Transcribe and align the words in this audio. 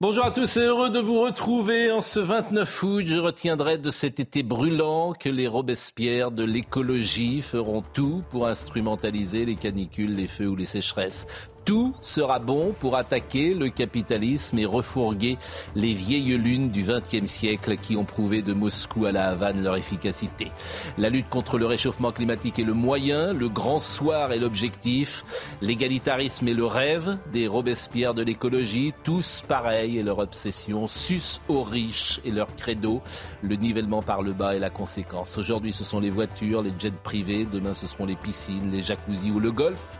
Bonjour 0.00 0.26
à 0.26 0.30
tous 0.30 0.56
et 0.58 0.60
heureux 0.60 0.90
de 0.90 1.00
vous 1.00 1.20
retrouver 1.20 1.90
en 1.90 2.02
ce 2.02 2.20
29 2.20 2.82
août. 2.84 3.02
Je 3.04 3.18
retiendrai 3.18 3.78
de 3.78 3.90
cet 3.90 4.20
été 4.20 4.44
brûlant 4.44 5.12
que 5.12 5.28
les 5.28 5.48
Robespierre 5.48 6.30
de 6.30 6.44
l'écologie 6.44 7.42
feront 7.42 7.82
tout 7.82 8.22
pour 8.30 8.46
instrumentaliser 8.46 9.44
les 9.44 9.56
canicules, 9.56 10.14
les 10.14 10.28
feux 10.28 10.46
ou 10.46 10.54
les 10.54 10.66
sécheresses 10.66 11.26
tout 11.68 11.94
sera 12.00 12.38
bon 12.38 12.74
pour 12.80 12.96
attaquer 12.96 13.52
le 13.52 13.68
capitalisme 13.68 14.58
et 14.58 14.64
refourguer 14.64 15.36
les 15.76 15.92
vieilles 15.92 16.38
lunes 16.38 16.70
du 16.70 16.82
XXe 16.82 17.30
siècle 17.30 17.76
qui 17.76 17.94
ont 17.94 18.06
prouvé 18.06 18.40
de 18.40 18.54
Moscou 18.54 19.04
à 19.04 19.12
la 19.12 19.26
Havane 19.28 19.62
leur 19.62 19.76
efficacité. 19.76 20.50
La 20.96 21.10
lutte 21.10 21.28
contre 21.28 21.58
le 21.58 21.66
réchauffement 21.66 22.10
climatique 22.10 22.58
est 22.58 22.64
le 22.64 22.72
moyen, 22.72 23.34
le 23.34 23.50
grand 23.50 23.80
soir 23.80 24.32
est 24.32 24.38
l'objectif, 24.38 25.26
l'égalitarisme 25.60 26.48
est 26.48 26.54
le 26.54 26.64
rêve 26.64 27.18
des 27.34 27.46
Robespierre 27.46 28.14
de 28.14 28.22
l'écologie, 28.22 28.94
tous 29.04 29.44
pareils 29.46 29.98
et 29.98 30.02
leur 30.02 30.20
obsession, 30.20 30.88
sus 30.88 31.42
aux 31.48 31.64
riches 31.64 32.18
et 32.24 32.30
leur 32.30 32.48
credo, 32.56 33.02
le 33.42 33.56
nivellement 33.56 34.00
par 34.00 34.22
le 34.22 34.32
bas 34.32 34.56
est 34.56 34.58
la 34.58 34.70
conséquence. 34.70 35.36
Aujourd'hui 35.36 35.74
ce 35.74 35.84
sont 35.84 36.00
les 36.00 36.08
voitures, 36.08 36.62
les 36.62 36.72
jets 36.78 36.92
privés, 36.92 37.44
demain 37.44 37.74
ce 37.74 37.86
seront 37.86 38.06
les 38.06 38.16
piscines, 38.16 38.70
les 38.72 38.82
jacuzzis 38.82 39.30
ou 39.30 39.38
le 39.38 39.52
golf 39.52 39.98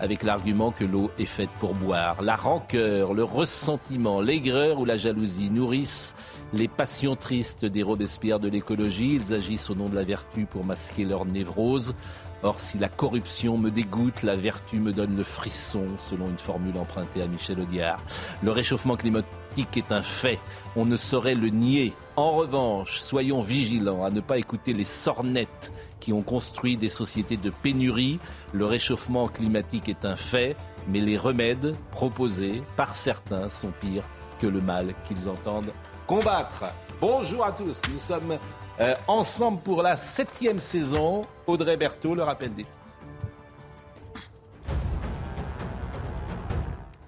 avec 0.00 0.22
l'argument 0.22 0.70
que 0.70 0.84
l'eau 0.84 1.10
est 1.18 1.26
faite 1.26 1.50
pour 1.60 1.74
boire. 1.74 2.22
La 2.22 2.34
rancœur, 2.34 3.12
le 3.12 3.22
ressentiment, 3.22 4.20
l'aigreur 4.20 4.80
ou 4.80 4.84
la 4.84 4.96
jalousie 4.96 5.50
nourrissent 5.50 6.14
les 6.52 6.68
passions 6.68 7.16
tristes 7.16 7.64
des 7.64 7.82
Robespierre 7.82 8.40
de 8.40 8.48
l'écologie. 8.48 9.14
Ils 9.16 9.34
agissent 9.34 9.70
au 9.70 9.74
nom 9.74 9.88
de 9.88 9.94
la 9.94 10.04
vertu 10.04 10.46
pour 10.46 10.64
masquer 10.64 11.04
leur 11.04 11.26
névrose. 11.26 11.94
Or, 12.42 12.58
si 12.58 12.78
la 12.78 12.88
corruption 12.88 13.58
me 13.58 13.70
dégoûte, 13.70 14.22
la 14.22 14.34
vertu 14.34 14.80
me 14.80 14.92
donne 14.92 15.14
le 15.14 15.24
frisson, 15.24 15.84
selon 15.98 16.28
une 16.28 16.38
formule 16.38 16.78
empruntée 16.78 17.20
à 17.20 17.26
Michel 17.26 17.60
Audiard. 17.60 18.02
Le 18.42 18.50
réchauffement 18.50 18.96
climatique 18.96 19.76
est 19.76 19.92
un 19.92 20.02
fait. 20.02 20.38
On 20.74 20.86
ne 20.86 20.96
saurait 20.96 21.34
le 21.34 21.48
nier. 21.48 21.92
En 22.20 22.32
revanche, 22.32 23.00
soyons 23.00 23.40
vigilants 23.40 24.04
à 24.04 24.10
ne 24.10 24.20
pas 24.20 24.36
écouter 24.36 24.74
les 24.74 24.84
sornettes 24.84 25.72
qui 26.00 26.12
ont 26.12 26.20
construit 26.20 26.76
des 26.76 26.90
sociétés 26.90 27.38
de 27.38 27.48
pénurie. 27.48 28.20
Le 28.52 28.66
réchauffement 28.66 29.26
climatique 29.28 29.88
est 29.88 30.04
un 30.04 30.16
fait, 30.16 30.54
mais 30.86 31.00
les 31.00 31.16
remèdes 31.16 31.74
proposés 31.92 32.62
par 32.76 32.94
certains 32.94 33.48
sont 33.48 33.72
pires 33.80 34.04
que 34.38 34.46
le 34.46 34.60
mal 34.60 34.92
qu'ils 35.06 35.30
entendent 35.30 35.72
combattre. 36.06 36.64
Bonjour 37.00 37.42
à 37.42 37.52
tous, 37.52 37.80
nous 37.90 37.98
sommes 37.98 38.36
euh, 38.80 38.94
ensemble 39.08 39.62
pour 39.62 39.82
la 39.82 39.96
septième 39.96 40.58
saison. 40.58 41.22
Audrey 41.46 41.78
Berthaud, 41.78 42.14
le 42.14 42.22
rappel 42.22 42.54
des 42.54 42.66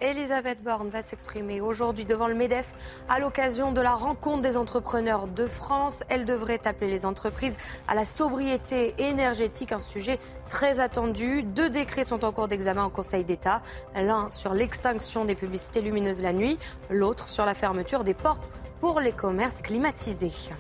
Elisabeth 0.03 0.61
Borne 0.65 0.89
va 0.89 1.01
s'exprimer 1.01 1.61
aujourd'hui 1.61 2.05
devant 2.05 2.27
le 2.27 2.35
MEDEF 2.35 2.73
à 3.09 3.21
l'occasion 3.21 3.71
de 3.71 3.81
la 3.81 3.93
rencontre 3.93 4.43
des 4.43 4.57
entrepreneurs 4.57 5.29
de 5.29 5.47
France. 5.47 6.03
Elle 6.09 6.25
devrait 6.25 6.67
appeler 6.67 6.91
les 6.91 7.07
entreprises 7.07 7.57
à 7.87 7.95
la 7.95 8.05
sobriété 8.05 8.95
énergétique, 8.99 9.71
un 9.71 9.79
sujet 9.79 10.19
très 10.49 10.81
attendu. 10.81 11.45
Deux 11.45 11.71
décrets 11.71 12.03
sont 12.03 12.25
en 12.25 12.33
cours 12.33 12.49
d'examen 12.49 12.87
au 12.87 12.91
Conseil 12.91 13.25
d'État. 13.25 13.63
L'un 13.95 14.29
sur 14.29 14.55
l'extinction 14.55 15.25
des 15.25 15.37
publicités 15.37 15.81
lumineuses 15.81 16.21
la 16.21 16.33
nuit, 16.33 16.59
l'autre 16.91 17.29
sur 17.29 17.47
la 17.47 17.55
fermeture 17.55 18.03
des 18.03 18.15
portes 18.15 18.51
pour 18.81 18.99
les 18.99 19.13
commerces 19.13 19.63
climatisés. 19.63 20.51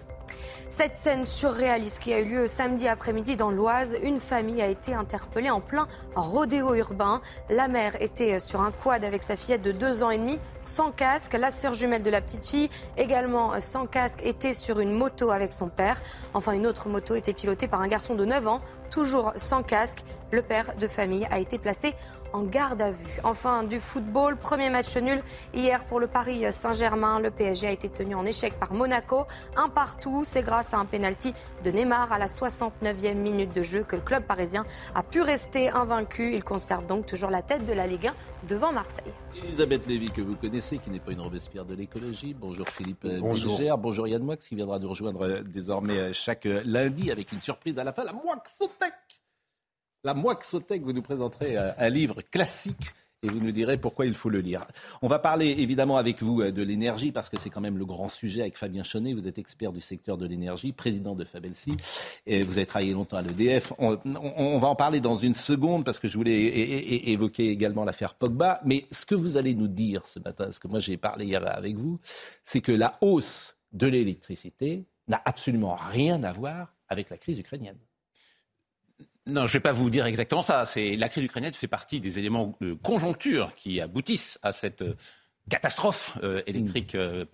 Cette 0.72 0.94
scène 0.94 1.26
surréaliste 1.26 1.98
qui 1.98 2.14
a 2.14 2.20
eu 2.20 2.24
lieu 2.24 2.46
samedi 2.46 2.88
après-midi 2.88 3.36
dans 3.36 3.50
l'Oise, 3.50 3.94
une 4.02 4.20
famille 4.20 4.62
a 4.62 4.68
été 4.68 4.94
interpellée 4.94 5.50
en 5.50 5.60
plein 5.60 5.86
rodéo 6.14 6.74
urbain. 6.74 7.20
La 7.50 7.68
mère 7.68 8.00
était 8.00 8.40
sur 8.40 8.62
un 8.62 8.72
quad 8.72 9.04
avec 9.04 9.22
sa 9.22 9.36
fillette 9.36 9.60
de 9.60 9.70
deux 9.70 10.02
ans 10.02 10.08
et 10.08 10.16
demi, 10.16 10.38
sans 10.62 10.90
casque. 10.90 11.34
La 11.34 11.50
sœur 11.50 11.74
jumelle 11.74 12.02
de 12.02 12.08
la 12.08 12.22
petite 12.22 12.46
fille, 12.46 12.70
également 12.96 13.60
sans 13.60 13.84
casque, 13.84 14.24
était 14.24 14.54
sur 14.54 14.80
une 14.80 14.94
moto 14.94 15.30
avec 15.30 15.52
son 15.52 15.68
père. 15.68 16.00
Enfin, 16.32 16.52
une 16.52 16.66
autre 16.66 16.88
moto 16.88 17.16
était 17.16 17.34
pilotée 17.34 17.68
par 17.68 17.82
un 17.82 17.88
garçon 17.88 18.14
de 18.14 18.24
9 18.24 18.48
ans, 18.48 18.62
toujours 18.90 19.34
sans 19.36 19.62
casque. 19.62 19.98
Le 20.30 20.40
père 20.40 20.74
de 20.80 20.88
famille 20.88 21.28
a 21.30 21.38
été 21.38 21.58
placé 21.58 21.94
en 22.32 22.42
garde 22.42 22.82
à 22.82 22.90
vue. 22.90 23.20
Enfin, 23.24 23.62
du 23.64 23.80
football, 23.80 24.36
premier 24.36 24.70
match 24.70 24.96
nul 24.96 25.22
hier 25.54 25.84
pour 25.84 26.00
le 26.00 26.06
Paris 26.06 26.44
Saint-Germain. 26.52 27.20
Le 27.20 27.30
PSG 27.30 27.66
a 27.66 27.70
été 27.70 27.88
tenu 27.88 28.14
en 28.14 28.24
échec 28.24 28.58
par 28.58 28.72
Monaco. 28.72 29.26
Un 29.56 29.68
partout, 29.68 30.22
c'est 30.24 30.42
grâce 30.42 30.74
à 30.74 30.78
un 30.78 30.84
penalty 30.84 31.34
de 31.64 31.70
Neymar 31.70 32.12
à 32.12 32.18
la 32.18 32.26
69e 32.26 33.14
minute 33.14 33.54
de 33.54 33.62
jeu 33.62 33.84
que 33.84 33.96
le 33.96 34.02
club 34.02 34.24
parisien 34.24 34.64
a 34.94 35.02
pu 35.02 35.20
rester 35.22 35.70
invaincu. 35.70 36.34
Il 36.34 36.44
conserve 36.44 36.86
donc 36.86 37.06
toujours 37.06 37.30
la 37.30 37.42
tête 37.42 37.64
de 37.64 37.72
la 37.72 37.86
Ligue 37.86 38.08
1 38.08 38.14
devant 38.48 38.72
Marseille. 38.72 39.12
Elisabeth 39.36 39.86
Lévy, 39.86 40.10
que 40.10 40.20
vous 40.20 40.36
connaissez, 40.36 40.78
qui 40.78 40.90
n'est 40.90 41.00
pas 41.00 41.12
une 41.12 41.20
Robespierre 41.20 41.64
de 41.64 41.74
l'écologie. 41.74 42.34
Bonjour 42.34 42.68
Philippe 42.68 43.06
Bonjour. 43.20 43.58
Bonjour 43.78 44.08
Yann 44.08 44.22
Moix, 44.22 44.36
qui 44.36 44.54
viendra 44.54 44.78
nous 44.78 44.88
rejoindre 44.88 45.40
désormais 45.40 46.12
chaque 46.12 46.44
lundi 46.44 47.10
avec 47.10 47.32
une 47.32 47.40
surprise 47.40 47.78
à 47.78 47.84
la 47.84 47.92
fin, 47.92 48.04
la 48.04 48.12
Moixotech 48.12 49.21
la 50.04 50.14
Moixotech, 50.14 50.82
vous 50.82 50.92
nous 50.92 51.02
présenterez 51.02 51.56
euh, 51.56 51.70
un 51.78 51.88
livre 51.88 52.22
classique 52.22 52.94
et 53.24 53.28
vous 53.28 53.38
nous 53.38 53.52
direz 53.52 53.76
pourquoi 53.76 54.04
il 54.04 54.14
faut 54.14 54.30
le 54.30 54.40
lire. 54.40 54.66
On 55.00 55.06
va 55.06 55.20
parler 55.20 55.50
évidemment 55.58 55.96
avec 55.96 56.20
vous 56.20 56.42
euh, 56.42 56.50
de 56.50 56.60
l'énergie 56.60 57.12
parce 57.12 57.28
que 57.28 57.38
c'est 57.38 57.50
quand 57.50 57.60
même 57.60 57.78
le 57.78 57.84
grand 57.84 58.08
sujet 58.08 58.40
avec 58.40 58.58
Fabien 58.58 58.82
Chonnet. 58.82 59.14
Vous 59.14 59.28
êtes 59.28 59.38
expert 59.38 59.72
du 59.72 59.80
secteur 59.80 60.18
de 60.18 60.26
l'énergie, 60.26 60.72
président 60.72 61.14
de 61.14 61.24
Fabelsi 61.24 61.76
et 62.26 62.42
vous 62.42 62.56
avez 62.56 62.66
travaillé 62.66 62.92
longtemps 62.92 63.18
à 63.18 63.22
l'EDF. 63.22 63.72
On, 63.78 64.58
va 64.58 64.68
en 64.68 64.74
parler 64.74 65.00
dans 65.00 65.14
une 65.14 65.34
seconde 65.34 65.84
parce 65.84 66.00
que 66.00 66.08
je 66.08 66.18
voulais 66.18 66.40
évoquer 67.12 67.50
également 67.50 67.84
l'affaire 67.84 68.14
Pogba. 68.14 68.60
Mais 68.64 68.86
ce 68.90 69.06
que 69.06 69.14
vous 69.14 69.36
allez 69.36 69.54
nous 69.54 69.68
dire 69.68 70.04
ce 70.06 70.18
matin, 70.18 70.50
ce 70.50 70.58
que 70.58 70.66
moi 70.66 70.80
j'ai 70.80 70.96
parlé 70.96 71.26
hier 71.26 71.42
avec 71.46 71.76
vous, 71.76 72.00
c'est 72.42 72.60
que 72.60 72.72
la 72.72 72.92
hausse 73.02 73.56
de 73.72 73.86
l'électricité 73.86 74.84
n'a 75.06 75.22
absolument 75.24 75.76
rien 75.76 76.24
à 76.24 76.32
voir 76.32 76.74
avec 76.88 77.08
la 77.08 77.18
crise 77.18 77.38
ukrainienne. 77.38 77.78
Non, 79.26 79.46
je 79.46 79.52
ne 79.52 79.52
vais 79.52 79.60
pas 79.60 79.72
vous 79.72 79.88
dire 79.88 80.06
exactement 80.06 80.42
ça. 80.42 80.64
C'est 80.64 80.96
la 80.96 81.08
crise 81.08 81.24
ukrainienne 81.24 81.54
fait 81.54 81.68
partie 81.68 82.00
des 82.00 82.18
éléments 82.18 82.56
de 82.60 82.74
conjoncture 82.74 83.52
qui 83.54 83.80
aboutissent 83.80 84.38
à 84.42 84.52
cette 84.52 84.82
euh, 84.82 84.96
catastrophe 85.48 86.18
euh, 86.24 86.42
électrique 86.48 86.96
euh, 86.96 87.24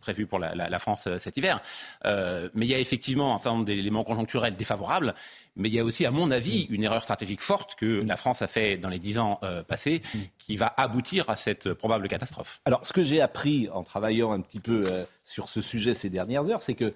prévue 0.00 0.26
pour 0.26 0.40
la, 0.40 0.78
France 0.80 1.08
cet 1.18 1.36
hiver. 1.36 1.60
mais 2.04 2.66
il 2.66 2.70
y 2.70 2.74
a 2.74 2.80
effectivement 2.80 3.34
un 3.34 3.38
certain 3.38 3.52
nombre 3.52 3.64
d'éléments 3.64 4.02
conjoncturels 4.02 4.56
défavorables. 4.56 5.14
Mais 5.54 5.68
il 5.68 5.74
y 5.74 5.78
a 5.78 5.84
aussi, 5.84 6.04
à 6.04 6.10
mon 6.10 6.32
avis, 6.32 6.62
une 6.64 6.82
erreur 6.82 7.02
stratégique 7.02 7.42
forte 7.42 7.76
que 7.76 7.86
la 7.86 8.16
France 8.16 8.42
a 8.42 8.48
fait 8.48 8.76
dans 8.76 8.88
les 8.88 8.98
dix 8.98 9.18
ans 9.18 9.40
passés, 9.68 10.02
qui 10.38 10.56
va 10.56 10.74
aboutir 10.76 11.30
à 11.30 11.36
cette 11.36 11.72
probable 11.72 12.08
catastrophe. 12.08 12.60
Alors, 12.66 12.84
ce 12.84 12.92
que 12.92 13.02
j'ai 13.02 13.22
appris 13.22 13.68
en 13.72 13.82
travaillant 13.82 14.32
un 14.32 14.40
petit 14.42 14.60
peu 14.60 14.86
sur 15.24 15.48
ce 15.48 15.62
sujet 15.62 15.94
ces 15.94 16.10
dernières 16.10 16.46
heures, 16.50 16.60
c'est 16.60 16.74
que 16.74 16.92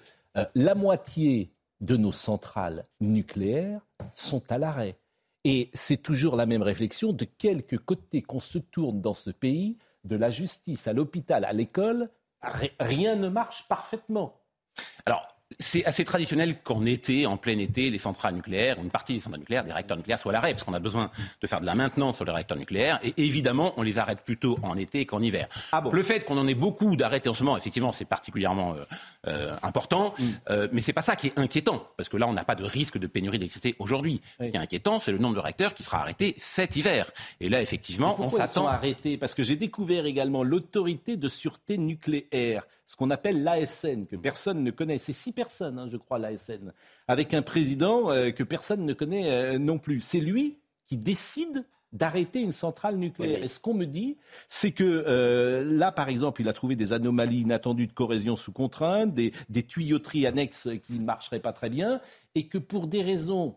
la 0.53 0.75
moitié 0.75 1.49
de 1.81 1.97
nos 1.97 2.11
centrales 2.11 2.85
nucléaires 2.99 3.81
sont 4.15 4.51
à 4.51 4.57
l'arrêt. 4.57 4.97
Et 5.43 5.71
c'est 5.73 6.01
toujours 6.01 6.35
la 6.35 6.45
même 6.45 6.61
réflexion 6.61 7.13
de 7.13 7.25
quelque 7.25 7.75
côté 7.75 8.21
qu'on 8.21 8.39
se 8.39 8.59
tourne 8.59 9.01
dans 9.01 9.15
ce 9.15 9.31
pays, 9.31 9.77
de 10.03 10.15
la 10.15 10.29
justice 10.29 10.87
à 10.87 10.93
l'hôpital, 10.93 11.45
à 11.45 11.53
l'école, 11.53 12.09
rien 12.79 13.15
ne 13.15 13.27
marche 13.27 13.67
parfaitement. 13.67 14.41
Alors, 15.05 15.27
c'est 15.61 15.85
assez 15.85 16.03
traditionnel 16.03 16.57
qu'en 16.61 16.85
été, 16.85 17.25
en 17.25 17.37
plein 17.37 17.57
été, 17.57 17.89
les 17.89 17.99
centrales 17.99 18.35
nucléaires, 18.35 18.77
une 18.79 18.89
partie 18.89 19.13
des 19.13 19.19
centrales 19.19 19.39
nucléaires, 19.41 19.63
des 19.63 19.71
réacteurs 19.71 19.97
nucléaires 19.97 20.19
soient 20.19 20.31
à 20.31 20.33
l'arrêt, 20.33 20.51
parce 20.51 20.63
qu'on 20.63 20.73
a 20.73 20.79
besoin 20.79 21.11
de 21.41 21.47
faire 21.47 21.61
de 21.61 21.65
la 21.65 21.75
maintenance 21.75 22.17
sur 22.17 22.25
les 22.25 22.31
réacteurs 22.31 22.57
nucléaires. 22.57 22.99
Et 23.03 23.13
évidemment, 23.17 23.73
on 23.77 23.83
les 23.83 23.97
arrête 23.97 24.21
plutôt 24.21 24.55
en 24.63 24.75
été 24.75 25.05
qu'en 25.05 25.21
hiver. 25.21 25.47
Ah 25.71 25.83
Le 25.89 26.03
fait 26.03 26.25
qu'on 26.25 26.37
en 26.37 26.47
ait 26.47 26.55
beaucoup 26.55 26.95
d'arrêtés 26.95 27.29
en 27.29 27.33
ce 27.33 27.43
moment, 27.43 27.57
effectivement, 27.57 27.91
c'est 27.91 28.05
particulièrement 28.05 28.73
euh, 28.73 28.85
euh, 29.27 29.55
important. 29.61 30.13
Mm. 30.17 30.23
Euh, 30.49 30.67
mais 30.71 30.81
c'est 30.81 30.93
pas 30.93 31.01
ça 31.01 31.15
qui 31.15 31.27
est 31.27 31.39
inquiétant, 31.39 31.87
parce 31.95 32.09
que 32.09 32.17
là, 32.17 32.27
on 32.27 32.33
n'a 32.33 32.43
pas 32.43 32.55
de 32.55 32.63
risque 32.63 32.97
de 32.97 33.07
pénurie 33.07 33.37
d'électricité 33.37 33.75
aujourd'hui. 33.79 34.21
Ce 34.39 34.47
qui 34.47 34.55
est 34.55 34.59
inquiétant, 34.59 34.99
c'est 34.99 35.11
le 35.11 35.19
nombre 35.19 35.35
de 35.35 35.39
réacteurs 35.39 35.73
qui 35.73 35.83
sera 35.83 35.99
arrêté 36.01 36.33
cet 36.37 36.75
hiver. 36.75 37.11
Et 37.39 37.49
là, 37.49 37.61
effectivement, 37.61 38.15
on 38.19 38.29
s'attend. 38.29 38.67
arrêtés? 38.67 39.17
Parce 39.17 39.35
que 39.35 39.43
j'ai 39.43 39.55
découvert 39.55 40.05
également 40.05 40.43
l'autorité 40.43 41.17
de 41.17 41.27
sûreté 41.27 41.77
nucléaire, 41.77 42.63
ce 42.87 42.95
qu'on 42.95 43.09
appelle 43.09 43.43
l'ASN, 43.43 44.05
que 44.05 44.15
personne 44.15 44.63
ne 44.63 44.71
connaît. 44.71 44.97
C'est 44.97 45.13
six 45.13 45.31
personnes, 45.31 45.50
hein, 45.59 45.87
je 45.89 45.97
crois, 45.97 46.19
l'ASN, 46.19 46.71
avec 47.07 47.33
un 47.33 47.41
président 47.41 48.11
euh, 48.11 48.31
que 48.31 48.43
personne 48.43 48.85
ne 48.85 48.93
connaît 48.93 49.59
non 49.59 49.77
plus. 49.77 50.01
C'est 50.01 50.19
lui 50.19 50.59
qui 50.87 50.97
décide 50.97 51.65
d'arrêter 51.93 52.39
une 52.39 52.51
centrale 52.51 52.95
nucléaire. 52.97 53.43
Et 53.43 53.47
ce 53.47 53.59
qu'on 53.59 53.73
me 53.73 53.85
dit, 53.85 54.17
c'est 54.47 54.71
que 54.71 55.03
euh, 55.07 55.63
là, 55.63 55.91
par 55.91 56.09
exemple, 56.09 56.41
il 56.41 56.47
a 56.47 56.53
trouvé 56.53 56.75
des 56.75 56.93
anomalies 56.93 57.41
inattendues 57.41 57.87
de 57.87 57.91
corrosion 57.91 58.35
sous 58.35 58.53
contrainte, 58.53 59.13
des, 59.13 59.31
tuyauteries 59.63 60.25
annexes 60.25 60.69
qui 60.85 60.93
ne 60.93 61.03
marcheraient 61.03 61.39
pas 61.39 61.53
très 61.53 61.69
bien, 61.69 62.01
et 62.35 62.47
que 62.47 62.57
pour 62.57 62.87
des 62.87 63.01
raisons 63.01 63.55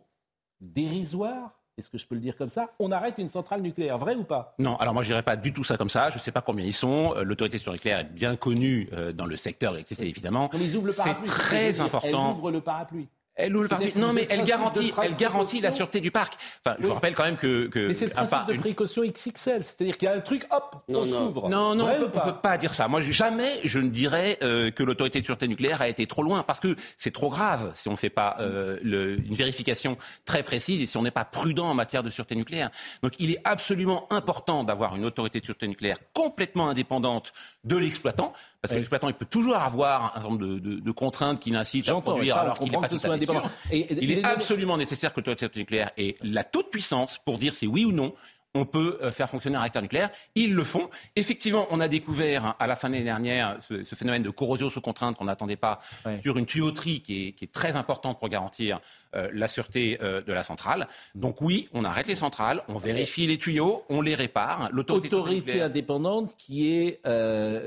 dérisoires, 0.60 1.63
est-ce 1.76 1.90
que 1.90 1.98
je 1.98 2.06
peux 2.06 2.14
le 2.14 2.20
dire 2.20 2.36
comme 2.36 2.48
ça? 2.50 2.70
On 2.78 2.92
arrête 2.92 3.14
une 3.18 3.28
centrale 3.28 3.60
nucléaire, 3.60 3.98
vrai 3.98 4.14
ou 4.14 4.22
pas? 4.22 4.54
Non, 4.58 4.76
alors 4.76 4.94
moi 4.94 5.02
je 5.02 5.08
dirais 5.08 5.22
pas 5.22 5.36
du 5.36 5.52
tout 5.52 5.64
ça 5.64 5.76
comme 5.76 5.90
ça. 5.90 6.10
Je 6.10 6.16
ne 6.16 6.20
sais 6.20 6.30
pas 6.30 6.40
combien 6.40 6.64
ils 6.64 6.72
sont. 6.72 7.14
Euh, 7.16 7.24
l'autorité 7.24 7.58
sur 7.58 7.72
nucléaire 7.72 8.00
est 8.00 8.12
bien 8.12 8.36
connue 8.36 8.88
euh, 8.92 9.12
dans 9.12 9.26
le 9.26 9.36
secteur 9.36 9.72
de 9.72 9.76
l'électricité, 9.76 10.08
évidemment. 10.08 10.50
ils 10.54 10.76
ouvrent 10.76 10.86
le 10.86 10.92
parapluie. 10.92 11.28
C'est 11.28 11.34
très 11.34 11.80
important. 11.80 12.08
Elle 12.30 12.36
ouvre 12.36 12.50
le 12.52 12.60
parapluie. 12.60 13.08
Elle 13.36 13.52
Non, 13.96 14.12
mais 14.12 14.26
elle 14.30 14.44
garantit, 14.44 14.92
elle 15.02 15.16
garantit 15.16 15.60
la 15.60 15.72
sûreté 15.72 16.00
du 16.00 16.12
parc. 16.12 16.34
Enfin, 16.64 16.76
je 16.80 16.86
vous 16.86 16.94
rappelle 16.94 17.14
quand 17.14 17.24
même 17.24 17.36
que. 17.36 17.66
que 17.66 17.88
mais 17.88 17.94
c'est 17.94 18.06
le 18.06 18.12
principe 18.12 18.46
de 18.46 18.54
précaution 18.54 19.02
XXL, 19.02 19.64
c'est-à-dire 19.64 19.98
qu'il 19.98 20.08
y 20.08 20.12
a 20.12 20.14
un 20.14 20.20
truc, 20.20 20.46
hop, 20.50 20.76
on 20.88 21.04
s'ouvre. 21.04 21.48
Non, 21.48 21.74
non, 21.74 21.86
on 21.86 22.00
ne 22.00 22.06
peut 22.06 22.40
pas 22.40 22.56
dire 22.56 22.72
ça. 22.72 22.86
Moi, 22.86 23.00
jamais 23.00 23.60
je 23.64 23.80
ne 23.80 23.88
dirais 23.88 24.38
euh, 24.42 24.70
que 24.70 24.82
l'autorité 24.82 25.20
de 25.20 25.24
sûreté 25.24 25.48
nucléaire 25.48 25.82
a 25.82 25.88
été 25.88 26.06
trop 26.06 26.22
loin, 26.22 26.42
parce 26.44 26.60
que 26.60 26.76
c'est 26.96 27.10
trop 27.10 27.28
grave 27.28 27.72
si 27.74 27.88
on 27.88 27.92
ne 27.92 27.96
fait 27.96 28.10
pas 28.10 28.36
euh, 28.38 28.78
le, 28.82 29.18
une 29.18 29.34
vérification 29.34 29.96
très 30.24 30.42
précise 30.42 30.80
et 30.82 30.86
si 30.86 30.96
on 30.96 31.02
n'est 31.02 31.10
pas 31.10 31.24
prudent 31.24 31.68
en 31.68 31.74
matière 31.74 32.02
de 32.02 32.10
sûreté 32.10 32.36
nucléaire. 32.36 32.70
Donc, 33.02 33.14
il 33.18 33.32
est 33.32 33.40
absolument 33.44 34.06
important 34.12 34.62
d'avoir 34.62 34.94
une 34.94 35.04
autorité 35.04 35.40
de 35.40 35.44
sûreté 35.44 35.66
nucléaire 35.66 35.98
complètement 36.12 36.68
indépendante 36.68 37.32
de 37.64 37.76
l'exploitant. 37.76 38.32
Parce 38.60 38.72
que 38.72 38.78
l'exploitant, 38.78 39.08
il 39.08 39.14
peut 39.14 39.26
toujours 39.26 39.56
avoir 39.56 40.16
un 40.16 40.20
certain 40.20 40.28
nombre 40.30 40.58
de, 40.58 40.90
contraintes 40.92 41.40
qui 41.40 41.50
l'incitent 41.50 41.88
à 41.88 42.00
produire 42.00 42.38
alors 42.38 42.58
qu'il 42.58 42.70
n'est 42.70 42.78
pas 42.78 42.88
tout 42.88 42.96
à 42.96 43.18
fait 43.18 43.24
sûr. 43.24 43.42
il 43.72 44.10
est 44.10 44.24
absolument 44.24 44.76
nécessaire 44.76 45.12
que 45.12 45.20
l'autorité 45.20 45.58
nucléaire 45.58 45.90
ait 45.96 46.16
la 46.22 46.44
toute 46.44 46.70
puissance 46.70 47.18
pour 47.24 47.36
dire 47.36 47.54
si 47.54 47.66
oui 47.66 47.84
ou 47.84 47.92
non 47.92 48.14
on 48.54 48.64
peut 48.64 48.98
euh, 49.02 49.10
faire 49.10 49.28
fonctionner 49.28 49.56
un 49.56 49.60
réacteur 49.60 49.82
nucléaire. 49.82 50.10
Ils 50.34 50.54
le 50.54 50.64
font. 50.64 50.88
Effectivement, 51.16 51.66
on 51.70 51.80
a 51.80 51.88
découvert 51.88 52.46
hein, 52.46 52.56
à 52.58 52.66
la 52.66 52.76
fin 52.76 52.88
de 52.88 52.94
l'année 52.94 53.04
dernière 53.04 53.58
ce, 53.60 53.94
phénomène 53.94 54.22
de 54.22 54.30
corrosion 54.30 54.70
sous 54.70 54.80
contrainte 54.80 55.16
qu'on 55.16 55.24
n'attendait 55.24 55.56
pas 55.56 55.80
sur 56.22 56.38
une 56.38 56.46
tuyauterie 56.46 57.00
qui 57.00 57.34
est, 57.40 57.52
très 57.52 57.76
importante 57.76 58.18
pour 58.18 58.28
garantir 58.28 58.80
euh, 59.14 59.28
la 59.32 59.48
sûreté 59.48 59.98
euh, 60.02 60.22
de 60.22 60.32
la 60.32 60.42
centrale. 60.42 60.88
Donc 61.14 61.40
oui, 61.40 61.68
on 61.72 61.84
arrête 61.84 62.06
les 62.06 62.14
centrales, 62.14 62.62
on 62.68 62.78
vérifie 62.78 63.26
les 63.26 63.38
tuyaux, 63.38 63.84
on 63.88 64.00
les 64.00 64.14
répare. 64.14 64.70
L'autorité 64.72 65.60
indépendante 65.60 66.34
qui 66.36 66.72
est 66.72 67.00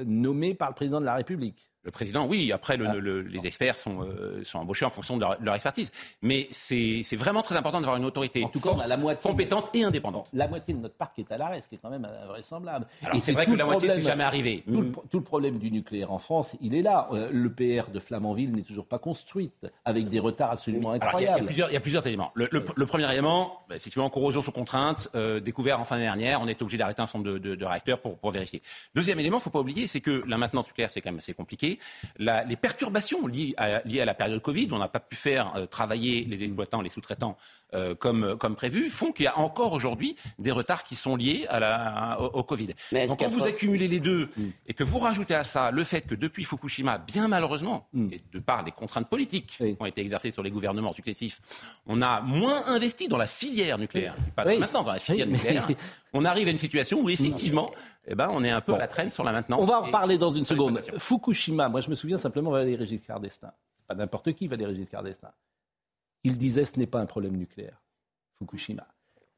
nommée 0.05 0.53
par 0.53 0.69
le 0.69 0.75
président 0.75 0.99
de 0.99 1.05
la 1.05 1.15
République. 1.15 1.69
Le 1.87 1.91
président, 1.91 2.25
oui. 2.25 2.51
Après, 2.51 2.77
ah. 2.85 2.95
les 2.95 3.47
experts 3.47 3.75
sont, 3.75 4.01
euh, 4.01 4.43
sont, 4.43 4.59
embauchés 4.59 4.83
en 4.83 4.89
fonction 4.89 5.15
de 5.15 5.25
leur, 5.39 5.55
expertise. 5.55 5.89
Mais 6.21 6.49
c'est 6.51 7.15
vraiment 7.15 7.41
très 7.41 7.55
important 7.55 7.79
d'avoir 7.79 7.95
une 7.95 8.03
autorité 8.03 8.43
en 8.43 8.49
tout 8.49 8.59
cas, 8.59 8.85
la 8.85 8.97
moitié 8.97 9.29
compétente 9.29 9.69
et 9.73 9.85
indépendante. 9.85 10.27
La 10.33 10.49
moitié 10.49 10.73
de 10.73 10.79
notre 10.79 10.95
parc 10.95 11.17
est 11.19 11.31
à 11.31 11.37
l'arrêt, 11.37 11.61
ce 11.61 11.69
qui 11.69 11.75
est 11.75 11.77
quand 11.81 11.89
même 11.89 12.05
invraisemblable. 12.25 12.87
et 13.13 13.21
c'est 13.21 13.31
vrai 13.31 13.45
que 13.45 13.53
la 13.53 13.63
moitié, 13.63 13.89
c'est 13.89 14.01
jamais 14.01 14.25
arrivé. 14.25 14.65
Tout, 14.69 15.17
le, 15.19 15.23
problème 15.23 15.59
du 15.59 15.71
nucléaire 15.71 16.11
en 16.11 16.19
France, 16.19 16.57
il 16.59 16.75
est 16.75 16.81
là. 16.81 17.07
Euh, 17.13 17.29
le 17.31 17.53
PR 17.53 17.89
de 17.89 18.01
Flamanville 18.01 18.51
n'est 18.51 18.63
toujours 18.63 18.85
pas 18.85 18.99
construite, 18.99 19.65
avec 19.85 20.09
des 20.09 20.19
retards 20.19 20.51
absolument 20.51 20.91
incroyables. 20.91 21.47
il, 21.49 21.57
y 21.57 21.61
a, 21.61 21.79
plusieurs, 21.79 22.05
éléments. 22.05 22.33
Le, 22.35 22.85
premier 22.85 23.09
élément, 23.09 23.61
bah, 23.69 23.77
effectivement, 23.77 24.09
corrosion 24.09 24.41
sous 24.41 24.51
contrainte, 24.51 25.09
euh, 25.15 25.39
découvert 25.39 25.79
en 25.79 25.85
fin 25.85 25.95
d'année 25.95 26.07
dernière. 26.07 26.41
On 26.41 26.47
est 26.49 26.61
obligé 26.61 26.77
d'arrêter 26.77 27.01
un 27.01 27.05
certain 27.05 27.19
nombre 27.19 27.39
de, 27.39 27.65
réacteurs 27.65 28.01
pour, 28.01 28.17
pour, 28.17 28.31
vérifier. 28.31 28.61
Deuxième 28.93 29.19
élément, 29.19 29.37
il 29.37 29.39
ne 29.39 29.43
faut 29.43 29.49
pas 29.51 29.61
oublier, 29.61 29.87
c'est 29.87 30.01
que 30.01 30.25
la 30.27 30.37
maintenance 30.37 30.67
nucléaire, 30.67 30.91
c'est 30.91 30.99
quand 30.99 31.11
même 31.11 31.19
assez 31.19 31.33
compliqué 31.33 31.76
les 32.19 32.55
perturbations 32.55 33.27
liées 33.27 33.53
à, 33.57 33.81
la 33.85 34.13
période 34.13 34.41
Covid, 34.41 34.69
on 34.71 34.77
n'a 34.77 34.87
pas 34.87 34.99
pu 34.99 35.15
faire 35.15 35.55
euh, 35.55 35.65
travailler 35.65 36.23
les 36.23 36.43
exploitants, 36.43 36.81
les 36.81 36.89
sous-traitants 36.89 37.37
euh, 37.73 37.95
comme, 37.95 38.37
comme 38.37 38.55
prévu, 38.55 38.89
font 38.89 39.11
qu'il 39.11 39.25
y 39.25 39.27
a 39.27 39.37
encore 39.37 39.73
aujourd'hui 39.73 40.15
des 40.39 40.51
retards 40.51 40.83
qui 40.83 40.95
sont 40.95 41.15
liés 41.15 41.45
à 41.49 41.59
la, 41.59 42.17
au, 42.21 42.43
Covid. 42.43 42.69
Donc 43.07 43.19
quand 43.19 43.27
vous 43.27 43.45
accumulez 43.45 43.87
les 43.87 43.99
deux 43.99 44.29
mm. 44.37 44.43
et 44.67 44.73
que 44.73 44.83
vous 44.85 44.99
rajoutez 44.99 45.35
à 45.35 45.43
ça 45.43 45.71
le 45.71 45.83
fait 45.83 46.01
que 46.01 46.15
depuis 46.15 46.45
Fukushima, 46.45 46.97
bien 46.97 47.27
malheureusement, 47.27 47.87
mm. 47.93 48.13
et 48.13 48.21
de 48.31 48.39
par 48.39 48.63
les 48.63 48.71
contraintes 48.71 49.09
politiques 49.09 49.57
qui 49.57 49.75
ont 49.79 49.85
été 49.85 50.01
exercées 50.01 50.31
sur 50.31 50.43
les 50.43 50.51
gouvernements 50.51 50.93
successifs, 50.93 51.39
on 51.85 52.01
a 52.01 52.21
moins 52.21 52.65
investi 52.67 53.07
dans 53.07 53.17
la 53.17 53.27
filière 53.27 53.77
nucléaire, 53.77 54.15
pas 54.35 54.45
maintenant 54.45 54.83
dans 54.83 54.93
la 54.93 54.99
filière 54.99 55.27
nucléaire. 55.27 55.67
On 56.13 56.25
arrive 56.25 56.47
à 56.47 56.51
une 56.51 56.57
situation 56.57 57.01
où 57.01 57.09
effectivement, 57.09 57.69
eh 58.07 58.15
ben, 58.15 58.29
on 58.31 58.43
est 58.43 58.49
un 58.49 58.61
peu 58.61 58.73
à 58.73 58.77
la 58.77 58.87
traîne 58.87 59.09
sur 59.09 59.23
la 59.23 59.31
maintenance. 59.31 59.61
On 59.61 59.65
va 59.65 59.79
en 59.79 59.83
reparler 59.83 60.17
dans 60.17 60.29
une 60.29 60.45
seconde. 60.45 60.79
Fukushima, 60.97 61.69
moi 61.69 61.81
je 61.81 61.89
me 61.89 61.95
souviens 61.95 62.17
simplement 62.17 62.51
Valéry 62.51 62.87
Giscard 62.87 63.19
d'Estaing. 63.19 63.51
C'est 63.75 63.85
pas 63.85 63.95
n'importe 63.95 64.33
qui 64.33 64.47
Valéry 64.47 64.75
Giscard 64.75 65.03
d'Estaing. 65.03 65.33
Il 66.23 66.37
disait 66.37 66.65
ce 66.65 66.79
n'est 66.79 66.87
pas 66.87 66.99
un 66.99 67.05
problème 67.05 67.35
nucléaire, 67.35 67.81
Fukushima. 68.39 68.87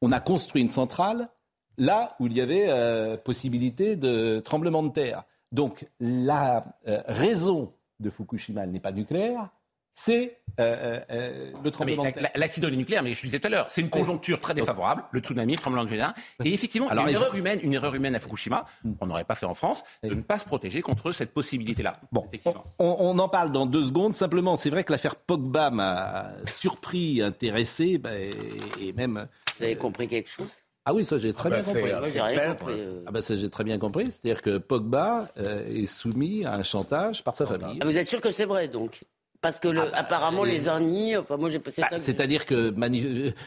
On 0.00 0.12
a 0.12 0.20
construit 0.20 0.62
une 0.62 0.68
centrale 0.68 1.28
là 1.78 2.14
où 2.20 2.26
il 2.26 2.32
y 2.34 2.40
avait 2.40 2.68
euh, 2.70 3.16
possibilité 3.16 3.96
de 3.96 4.40
tremblement 4.40 4.82
de 4.82 4.90
terre. 4.90 5.24
Donc 5.52 5.88
la 5.98 6.64
euh, 6.86 7.02
raison 7.06 7.72
de 7.98 8.08
Fukushima, 8.08 8.66
n'est 8.66 8.80
pas 8.80 8.92
nucléaire, 8.92 9.50
c'est 10.04 10.38
euh, 10.58 10.62
euh, 10.62 11.00
euh, 11.10 11.52
le 11.62 11.70
tremblement 11.70 12.04
de 12.04 12.10
terre. 12.10 12.30
L'accident 12.34 12.70
nucléaire, 12.70 13.02
mais 13.02 13.14
je 13.14 13.22
disais 13.22 13.38
tout 13.38 13.46
à 13.46 13.50
l'heure, 13.50 13.68
c'est 13.68 13.80
une 13.80 13.90
conjoncture 13.90 14.40
très 14.40 14.54
défavorable, 14.54 15.04
le 15.10 15.20
tsunami, 15.20 15.52
le 15.52 15.58
tremblement 15.58 15.84
de 15.84 15.90
terre. 15.90 16.14
Et 16.44 16.52
effectivement, 16.52 16.88
Alors, 16.88 17.06
une, 17.06 17.14
erreur 17.14 17.34
humaine, 17.34 17.60
une 17.62 17.74
erreur 17.74 17.94
humaine 17.94 18.14
à 18.14 18.20
Fukushima, 18.20 18.64
hmm. 18.84 18.92
on 19.00 19.06
n'aurait 19.06 19.24
pas 19.24 19.34
fait 19.34 19.46
en 19.46 19.54
France, 19.54 19.84
de 20.02 20.14
ne 20.14 20.22
pas 20.22 20.38
se 20.38 20.44
protéger 20.44 20.80
contre 20.82 21.12
cette 21.12 21.32
possibilité-là. 21.32 21.94
Bon, 22.12 22.26
on, 22.78 23.18
en 23.18 23.28
parle 23.28 23.52
dans 23.52 23.66
deux 23.66 23.84
secondes. 23.84 24.14
Simplement, 24.14 24.56
c'est 24.56 24.70
vrai 24.70 24.84
que 24.84 24.92
l'affaire 24.92 25.16
Pogba 25.16 25.70
m'a 25.70 26.30
surpris, 26.46 27.22
intéressé, 27.22 27.98
bah, 27.98 28.10
et 28.80 28.92
même. 28.94 29.26
Vous 29.58 29.64
avez 29.64 29.76
compris 29.76 30.08
quelque 30.08 30.30
chose? 30.30 30.48
Ah 30.86 30.94
oui, 30.94 31.04
ça 31.04 31.18
j'ai 31.18 31.34
très, 31.34 31.52
ah 31.52 31.62
bah, 31.62 31.72
bien 31.72 32.54
compris. 32.54 32.72
Ah 33.06 33.10
bah 33.10 33.20
ça 33.20 33.36
j'ai 33.36 33.50
très 33.50 33.64
bien 33.64 33.78
compris. 33.78 34.10
C'est-à-dire 34.10 34.40
que 34.40 34.56
Pogba 34.56 35.28
est 35.36 35.86
soumis 35.86 36.46
à 36.46 36.54
un 36.54 36.62
chantage 36.62 37.22
par 37.22 37.36
sa 37.36 37.44
famille. 37.44 37.78
Ah, 37.80 37.84
vous 37.84 37.96
êtes 37.96 38.08
sûr 38.08 38.20
que 38.20 38.32
c'est 38.32 38.46
vrai 38.46 38.66
donc? 38.66 39.02
Parce 39.40 39.58
que 39.58 39.68
le, 39.68 39.80
ah 39.80 39.86
bah, 39.86 39.98
apparemment, 39.98 40.44
les 40.44 40.68
ornis, 40.68 41.16
enfin 41.16 41.36
moi 41.36 41.48
j'ai 41.48 41.58
passé 41.58 41.82
bah, 41.82 41.98
C'est-à-dire 41.98 42.44
que 42.44 42.74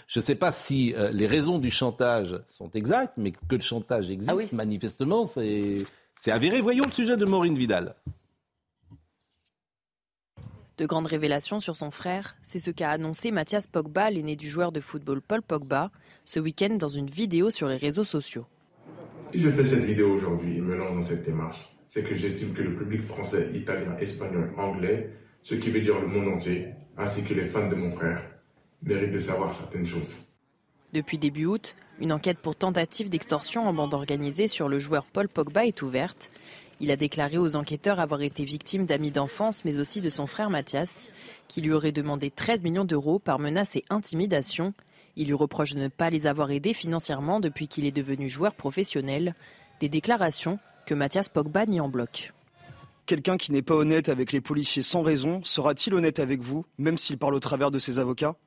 je 0.07 0.19
ne 0.19 0.21
sais 0.21 0.35
pas 0.35 0.51
si 0.51 0.93
euh, 0.97 1.11
les 1.11 1.27
raisons 1.27 1.59
du 1.59 1.69
chantage 1.69 2.35
sont 2.49 2.69
exactes, 2.71 3.13
mais 3.17 3.31
que 3.31 3.55
le 3.55 3.61
chantage 3.61 4.09
existe, 4.09 4.31
ah 4.31 4.55
manifestement, 4.55 5.25
c'est 5.25 5.85
avéré. 6.27 6.61
Voyons 6.61 6.83
le 6.85 6.91
sujet 6.91 7.15
de 7.15 7.25
Maureen 7.25 7.55
Vidal. 7.55 7.95
De 10.77 10.87
grandes 10.87 11.05
révélations 11.05 11.59
sur 11.59 11.75
son 11.75 11.91
frère, 11.91 12.35
c'est 12.41 12.57
ce 12.57 12.71
qu'a 12.71 12.89
annoncé 12.89 13.29
Mathias 13.29 13.67
Pogba, 13.67 14.09
l'aîné 14.09 14.35
du 14.35 14.49
joueur 14.49 14.71
de 14.71 14.79
football 14.79 15.21
Paul 15.21 15.43
Pogba, 15.43 15.91
ce 16.25 16.39
week-end 16.39 16.75
dans 16.79 16.87
une 16.87 17.07
vidéo 17.07 17.51
sur 17.51 17.67
les 17.67 17.77
réseaux 17.77 18.03
sociaux. 18.03 18.47
Si 19.31 19.39
je 19.39 19.51
fais 19.51 19.63
cette 19.63 19.83
vidéo 19.83 20.11
aujourd'hui 20.11 20.57
et 20.57 20.61
me 20.61 20.75
lance 20.75 20.95
dans 20.95 21.01
cette 21.03 21.23
démarche, 21.23 21.69
c'est 21.87 22.01
que 22.01 22.15
j'estime 22.15 22.53
que 22.53 22.63
le 22.63 22.75
public 22.75 23.03
français, 23.03 23.51
italien, 23.53 23.95
espagnol, 23.99 24.51
anglais 24.57 25.11
ce 25.43 25.55
qui 25.55 25.69
veut 25.69 25.81
dire 25.81 25.99
le 25.99 26.07
monde 26.07 26.29
entier, 26.29 26.69
ainsi 26.97 27.23
que 27.23 27.33
les 27.33 27.45
fans 27.45 27.67
de 27.67 27.75
mon 27.75 27.91
frère, 27.91 28.23
méritent 28.81 29.11
de 29.11 29.19
savoir 29.19 29.53
certaines 29.53 29.85
choses. 29.85 30.15
Depuis 30.93 31.17
début 31.17 31.45
août, 31.45 31.75
une 31.99 32.13
enquête 32.13 32.37
pour 32.37 32.55
tentative 32.55 33.09
d'extorsion 33.09 33.67
en 33.67 33.73
bande 33.73 33.93
organisée 33.93 34.47
sur 34.47 34.69
le 34.69 34.79
joueur 34.79 35.05
Paul 35.05 35.27
Pogba 35.27 35.65
est 35.65 35.81
ouverte. 35.81 36.29
Il 36.79 36.91
a 36.91 36.95
déclaré 36.95 37.37
aux 37.37 37.55
enquêteurs 37.55 37.99
avoir 37.99 38.21
été 38.21 38.45
victime 38.45 38.85
d'amis 38.85 39.11
d'enfance, 39.11 39.65
mais 39.65 39.79
aussi 39.79 40.01
de 40.01 40.09
son 40.09 40.27
frère 40.27 40.49
Mathias, 40.49 41.09
qui 41.47 41.61
lui 41.61 41.71
aurait 41.71 41.91
demandé 41.91 42.29
13 42.29 42.63
millions 42.63 42.85
d'euros 42.85 43.19
par 43.19 43.39
menace 43.39 43.75
et 43.75 43.85
intimidation. 43.89 44.73
Il 45.15 45.27
lui 45.27 45.33
reproche 45.33 45.73
de 45.73 45.79
ne 45.79 45.87
pas 45.87 46.09
les 46.09 46.27
avoir 46.27 46.51
aidés 46.51 46.73
financièrement 46.73 47.39
depuis 47.39 47.67
qu'il 47.67 47.85
est 47.85 47.91
devenu 47.91 48.29
joueur 48.29 48.53
professionnel. 48.55 49.35
Des 49.79 49.89
déclarations 49.89 50.59
que 50.85 50.93
Mathias 50.93 51.29
Pogba 51.29 51.65
nie 51.65 51.79
en 51.79 51.89
bloc. 51.89 52.33
Quelqu'un 53.05 53.35
qui 53.35 53.51
n'est 53.51 53.61
pas 53.61 53.75
honnête 53.75 54.07
avec 54.07 54.31
les 54.31 54.39
policiers 54.39 54.81
sans 54.81 55.01
raison 55.01 55.43
sera-t-il 55.43 55.93
honnête 55.93 56.19
avec 56.19 56.39
vous, 56.39 56.65
même 56.77 56.97
s'il 56.97 57.17
parle 57.17 57.35
au 57.35 57.39
travers 57.39 57.69
de 57.69 57.77
ses 57.77 57.99
avocats? 57.99 58.37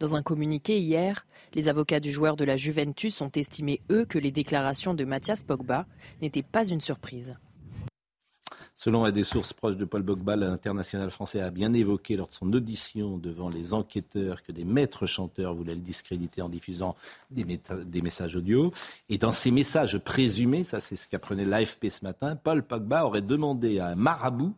Dans 0.00 0.16
un 0.16 0.22
communiqué 0.22 0.80
hier, 0.80 1.26
les 1.54 1.68
avocats 1.68 2.00
du 2.00 2.10
joueur 2.10 2.34
de 2.34 2.44
la 2.44 2.56
Juventus 2.56 3.20
ont 3.20 3.30
estimé, 3.34 3.80
eux, 3.90 4.04
que 4.04 4.18
les 4.18 4.32
déclarations 4.32 4.94
de 4.94 5.04
Mathias 5.04 5.44
Pogba 5.44 5.86
n'étaient 6.20 6.42
pas 6.42 6.66
une 6.66 6.80
surprise. 6.80 7.36
Selon 8.78 9.10
des 9.10 9.24
sources 9.24 9.54
proches 9.54 9.78
de 9.78 9.86
Paul 9.86 10.04
Pogba, 10.04 10.36
l'international 10.36 11.10
français 11.10 11.40
a 11.40 11.50
bien 11.50 11.72
évoqué 11.72 12.14
lors 12.14 12.28
de 12.28 12.34
son 12.34 12.52
audition 12.52 13.16
devant 13.16 13.48
les 13.48 13.72
enquêteurs 13.72 14.42
que 14.42 14.52
des 14.52 14.66
maîtres 14.66 15.06
chanteurs 15.06 15.54
voulaient 15.54 15.74
le 15.74 15.80
discréditer 15.80 16.42
en 16.42 16.50
diffusant 16.50 16.94
des, 17.30 17.46
messages 18.02 18.36
audio. 18.36 18.74
Et 19.08 19.16
dans 19.16 19.32
ces 19.32 19.50
messages 19.50 19.96
présumés, 19.96 20.62
ça 20.62 20.78
c'est 20.78 20.94
ce 20.94 21.08
qu'apprenait 21.08 21.46
l'AFP 21.46 21.88
ce 21.88 22.04
matin, 22.04 22.36
Paul 22.36 22.62
Pogba 22.62 23.06
aurait 23.06 23.22
demandé 23.22 23.78
à 23.78 23.86
un 23.86 23.94
marabout 23.94 24.54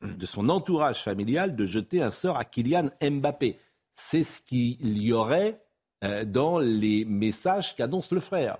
de 0.00 0.24
son 0.24 0.48
entourage 0.48 1.02
familial 1.02 1.54
de 1.54 1.66
jeter 1.66 2.00
un 2.00 2.10
sort 2.10 2.38
à 2.38 2.46
Kylian 2.46 2.86
Mbappé. 3.02 3.58
C'est 3.92 4.22
ce 4.22 4.40
qu'il 4.40 5.02
y 5.02 5.12
aurait 5.12 5.58
euh, 6.02 6.24
dans 6.24 6.58
les 6.58 7.04
messages 7.04 7.76
qu'annonce 7.76 8.10
le 8.10 8.20
frère 8.20 8.56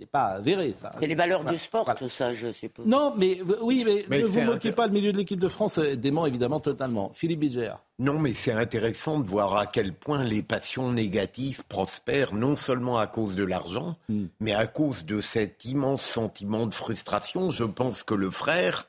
c'est 0.00 0.06
pas 0.06 0.24
avéré, 0.36 0.72
ça. 0.74 0.92
C'est 0.98 1.06
les 1.06 1.14
valeurs 1.14 1.44
du 1.44 1.58
sport, 1.58 1.94
tout 1.94 2.08
ça, 2.08 2.32
je 2.32 2.52
suppose. 2.52 2.86
Non, 2.86 3.14
mais 3.18 3.38
oui, 3.60 3.84
mais, 4.08 4.20
ne 4.20 4.24
vous 4.24 4.40
moquez 4.40 4.72
pas, 4.72 4.86
le 4.86 4.92
milieu 4.92 5.12
de 5.12 5.18
l'équipe 5.18 5.38
de 5.38 5.48
France 5.48 5.76
euh, 5.78 5.94
dément 5.94 6.24
évidemment 6.24 6.58
totalement. 6.58 7.10
Philippe 7.12 7.40
Bidger. 7.40 7.74
Non, 7.98 8.18
mais 8.18 8.32
c'est 8.32 8.52
intéressant 8.52 9.18
de 9.20 9.28
voir 9.28 9.56
à 9.56 9.66
quel 9.66 9.92
point 9.92 10.24
les 10.24 10.42
passions 10.42 10.90
négatives 10.90 11.64
prospèrent, 11.66 12.34
non 12.34 12.56
seulement 12.56 12.96
à 12.96 13.06
cause 13.06 13.34
de 13.34 13.44
l'argent, 13.44 13.96
hmm. 14.08 14.26
mais 14.40 14.54
à 14.54 14.66
cause 14.66 15.04
de 15.04 15.20
cet 15.20 15.66
immense 15.66 16.02
sentiment 16.02 16.66
de 16.66 16.74
frustration. 16.74 17.50
Je 17.50 17.64
pense 17.64 18.02
que 18.02 18.14
le 18.14 18.30
frère 18.30 18.86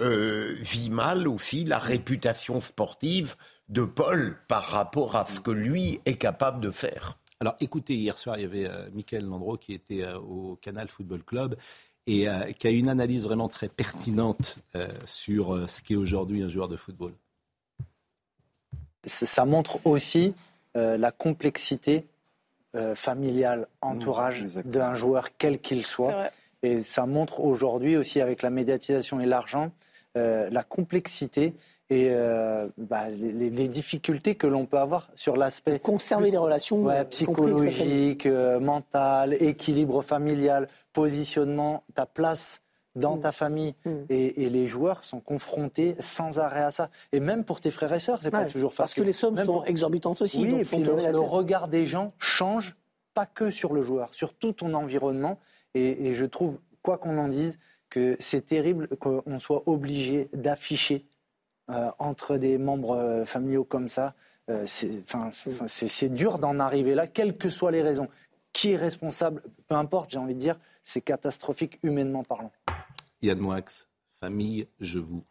euh, 0.00 0.56
vit 0.60 0.88
mal 0.88 1.28
aussi 1.28 1.64
la 1.64 1.78
réputation 1.78 2.62
sportive 2.62 3.36
de 3.68 3.82
Paul 3.82 4.38
par 4.48 4.62
rapport 4.62 5.16
à 5.16 5.26
ce 5.26 5.40
que 5.40 5.50
lui 5.50 6.00
est 6.06 6.16
capable 6.16 6.60
de 6.60 6.70
faire. 6.70 7.18
Alors 7.40 7.56
écoutez, 7.60 7.94
hier 7.94 8.16
soir, 8.16 8.38
il 8.38 8.42
y 8.42 8.44
avait 8.44 8.66
euh, 8.66 8.88
Michael 8.92 9.24
Landreau 9.24 9.56
qui 9.56 9.74
était 9.74 10.02
euh, 10.02 10.18
au 10.18 10.56
Canal 10.56 10.88
Football 10.88 11.22
Club 11.24 11.56
et 12.06 12.28
euh, 12.28 12.52
qui 12.52 12.66
a 12.66 12.70
une 12.70 12.88
analyse 12.88 13.24
vraiment 13.24 13.48
très 13.48 13.68
pertinente 13.68 14.58
sur 15.06 15.68
ce 15.68 15.82
qu'est 15.82 15.96
aujourd'hui 15.96 16.42
un 16.42 16.48
joueur 16.48 16.68
de 16.68 16.76
football. 16.76 17.12
ça 19.04 19.44
montre 19.44 19.84
aussi 19.86 20.34
euh, 20.76 20.96
la 20.98 21.12
complexité 21.12 22.04
euh, 22.74 22.96
familiale, 22.96 23.68
entourage 23.80 24.42
Mmh, 24.42 24.62
d'un 24.64 24.96
joueur 24.96 25.28
quel 25.38 25.60
qu'il 25.60 25.86
soit. 25.86 26.30
Et 26.64 26.82
ça 26.82 27.06
montre 27.06 27.40
aujourd'hui 27.40 27.96
aussi 27.96 28.20
avec 28.20 28.42
la 28.42 28.50
médiatisation 28.50 29.20
et 29.20 29.26
l'argent 29.26 29.70
euh, 30.16 30.48
la 30.50 30.62
complexité 30.64 31.54
et 31.94 32.08
euh, 32.10 32.66
bah, 32.76 33.08
les, 33.08 33.68
difficultés 33.68 34.34
que 34.34 34.48
l'on 34.48 34.66
peut 34.66 34.78
avoir 34.78 35.08
sur 35.14 35.36
l'aspect 35.36 35.78
Conserver 35.78 36.32
des 36.32 36.36
relations 36.36 36.82
ouais, 36.82 36.92
euh, 36.92 36.96
complexes, 36.96 37.16
psychologique, 37.16 38.26
euh, 38.26 38.58
mental, 38.58 39.34
équilibre 39.34 40.02
familial, 40.02 40.68
positionnement, 40.92 41.84
ta 41.94 42.04
place 42.04 42.62
dans 42.96 43.16
ta 43.16 43.30
famille. 43.30 43.74
Mm. 43.84 43.90
Et, 44.08 44.44
et 44.44 44.48
les 44.48 44.66
joueurs 44.66 45.04
sont 45.04 45.20
confrontés 45.20 45.94
sans 46.00 46.40
arrêt 46.40 46.62
à 46.62 46.72
ça. 46.72 46.90
Et 47.12 47.20
même 47.20 47.44
pour 47.44 47.60
tes 47.60 47.70
frères 47.70 47.92
et 47.92 48.00
sœurs, 48.00 48.18
c'est 48.22 48.32
pas 48.32 48.40
Ouais, 48.42 48.48
toujours 48.48 48.74
Parce 48.74 48.90
facile. 48.90 49.02
que 49.04 49.06
les 49.06 49.12
sommes 49.12 49.34
Même 49.36 49.46
sont 49.46 49.52
pour- 49.52 49.66
exorbitantes 49.68 50.20
aussi. 50.20 50.40
oui, 50.42 50.50
donc 50.50 50.60
et 50.60 50.64
puis 50.64 50.78
le, 50.78 51.12
le 51.12 51.20
regard 51.20 51.68
des 51.68 51.86
gens 51.86 52.08
change, 52.18 52.74
pas 53.14 53.26
que 53.26 53.52
sur 53.52 53.72
le 53.72 53.84
joueur, 53.84 54.12
sur 54.12 54.34
tout 54.34 54.52
ton 54.52 54.74
environnement. 54.74 55.38
Et, 55.74 56.08
et 56.08 56.14
je 56.14 56.24
trouve, 56.24 56.58
quoi 56.82 56.98
qu'on 56.98 57.18
en 57.18 57.28
dise, 57.28 57.58
que 57.88 58.16
c'est 58.18 58.46
terrible 58.46 58.88
qu'on 58.96 59.38
soit 59.38 59.62
obligé 59.68 60.28
d'afficher 60.32 61.04
euh, 61.70 61.90
entre 61.98 62.36
des 62.36 62.58
membres 62.58 62.96
euh, 62.96 63.24
familiaux 63.24 63.64
comme 63.64 63.88
ça. 63.88 64.14
Euh, 64.50 64.64
c'est, 64.66 65.02
c'est 65.68 66.08
dur 66.10 66.38
d'en 66.38 66.60
arriver 66.60 66.94
là, 66.94 67.06
quelles 67.06 67.38
que 67.38 67.48
soient 67.48 67.70
les 67.70 67.82
raisons. 67.82 68.08
Qui 68.52 68.72
est 68.72 68.76
responsable 68.76 69.42
Peu 69.66 69.74
importe, 69.74 70.10
j'ai 70.10 70.18
envie 70.18 70.34
de 70.34 70.38
dire, 70.38 70.58
c'est 70.82 71.00
catastrophique 71.00 71.78
humainement 71.82 72.22
parlant. 72.22 72.52
Yann 73.22 73.38
Moix, 73.38 73.62
famille, 74.20 74.68
je 74.78 74.98
vous 74.98 75.24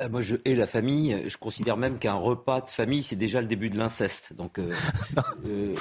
Ah, 0.00 0.08
Moi, 0.08 0.20
je 0.22 0.36
hais 0.44 0.54
la 0.56 0.66
famille. 0.66 1.16
Je 1.28 1.36
considère 1.38 1.76
même 1.76 1.98
qu'un 1.98 2.14
repas 2.14 2.60
de 2.60 2.68
famille, 2.68 3.02
c'est 3.02 3.16
déjà 3.16 3.40
le 3.40 3.46
début 3.46 3.70
de 3.70 3.78
l'inceste. 3.78 4.32
Donc, 4.34 4.58
euh, 4.58 4.68
euh, 5.48 5.74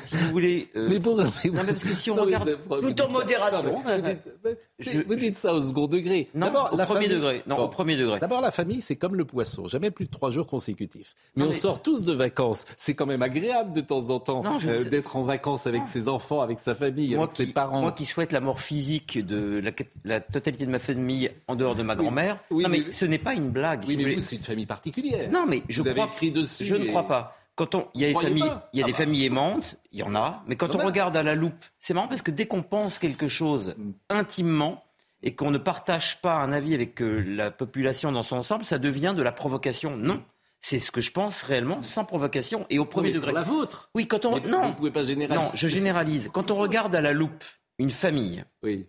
si 0.00 0.16
vous 0.16 0.30
voulez. 0.30 0.68
euh, 0.76 0.88
Mais 0.90 1.00
pour- 1.00 1.16
non, 1.16 1.30
mais 1.44 1.50
parce 1.64 1.84
que 1.84 1.94
si 1.94 2.10
on 2.10 2.16
Non, 2.16 2.24
regarde. 2.24 2.58
vous- 2.68 2.76
vous- 2.82 2.92
Tout 2.92 3.02
en 3.02 3.08
modération. 3.08 3.62
Non, 3.62 3.96
vous, 3.96 4.02
dites, 4.02 4.18
vous 4.44 4.50
Je- 4.78 4.98
vous 5.06 5.14
dites 5.14 5.38
ça 5.38 5.54
au 5.54 5.62
second 5.62 5.86
degré. 5.86 6.28
Non, 6.34 6.48
au 6.72 6.76
la 6.76 6.84
premier 6.84 7.04
famille- 7.06 7.08
degré. 7.08 7.42
Non, 7.46 7.56
Bon. 7.56 7.62
au 7.64 7.68
premier 7.68 7.96
degré. 7.96 8.18
D'abord, 8.20 8.40
la 8.40 8.50
famille, 8.50 8.80
c'est 8.80 8.96
comme 8.96 9.14
le 9.14 9.24
poisson, 9.24 9.66
jamais 9.68 9.90
plus 9.90 10.06
de 10.06 10.10
trois 10.10 10.30
jours 10.30 10.46
consécutifs. 10.46 11.14
Mais 11.36 11.44
Non, 11.44 11.50
on 11.50 11.54
sort 11.54 11.80
tous 11.82 12.04
de 12.04 12.12
vacances. 12.12 12.66
C'est 12.76 12.94
quand 12.94 13.06
même 13.06 13.22
agréable 13.22 13.72
de 13.72 13.80
temps 13.80 14.10
en 14.10 14.18
temps 14.18 14.42
Non, 14.42 14.58
euh, 14.66 14.84
d'être 14.84 15.16
en 15.16 15.22
vacances 15.22 15.66
avec 15.66 15.86
ses 15.86 16.08
enfants, 16.08 16.40
avec 16.40 16.58
sa 16.58 16.74
famille, 16.74 17.14
Moi 17.14 17.24
avec 17.24 17.36
qui, 17.36 17.46
ses 17.46 17.52
parents. 17.52 17.80
moi 17.80 17.92
qui 17.92 18.04
souhaite 18.04 18.32
la 18.32 18.40
mort 18.40 18.60
physique 18.60 19.24
de 19.24 19.60
la, 19.62 19.70
la 20.04 20.20
totalité 20.20 20.66
de 20.66 20.70
ma 20.70 20.80
famille 20.80 21.30
en 21.46 21.54
dehors 21.54 21.76
de 21.76 21.82
ma 21.84 21.94
grand-mère, 21.94 22.38
oui, 22.50 22.64
non 22.64 22.68
mais 22.68 22.82
mais- 22.86 22.92
ce 22.92 23.06
n'est 23.06 23.18
pas 23.22 23.34
une 23.34 23.50
blague. 23.50 23.82
oui, 23.86 23.96
si 23.96 24.04
mais 24.04 24.14
vous, 24.14 24.20
c'est 24.20 24.36
une 24.36 24.42
famille 24.42 24.66
particulière. 24.66 25.30
Non, 25.30 25.46
mais 25.46 25.62
je 25.68 25.82
vous 25.82 25.88
avez 25.88 26.02
écrit 26.02 26.30
dessus. 26.30 26.64
je 26.64 26.74
ne 26.74 26.84
crois 26.86 27.06
pas. 27.06 27.36
Quand 27.54 27.74
on, 27.74 27.88
il 27.94 28.00
y 28.00 28.04
a 28.04 28.08
des 28.08 28.14
familles, 28.14 28.52
il 28.72 28.80
y 28.80 28.82
a 28.82 28.84
Ah 28.84 28.86
des 28.86 28.92
bah. 28.92 28.98
familles 28.98 29.26
aimantes, 29.26 29.76
il 29.92 30.00
y 30.00 30.02
en 30.02 30.14
a. 30.14 30.42
Mais 30.46 30.56
quand 30.56 30.74
on 30.74 30.78
regarde 30.84 31.16
à 31.16 31.22
la 31.22 31.34
loupe, 31.34 31.64
c'est 31.80 31.92
marrant 31.92 32.08
parce 32.08 32.22
que 32.22 32.30
dès 32.30 32.46
qu'on 32.46 32.62
pense 32.62 32.98
quelque 32.98 33.28
chose 33.28 33.74
Mm. 33.76 33.90
intimement 34.08 34.82
et 35.22 35.34
qu'on 35.34 35.50
ne 35.50 35.58
partage 35.58 36.20
pas 36.22 36.36
un 36.36 36.50
avis 36.50 36.74
avec 36.74 37.00
euh, 37.02 37.20
la 37.20 37.50
population 37.50 38.10
dans 38.10 38.22
son 38.22 38.36
ensemble, 38.36 38.64
ça 38.64 38.78
devient 38.78 39.12
de 39.16 39.22
la 39.22 39.32
provocation. 39.32 39.96
Non, 39.96 40.22
c'est 40.60 40.78
ce 40.78 40.90
que 40.90 41.00
je 41.02 41.12
pense 41.12 41.42
réellement, 41.42 41.82
sans 41.82 42.04
provocation 42.06 42.66
et 42.70 42.78
au 42.78 42.84
premier 42.86 43.12
degré. 43.12 43.32
la 43.32 43.42
vôtre. 43.42 43.90
Oui, 43.94 44.06
quand 44.08 44.24
on 44.24 44.34
Mais 44.40 44.48
non, 44.48 44.68
Vous 44.68 44.74
pouvez 44.74 44.90
pas 44.90 45.04
généraliser. 45.04 45.44
non, 45.44 45.50
je 45.54 45.68
généralise. 45.68 46.30
Quand 46.32 46.50
on 46.50 46.54
regarde 46.56 46.94
à 46.94 47.00
la 47.02 47.12
loupe 47.12 47.44
une 47.78 47.90
famille, 47.90 48.44
Oui. 48.62 48.86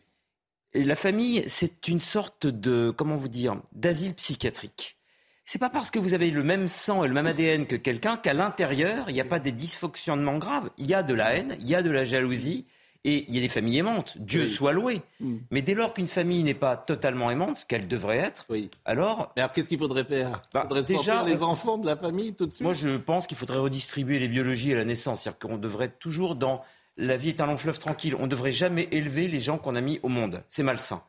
La 0.76 0.96
famille, 0.96 1.44
c'est 1.48 1.88
une 1.88 2.02
sorte 2.02 2.48
de, 2.48 2.92
comment 2.96 3.16
vous 3.16 3.28
dire, 3.28 3.58
d'asile 3.74 4.14
psychiatrique. 4.14 4.98
C'est 5.46 5.60
pas 5.60 5.70
parce 5.70 5.92
que 5.92 6.00
vous 6.00 6.14
avez 6.14 6.32
le 6.32 6.44
même 6.44 6.68
sang 6.68 7.04
et 7.04 7.08
le 7.08 7.14
même 7.14 7.28
ADN 7.28 7.66
que 7.68 7.76
quelqu'un 7.76 8.16
qu'à 8.18 8.34
l'intérieur, 8.34 9.06
il 9.10 9.14
n'y 9.14 9.22
a 9.22 9.26
pas 9.26 9.40
des 9.40 9.52
dysfonctionnements 9.52 10.38
graves. 10.38 10.70
Il 10.78 10.86
y 10.88 10.94
a 10.94 11.04
de 11.04 11.14
la 11.14 11.36
haine, 11.36 11.58
il 11.60 11.68
y 11.68 11.76
a 11.76 11.82
de 11.82 11.90
la 11.92 12.06
jalousie, 12.06 12.66
et 13.06 13.26
il 13.28 13.36
y 13.36 13.40
a 13.40 13.42
des 13.42 13.50
familles 13.50 13.80
aimantes. 13.80 14.18
Dieu 14.18 14.44
Oui. 14.44 14.50
soit 14.50 14.72
loué. 14.72 15.02
Mm. 15.20 15.36
Mais 15.52 15.62
dès 15.62 15.74
lors 15.74 15.94
qu'une 15.94 16.08
famille 16.08 16.42
n'est 16.44 16.54
pas 16.54 16.78
totalement 16.78 17.30
aimante, 17.30 17.58
ce 17.58 17.66
qu'elle 17.66 17.90
devrait 17.90 18.18
être, 18.20 18.46
Oui. 18.50 18.70
alors 18.86 19.34
Mais 19.36 19.42
alors, 19.42 19.52
qu'est-ce 19.52 19.68
qu'il 19.68 19.78
faudrait 19.80 20.06
faire? 20.06 20.42
Il 20.46 20.54
Bah, 20.54 20.68
déjà, 20.88 21.26
les 21.26 21.44
enfants 21.44 21.78
de 21.78 21.86
la 21.86 21.98
famille 21.98 22.34
tout 22.34 22.46
de 22.46 22.52
suite? 22.54 22.64
Moi, 22.64 22.72
je 22.74 22.96
pense 22.96 23.28
qu'il 23.28 23.36
faudrait 23.36 23.58
redistribuer 23.60 24.20
les 24.20 24.30
biologies 24.30 24.72
à 24.72 24.78
la 24.78 24.86
naissance. 24.86 25.24
C'est-à-dire 25.24 25.40
qu'on 25.40 25.58
devrait 25.58 25.86
être 25.88 26.00
toujours 26.00 26.36
dans 26.38 26.62
la 26.98 27.18
vie 27.18 27.30
est 27.30 27.42
un 27.42 27.46
long 27.48 27.58
fleuve 27.58 27.80
tranquille. 27.80 28.16
On 28.20 28.24
ne 28.24 28.28
devrait 28.28 28.52
jamais 28.52 28.88
élever 28.92 29.28
les 29.28 29.40
gens 29.40 29.58
qu'on 29.58 29.76
a 29.76 29.82
mis 29.82 30.00
au 30.04 30.10
monde. 30.10 30.44
C'est 30.50 30.64
malsain. 30.64 31.04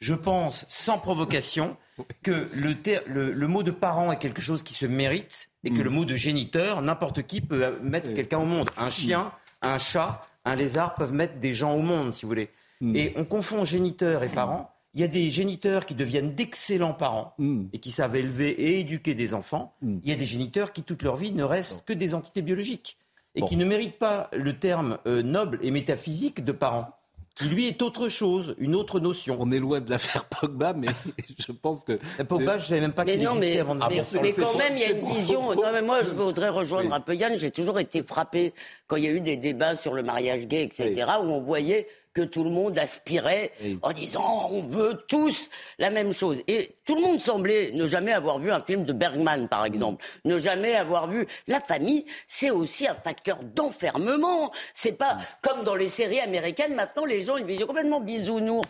Je 0.00 0.14
pense, 0.14 0.64
sans 0.68 0.98
provocation, 0.98 1.76
que 2.22 2.48
le, 2.54 2.74
ter- 2.74 3.02
le- 3.06 3.32
le 3.32 3.46
mot 3.46 3.62
de 3.62 3.70
parent 3.70 4.10
est 4.12 4.18
quelque 4.18 4.40
chose 4.40 4.62
qui 4.62 4.74
se 4.74 4.86
mérite 4.86 5.48
et 5.64 5.70
que 5.70 5.82
le 5.82 5.90
mot 5.90 6.04
de 6.06 6.16
géniteur, 6.16 6.80
n'importe 6.80 7.22
qui 7.22 7.40
peut 7.42 7.64
euh, 7.66 7.70
mettre 7.82 8.14
quelqu'un 8.14 8.38
au 8.38 8.46
monde. 8.46 8.70
Un 8.78 8.88
chien, 8.88 9.30
un 9.60 9.76
chat, 9.78 10.20
un 10.46 10.54
lézard 10.54 10.94
peuvent 10.94 11.12
mettre 11.12 11.38
des 11.38 11.52
gens 11.52 11.74
au 11.74 11.82
monde, 11.82 12.14
si 12.14 12.22
vous 12.22 12.28
voulez. 12.28 12.48
Et 12.94 13.12
on 13.16 13.26
confond 13.26 13.62
géniteur 13.64 14.22
et 14.22 14.30
parent. 14.30 14.74
Il 14.94 15.02
y 15.02 15.04
a 15.04 15.08
des 15.08 15.28
géniteurs 15.28 15.84
qui 15.84 15.94
deviennent 15.94 16.34
d'excellents 16.34 16.94
parents 16.94 17.34
Mm. 17.38 17.64
et 17.74 17.78
qui 17.78 17.90
savent 17.90 18.16
élever 18.16 18.48
et 18.50 18.80
éduquer 18.80 19.14
des 19.14 19.34
enfants. 19.34 19.76
Mm. 19.82 19.98
Il 20.02 20.08
y 20.08 20.12
a 20.14 20.16
des 20.16 20.24
géniteurs 20.24 20.72
qui, 20.72 20.82
toute 20.82 21.02
leur 21.02 21.16
vie, 21.16 21.32
ne 21.32 21.44
restent 21.44 21.84
que 21.84 21.92
des 21.92 22.14
entités 22.14 22.40
biologiques 22.40 22.96
et 23.34 23.40
Bon. 23.40 23.46
qui 23.46 23.56
ne 23.56 23.64
méritent 23.64 23.98
pas 23.98 24.28
le 24.32 24.58
terme 24.58 24.98
euh, 25.06 25.22
noble 25.22 25.58
et 25.62 25.70
métaphysique 25.70 26.44
de 26.44 26.52
parents, 26.52 26.88
qui 27.36 27.44
lui 27.46 27.68
est 27.68 27.80
autre 27.80 28.08
chose, 28.08 28.54
une 28.58 28.74
autre 28.74 29.00
notion. 29.00 29.36
On 29.40 29.50
est 29.52 29.60
loin 29.60 29.80
de 29.80 29.88
l'affaire 29.88 30.24
Pogba, 30.24 30.72
mais 30.74 30.88
je 31.38 31.52
pense 31.52 31.84
que. 31.84 31.98
La 32.18 32.24
Pogba, 32.24 32.58
je 32.58 32.64
ne 32.64 32.68
savais 32.68 32.80
même 32.80 32.92
pas 32.92 33.04
qu'il 33.04 33.14
existait 33.14 33.38
mais, 33.38 33.58
avant 33.60 33.74
de 33.76 33.80
mais, 33.88 34.02
mais 34.22 34.32
quand 34.32 34.58
même, 34.58 34.72
il 34.74 34.80
y 34.80 34.84
a 34.84 34.90
une 34.90 35.06
vision. 35.06 35.54
Non, 35.54 35.72
mais 35.72 35.80
moi, 35.80 36.02
je 36.02 36.10
voudrais 36.10 36.48
rejoindre 36.50 36.88
Oui. 36.90 36.94
un 36.94 37.00
peu 37.00 37.14
Yann. 37.14 37.36
J'ai 37.36 37.50
toujours 37.50 37.78
été 37.78 38.02
frappé 38.02 38.52
quand 38.90 38.96
il 38.96 39.04
y 39.04 39.08
a 39.08 39.12
eu 39.12 39.20
des 39.20 39.36
débats 39.36 39.76
sur 39.76 39.94
le 39.94 40.02
mariage 40.02 40.48
gay, 40.48 40.64
etc., 40.64 41.06
où 41.22 41.26
on 41.26 41.38
voyait 41.40 41.86
que 42.12 42.22
tout 42.22 42.42
le 42.42 42.50
monde 42.50 42.76
aspirait 42.76 43.52
Oui. 43.62 43.78
en 43.82 43.92
disant 43.92 44.48
on 44.50 44.62
veut 44.62 45.00
tous 45.06 45.48
la 45.78 45.90
même 45.90 46.12
chose. 46.12 46.42
Et 46.48 46.74
tout 46.84 46.96
le 46.96 47.02
monde 47.02 47.20
semblait 47.20 47.70
ne 47.72 47.86
jamais 47.86 48.12
avoir 48.12 48.40
vu 48.40 48.50
un 48.50 48.58
film 48.58 48.84
de 48.84 48.92
Bergman, 48.92 49.46
par 49.48 49.64
exemple, 49.64 50.04
ne 50.24 50.36
jamais 50.40 50.74
avoir 50.74 51.06
vu 51.08 51.28
la 51.46 51.60
famille. 51.60 52.04
C'est 52.26 52.50
aussi 52.50 52.88
un 52.88 52.96
facteur 52.96 53.44
d'enfermement. 53.44 54.50
C'est 54.74 54.90
pas 54.90 55.18
comme 55.40 55.62
dans 55.62 55.76
les 55.76 55.88
séries 55.88 56.18
américaines. 56.18 56.74
Maintenant, 56.74 57.04
les 57.04 57.20
gens 57.20 57.34
ont 57.34 57.38
une 57.38 57.46
vision 57.46 57.68
complètement 57.68 58.00
bisounours. 58.00 58.68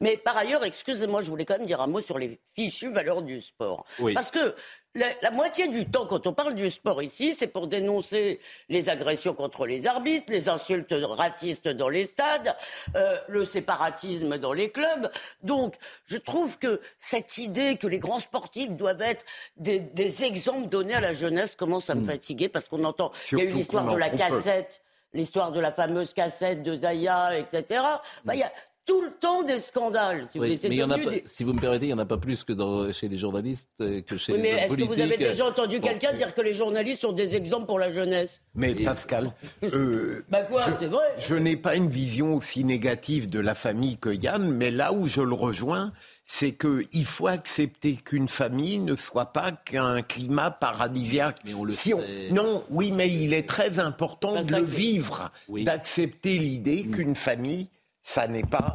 Mais 0.00 0.16
par 0.16 0.36
ailleurs, 0.36 0.64
excusez-moi, 0.64 1.22
je 1.22 1.30
voulais 1.30 1.44
quand 1.44 1.58
même 1.58 1.68
dire 1.68 1.80
un 1.80 1.86
mot 1.86 2.00
sur 2.00 2.18
les 2.18 2.40
fichues 2.56 2.90
valeurs 2.92 3.22
du 3.22 3.40
sport. 3.40 3.84
Oui. 4.00 4.12
Parce 4.12 4.32
que 4.32 4.56
la, 4.94 5.06
la 5.22 5.30
moitié 5.30 5.68
du 5.68 5.86
temps, 5.86 6.06
quand 6.06 6.26
on 6.26 6.32
parle 6.32 6.54
du 6.54 6.68
sport 6.70 7.02
ici, 7.02 7.34
c'est 7.34 7.46
pour 7.46 7.66
dénoncer 7.66 8.40
les 8.68 8.88
agressions 8.88 9.34
contre 9.34 9.66
les 9.66 9.86
arbitres, 9.86 10.30
les 10.32 10.48
insultes 10.48 10.94
racistes 10.98 11.68
dans 11.68 11.88
les 11.88 12.04
stades, 12.04 12.54
euh, 12.94 13.16
le 13.28 13.44
séparatisme 13.44 14.36
dans 14.38 14.52
les 14.52 14.70
clubs. 14.70 15.10
Donc, 15.42 15.76
je 16.06 16.18
trouve 16.18 16.58
que 16.58 16.80
cette 16.98 17.38
idée 17.38 17.76
que 17.76 17.86
les 17.86 17.98
grands 17.98 18.20
sportifs 18.20 18.70
doivent 18.70 19.02
être 19.02 19.24
des, 19.56 19.80
des 19.80 20.24
exemples 20.24 20.68
donnés 20.68 20.94
à 20.94 21.00
la 21.00 21.12
jeunesse 21.14 21.56
commence 21.56 21.88
à 21.88 21.94
me 21.94 22.04
fatiguer 22.04 22.48
parce 22.48 22.68
qu'on 22.68 22.84
entend. 22.84 23.12
Il 23.32 23.38
y 23.38 23.40
a 23.40 23.44
eu 23.44 23.48
l'histoire 23.48 23.90
de 23.90 23.96
la 23.96 24.10
cassette, 24.10 24.82
l'histoire 25.14 25.52
de 25.52 25.60
la 25.60 25.72
fameuse 25.72 26.12
cassette 26.12 26.62
de 26.62 26.76
Zaya, 26.76 27.38
etc. 27.38 27.82
Bah, 28.24 28.34
il 28.34 28.40
y 28.40 28.42
a 28.42 28.52
tout 28.84 29.00
le 29.00 29.12
temps 29.12 29.42
des 29.44 29.58
scandales. 29.60 30.26
Si 30.30 30.38
vous 30.38 30.44
Oui, 30.44 30.58
mais 30.64 30.74
y 30.76 30.82
en 30.82 30.90
a 30.90 30.98
pas, 30.98 31.10
des- 31.10 31.22
si 31.24 31.44
vous 31.44 31.52
me 31.52 31.60
permettez, 31.60 31.86
il 31.86 31.88
n'y 31.88 31.94
en 31.94 31.98
a 31.98 32.04
pas 32.06 32.16
plus 32.18 32.42
que 32.42 32.52
dans- 32.52 32.92
chez 32.92 33.08
les 33.08 33.16
journalistes 33.18 33.68
euh, 33.80 34.00
que 34.02 34.16
chez 34.18 34.32
Oui, 34.32 34.38
mais 34.42 34.48
les 34.48 34.52
hommes 34.54 34.58
est-ce 34.58 34.64
que 34.64 34.68
politiques. 34.74 34.94
vous 34.96 35.00
avez 35.02 35.16
déjà 35.16 35.46
entendu 35.46 35.78
Bon, 35.78 35.88
quelqu'un 35.88 36.12
dire 36.14 36.34
que 36.34 36.40
les 36.40 36.52
journalistes 36.54 37.00
sont 37.02 37.12
des 37.12 37.36
exemples 37.36 37.66
pour 37.66 37.78
la 37.78 37.92
jeunesse? 37.92 38.42
Mais 38.54 38.74
Pascal, 38.74 39.30
euh, 39.62 40.24
Bah 40.28 40.42
quoi, 40.42 40.62
je, 40.62 40.70
c'est 40.80 40.86
vrai. 40.88 41.04
je 41.16 41.34
n'ai 41.36 41.56
pas 41.56 41.76
une 41.76 41.88
vision 41.88 42.34
aussi 42.34 42.64
négative 42.64 43.30
de 43.30 43.38
la 43.38 43.54
famille 43.54 43.98
que 43.98 44.10
Yann, 44.10 44.50
mais 44.50 44.70
là 44.72 44.92
où 44.92 45.06
je 45.06 45.22
le 45.22 45.34
rejoins, 45.34 45.92
c'est 46.26 46.52
qu'il 46.52 47.04
faut 47.04 47.26
accepter 47.28 47.96
qu'une 47.96 48.28
famille 48.28 48.78
ne 48.78 48.96
soit 48.96 49.32
pas 49.32 49.52
qu'un 49.52 50.02
climat 50.02 50.50
paradisiaque. 50.50 51.38
Mais 51.44 51.54
on 51.54 51.64
le 51.64 51.74
Si 51.74 51.94
on- 51.94 52.00
sait. 52.00 52.30
Non, 52.30 52.64
oui, 52.70 52.90
mais 52.90 53.08
il 53.12 53.32
est 53.34 53.46
très 53.48 53.78
important 53.78 54.42
de 54.42 54.56
le 54.56 54.62
vivre, 54.64 55.30
Oui. 55.48 55.64
d'accepter 55.64 56.38
l'idée 56.38 56.84
qu'une 56.84 57.14
famille, 57.16 57.68
ça 58.02 58.28
n'est 58.28 58.42
pas 58.44 58.74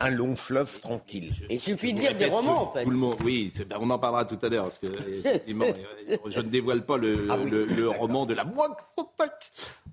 un 0.00 0.10
long 0.10 0.36
fleuve 0.36 0.78
tranquille. 0.80 1.32
Il 1.50 1.58
suffit 1.58 1.92
de 1.92 2.00
lire 2.00 2.14
des 2.14 2.26
romans, 2.26 2.68
en 2.68 2.72
fait. 2.72 2.84
tout 2.84 2.90
le 2.90 2.96
monde, 2.96 3.16
oui, 3.24 3.52
ben, 3.68 3.78
on 3.80 3.90
en 3.90 3.98
parlera 3.98 4.24
tout 4.24 4.38
à 4.42 4.48
l'heure 4.48 4.64
parce 4.64 4.78
que 4.78 4.86
effectivement, 5.08 5.64
euh, 5.66 6.16
je 6.26 6.38
ne 6.40 6.48
dévoile 6.48 6.84
pas 6.86 6.96
le, 6.96 7.26
Ah 7.30 7.36
oui, 7.42 7.50
le- 7.50 7.64
le 7.64 7.88
roman 7.88 8.24
de 8.24 8.34
la 8.34 8.44
Moix 8.44 8.76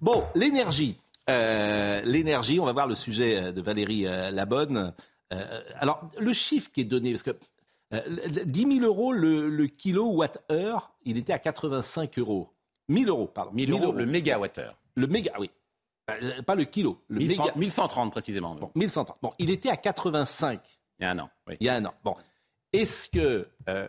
Bon, 0.02 0.24
l'énergie, 0.36 0.98
Euh, 1.28 2.02
l'énergie. 2.06 2.60
On 2.60 2.66
va 2.66 2.74
voir 2.74 2.86
le 2.88 2.94
sujet 2.94 3.38
euh, 3.38 3.52
de 3.52 3.60
Valérie 3.60 4.06
euh, 4.06 4.30
Labonne. 4.30 4.94
Euh, 5.34 5.62
alors, 5.80 6.08
le 6.20 6.34
chiffre 6.34 6.72
qui 6.72 6.82
est 6.82 6.86
donné, 6.86 7.10
parce 7.14 7.24
que 7.24 7.32
euh, 7.94 8.02
le- 8.08 8.46
10 8.46 8.78
000 8.80 8.86
euros 8.86 9.12
le, 9.12 9.50
le 9.50 9.66
kilowatt-heure, 9.66 10.92
il 11.04 11.18
était 11.18 11.34
à 11.34 11.40
85 11.40 12.20
euros. 12.20 12.50
1000 12.90 13.10
euros, 13.10 13.26
pardon. 13.26 13.52
1000 13.54 13.72
euros 13.72 13.92
le 13.92 14.06
mégawattheure. 14.06 14.78
Le 14.94 15.08
méga, 15.08 15.34
oui. 15.40 15.50
Euh, 16.10 16.42
Pas 16.44 16.56
le 16.56 16.66
kilo, 16.66 17.02
le 17.08 17.20
1100 17.20 17.44
méga. 17.44 17.54
1130 17.58 18.12
précisément. 18.12 18.56
Bon, 18.56 18.72
1130. 18.76 19.18
Bon, 19.22 19.34
il 19.40 19.50
était 19.50 19.70
à 19.70 19.78
85 19.78 20.62
Il 21.00 21.04
y 21.04 21.06
a 21.06 21.12
un 21.12 21.20
an. 21.20 21.30
Oui. 21.48 21.58
il 21.60 21.66
y 21.66 21.70
a 21.70 21.76
un 21.76 21.86
an. 21.86 21.94
Bon, 22.04 22.16
est-ce 22.74 23.10
que 23.10 23.48
euh, 23.70 23.88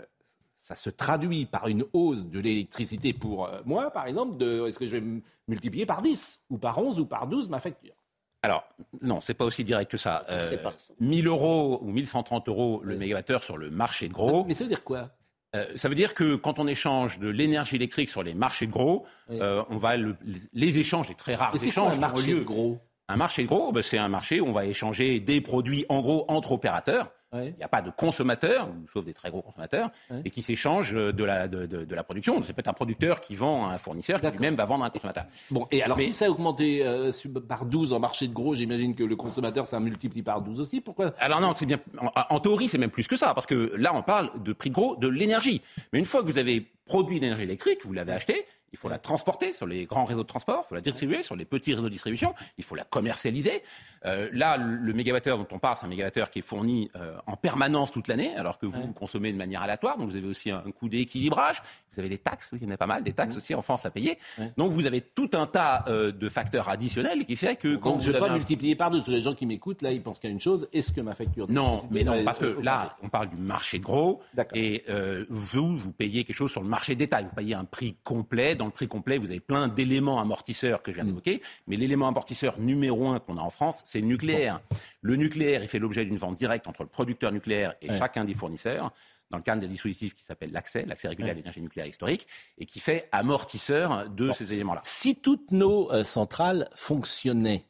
ça 0.57 0.77
se 0.77 0.89
traduit 0.91 1.45
par 1.45 1.69
une 1.69 1.85
hausse 1.93 2.27
de 2.27 2.41
l'électricité 2.41 3.13
pour 3.13 3.47
euh, 3.47 3.61
moi, 3.67 3.91
par 3.91 4.07
exemple, 4.07 4.39
de, 4.39 4.67
est-ce 4.67 4.79
que 4.79 4.87
je 4.87 4.97
vais 4.97 5.05
multiplier 5.49 5.85
par 5.87 6.01
10 6.03 6.41
ou 6.51 6.59
par 6.59 6.79
11 6.79 7.01
ou 7.01 7.07
par 7.07 7.27
12 7.27 7.49
ma 7.51 7.61
facture? 7.61 7.95
Alors, 8.43 8.65
non, 9.03 9.21
c'est 9.21 9.35
pas 9.35 9.45
aussi 9.45 9.65
direct 9.65 9.91
que 9.91 9.97
ça. 9.97 10.25
Euh, 10.31 10.51
C'est 10.51 10.63
par- 10.63 10.73
1000 11.01 11.27
euros 11.27 11.81
ou 11.83 11.91
1130 11.91 12.49
euros 12.49 12.81
le 12.83 12.97
mégawattheure 12.97 13.43
sur 13.43 13.57
le 13.59 13.71
marché 13.71 14.09
de 14.09 14.15
gros. 14.15 14.45
Mais 14.45 14.55
ça 14.55 14.65
veut 14.65 14.69
dire 14.71 14.85
quoi? 14.85 15.11
Euh, 15.55 15.65
ça 15.77 15.89
veut 15.89 15.95
dire 15.95 16.13
que 16.15 16.35
quand 16.35 16.59
on 16.59 16.67
échange 16.67 17.19
de 17.19 17.29
l'énergie 17.29 17.77
électrique 17.77 18.09
sur 18.09 18.23
les 18.23 18.35
marchés 18.35 18.67
de 18.67 18.73
gros, 18.73 19.07
Oui. 19.29 19.39
euh, 19.41 19.63
on 19.71 19.77
va 19.77 19.97
le- 19.97 20.17
les 20.53 20.79
échanges, 20.79 21.09
les 21.09 21.15
très 21.15 21.35
rares 21.35 21.55
Et 21.55 21.59
c'est 21.59 21.71
quoi 21.71 21.85
échanges 21.85 21.97
un 21.97 22.01
marché 22.01 22.27
lieu. 22.33 22.41
gros? 22.41 22.79
Un 23.09 23.17
marché 23.17 23.43
de 23.43 23.47
gros, 23.49 23.71
ben, 23.71 23.83
c'est 23.83 23.99
un 23.99 24.09
marché 24.09 24.41
où 24.41 24.47
on 24.49 24.53
va 24.53 24.67
échanger 24.67 25.21
des 25.21 25.41
produits 25.41 25.87
en 25.89 26.01
gros 26.01 26.25
entre 26.29 26.53
opérateurs. 26.53 27.13
Il 27.45 27.55
n'y 27.57 27.63
a 27.63 27.69
pas 27.69 27.83
de 27.83 27.91
consommateurs, 27.91 28.69
sauf 28.93 29.05
des 29.05 29.13
très 29.15 29.31
gros 29.31 29.43
consommateurs, 29.43 29.91
et 30.25 30.31
qui 30.31 30.43
s'échangent 30.43 30.93
de 30.95 31.25
la, 31.25 31.49
de, 31.49 31.67
de- 31.67 31.85
de 31.85 31.95
la 31.95 32.03
production. 32.05 32.43
C'est 32.43 32.53
peut-être 32.53 32.69
un 32.69 32.73
producteur 32.73 33.21
qui 33.21 33.35
vend 33.35 33.67
à 33.69 33.73
un 33.75 33.79
fournisseur 33.79 34.21
qui 34.21 34.27
lui-même 34.31 34.55
va 34.55 34.65
vendre 34.65 34.85
à 34.85 34.89
un 34.89 34.91
consommateur. 34.91 35.25
Bon, 35.51 35.67
et 35.71 35.83
alors 35.83 35.97
Mais- 35.99 36.05
si 36.05 36.13
ça 36.13 36.27
a 36.27 36.29
augmenté 36.31 36.85
euh, 36.87 37.11
par 37.49 37.65
12 37.67 37.93
en 37.93 38.01
marché 38.01 38.27
de 38.29 38.33
gros, 38.35 38.55
j'imagine 38.55 38.95
que 38.95 39.05
le 39.05 39.17
consommateur, 39.17 39.67
ça 39.67 39.81
multiplie 39.81 40.23
par 40.23 40.41
12 40.43 40.61
aussi. 40.61 40.81
Pourquoi? 40.81 41.13
Alors 41.19 41.41
non, 41.41 41.53
c'est 41.55 41.67
bien. 41.67 41.79
En, 42.01 42.11
en 42.31 42.41
théorie, 42.41 42.69
c'est 42.69 42.79
même 42.79 42.91
plus 42.91 43.07
que 43.09 43.17
ça, 43.17 43.35
parce 43.35 43.47
que 43.47 43.73
là, 43.77 43.95
on 43.95 44.03
parle 44.03 44.31
de 44.43 44.53
prix 44.53 44.71
de 44.71 44.75
gros 44.75 44.97
de 44.97 45.09
l'énergie. 45.09 45.63
Mais 45.93 45.99
une 45.99 46.05
fois 46.07 46.23
que 46.23 46.27
vous 46.27 46.39
avez 46.39 46.67
produit 46.87 47.19
l'énergie 47.19 47.43
électrique, 47.43 47.85
vous 47.85 47.93
l'avez 47.93 48.13
achetée, 48.13 48.47
il 48.73 48.79
faut 48.79 48.89
la 48.89 48.99
transporter 48.99 49.53
sur 49.53 49.67
les 49.67 49.87
grands 49.87 50.05
réseaux 50.05 50.23
de 50.23 50.29
transport, 50.29 50.63
il 50.65 50.69
faut 50.69 50.75
la 50.75 50.81
distribuer 50.81 51.23
sur 51.23 51.37
les 51.37 51.45
petits 51.45 51.73
réseaux 51.73 51.87
de 51.89 51.93
distribution, 51.93 52.35
il 52.59 52.65
faut 52.65 52.75
la 52.75 52.85
commercialiser. 52.85 53.63
Euh, 54.05 54.29
là, 54.33 54.57
le, 54.57 54.93
mégawattheure 54.93 55.39
dont 55.39 55.47
on 55.51 55.59
parle, 55.59 55.77
c'est 55.77 55.87
un 55.87 55.89
mégawattheure 55.89 56.31
qui 56.31 56.41
est 56.41 56.43
fourni 56.43 56.91
euh, 56.97 57.17
en 57.27 57.37
permanence 57.37 57.91
toute 57.91 58.09
l'année, 58.09 58.37
alors 58.37 58.59
que 58.59 58.67
vous, 58.67 58.81
vous 58.83 58.93
consommez 58.93 59.33
de 59.33 59.39
manière 59.39 59.63
aléatoire, 59.63 59.97
donc 59.99 60.11
vous 60.11 60.17
avez 60.17 60.27
aussi 60.29 60.51
un, 60.51 60.63
un 60.67 60.71
coût 60.71 60.89
d'équilibrage, 60.89 61.63
vous 61.93 62.01
avez 62.01 62.09
des 62.09 62.19
taxes, 62.19 62.51
oui, 62.53 62.59
il 62.61 62.69
y 62.69 62.71
en 62.71 62.75
a 62.75 62.77
pas 62.77 62.87
mal, 62.87 63.03
des 63.03 63.13
taxes 63.13 63.37
aussi 63.37 63.55
en 63.55 63.63
France 63.63 63.87
à 63.87 63.91
payer. 63.91 64.19
Ouais. 64.39 64.53
Donc 64.57 64.71
vous 64.71 64.87
avez 64.87 65.01
tout 65.01 65.31
un 65.33 65.47
tas 65.47 65.85
euh, 65.89 66.13
de 66.13 66.29
facteurs 66.29 66.69
additionnels 66.69 67.25
qui 67.25 67.37
fait 67.37 67.57
que 67.57 67.77
quand 67.77 67.93
Donc 67.93 68.01
je 68.03 68.09
ne 68.09 68.13
vais 68.13 68.19
pas 68.19 68.31
un- 68.31 68.35
multiplier 68.35 68.77
par 68.77 68.91
12. 68.91 69.07
Les 69.09 69.23
gens 69.23 69.35
qui 69.35 69.47
m'écoutent, 69.47 69.83
là, 69.83 69.93
ils 69.93 70.03
pensent 70.03 70.19
qu'il 70.19 70.29
y 70.29 70.33
a 70.33 70.35
une 70.35 70.41
chose. 70.41 70.69
Est-ce 70.73 70.93
que 70.93 71.01
ma 71.01 71.15
facture 71.15 71.47
Non, 71.51 71.83
mais 71.91 72.05
non, 72.05 72.23
parce 72.25 72.39
que 72.39 72.59
là, 72.61 72.97
on 73.03 73.09
parle 73.09 73.31
du 73.31 73.37
marché 73.37 73.79
gros. 73.81 74.21
Et 74.55 74.85
vous, 75.31 75.77
vous 75.77 75.93
payez 75.93 76.25
quelque 76.25 76.37
chose 76.37 76.51
sur 76.51 76.63
le 76.63 76.69
marché 76.69 76.95
de 76.95 76.99
détail. 76.99 77.25
Vous 77.25 77.35
payez 77.35 77.55
un 77.55 77.65
prix 77.65 77.97
complet. 78.05 78.56
Dans 78.57 78.67
le 78.67 78.71
prix 78.73 78.89
complet, 78.89 79.19
vous 79.19 79.31
avez 79.31 79.41
plein 79.41 79.69
d'éléments 79.69 80.21
amortisseurs 80.21 80.83
que 80.83 80.91
je 80.91 80.97
viens 80.97 81.05
Mm. 81.05 81.09
d'évoquer. 81.09 81.43
Mais 81.67 81.77
l'élément 81.77 82.09
amortisseur 82.09 82.59
numéro 82.59 83.09
un 83.09 83.19
qu'on 83.21 83.37
a 83.37 83.41
en 83.43 83.51
France, 83.51 83.83
c'est 83.85 84.01
le 84.01 84.07
nucléaire. 84.07 84.61
Le 85.03 85.17
nucléaire, 85.17 85.63
il 85.63 85.69
fait 85.69 85.79
l'objet 85.79 86.05
d'une 86.05 86.17
vente 86.17 86.37
directe 86.37 86.67
entre 86.67 86.83
le 86.83 86.89
producteur 86.89 87.33
nucléaire 87.33 87.75
et 87.83 87.91
Ouais. 87.91 87.99
chacun 87.99 88.25
des 88.25 88.35
fournisseurs 88.35 88.93
dans 89.31 89.39
le 89.39 89.43
cadre 89.43 89.61
d'un 89.63 89.67
dispositif 89.69 90.15
qui 90.15 90.23
s'appelle 90.23 90.53
l'accès, 90.53 90.83
l'accès 90.87 91.09
régulier 91.09 91.31
à 91.31 91.35
l'énergie 91.35 91.61
nucléaire 91.61 91.89
historique, 91.89 92.29
et 92.59 92.65
qui 92.67 92.79
fait 92.79 93.09
amortisseur 93.11 94.09
de 94.09 94.31
ces 94.31 94.53
éléments-là. 94.53 94.81
Si 94.85 95.17
toutes 95.17 95.51
nos 95.51 95.91
euh, 95.93 96.05
centrales 96.05 96.69
fonctionnaient, 96.75 97.65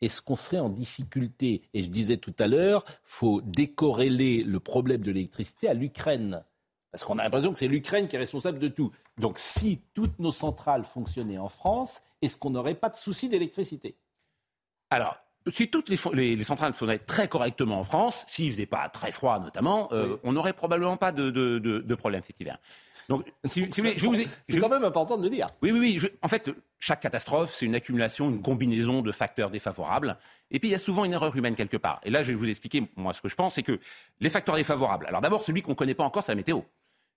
est-ce 0.00 0.22
qu'on 0.22 0.36
serait 0.36 0.60
en 0.60 0.70
difficulté? 0.70 1.60
Et 1.74 1.82
je 1.82 1.88
disais 1.88 2.16
tout 2.16 2.34
à 2.38 2.46
l'heure, 2.46 2.84
faut 3.04 3.42
décorréler 3.42 4.42
le 4.44 4.60
problème 4.60 5.02
de 5.02 5.10
l'électricité 5.12 5.68
à 5.68 5.74
l'Ukraine. 5.74 6.42
Parce 6.90 7.04
qu'on 7.04 7.18
a 7.18 7.22
l'impression 7.24 7.52
que 7.52 7.58
c'est 7.58 7.68
l'Ukraine 7.68 8.08
qui 8.08 8.16
est 8.16 8.18
responsable 8.18 8.58
de 8.58 8.68
tout. 8.68 8.90
Donc 9.18 9.38
si 9.38 9.82
toutes 9.94 10.18
nos 10.18 10.32
centrales 10.32 10.84
fonctionnaient 10.84 11.38
en 11.38 11.48
France, 11.48 12.00
est-ce 12.22 12.36
qu'on 12.36 12.50
n'aurait 12.50 12.74
pas 12.74 12.88
de 12.88 12.96
souci 12.96 13.28
d'électricité? 13.28 13.96
Alors, 14.90 15.16
si 15.48 15.68
toutes 15.68 15.88
les, 15.88 15.96
fo- 15.96 16.14
les- 16.14 16.34
les 16.36 16.44
centrales 16.44 16.74
sonnaient 16.74 16.98
très 16.98 17.28
correctement 17.28 17.78
en 17.80 17.84
France, 17.84 18.24
s'il 18.26 18.50
faisait 18.52 18.66
pas 18.66 18.88
très 18.88 19.12
froid 19.12 19.38
notamment, 19.38 19.88
euh, 19.92 20.12
Oui. 20.14 20.18
on 20.24 20.32
n'aurait 20.32 20.52
probablement 20.54 20.96
pas 20.96 21.12
de, 21.12 21.30
de, 21.30 21.58
de- 21.58 21.80
de 21.80 21.94
problème 21.94 22.22
cet 22.22 22.40
hiver. 22.40 22.58
Donc, 23.08 23.24
si, 23.44 23.66
si 23.72 23.80
C'est 23.80 23.98
je- 23.98 24.60
quand 24.60 24.68
même 24.68 24.84
important 24.84 25.16
de 25.16 25.22
le 25.22 25.30
dire. 25.30 25.46
oui, 25.62 25.70
oui, 25.72 25.78
oui. 25.78 25.98
je- 25.98 26.08
en 26.20 26.28
fait, 26.28 26.50
chaque 26.78 27.00
catastrophe, 27.00 27.50
c'est 27.54 27.64
une 27.64 27.74
accumulation, 27.74 28.28
une 28.28 28.42
combinaison 28.42 29.00
de 29.00 29.12
facteurs 29.12 29.50
défavorables. 29.50 30.18
Et 30.50 30.58
puis, 30.58 30.68
il 30.68 30.72
y 30.72 30.74
a 30.74 30.78
souvent 30.78 31.04
une 31.06 31.14
erreur 31.14 31.34
humaine 31.34 31.54
quelque 31.54 31.78
part. 31.78 32.00
Et 32.02 32.10
là, 32.10 32.22
je 32.22 32.28
vais 32.28 32.34
vous 32.34 32.48
expliquer, 32.48 32.82
moi, 32.96 33.14
ce 33.14 33.22
que 33.22 33.28
je 33.30 33.34
pense, 33.34 33.54
c'est 33.54 33.62
que 33.62 33.80
les 34.20 34.28
facteurs 34.28 34.56
défavorables. 34.56 35.06
Alors, 35.06 35.22
d'abord, 35.22 35.42
celui 35.42 35.62
qu'on 35.62 35.70
ne 35.70 35.76
connaît 35.76 35.94
pas 35.94 36.04
encore, 36.04 36.22
c'est 36.22 36.32
la 36.32 36.36
météo. 36.36 36.60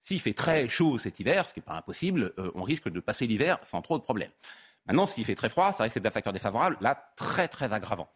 S'il 0.01 0.19
fait 0.19 0.33
très 0.33 0.67
chaud 0.67 0.97
cet 0.97 1.19
hiver, 1.19 1.47
ce 1.47 1.53
qui 1.53 1.59
n'est 1.59 1.65
pas 1.65 1.75
impossible, 1.75 2.33
euh, 2.39 2.51
on 2.55 2.63
risque 2.63 2.89
de 2.89 2.99
passer 2.99 3.27
l'hiver 3.27 3.59
sans 3.63 3.81
trop 3.81 3.97
de 3.97 4.03
problèmes. 4.03 4.31
Maintenant, 4.87 5.05
s'il 5.05 5.23
fait 5.25 5.35
très 5.35 5.49
froid, 5.49 5.71
ça 5.71 5.83
risque 5.83 5.95
d'être 5.99 6.07
un 6.07 6.11
facteur 6.11 6.33
défavorable, 6.33 6.77
là, 6.81 7.11
très, 7.15 7.47
très 7.47 7.71
aggravant. 7.71 8.09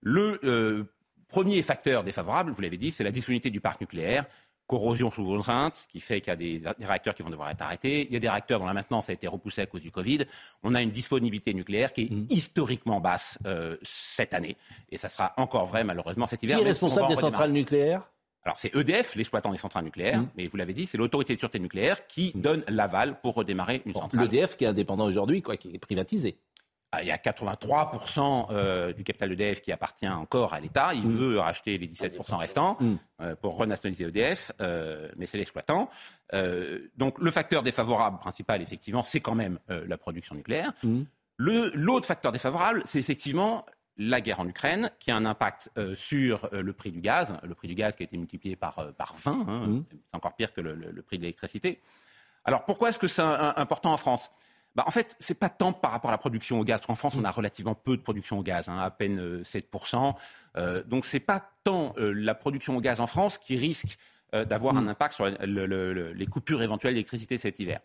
Le 0.00 0.38
euh, 0.44 0.84
premier 1.28 1.60
facteur 1.62 2.04
défavorable, 2.04 2.52
vous 2.52 2.60
l'avez 2.62 2.76
dit, 2.78 2.90
c'est 2.92 3.02
la 3.04 3.10
disponibilité 3.10 3.50
du 3.50 3.60
parc 3.60 3.80
nucléaire. 3.80 4.24
Corrosion 4.66 5.10
sous 5.10 5.24
contrainte, 5.24 5.86
qui 5.90 6.00
fait 6.00 6.22
qu'il 6.22 6.30
y 6.30 6.32
a 6.32 6.36
des, 6.36 6.58
des 6.78 6.86
réacteurs 6.86 7.14
qui 7.14 7.22
vont 7.22 7.28
devoir 7.28 7.50
être 7.50 7.60
arrêtés. 7.60 8.06
Il 8.06 8.12
y 8.14 8.16
a 8.16 8.20
des 8.20 8.30
réacteurs 8.30 8.60
dont 8.60 8.64
la 8.64 8.72
maintenance 8.72 9.10
a 9.10 9.12
été 9.12 9.26
repoussée 9.28 9.60
à 9.60 9.66
cause 9.66 9.82
du 9.82 9.90
Covid. 9.90 10.24
On 10.62 10.74
a 10.74 10.80
une 10.80 10.90
disponibilité 10.90 11.52
nucléaire 11.52 11.92
qui 11.92 12.02
est 12.04 12.10
Mmh. 12.10 12.26
historiquement 12.30 12.98
basse 13.00 13.38
euh, 13.44 13.76
cette 13.82 14.32
année. 14.32 14.56
Et 14.90 14.96
ça 14.96 15.10
sera 15.10 15.34
encore 15.36 15.66
vrai, 15.66 15.84
malheureusement, 15.84 16.26
cet 16.26 16.40
Qui 16.40 16.46
hiver. 16.46 16.56
est 16.56 16.60
on 16.60 16.64
va 16.64 16.68
responsable 16.70 17.08
des 17.08 17.16
centrales 17.16 17.52
nucléaires? 17.52 18.08
Alors, 18.44 18.58
c'est 18.58 18.74
EDF, 18.74 19.14
l'exploitant 19.16 19.52
des 19.52 19.58
centrales 19.58 19.84
nucléaires. 19.84 20.20
Mmh. 20.20 20.28
Mais 20.36 20.46
vous 20.48 20.56
l'avez 20.56 20.74
dit, 20.74 20.86
c'est 20.86 20.98
l'autorité 20.98 21.34
de 21.34 21.38
sûreté 21.38 21.58
nucléaire 21.58 22.06
qui 22.06 22.32
donne 22.34 22.62
l'aval 22.68 23.20
pour 23.20 23.34
redémarrer 23.34 23.82
une 23.86 23.92
Bon, 23.92 24.00
centrale. 24.00 24.28
L'EDF 24.28 24.56
qui 24.56 24.64
est 24.64 24.68
indépendant 24.68 25.06
aujourd'hui, 25.06 25.40
quoi, 25.42 25.56
qui 25.56 25.74
est 25.74 25.78
privatisé. 25.78 26.38
Ah, 26.92 27.02
Il 27.02 27.08
y 27.08 27.10
a 27.10 27.16
83% 27.16 28.46
euh, 28.50 28.92
du 28.92 29.02
capital 29.02 29.32
EDF 29.32 29.62
qui 29.62 29.72
appartient 29.72 30.06
encore 30.08 30.54
à 30.54 30.60
l'État. 30.60 30.94
Il 30.94 31.02
veut 31.02 31.38
racheter 31.40 31.76
les 31.78 31.88
17% 31.88 32.36
restants 32.36 32.76
Mm. 32.80 32.94
euh, 33.22 33.34
pour 33.36 33.56
renationaliser 33.56 34.04
EDF, 34.04 34.52
euh, 34.60 35.10
mais 35.16 35.26
c'est 35.26 35.38
l'exploitant. 35.38 35.88
Donc 36.96 37.18
le 37.20 37.30
facteur 37.30 37.62
défavorable 37.62 38.18
principal, 38.18 38.60
effectivement, 38.62 39.02
c'est 39.02 39.20
quand 39.20 39.34
même 39.34 39.58
la 39.68 39.96
production 39.96 40.34
nucléaire. 40.34 40.72
Le- 41.36 41.70
L'autre 41.74 42.06
facteur 42.06 42.30
défavorable, 42.30 42.82
c'est 42.86 42.98
effectivement 43.00 43.64
la 43.96 44.20
guerre 44.20 44.40
en 44.40 44.48
Ukraine, 44.48 44.90
qui 44.98 45.10
a 45.10 45.16
un 45.16 45.24
impact 45.24 45.70
euh, 45.78 45.94
sur 45.94 46.48
euh, 46.52 46.62
le 46.62 46.72
prix 46.72 46.90
du 46.90 47.00
gaz. 47.00 47.36
Le 47.44 47.54
prix 47.54 47.68
du 47.68 47.74
gaz 47.74 47.94
qui 47.96 48.02
a 48.02 48.06
été 48.06 48.16
multiplié 48.16 48.56
par, 48.56 48.78
euh, 48.80 48.92
par 48.92 49.14
20, 49.16 49.32
hein. 49.48 49.66
Mm. 49.68 49.84
c'est 49.90 50.16
encore 50.16 50.34
pire 50.34 50.52
que 50.52 50.60
le, 50.60 50.74
le- 50.74 50.90
le 50.90 51.02
prix 51.02 51.16
de 51.18 51.22
l'électricité. 51.22 51.80
Alors 52.44 52.64
pourquoi 52.64 52.88
est-ce 52.90 52.98
que 52.98 53.06
c'est 53.08 53.22
important 53.22 53.92
en 53.92 53.96
France? 53.96 54.30
Bah, 54.74 54.82
en 54.88 54.90
fait, 54.90 55.14
c'est 55.20 55.38
pas 55.38 55.48
tant 55.48 55.72
par 55.72 55.92
rapport 55.92 56.10
à 56.10 56.12
la 56.12 56.18
production 56.18 56.58
au 56.58 56.64
gaz. 56.64 56.80
Parce 56.80 56.88
qu'en 56.88 56.94
France, 56.96 57.14
on 57.16 57.22
a 57.22 57.30
relativement 57.30 57.76
peu 57.76 57.96
de 57.96 58.02
production 58.02 58.40
au 58.40 58.42
gaz, 58.42 58.68
hein, 58.68 58.78
à 58.78 58.90
peine 58.90 59.20
euh, 59.20 59.42
7%. 59.44 60.14
Euh, 60.56 60.82
donc, 60.82 61.04
c'est 61.04 61.20
pas 61.20 61.48
tant 61.62 61.94
euh, 61.96 62.12
la 62.12 62.34
production 62.34 62.76
au 62.76 62.80
gaz 62.80 62.98
en 62.98 63.06
France 63.06 63.38
qui 63.38 63.56
risque 63.56 63.96
euh, 64.34 64.44
d'avoir 64.44 64.76
un 64.76 64.88
impact 64.88 65.14
sur 65.14 65.26
le- 65.26 65.36
le- 65.66 65.92
le- 65.92 66.12
les 66.12 66.26
coupures 66.26 66.60
éventuelles 66.62 66.94
d'électricité 66.94 67.38
cet 67.38 67.60
hiver. 67.60 67.78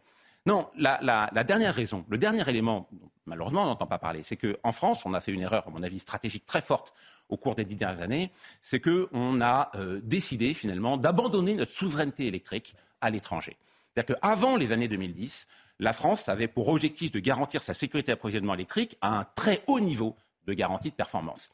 Non, 0.45 0.69
la, 0.77 1.43
dernière 1.43 1.73
raison, 1.73 2.05
le 2.09 2.17
dernier 2.17 2.47
élément, 2.49 2.89
malheureusement 3.25 3.63
on 3.63 3.67
n'entend 3.67 3.87
pas 3.87 3.99
parler, 3.99 4.23
c'est 4.23 4.37
qu'en 4.37 4.71
France, 4.71 5.05
on 5.05 5.13
a 5.13 5.19
fait 5.19 5.31
une 5.31 5.41
erreur, 5.41 5.67
à 5.67 5.69
mon 5.69 5.83
avis, 5.83 5.99
stratégique 5.99 6.45
très 6.45 6.61
forte 6.61 6.93
au 7.27 7.37
cours 7.37 7.55
des 7.55 7.65
dix 7.65 7.75
dernières 7.75 8.01
années, 8.01 8.31
c'est 8.61 8.79
qu'on 8.79 9.39
a 9.41 9.71
euh, 9.75 9.99
décidé 10.03 10.53
finalement 10.53 10.97
d'abandonner 10.97 11.53
notre 11.53 11.71
souveraineté 11.71 12.25
électrique 12.27 12.75
à 13.01 13.09
l'étranger. 13.09 13.57
C'est-à-dire 13.93 14.15
qu'avant 14.15 14.55
les 14.55 14.71
années 14.71 14.87
2010, 14.87 15.47
la 15.79 15.93
France 15.93 16.27
avait 16.27 16.47
pour 16.47 16.69
objectif 16.69 17.11
de 17.11 17.19
garantir 17.19 17.61
sa 17.61 17.73
sécurité 17.73 18.11
d'approvisionnement 18.11 18.55
électrique 18.55 18.97
à 19.01 19.19
un 19.19 19.25
très 19.35 19.63
haut 19.67 19.79
niveau 19.79 20.15
de 20.45 20.53
garantie 20.53 20.89
de 20.89 20.95
performance. 20.95 21.49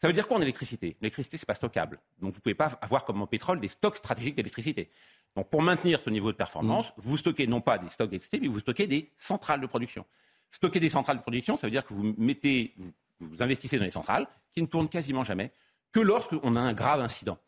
Ça 0.00 0.06
veut 0.08 0.14
dire 0.14 0.26
quoi 0.26 0.38
en 0.38 0.40
électricité? 0.40 0.96
L'électricité, 1.02 1.36
c'est 1.36 1.44
pas 1.46 1.54
stockable. 1.54 1.98
Donc, 2.22 2.32
vous 2.32 2.38
ne 2.38 2.40
pouvez 2.40 2.54
pas 2.54 2.70
avoir 2.80 3.04
comme 3.04 3.20
en 3.20 3.26
pétrole 3.26 3.60
des 3.60 3.68
stocks 3.68 3.96
stratégiques 3.96 4.34
d'électricité. 4.34 4.88
Donc, 5.36 5.50
pour 5.50 5.62
maintenir 5.62 6.00
ce 6.00 6.08
niveau 6.08 6.32
de 6.32 6.36
performance, 6.36 6.92
vous 6.96 7.18
stockez 7.18 7.46
non 7.46 7.60
pas 7.60 7.76
des 7.76 7.88
stocks 7.90 8.08
d'électricité, 8.08 8.40
mais 8.40 8.48
vous 8.48 8.60
stockez 8.60 8.86
des 8.86 9.10
centrales 9.18 9.60
de 9.60 9.66
production. 9.66 10.06
Stocker 10.52 10.80
des 10.80 10.88
centrales 10.88 11.18
de 11.18 11.22
production, 11.22 11.56
ça 11.58 11.66
veut 11.66 11.70
dire 11.70 11.84
que 11.84 11.92
vous 11.92 12.14
mettez, 12.16 12.72
vous, 12.78 12.90
vous 13.20 13.42
investissez 13.42 13.76
dans 13.78 13.84
les 13.84 13.90
centrales 13.90 14.26
qui 14.52 14.62
ne 14.62 14.66
tournent 14.66 14.88
quasiment 14.88 15.22
jamais 15.22 15.52
que 15.92 16.00
lorsqu'on 16.00 16.56
a 16.56 16.60
un 16.60 16.72
grave 16.72 17.00
incident. 17.02 17.38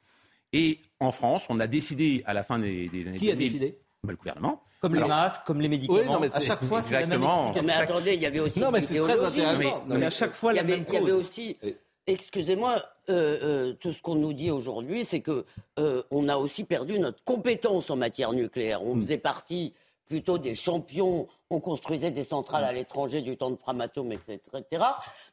Et 0.53 0.79
en 1.01 1.11
France, 1.11 1.47
on 1.49 1.59
a 1.59 1.67
décidé 1.67 2.23
à 2.27 2.35
la 2.35 2.43
fin 2.43 2.59
des, 2.59 2.89
des 2.91 3.07
années 3.09 3.19
Qui 3.19 3.31
a 3.31 3.35
2000, 3.35 3.47
décidé? 3.53 3.79
Bah, 4.05 4.13
Le 4.13 4.17
gouvernement. 4.17 4.63
Comme 4.83 4.95
les 4.95 5.05
masques, 5.05 5.43
comme 5.47 5.61
les 5.61 5.69
médicaments. 5.69 5.99
Oui, 6.01 6.05
non, 6.07 6.21
mais 6.21 6.35
à 6.35 6.41
chaque 6.41 6.63
fois, 6.63 6.83
c'est 6.83 6.93
la 6.95 7.07
même 7.07 7.23
Exactement. 7.23 7.49
explication. 7.53 7.67
Mais 7.87 7.91
attendez, 7.93 8.15
il 8.15 8.21
y 8.21 8.27
avait 8.27 8.41
aussi 8.41 8.61
Non, 8.61 8.71
mais 8.71 8.83
c'est 8.83 8.99
très 9.01 9.25
intéressant. 9.25 9.59
Mais- 9.59 9.65
Non, 9.65 9.83
Mais 9.87 9.99
mais- 9.99 10.07
à 10.07 10.11
chaque 10.11 10.33
fois, 10.35 10.53
il 10.53 10.57
y 10.57 10.59
la 10.59 10.63
avait, 10.65 10.75
même 10.77 10.85
il 10.89 10.93
y 10.93 10.97
avait 10.99 11.07
cause. 11.07 11.15
aussi, 11.25 11.57
Et- 11.63 11.77
excusez-moi, 12.07 12.77
euh, 13.09 13.39
euh, 13.43 13.73
tout 13.75 13.93
ce 13.93 14.03
qu'on 14.03 14.15
nous 14.15 14.33
dit 14.33 14.51
aujourd'hui, 14.51 15.05
c'est 15.05 15.21
que 15.21 15.45
euh, 15.79 16.03
on 16.11 16.29
a 16.29 16.37
aussi 16.37 16.65
perdu 16.65 16.99
notre 16.99 17.23
compétence 17.25 17.91
en 17.91 17.97
matière 17.97 18.33
nucléaire. 18.33 18.85
On 18.85 18.99
faisait 19.01 19.19
partie 19.19 19.75
plutôt 20.07 20.39
des 20.39 20.55
champions, 20.55 21.29
on 21.51 21.61
construisait 21.61 22.11
des 22.11 22.25
centrales 22.25 22.65
à 22.65 22.73
l'étranger 22.73 23.23
du 23.23 23.37
temps 23.37 23.51
de 23.51 23.57
Framatome, 23.57 24.13
etc. 24.13 24.85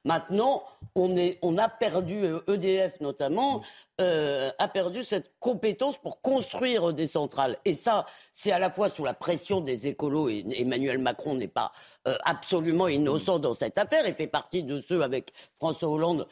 Maintenant, 0.06 0.64
on, 0.96 1.58
a 1.58 1.70
perdu, 1.70 2.24
euh, 2.24 2.40
EDF 2.48 3.02
notamment, 3.02 3.62
euh, 4.00 4.50
a 4.58 4.68
perdu 4.70 5.04
cette 5.04 5.34
compétence 5.40 5.98
pour 5.98 6.22
construire 6.22 6.94
des 6.94 7.06
centrales. 7.06 7.58
Et 7.66 7.74
ça, 7.74 8.06
c'est 8.32 8.52
à 8.52 8.60
la 8.60 8.70
fois 8.70 8.90
sous 8.90 9.04
la 9.04 9.14
pression 9.14 9.60
des 9.60 9.88
écolos, 9.88 10.30
et 10.30 10.46
Emmanuel 10.58 11.00
Macron 11.00 11.36
n'est 11.36 11.50
pas 11.50 11.74
euh, 12.08 12.16
absolument 12.24 12.88
innocent 12.88 13.40
dans 13.40 13.56
cette 13.56 13.78
affaire, 13.78 14.08
il 14.08 14.16
fait 14.16 14.28
partie 14.28 14.64
de 14.64 14.80
ceux 14.80 15.02
avec 15.02 15.34
François 15.56 15.90
Hollande 15.90 16.28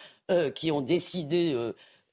qui 0.55 0.71
ont 0.73 0.81
décidé 0.81 1.55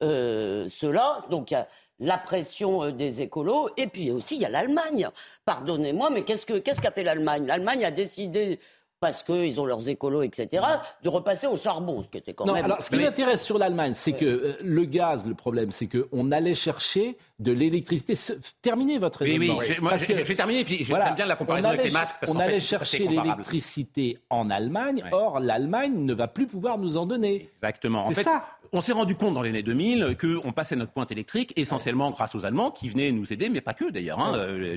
cela. 0.00 1.18
Donc 1.30 1.50
il 1.50 1.54
y 1.54 1.56
a 1.56 1.66
la 1.98 2.16
pression 2.16 2.90
des 2.92 3.22
écolos. 3.22 3.70
Et 3.76 3.88
puis 3.88 4.12
aussi, 4.12 4.36
il 4.36 4.42
y 4.42 4.44
a 4.44 4.48
l'Allemagne. 4.48 5.08
Pardonnez-moi, 5.44 6.10
mais 6.10 6.22
qu'est-ce 6.22 6.46
qu'a 6.46 6.74
ce 6.74 6.80
qu'a 6.80 6.92
fait 6.92 7.02
l'Allemagne? 7.02 7.46
L'Allemagne 7.46 7.84
a 7.84 7.90
décidé 7.90 8.60
parce 9.00 9.22
qu'ils 9.22 9.60
ont 9.60 9.66
leurs 9.66 9.88
écolos, 9.88 10.22
etc., 10.22 10.64
de 11.02 11.08
repasser 11.08 11.46
au 11.46 11.56
charbon, 11.56 12.02
ce 12.02 12.08
qui 12.08 12.18
était 12.18 12.32
quand 12.32 12.46
non, 12.46 12.54
même... 12.54 12.64
Alors, 12.64 12.80
ce 12.80 12.90
qui 12.90 12.96
m'intéresse 12.96 13.42
sur 13.42 13.58
l'Allemagne, 13.58 13.92
c'est 13.94 14.12
que 14.12 14.24
euh, 14.24 14.56
le 14.62 14.84
gaz, 14.84 15.26
le 15.26 15.34
problème, 15.34 15.70
c'est 15.70 15.88
qu'on 15.88 16.32
allait 16.32 16.54
chercher 16.54 17.18
de 17.38 17.52
l'électricité. 17.52 18.14
Terminez 18.62 18.98
votre 18.98 19.20
raisonnement. 19.20 19.58
Oui, 19.58 19.66
oui, 19.68 19.76
moi, 19.80 19.96
je, 19.96 20.06
vais 20.06 20.34
terminer, 20.34 20.64
puis 20.64 20.84
j'aime 20.84 21.14
bien 21.16 21.26
la 21.26 21.36
comparaison 21.36 21.68
avec 21.68 21.84
les 21.84 21.90
masques. 21.90 22.16
on 22.28 22.38
allait 22.38 22.60
chercher 22.60 23.06
l'électricité 23.06 24.18
en 24.30 24.50
Allemagne, 24.50 25.04
or 25.12 25.40
l'Allemagne 25.40 25.92
ne 25.94 26.14
va 26.14 26.28
plus 26.28 26.46
pouvoir 26.46 26.78
nous 26.78 26.96
en 26.96 27.06
donner. 27.06 27.48
Exactement. 27.56 28.06
En 28.06 28.10
fait, 28.10 28.22
ça. 28.22 28.44
On 28.76 28.80
s'est 28.80 28.92
rendu 28.92 29.14
compte 29.14 29.34
dans 29.34 29.42
les 29.42 29.50
années 29.50 29.62
2000 29.62 30.16
qu'on 30.20 30.50
passait 30.50 30.74
notre 30.74 30.90
pointe 30.90 31.12
électrique 31.12 31.52
essentiellement 31.54 32.10
grâce 32.10 32.34
aux 32.34 32.44
Allemands 32.44 32.72
qui 32.72 32.88
venaient 32.88 33.12
nous 33.12 33.32
aider, 33.32 33.48
mais 33.48 33.60
pas 33.60 33.72
que 33.72 33.88
d'ailleurs, 33.88 34.18
hein, 34.18 34.34
euh, 34.34 34.76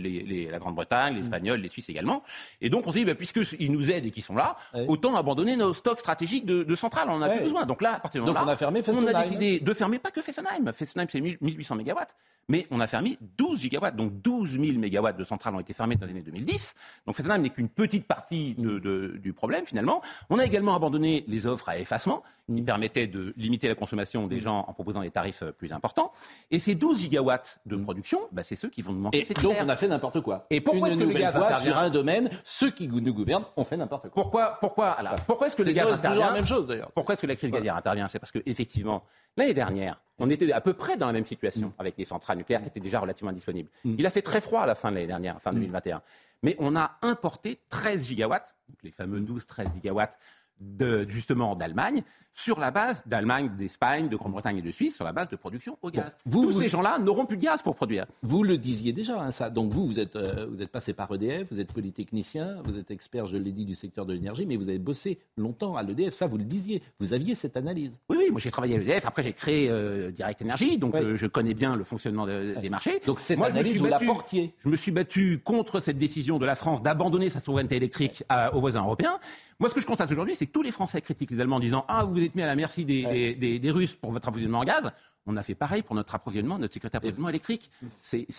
la 0.51 0.59
Grande-Bretagne, 0.59 1.15
les 1.15 1.21
Espagnols, 1.21 1.59
les 1.59 1.67
Suisses 1.67 1.89
également. 1.89 2.21
Et 2.61 2.69
donc 2.69 2.85
on 2.85 2.91
s'est 2.91 2.99
dit, 2.99 3.05
bah, 3.05 3.15
puisqu'ils 3.15 3.71
nous 3.71 3.89
aident 3.89 4.05
et 4.05 4.11
qu'ils 4.17 4.23
sont 4.23 4.35
là, 4.35 4.57
autant 4.87 5.15
abandonner 5.15 5.55
nos 5.55 5.75
stocks 5.75 5.99
stratégiques 5.99 6.45
de, 6.45 6.63
de 6.63 6.75
centrales. 6.75 7.07
On 7.09 7.13
en 7.13 7.21
a 7.21 7.29
plus 7.29 7.43
besoin. 7.43 7.65
Donc 7.67 7.83
là, 7.83 7.93
à 7.93 7.99
partir 7.99 8.25
de 8.25 8.31
là, 8.31 8.41
on 8.43 8.47
a, 8.47 8.57
fermé 8.57 8.81
on 8.87 9.05
a 9.05 9.13
décidé 9.21 9.59
de 9.59 9.73
fermer 9.73 9.99
pas 9.99 10.09
que 10.09 10.21
Fessenheim. 10.23 10.71
Fessenheim, 10.73 11.07
c'est 11.07 11.21
1800 11.21 11.75
mégawatts. 11.75 12.15
Mais 12.49 12.65
on 12.71 12.79
a 12.79 12.87
fermé 12.87 13.17
12 13.37 13.59
gigawatts, 13.59 13.95
donc 13.95 14.21
12 14.21 14.51
000 14.51 14.79
mégawatts 14.79 15.17
de 15.17 15.23
centrales 15.23 15.53
ont 15.55 15.59
été 15.59 15.73
fermées 15.73 15.95
dans 15.95 16.05
les 16.05 16.13
années 16.13 16.21
2010. 16.21 16.75
Donc 17.05 17.15
Fessenheim 17.15 17.41
n'est 17.41 17.49
qu'une 17.49 17.67
petite 17.69 18.07
partie 18.07 18.55
de, 18.55 18.79
de, 18.79 19.17
du 19.17 19.33
problème 19.33 19.65
finalement. 19.65 20.01
On 20.29 20.39
a 20.39 20.45
également 20.45 20.75
abandonné 20.75 21.25
les 21.27 21.45
offres 21.45 21.69
à 21.69 21.77
effacement 21.77 22.23
qui 22.55 22.61
permettaient 22.61 23.07
de 23.07 23.33
limiter 23.35 23.67
la 23.67 23.75
consommation 23.75 24.27
des 24.27 24.39
gens 24.39 24.63
en 24.67 24.73
proposant 24.73 25.01
des 25.01 25.09
tarifs 25.09 25.43
euh, 25.43 25.51
plus 25.51 25.73
importants. 25.73 26.13
Et 26.49 26.59
ces 26.59 26.75
12 26.75 27.01
gigawatts 27.01 27.59
de 27.65 27.75
production, 27.75 28.21
bah, 28.31 28.43
c'est 28.43 28.55
ceux 28.55 28.69
qui 28.69 28.81
vont 28.81 28.93
nous 28.93 29.01
manquer. 29.01 29.27
Et 29.29 29.33
donc 29.41 29.57
on 29.59 29.67
a 29.67 29.75
fait 29.75 29.87
n'importe 29.87 30.21
quoi. 30.21 30.45
Et 30.49 30.61
pourquoi 30.61 30.87
est-ce 30.89 30.97
que 30.97 31.03
le 31.03 31.13
gaz 31.13 31.35
intervient 31.35 31.59
sur 31.59 31.77
un 31.77 31.89
domaine 31.89 32.29
Ceux 32.45 32.71
qui 32.71 32.87
nous 32.87 33.13
gouvernent 33.13 33.45
ont 33.57 33.65
fait 33.65 33.75
n'importe 33.75 34.09
quoi. 34.09 34.23
Pourquoi 34.23 34.57
Pourquoi 34.61 34.91
alors, 34.91 35.15
Pourquoi 35.27 35.47
est-ce 35.47 35.55
que 35.57 35.63
le 35.63 35.73
gaz 35.73 35.91
intervient 35.91 36.27
la 36.27 36.33
même 36.33 36.45
chose. 36.45 36.67
Pourquoi 36.95 37.13
est-ce 37.13 37.21
que 37.21 37.27
la 37.27 37.35
crise 37.35 37.51
gazière 37.51 37.75
intervient? 37.75 38.07
C'est 38.07 38.19
parce 38.19 38.31
que 38.31 38.39
effectivement 38.45 39.03
l'année 39.35 39.53
dernière, 39.53 39.99
on 40.19 40.29
était 40.29 40.51
à 40.51 40.61
peu 40.61 40.73
près 40.73 40.97
dans 40.97 41.07
la 41.07 41.13
même 41.13 41.25
situation 41.25 41.73
avec 41.77 41.95
les 41.97 42.05
centrales 42.05 42.37
nucléaires 42.37 42.61
qui 42.61 42.67
étaient 42.67 42.79
déjà 42.79 42.99
relativement 42.99 43.31
disponibles. 43.31 43.69
Mm. 43.83 43.95
Il 43.99 44.05
a 44.05 44.09
fait 44.09 44.21
très 44.21 44.41
froid 44.41 44.61
à 44.61 44.65
la 44.65 44.75
fin 44.75 44.89
de 44.89 44.95
l'année 44.95 45.07
dernière, 45.07 45.41
fin 45.41 45.51
2021. 45.51 45.97
Mm. 45.97 46.01
Mais 46.43 46.55
on 46.59 46.75
a 46.75 46.97
importé 47.01 47.59
13 47.69 48.07
gigawatts, 48.07 48.55
donc 48.69 48.77
les 48.83 48.91
fameux 48.91 49.19
12-13 49.19 49.73
gigawatts 49.75 50.17
de, 50.59 51.07
justement 51.07 51.55
d'Allemagne, 51.55 52.03
sur 52.37 52.59
la 52.59 52.69
base 52.69 53.03
d'Allemagne, 53.07 53.49
d'Espagne, 53.57 54.09
de 54.09 54.15
Grande-Bretagne 54.15 54.59
et 54.59 54.61
de 54.61 54.69
Suisse, 54.69 54.95
sur 54.95 55.03
la 55.03 55.11
base 55.11 55.27
de 55.29 55.35
production 55.35 55.75
au 55.81 55.89
gaz. 55.89 56.15
vous, 56.27 56.51
Tous 56.51 56.59
ces 56.59 56.69
gens-là 56.69 56.99
n'auront 56.99 57.25
plus 57.25 57.35
de 57.35 57.41
gaz 57.41 57.63
pour 57.63 57.73
produire. 57.73 58.05
Vous 58.21 58.43
le 58.43 58.59
disiez 58.59 58.93
déjà, 58.93 59.19
hein, 59.19 59.31
ça. 59.31 59.49
Donc 59.49 59.71
vous, 59.71 59.87
vous 59.87 59.99
êtes, 59.99 60.15
euh, 60.15 60.45
vous 60.47 60.61
êtes 60.61 60.69
passé 60.69 60.93
par 60.93 61.11
EDF, 61.11 61.47
vous 61.51 61.59
êtes 61.59 61.73
polytechnicien, 61.73 62.61
vous 62.63 62.77
êtes 62.77 62.91
expert, 62.91 63.25
je 63.25 63.37
l'ai 63.37 63.51
dit, 63.51 63.65
du 63.65 63.73
secteur 63.73 64.05
de 64.05 64.13
l'énergie, 64.13 64.45
mais 64.45 64.55
vous 64.55 64.69
avez 64.69 64.77
bossé 64.77 65.17
longtemps 65.35 65.75
à 65.77 65.81
l'EDF. 65.81 66.13
Ça, 66.13 66.27
vous 66.27 66.37
le 66.37 66.43
disiez. 66.43 66.83
Vous 66.99 67.11
aviez 67.11 67.33
cette 67.33 67.57
analyse. 67.57 67.99
Oui, 68.07 68.17
oui. 68.19 68.27
Moi, 68.29 68.39
j'ai 68.39 68.51
travaillé 68.51 68.75
à 68.75 68.77
l'EDF. 68.77 69.07
Après, 69.07 69.23
j'ai 69.23 69.33
créé 69.33 69.67
euh, 69.71 70.11
Direct 70.11 70.39
Énergie, 70.39 70.77
donc 70.77 70.93
euh, 70.93 71.17
je 71.17 71.25
connais 71.25 71.55
bien 71.55 71.75
le 71.75 71.83
fonctionnement 71.83 72.27
des 72.27 72.69
marchés. 72.69 73.01
Donc 73.07 73.19
cette 73.19 73.41
analyse, 73.41 73.79
vous 73.79 73.87
la 73.87 73.97
portiez. 73.97 74.53
Je 74.63 74.69
me 74.69 74.75
suis 74.75 74.91
battu 74.91 75.41
contre 75.43 75.79
cette 75.79 75.97
décision 75.97 76.37
de 76.37 76.45
la 76.45 76.53
France 76.53 76.83
d'abandonner 76.83 77.31
sa 77.31 77.39
souveraineté 77.39 77.77
électrique 77.77 78.23
à, 78.29 78.53
aux 78.55 78.59
voisins 78.59 78.83
européens. 78.83 79.17
Moi, 79.59 79.69
ce 79.69 79.73
que 79.73 79.81
je 79.81 79.87
constate 79.87 80.11
aujourd'hui, 80.11 80.35
c'est 80.35 80.45
que 80.45 80.51
tous 80.51 80.61
les 80.61 80.69
Français 80.69 81.01
critiquent 81.01 81.31
les 81.31 81.39
Allemands 81.39 81.55
en 81.55 81.59
disant 81.59 81.83
Ah, 81.87 82.03
vous 82.03 82.26
êtes 82.27 82.35
mis 82.35 82.43
à 82.43 82.45
la 82.45 82.55
merci 82.55 82.85
des, 82.85 83.35
des, 83.35 83.59
des, 83.59 83.71
Russes 83.71 83.95
pour 83.95 84.11
votre 84.11 84.27
approvisionnement 84.27 84.59
en 84.59 84.63
gaz. 84.63 84.91
On 85.27 85.35
a 85.35 85.43
fait 85.43 85.55
pareil 85.55 85.81
pour 85.81 85.93
notre 85.93 86.15
approvisionnement, 86.15 86.57
notre 86.57 86.73
sécurité 86.73 86.95
d'approvisionnement 86.95 87.27
électrique. 87.29 87.69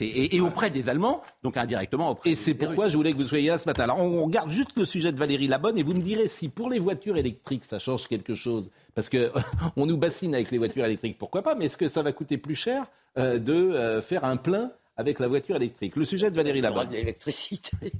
Et, 0.00 0.40
auprès 0.40 0.70
des 0.70 0.88
Allemands, 0.88 1.22
donc 1.42 1.58
indirectement 1.58 2.10
auprès 2.10 2.30
Et 2.30 2.34
c'est 2.34 2.54
pourquoi 2.54 2.88
je 2.88 2.96
voulais 2.96 3.12
que 3.12 3.18
vous 3.18 3.24
soyez 3.24 3.50
là 3.50 3.58
ce 3.58 3.68
matin. 3.68 3.84
Alors, 3.84 3.98
on 3.98 4.24
regarde 4.24 4.50
juste 4.50 4.70
le 4.74 4.86
sujet 4.86 5.12
de 5.12 5.18
Valérie 5.18 5.48
Labonne 5.48 5.76
et 5.76 5.82
vous 5.82 5.92
me 5.92 6.00
direz 6.00 6.28
si 6.28 6.48
pour 6.48 6.70
les 6.70 6.78
voitures 6.78 7.18
électriques, 7.18 7.64
ça 7.64 7.78
change 7.78 8.08
quelque 8.08 8.34
chose. 8.34 8.70
Parce 8.94 9.10
que 9.10 9.30
on 9.76 9.84
nous 9.84 9.98
bassine 9.98 10.34
avec 10.34 10.50
les 10.50 10.56
voitures 10.56 10.86
électriques, 10.86 11.18
pourquoi 11.18 11.42
pas, 11.42 11.54
mais 11.54 11.66
est-ce 11.66 11.76
que 11.76 11.88
ça 11.88 12.02
va 12.02 12.12
coûter 12.12 12.38
plus 12.38 12.56
cher 12.56 12.86
euh, 13.18 13.38
de 13.38 13.52
euh, 13.52 14.00
faire 14.00 14.24
un 14.24 14.38
plein 14.38 14.72
avec 14.96 15.18
la 15.18 15.28
voiture 15.28 15.56
électrique? 15.56 15.94
Le 15.94 16.04
sujet 16.04 16.30
de 16.30 16.36
Valérie 16.36 16.62
Labonne. 16.62 16.90
L'électricité. 16.90 17.92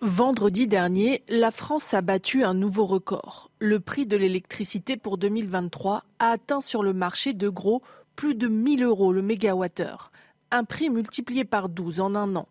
Vendredi 0.00 0.66
dernier, 0.66 1.22
la 1.28 1.50
France 1.50 1.94
a 1.94 2.00
battu 2.00 2.44
un 2.44 2.54
nouveau 2.54 2.86
record. 2.86 3.50
Le 3.58 3.80
prix 3.80 4.06
de 4.06 4.16
l'électricité 4.16 4.96
pour 4.96 5.18
2023 5.18 6.04
a 6.18 6.30
atteint 6.30 6.60
sur 6.60 6.82
le 6.82 6.92
marché 6.92 7.32
de 7.32 7.48
gros 7.48 7.82
plus 8.16 8.34
de 8.34 8.48
1000 8.48 8.82
euros 8.82 9.12
le 9.12 9.22
mégawattheure. 9.22 10.10
Un 10.50 10.64
prix 10.64 10.90
multiplié 10.90 11.44
par 11.44 11.68
12 11.68 12.00
en 12.00 12.14
un 12.14 12.36
an. 12.36 12.48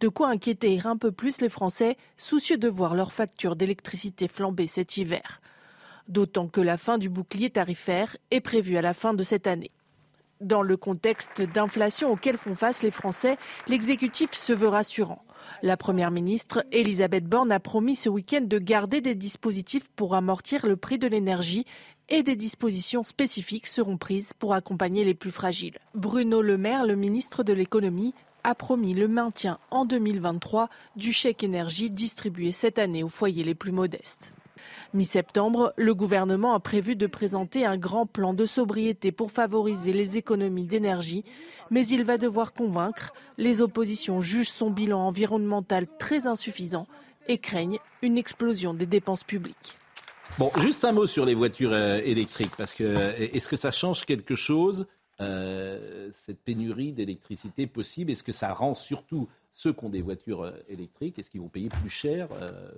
De 0.00 0.08
quoi 0.08 0.28
inquiéter 0.28 0.80
un 0.84 0.96
peu 0.96 1.10
plus 1.10 1.40
les 1.40 1.48
Français, 1.48 1.96
soucieux 2.16 2.58
de 2.58 2.68
voir 2.68 2.94
leur 2.94 3.12
facture 3.12 3.56
d'électricité 3.56 4.28
flamber 4.28 4.66
cet 4.66 4.96
hiver. 4.96 5.40
D'autant 6.06 6.46
que 6.46 6.60
la 6.60 6.76
fin 6.76 6.98
du 6.98 7.08
bouclier 7.08 7.50
tarifaire 7.50 8.16
est 8.30 8.40
prévue 8.40 8.76
à 8.76 8.82
la 8.82 8.94
fin 8.94 9.14
de 9.14 9.22
cette 9.22 9.46
année. 9.46 9.72
Dans 10.40 10.62
le 10.62 10.76
contexte 10.76 11.42
d'inflation 11.42 12.12
auquel 12.12 12.38
font 12.38 12.54
face 12.54 12.82
les 12.82 12.92
Français, 12.92 13.36
l'exécutif 13.66 14.32
se 14.32 14.52
veut 14.52 14.68
rassurant. 14.68 15.24
La 15.62 15.76
Première 15.76 16.12
ministre, 16.12 16.64
Elisabeth 16.70 17.24
Borne, 17.24 17.50
a 17.50 17.58
promis 17.58 17.96
ce 17.96 18.08
week-end 18.08 18.42
de 18.42 18.58
garder 18.58 19.00
des 19.00 19.16
dispositifs 19.16 19.88
pour 19.96 20.14
amortir 20.14 20.64
le 20.66 20.76
prix 20.76 20.98
de 20.98 21.08
l'énergie 21.08 21.64
et 22.08 22.22
des 22.22 22.36
dispositions 22.36 23.02
spécifiques 23.02 23.66
seront 23.66 23.96
prises 23.96 24.32
pour 24.34 24.54
accompagner 24.54 25.04
les 25.04 25.14
plus 25.14 25.32
fragiles. 25.32 25.78
Bruno 25.94 26.42
Le 26.42 26.58
Maire, 26.58 26.86
le 26.86 26.94
ministre 26.94 27.42
de 27.42 27.52
l'économie, 27.52 28.14
a 28.44 28.54
promis 28.54 28.94
le 28.94 29.08
maintien 29.08 29.58
en 29.72 29.84
2023 29.84 30.68
du 30.94 31.12
chèque 31.12 31.42
énergie 31.42 31.90
distribué 31.90 32.52
cette 32.52 32.78
année 32.78 33.02
aux 33.02 33.08
foyers 33.08 33.42
les 33.42 33.56
plus 33.56 33.72
modestes. 33.72 34.32
Mi-septembre, 34.94 35.72
le 35.76 35.94
gouvernement 35.94 36.54
a 36.54 36.60
prévu 36.60 36.96
de 36.96 37.06
présenter 37.06 37.64
un 37.64 37.76
grand 37.76 38.06
plan 38.06 38.34
de 38.34 38.46
sobriété 38.46 39.12
pour 39.12 39.30
favoriser 39.30 39.92
les 39.92 40.16
économies 40.16 40.64
d'énergie, 40.64 41.24
mais 41.70 41.86
il 41.86 42.04
va 42.04 42.18
devoir 42.18 42.52
convaincre. 42.52 43.12
Les 43.36 43.60
oppositions 43.60 44.20
jugent 44.20 44.50
son 44.50 44.70
bilan 44.70 45.00
environnemental 45.00 45.86
très 45.98 46.26
insuffisant 46.26 46.86
et 47.28 47.38
craignent 47.38 47.78
une 48.02 48.18
explosion 48.18 48.74
des 48.74 48.86
dépenses 48.86 49.24
publiques. 49.24 49.76
Bon, 50.36 50.52
juste 50.58 50.84
un 50.84 50.92
mot 50.92 51.06
sur 51.06 51.24
les 51.24 51.34
voitures 51.34 51.72
euh, 51.72 52.00
électriques, 52.04 52.54
parce 52.56 52.74
que 52.74 52.84
est-ce 53.18 53.48
que 53.48 53.56
ça 53.56 53.70
change 53.70 54.04
quelque 54.04 54.36
chose, 54.36 54.86
euh, 55.20 56.10
cette 56.12 56.40
pénurie 56.40 56.92
d'électricité 56.92 57.66
possible? 57.66 58.12
Est-ce 58.12 58.22
que 58.22 58.32
ça 58.32 58.52
rend 58.52 58.74
surtout 58.74 59.28
ceux 59.52 59.72
qui 59.72 59.84
ont 59.84 59.88
des 59.88 60.02
voitures 60.02 60.42
euh, 60.42 60.52
électriques, 60.68 61.18
est-ce 61.18 61.28
qu'ils 61.28 61.40
vont 61.40 61.48
payer 61.48 61.68
plus 61.68 61.90
cher 61.90 62.28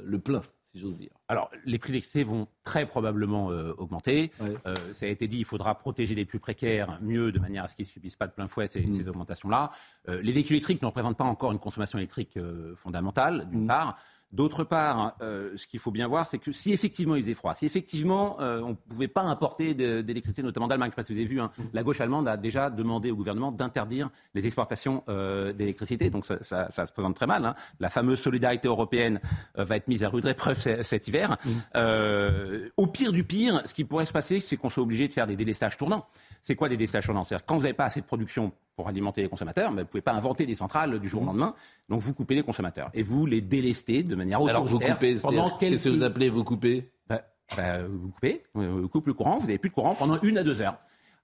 le 0.02 0.18
plein? 0.18 0.40
Si 0.72 0.78
j'ose 0.78 0.96
dire. 0.96 1.10
Alors, 1.28 1.50
les 1.64 1.78
prix 1.78 1.90
d'électricité 1.90 2.24
vont 2.24 2.46
très 2.62 2.86
probablement 2.86 3.50
euh, 3.50 3.72
augmenter. 3.78 4.30
Euh, 4.40 4.74
ça 4.92 5.06
a 5.06 5.08
été 5.08 5.26
dit, 5.26 5.38
il 5.38 5.44
faudra 5.44 5.76
protéger 5.76 6.14
les 6.14 6.24
plus 6.24 6.38
précaires 6.38 6.98
mieux, 7.02 7.32
de 7.32 7.38
manière 7.38 7.64
à 7.64 7.68
ce 7.68 7.74
qu'ils 7.74 7.86
ne 7.86 7.90
subissent 7.90 8.16
pas 8.16 8.26
de 8.26 8.32
plein 8.32 8.46
fouet 8.46 8.66
ces, 8.66 8.80
mm. 8.80 9.08
augmentations-là. 9.08 9.70
Euh, 10.08 10.20
les 10.22 10.32
véhicules 10.32 10.56
électriques 10.56 10.82
ne 10.82 10.86
représentent 10.86 11.16
pas 11.16 11.24
encore 11.24 11.52
une 11.52 11.58
consommation 11.58 11.98
électrique 11.98 12.38
fondamentale, 12.76 13.48
d'une 13.50 13.64
mm. 13.64 13.68
part. 13.68 13.98
D'autre 14.32 14.62
part, 14.62 15.16
euh, 15.22 15.56
ce 15.56 15.66
qu'il 15.66 15.80
faut 15.80 15.90
bien 15.90 16.06
voir, 16.06 16.24
c'est 16.24 16.38
que 16.38 16.52
si 16.52 16.72
effectivement 16.72 17.16
il 17.16 17.22
faisait 17.22 17.34
froid, 17.34 17.52
si 17.52 17.66
effectivement 17.66 18.40
euh, 18.40 18.60
on 18.60 18.70
ne 18.70 18.74
pouvait 18.74 19.08
pas 19.08 19.22
importer 19.22 19.74
d'électricité, 19.74 20.44
notamment 20.44 20.68
d'Allemagne, 20.68 20.92
parce 20.94 21.08
que 21.08 21.12
vous 21.12 21.18
avez 21.18 21.26
vu, 21.26 21.40
hein, 21.40 21.50
mm. 21.58 21.62
la 21.72 21.82
gauche 21.82 22.00
allemande 22.00 22.28
a 22.28 22.36
déjà 22.36 22.70
demandé 22.70 23.10
au 23.10 23.16
gouvernement 23.16 23.50
d'interdire 23.50 24.08
les 24.34 24.46
exportations 24.46 25.02
euh, 25.08 25.52
d'électricité, 25.52 26.10
donc 26.10 26.26
ça, 26.26 26.40
ça, 26.42 26.70
ça, 26.70 26.86
se 26.86 26.92
présente 26.92 27.16
très 27.16 27.26
mal. 27.26 27.44
Hein. 27.44 27.56
La 27.80 27.88
fameuse 27.88 28.20
solidarité 28.20 28.68
européenne 28.68 29.20
va 29.56 29.76
être 29.76 29.88
mise 29.88 30.04
à 30.04 30.08
rude 30.08 30.26
épreuve 30.26 30.56
cet 30.56 31.08
hiver. 31.08 31.36
Mm. 31.44 32.68
au 32.76 32.86
pire 32.86 33.10
du 33.10 33.24
pire, 33.24 33.62
ce 33.64 33.74
qui 33.74 33.84
pourrait 33.84 34.06
se 34.06 34.12
passer, 34.12 34.38
c'est 34.38 34.56
qu'on 34.56 34.68
soit 34.68 34.84
obligé 34.84 35.08
de 35.08 35.12
faire 35.12 35.26
des 35.26 35.36
délestages 35.36 35.76
tournants. 35.76 36.06
C'est 36.40 36.54
quoi 36.54 36.68
des 36.68 36.76
délestages 36.76 37.06
tournants? 37.06 37.24
C'est-à-dire 37.24 37.46
quand 37.46 37.56
vous 37.56 37.62
n'avez 37.62 37.74
pas 37.74 37.86
assez 37.86 38.00
de 38.00 38.06
production 38.06 38.52
pour 38.80 38.88
alimenter 38.88 39.20
les 39.20 39.28
consommateurs, 39.28 39.70
mais 39.72 39.82
vous 39.82 39.88
ne 39.88 39.90
pouvez 39.90 40.00
pas 40.00 40.14
inventer 40.14 40.46
des 40.46 40.54
centrales 40.54 40.98
du 40.98 41.06
jour 41.06 41.20
au 41.20 41.26
lendemain. 41.26 41.54
Donc 41.90 42.00
vous 42.00 42.14
coupez 42.14 42.34
les 42.34 42.42
consommateurs 42.42 42.88
et 42.94 43.02
vous 43.02 43.26
les 43.26 43.42
délestez 43.42 44.02
de 44.02 44.14
manière 44.14 44.40
Alors 44.40 44.64
vous 44.64 44.78
coupez, 44.78 45.16
pendant 45.20 45.50
qu'est-ce 45.50 45.84
que 45.84 45.88
vous 45.90 46.02
appelez 46.02 46.30
vous 46.30 46.44
coupez? 46.44 46.90
Bah, 47.06 47.20
bah, 47.54 47.82
Vous 47.86 48.08
coupez, 48.08 48.42
vous 48.54 48.88
coupez 48.88 49.10
le 49.10 49.14
courant, 49.14 49.36
vous 49.36 49.46
n'avez 49.46 49.58
plus 49.58 49.68
de 49.68 49.74
courant 49.74 49.94
pendant 49.94 50.18
une 50.22 50.38
à 50.38 50.42
deux 50.42 50.62
heures. 50.62 50.78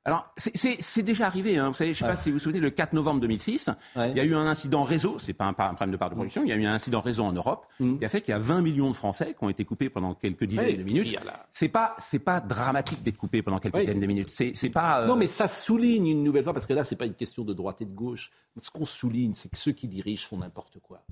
Alors, 0.07 0.33
c'est 0.37 1.03
déjà 1.03 1.27
arrivé. 1.27 1.59
Hein. 1.59 1.69
Vous 1.69 1.75
savez, 1.75 1.93
je 1.93 2.05
ne 2.05 2.09
sais 2.09 2.15
pas 2.15 2.17
si 2.17 2.31
vous 2.31 2.37
vous 2.37 2.43
souvenez, 2.43 2.61
le 2.61 2.71
4 2.71 2.93
novembre 2.93 3.21
2006, 3.21 3.71
il 3.97 4.17
y 4.17 4.21
a 4.21 4.25
eu 4.25 4.37
un 4.37 4.47
incident 4.47 4.85
réseau. 4.85 5.17
C'est 5.19 5.33
pas 5.33 5.47
un, 5.47 5.49
un, 5.49 5.53
problème 5.75 5.91
de 5.91 5.97
part 5.97 6.11
de 6.11 6.15
production. 6.15 6.45
Il 6.45 6.49
y 6.49 6.53
a 6.53 6.55
eu 6.55 6.65
un 6.65 6.75
incident 6.75 7.01
réseau 7.01 7.25
en 7.25 7.33
Europe 7.33 7.67
mm. 7.81 7.99
qui 7.99 8.05
a 8.05 8.09
fait 8.09 8.21
qu'il 8.21 8.31
y 8.31 8.35
a 8.35 8.39
20 8.39 8.63
millions 8.63 8.89
de 8.89 8.95
Français 8.95 9.35
qui 9.37 9.45
ont 9.45 9.49
été 9.49 9.65
coupés 9.65 9.91
pendant 9.91 10.15
quelques 10.15 10.45
dizaines 10.45 10.77
de 10.77 10.83
minutes. 10.85 11.19
C'est 11.51 11.69
pas, 11.69 11.97
c'est 11.99 12.21
pas 12.21 12.39
dramatique 12.39 13.03
d'être 13.03 13.19
coupé 13.19 13.43
pendant 13.43 13.59
quelques 13.59 13.79
dizaines 13.79 14.01
de 14.01 14.07
minutes. 14.07 14.31
C'est 14.31 14.71
pas. 14.71 15.03
Euh, 15.03 15.07
non, 15.07 15.17
mais 15.17 15.27
ça 15.27 15.49
souligne 15.49 16.07
une 16.07 16.23
nouvelle 16.23 16.45
fois 16.45 16.53
parce 16.53 16.67
que 16.67 16.73
là, 16.73 16.85
c'est 16.85 16.97
pas 16.97 17.07
une 17.07 17.15
question 17.15 17.43
de 17.43 17.53
droite 17.53 17.83
et 17.83 17.85
de 17.85 17.95
gauche. 17.95 18.31
Ce 18.63 18.71
qu'on 18.71 18.87
souligne, 18.87 19.33
c'est 19.35 19.51
que 19.51 19.59
ceux 19.59 19.73
qui 19.73 19.87
dirigent 19.87 20.27
font 20.29 20.39
n'importe 20.39 20.79
quoi. 20.81 21.03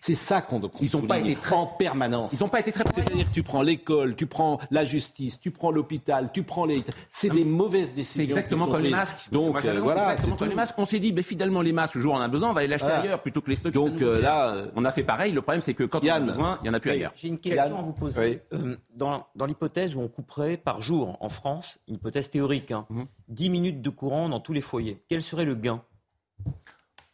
C'est 0.00 0.14
ça 0.14 0.42
qu'on 0.42 0.60
qu 0.60 0.84
Ils 0.84 0.96
n'ont 0.96 1.06
pas 1.06 1.18
été 1.18 1.34
très... 1.34 1.54
en 1.54 1.66
permanence. 1.66 2.32
Ils 2.32 2.40
n'ont 2.40 2.48
pas 2.48 2.60
été 2.60 2.72
très. 2.72 2.84
C'est-à-dire, 2.92 3.30
tu 3.30 3.42
prends 3.42 3.62
l'école, 3.62 4.16
tu 4.16 4.26
prends 4.26 4.58
la 4.70 4.84
justice, 4.84 5.40
tu 5.40 5.50
prends 5.50 5.70
l'hôpital, 5.70 6.30
tu 6.32 6.42
prends 6.42 6.64
les. 6.64 6.84
C'est 7.08 7.30
des 7.30 7.44
mauvaises 7.44 7.94
décisions 7.94 8.39
exactement 8.40 8.66
comme 8.66 8.82
les 8.82 8.90
masques. 8.90 9.28
Donc 9.32 9.52
Moi, 9.52 9.60
j'ai 9.60 9.68
euh, 9.70 9.80
voilà, 9.80 10.02
exactement 10.12 10.36
comme 10.36 10.46
tout. 10.46 10.50
les 10.50 10.56
masques. 10.56 10.74
On 10.78 10.84
s'est 10.84 10.98
dit, 10.98 11.12
ben, 11.12 11.22
finalement, 11.24 11.62
les 11.62 11.72
masques, 11.72 11.94
le 11.94 12.00
jour 12.00 12.12
où 12.12 12.16
on 12.16 12.18
en 12.18 12.22
a 12.22 12.28
besoin, 12.28 12.50
on 12.50 12.52
va 12.52 12.62
les 12.62 12.66
l'acheter 12.68 12.86
Voilà. 12.86 13.00
ailleurs 13.02 13.22
plutôt 13.22 13.40
que 13.40 13.50
les 13.50 13.56
stocks. 13.56 13.72
Donc 13.72 14.00
euh, 14.02 14.20
là, 14.20 14.50
euh, 14.50 14.66
on 14.76 14.84
a 14.84 14.90
fait 14.92 15.02
pareil. 15.04 15.32
Le 15.32 15.40
problème, 15.42 15.60
c'est 15.60 15.74
que 15.74 15.84
quand 15.84 16.02
Yann. 16.02 16.22
on 16.22 16.26
en 16.26 16.28
a 16.28 16.32
besoin, 16.32 16.58
il 16.60 16.62
n'y 16.64 16.70
en 16.70 16.74
a 16.74 16.80
plus 16.80 16.90
ailleurs. 16.90 17.12
J'ai 17.14 17.28
une 17.28 17.38
question 17.38 17.62
Yann. 17.64 17.74
à 17.76 17.82
vous 17.82 17.92
poser. 17.92 18.42
Euh, 18.52 18.76
dans 18.94 19.26
dans 19.36 19.46
l'hypothèse 19.46 19.94
où 19.96 20.00
on 20.00 20.08
couperait 20.08 20.56
par 20.56 20.82
jour 20.82 21.16
en 21.20 21.28
France, 21.28 21.78
une 21.88 21.94
hypothèse 21.94 22.30
théorique, 22.30 22.70
hein, 22.72 22.86
Mhm. 22.90 23.04
10 23.28 23.50
minutes 23.50 23.82
de 23.82 23.90
courant 23.90 24.28
dans 24.28 24.40
tous 24.40 24.52
les 24.52 24.60
foyers, 24.60 25.02
quel 25.08 25.22
serait 25.22 25.44
le 25.44 25.54
gain 25.54 25.82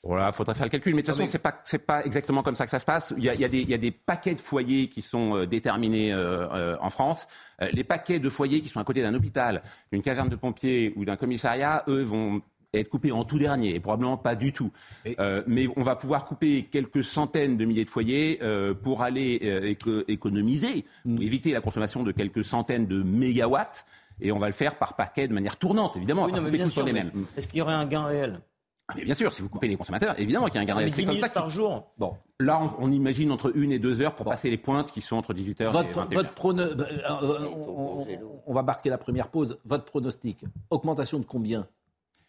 Voilà, 0.07 0.33
faudrait 0.33 0.55
faire 0.55 0.67
le 0.67 0.71
calcul. 0.71 0.95
Mais 0.95 1.03
de 1.03 1.07
toute 1.07 1.17
façon, 1.17 1.29
c'est 1.31 1.39
pas 1.39 1.61
c'est 1.65 1.79
pas 1.85 2.05
exactement 2.05 2.43
comme 2.43 2.55
ça 2.55 2.65
que 2.65 2.71
ça 2.71 2.79
se 2.79 2.85
passe. 2.85 3.13
Il 3.19 3.25
y 3.25 3.29
a, 3.29 3.35
il 3.35 3.41
y 3.41 3.45
a 3.45 3.49
des 3.49 3.61
il 3.61 3.69
y 3.69 3.75
a 3.75 3.79
des 3.79 3.91
paquets 3.91 4.35
de 4.35 4.41
foyers 4.41 4.89
qui 4.89 5.03
sont 5.03 5.37
euh, 5.37 5.47
déterminés 5.47 6.13
euh, 6.13 6.49
euh, 6.53 6.77
en 6.81 6.91
France. 6.91 7.27
Euh, 7.61 7.69
les 7.73 7.85
paquets 7.85 8.19
de 8.19 8.29
foyers 8.29 8.61
qui 8.61 8.69
sont 8.69 8.81
à 8.81 8.85
côté 8.85 9.03
d'un 9.03 9.15
hôpital, 9.15 9.63
d'une 9.93 10.03
caserne 10.03 10.29
de 10.29 10.37
pompiers 10.37 10.93
ou 10.97 11.05
d'un 11.05 11.17
commissariat, 11.17 11.83
eux 11.89 12.03
vont 12.03 12.41
être 12.75 12.89
coupés 12.91 13.13
en 13.13 13.25
tout 13.25 13.39
dernier, 13.39 13.75
et 13.75 13.81
probablement 13.81 14.19
pas 14.19 14.35
du 14.35 14.53
tout. 14.53 14.71
Euh, 15.19 15.43
mais 15.47 15.67
on 15.77 15.83
va 15.83 15.97
pouvoir 15.97 16.27
couper 16.27 16.65
quelques 16.71 17.03
centaines 17.03 17.57
de 17.57 17.65
milliers 17.65 17.87
de 17.87 17.91
foyers 17.91 18.39
euh, 18.43 18.75
pour 18.75 19.03
aller 19.03 19.41
euh, 19.45 19.71
éco- 19.71 20.05
économiser, 20.09 20.85
ou 21.07 21.15
éviter 21.23 21.53
la 21.53 21.63
consommation 21.63 22.03
de 22.03 22.13
quelques 22.13 22.45
centaines 22.45 22.87
de 22.87 23.03
mégawatts. 23.03 23.87
Et 24.21 24.31
on 24.31 24.39
va 24.39 24.47
le 24.47 24.53
faire 24.53 24.77
par 24.77 24.95
paquet 24.95 25.27
de 25.27 25.33
manière 25.33 25.57
tournante, 25.57 25.97
évidemment. 25.97 26.25
Oui, 26.25 26.33
non, 26.33 26.43
mais 26.43 26.51
bien 26.51 26.65
tous 26.67 26.73
sur 26.73 26.83
sûr, 26.83 26.87
les 26.87 26.93
mêmes. 26.93 27.11
Est-ce 27.37 27.49
qu'il 27.49 27.59
y 27.59 27.63
aurait 27.63 27.75
un 27.75 27.87
gain 27.87 28.05
réel? 28.05 28.41
Mais 28.95 29.05
bien 29.05 29.15
sûr, 29.15 29.33
si 29.33 29.43
vous 29.43 29.49
coupez 29.49 29.67
les 29.67 29.77
consommateurs, 29.77 30.15
évidemment 30.19 30.47
qu'il 30.47 30.55
y 30.55 30.59
a 30.59 30.61
un 30.61 30.65
gain 30.65 30.75
Mais 30.75 30.81
réel. 30.85 30.91
10 30.93 30.97
C'est 31.01 31.07
comme 31.07 31.19
ça 31.19 31.29
par 31.29 31.51
jour 31.51 31.91
bon. 31.99 32.15
Là, 32.39 32.61
on, 32.79 32.85
on 32.87 32.93
imagine 32.93 33.33
entre 33.33 33.51
une 33.57 33.73
et 33.73 33.79
deux 33.79 34.01
heures 34.01 34.15
pour 34.15 34.27
passer 34.27 34.49
les 34.51 34.59
pointes 34.59 34.93
qui 34.93 35.01
sont 35.01 35.17
entre 35.17 35.35
18h 35.35 35.63
et 35.63 35.67
Votre, 35.71 35.89
21h. 36.07 36.15
votre 36.15 36.35
prono- 36.35 36.61
euh, 36.63 36.75
euh, 37.23 37.49
on, 37.57 38.07
on- 38.47 38.53
va 38.55 38.63
marquer 38.63 38.91
la 38.91 38.99
première 38.99 39.29
pause. 39.29 39.59
Votre 39.65 39.85
pronostic, 39.85 40.45
augmentation 40.71 41.19
de 41.19 41.25
combien 41.25 41.67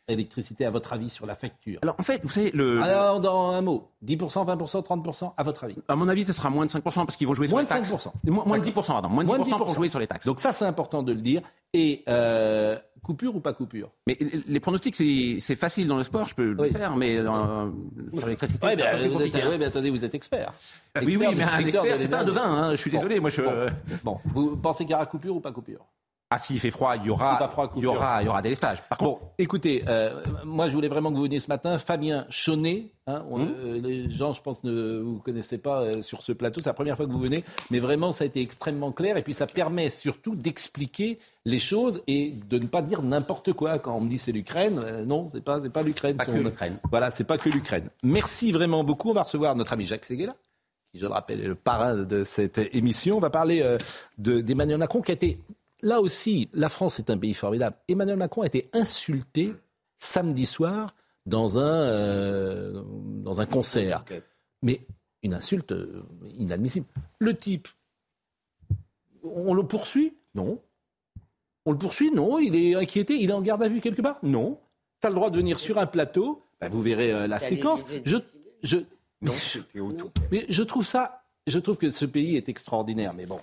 électricité 0.10 0.66
à 0.66 0.70
votre 0.70 0.94
avis 0.94 1.10
sur 1.10 1.26
la 1.26 1.36
facture? 1.36 1.80
Alors, 1.84 1.96
en 2.00 2.04
fait, 2.04 2.22
vous 2.24 2.30
savez, 2.30 2.52
le, 2.52 2.82
Alors, 2.82 3.20
dans 3.20 3.50
un 3.52 3.62
mot, 3.62 3.90
10%, 4.06 4.46
20%, 4.46 4.82
30%, 4.82 5.34
à 5.36 5.44
votre 5.44 5.66
avis? 5.66 5.76
À 5.90 5.98
mon 5.98 6.08
avis, 6.08 6.24
ce 6.24 6.32
sera 6.32 6.50
moins 6.50 6.66
de 6.66 6.72
5% 6.72 6.82
parce 6.82 7.18
qu'ils 7.18 7.28
vont 7.28 7.34
jouer 7.34 7.48
Moins 7.50 7.68
sur 7.68 7.76
de 7.76 7.82
les 7.82 7.88
taxes. 7.90 8.08
5%. 8.26 8.32
Moins, 8.32 8.46
moins 8.46 8.58
de 8.60 8.64
10%, 8.64 8.72
pardon. 8.88 9.10
Moins 9.10 9.26
de 9.26 9.30
10%, 9.30 9.36
Moins 9.38 9.46
de 9.46 9.50
pour 9.58 9.68
10%. 9.74 9.76
jouer 9.76 9.90
sur 9.90 10.00
les 10.00 10.08
taxes. 10.08 10.26
Donc 10.26 10.40
ça, 10.40 10.54
c'est 10.54 10.64
important 10.66 11.04
de 11.04 11.12
le 11.12 11.20
dire. 11.20 11.42
Et 11.74 12.06
euh, 12.08 12.80
coupure 13.04 13.36
ou 13.36 13.40
pas 13.40 13.54
coupure? 13.54 13.90
Mais 14.08 14.18
les 14.48 14.60
pronostics, 14.60 14.96
c'est 14.96 15.56
facile 15.56 15.88
dans 15.88 15.98
le 15.98 16.04
sport, 16.04 16.28
je 16.28 16.36
peux 16.36 16.56
Oui. 16.58 16.68
le 16.68 16.70
faire, 16.70 16.96
mais 16.96 17.22
dans, 17.24 17.72
sur 18.14 18.26
l'électricité, 18.26 18.66
Ouais, 18.68 18.76
plus 18.76 19.08
vous 19.10 19.22
êtes- 19.22 19.36
hein. 19.36 19.50
ouais, 19.50 19.58
mais 19.58 19.66
attendez, 19.66 19.90
vous 19.90 20.04
êtes 20.04 20.16
expert. 20.16 20.54
Oui, 21.04 21.16
oui, 21.18 21.28
mais 21.36 21.44
un 21.44 21.60
expert, 21.60 21.84
de 21.84 21.98
c'est 21.98 22.08
pas 22.08 22.20
un 22.22 22.26
devin. 22.26 22.44
Hein. 22.44 22.72
Je 22.72 22.76
suis 22.82 22.92
Bon, 22.92 22.98
désolé, 22.98 23.20
moi 23.20 23.30
je. 23.30 23.42
Bon, 23.42 23.68
bon. 24.04 24.20
vous 24.34 24.58
pensez 24.58 24.84
qu'il 24.86 24.92
y 24.92 24.96
aura 24.96 25.06
coupure 25.06 25.36
ou 25.36 25.40
pas 25.40 25.52
coupure? 25.52 25.86
Ah, 26.30 26.38
s'il 26.38 26.60
fait 26.60 26.72
froid, 26.72 26.94
il 26.98 27.04
y 27.04 27.06
Il 27.06 27.12
aura, 27.12 27.38
va 27.40 27.48
froid, 27.48 27.72
il 27.78 27.84
y 27.84 27.86
aura, 27.86 28.22
il 28.22 28.26
y 28.26 28.28
aura 28.28 28.42
des 28.42 28.50
lestages. 28.50 28.84
Par 28.90 28.98
contre, 28.98 29.22
Bon, 29.22 29.28
écoutez, 29.38 29.86
euh, 29.88 30.12
moi 30.44 30.68
je 30.68 30.76
voulais 30.76 30.90
vraiment 30.90 31.10
que 31.10 31.16
vous 31.16 31.24
veniez 31.24 31.40
ce 31.40 31.48
matin. 31.48 31.78
Fabien 31.78 32.26
Chaunet, 32.30 32.88
hein, 33.08 33.24
on- 33.30 33.38
Mmh. 33.40 33.54
euh, 33.60 33.80
les 33.82 34.10
gens 34.12 34.34
je 34.34 34.42
pense 34.42 34.62
ne 34.66 35.00
vous 35.00 35.20
connaissez 35.20 35.58
pas 35.58 35.84
euh, 35.84 36.02
sur 36.02 36.22
ce 36.22 36.34
plateau, 36.34 36.60
c'est 36.60 36.68
la 36.68 36.74
première 36.74 36.98
fois 36.98 37.06
que 37.06 37.14
vous 37.14 37.20
venez, 37.22 37.46
mais 37.72 37.80
vraiment 37.80 38.12
ça 38.12 38.26
a 38.26 38.28
été 38.28 38.42
extrêmement 38.42 38.92
clair 38.92 39.16
et 39.16 39.22
puis 39.24 39.34
ça 39.34 39.48
permet 39.48 39.90
surtout 39.90 40.36
d'expliquer 40.36 41.18
les 41.46 41.60
choses 41.60 42.02
et 42.08 42.32
de 42.50 42.60
ne 42.60 42.68
pas 42.68 42.82
dire 42.82 43.02
n'importe 43.04 43.54
quoi 43.54 43.80
quand 43.80 43.96
on 43.96 44.02
me 44.02 44.10
dit 44.10 44.18
c'est 44.18 44.34
l'Ukraine. 44.34 45.06
non, 45.06 45.30
c'est 45.32 45.40
pas 45.42 45.62
c'est 45.62 45.70
pas 45.70 45.82
l'Ukraine. 45.82 46.18
Pas 46.18 46.26
Si 46.26 46.32
que 46.32 46.36
on- 46.40 46.44
l'Ukraine. 46.44 46.78
Voilà, 46.92 47.10
c'est 47.10 47.24
pas 47.24 47.38
que 47.38 47.48
l'Ukraine. 47.48 47.88
Merci 48.04 48.52
vraiment 48.52 48.84
beaucoup. 48.84 49.12
On 49.12 49.14
va 49.14 49.24
recevoir 49.24 49.56
notre 49.56 49.72
ami 49.72 49.86
Jacques 49.86 50.04
Seguela 50.04 50.36
qui, 50.92 51.00
je 51.00 51.06
le 51.06 51.12
rappelle, 51.14 51.40
est 51.42 51.48
le 51.48 51.56
parrain 51.56 51.96
de 51.96 52.24
cette 52.26 52.58
émission. 52.76 53.16
On 53.18 53.22
va 53.22 53.30
parler 53.30 53.78
de- 54.18 54.42
d'Emmanuel 54.42 54.78
Macron 54.78 55.02
qui 55.02 55.12
a 55.12 55.14
été, 55.16 55.38
là 55.82 56.02
aussi, 56.02 56.50
la 56.54 56.70
France 56.70 57.00
est 57.00 57.10
un 57.10 57.18
pays 57.18 57.34
formidable. 57.34 57.76
Emmanuel 57.88 58.18
Macron 58.18 58.42
a 58.42 58.48
été 58.48 58.70
insulté 58.74 59.54
samedi 59.98 60.46
soir 60.46 60.96
dans 61.26 61.60
un, 61.60 61.82
euh, 61.82 62.84
dans 63.24 63.42
un 63.42 63.46
concert. 63.46 64.04
Mais 64.62 64.82
une 65.24 65.34
insulte 65.34 65.72
euh, 65.72 66.04
inadmissible. 66.38 66.86
Le 67.20 67.36
type, 67.36 67.68
on 69.24 69.54
le 69.54 69.64
poursuit? 69.64 70.16
Non. 70.36 70.62
On 71.66 71.72
le 71.72 71.78
poursuit? 71.78 72.12
Non. 72.12 72.40
Il 72.40 72.56
est 72.56 72.76
inquiété 72.76 73.16
Il 73.16 73.30
est 73.30 73.34
en 73.34 73.42
garde 73.42 73.64
à 73.64 73.68
vue 73.68 73.82
quelque 73.82 74.02
part? 74.02 74.20
Non. 74.24 74.60
Tu 75.02 75.08
as 75.08 75.10
le 75.10 75.16
droit 75.16 75.30
de 75.30 75.38
venir 75.38 75.60
sur 75.60 75.78
un 75.78 75.86
plateau, 75.86 76.42
bah, 76.60 76.70
vous 76.70 76.82
verrez 76.82 77.12
euh, 77.12 77.28
la 77.28 77.40
séquence. 77.40 77.84
Je, 78.04 78.18
je, 78.64 78.78
Non, 79.22 79.34
mais 80.32 80.46
je 80.50 80.64
trouve 80.64 80.86
ça, 80.86 81.24
je 81.46 81.60
trouve 81.60 81.78
que 81.78 81.90
ce 81.92 82.06
pays 82.06 82.36
est 82.36 82.50
extraordinaire. 82.50 83.14
Mais 83.14 83.26
bon, 83.28 83.40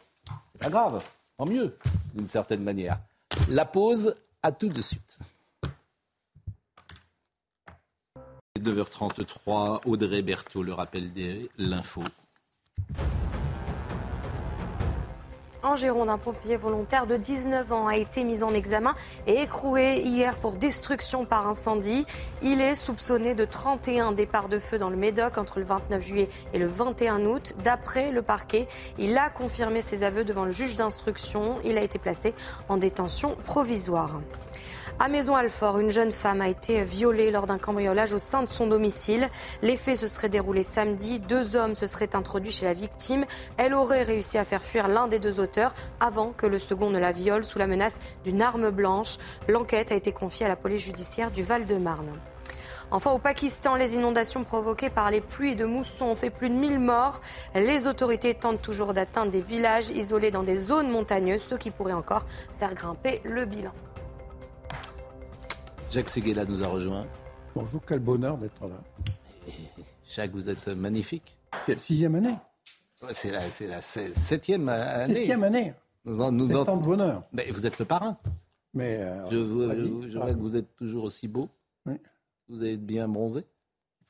c'est 0.52 0.60
pas 0.60 0.70
grave, 0.70 1.02
tant 1.36 1.46
mieux, 1.46 1.76
d'une 2.14 2.28
certaine 2.28 2.62
manière. 2.62 2.98
La 3.48 3.64
pause, 3.64 4.14
à 4.42 4.52
tout 4.52 4.68
de 4.68 4.80
suite. 4.80 5.18
9h33, 8.58 9.82
Audrey 9.84 10.22
Berthaud, 10.22 10.62
le 10.62 10.72
rappel 10.72 11.12
de 11.12 11.48
l'info. 11.58 12.02
En 15.64 15.76
Gironde, 15.76 16.10
un 16.10 16.18
pompier 16.18 16.58
volontaire 16.58 17.06
de 17.06 17.16
19 17.16 17.72
ans 17.72 17.86
a 17.86 17.96
été 17.96 18.22
mis 18.22 18.42
en 18.42 18.52
examen 18.52 18.94
et 19.26 19.40
écroué 19.40 20.02
hier 20.04 20.36
pour 20.36 20.52
destruction 20.52 21.24
par 21.24 21.48
incendie. 21.48 22.04
Il 22.42 22.60
est 22.60 22.76
soupçonné 22.76 23.34
de 23.34 23.46
31 23.46 24.12
départs 24.12 24.50
de 24.50 24.58
feu 24.58 24.76
dans 24.76 24.90
le 24.90 24.96
Médoc 24.96 25.38
entre 25.38 25.60
le 25.60 25.64
29 25.64 26.02
juillet 26.02 26.28
et 26.52 26.58
le 26.58 26.66
21 26.66 27.24
août. 27.24 27.54
D'après 27.64 28.10
le 28.10 28.20
parquet, 28.20 28.68
il 28.98 29.16
a 29.16 29.30
confirmé 29.30 29.80
ses 29.80 30.02
aveux 30.02 30.24
devant 30.24 30.44
le 30.44 30.50
juge 30.50 30.76
d'instruction. 30.76 31.56
Il 31.64 31.78
a 31.78 31.82
été 31.82 31.98
placé 31.98 32.34
en 32.68 32.76
détention 32.76 33.34
provisoire. 33.44 34.20
À 34.98 35.08
Maison-Alfort, 35.08 35.78
une 35.78 35.90
jeune 35.90 36.12
femme 36.12 36.40
a 36.40 36.48
été 36.48 36.82
violée 36.84 37.30
lors 37.30 37.46
d'un 37.46 37.58
cambriolage 37.58 38.12
au 38.12 38.18
sein 38.18 38.42
de 38.42 38.48
son 38.48 38.66
domicile. 38.66 39.28
Les 39.62 39.76
faits 39.76 39.98
se 39.98 40.06
seraient 40.06 40.28
déroulés 40.28 40.62
samedi. 40.62 41.20
Deux 41.20 41.56
hommes 41.56 41.74
se 41.74 41.86
seraient 41.86 42.14
introduits 42.14 42.52
chez 42.52 42.64
la 42.64 42.74
victime. 42.74 43.24
Elle 43.56 43.74
aurait 43.74 44.02
réussi 44.02 44.38
à 44.38 44.44
faire 44.44 44.62
fuir 44.62 44.88
l'un 44.88 45.08
des 45.08 45.18
deux 45.18 45.40
auteurs 45.40 45.74
avant 46.00 46.32
que 46.36 46.46
le 46.46 46.58
second 46.58 46.90
ne 46.90 46.98
la 46.98 47.12
viole 47.12 47.44
sous 47.44 47.58
la 47.58 47.66
menace 47.66 47.98
d'une 48.24 48.42
arme 48.42 48.70
blanche. 48.70 49.16
L'enquête 49.48 49.90
a 49.90 49.96
été 49.96 50.12
confiée 50.12 50.46
à 50.46 50.48
la 50.48 50.56
police 50.56 50.84
judiciaire 50.84 51.30
du 51.30 51.42
Val-de-Marne. 51.42 52.12
Enfin, 52.90 53.10
au 53.10 53.18
Pakistan, 53.18 53.74
les 53.74 53.94
inondations 53.94 54.44
provoquées 54.44 54.90
par 54.90 55.10
les 55.10 55.20
pluies 55.20 55.56
de 55.56 55.64
mousson 55.64 56.06
ont 56.06 56.16
fait 56.16 56.30
plus 56.30 56.50
de 56.50 56.54
1000 56.54 56.78
morts. 56.78 57.20
Les 57.54 57.86
autorités 57.86 58.34
tentent 58.34 58.62
toujours 58.62 58.94
d'atteindre 58.94 59.32
des 59.32 59.40
villages 59.40 59.88
isolés 59.88 60.30
dans 60.30 60.42
des 60.42 60.58
zones 60.58 60.90
montagneuses, 60.90 61.46
ce 61.48 61.54
qui 61.56 61.70
pourrait 61.70 61.92
encore 61.92 62.24
faire 62.60 62.74
grimper 62.74 63.20
le 63.24 63.44
bilan. 63.46 63.72
Jacques 65.94 66.08
Seguela 66.08 66.44
nous 66.44 66.64
a 66.64 66.66
rejoint. 66.66 67.06
Bonjour, 67.54 67.80
quel 67.86 68.00
bonheur 68.00 68.36
d'être 68.36 68.66
là. 68.66 68.82
Jacques, 70.08 70.32
vous 70.32 70.50
êtes 70.50 70.66
magnifique. 70.66 71.38
C'est 71.66 71.74
la 71.74 71.78
sixième 71.78 72.14
année. 72.16 72.34
C'est 73.12 73.30
la, 73.30 73.40
c'est 73.48 73.68
la 73.68 73.80
se- 73.80 74.12
septième 74.14 74.68
année. 74.68 75.14
Septième 75.14 75.44
année. 75.44 75.72
Nous 76.04 76.20
en- 76.20 76.32
nous 76.32 76.48
C'est 76.48 76.56
en- 76.56 76.64
tant 76.64 76.76
de 76.78 76.82
bonheur. 76.84 77.22
Mais 77.32 77.48
vous 77.52 77.64
êtes 77.64 77.78
le 77.78 77.84
parrain. 77.84 78.16
Mais 78.72 78.96
euh, 78.98 79.30
Je, 79.30 79.36
vous- 79.36 79.68
ravi, 79.68 79.92
je- 80.02 80.08
je 80.10 80.18
vois 80.18 80.34
que 80.34 80.38
vous 80.40 80.56
êtes 80.56 80.74
toujours 80.74 81.04
aussi 81.04 81.28
beau. 81.28 81.48
Oui. 81.86 81.94
Vous 82.48 82.60
avez 82.62 82.76
bien 82.76 83.06
bronzé. 83.06 83.44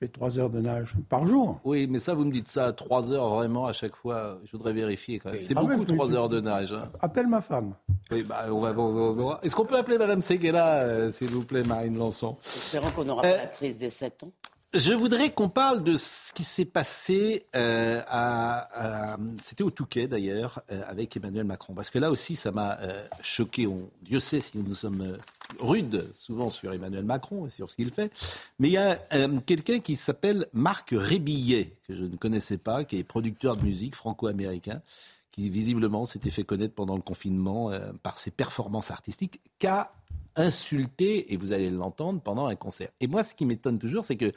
Je 0.01 0.07
fais 0.07 0.13
trois 0.13 0.39
heures 0.41 0.51
de 0.51 0.61
nage 0.61 0.95
par 1.09 1.25
jour. 1.27 1.61
Oui, 1.65 1.87
mais 1.89 2.01
ça, 2.01 2.15
vous 2.15 2.25
me 2.25 2.33
dites 2.33 2.49
ça 2.49 2.67
à 2.67 2.73
trois 2.73 3.13
heures 3.13 3.29
vraiment 3.29 3.67
à 3.67 3.73
chaque 3.73 3.95
fois. 3.95 4.39
Je 4.45 4.53
voudrais 4.57 4.73
vérifier 4.73 5.21
quand 5.21 5.31
même. 5.33 5.43
C'est 5.43 5.55
Ah 5.57 5.63
beaucoup, 5.63 5.85
trois 5.85 6.13
heures 6.13 6.29
de 6.29 6.41
nage. 6.41 6.73
hein. 6.73 6.91
Appelle 7.01 7.29
ma 7.29 7.41
femme. 7.41 7.75
Oui, 8.11 8.23
bah, 8.25 8.47
on 8.51 8.61
va, 8.61 8.71
on 8.77 8.93
va- 8.93 9.23
on 9.23 9.27
va- 9.29 9.41
Est-ce 9.45 9.55
qu'on 9.55 9.65
peut 9.65 9.77
appeler 9.77 9.97
Madame 9.99 10.21
Seguela, 10.21 10.79
euh, 10.83 11.11
s'il 11.13 11.31
vous 11.31 11.45
plaît, 11.45 11.63
Marine 11.63 11.97
Lançon? 11.97 12.37
Espérons 12.45 12.91
qu'on 12.91 13.05
n'aura 13.05 13.25
Euh, 13.25 13.31
pas 13.31 13.37
la 13.37 13.47
crise 13.47 13.79
des 13.79 13.91
7 13.91 14.25
ans. 14.25 14.33
Je 14.77 14.93
voudrais 14.93 15.31
qu'on 15.31 15.49
parle 15.49 15.85
de 15.85 15.97
ce 15.97 16.33
qui 16.33 16.43
s'est 16.43 16.65
passé 16.65 17.47
euh, 17.55 18.03
à, 18.09 19.13
à- 19.13 19.17
c'était 19.41 19.63
au 19.63 19.71
Touquet 19.71 20.09
d'ailleurs 20.09 20.63
euh, 20.73 20.83
avec 20.89 21.17
Emmanuel 21.17 21.45
Macron 21.45 21.75
parce 21.75 21.91
que 21.91 22.01
là 22.01 22.11
aussi 22.11 22.35
ça 22.35 22.51
m'a 22.51 22.79
euh, 22.81 23.07
choqué. 23.23 23.69
On, 23.69 23.89
Dieu 24.03 24.19
sait 24.19 24.41
si 24.41 24.59
nous 24.59 24.75
sommes 24.75 25.17
rudes 25.61 26.11
souvent 26.15 26.51
sur 26.51 26.73
Emmanuel 26.73 27.05
Macron 27.05 27.47
et 27.47 27.49
sur 27.49 27.69
ce 27.69 27.77
qu'il 27.77 27.91
fait, 27.91 28.13
mais 28.59 28.69
il 28.69 28.73
y 28.73 28.79
a 28.79 29.01
euh, 29.13 29.39
quelqu'un 29.47 29.81
qui 29.81 29.97
s'appelle 29.97 30.47
Marc 30.53 30.91
Rébillet 30.93 31.77
que 31.87 31.95
je 31.95 32.05
ne 32.05 32.17
connaissais 32.17 32.59
pas, 32.59 32.85
qui 32.85 32.99
est 32.99 33.05
producteur 33.05 33.57
de 33.57 33.65
musique 33.65 33.95
franco-américain, 33.95 34.83
qui 35.31 35.51
visiblement 35.51 36.07
s'était 36.07 36.31
fait 36.31 36.45
connaître 36.45 36.75
pendant 36.75 36.97
le 36.97 37.03
confinement 37.03 37.71
euh, 37.71 37.93
par 38.03 38.19
ses 38.19 38.31
performances 38.31 38.91
artistiques, 38.91 39.41
qu'a 39.59 39.93
insulté 40.37 41.33
et 41.33 41.37
vous 41.37 41.53
allez 41.53 41.71
l'entendre 41.71 42.21
pendant 42.21 42.47
un 42.47 42.57
concert. 42.57 42.91
Et 43.01 43.07
moi, 43.07 43.23
ce 43.23 43.35
qui 43.35 43.45
m'étonne 43.45 43.79
toujours, 43.79 44.05
c'est 44.05 44.17
que 44.17 44.33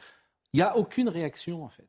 il 0.54 0.58
n'y 0.58 0.62
a 0.62 0.78
aucune 0.78 1.10
réaction, 1.10 1.64
en 1.64 1.70
fait. 1.70 1.88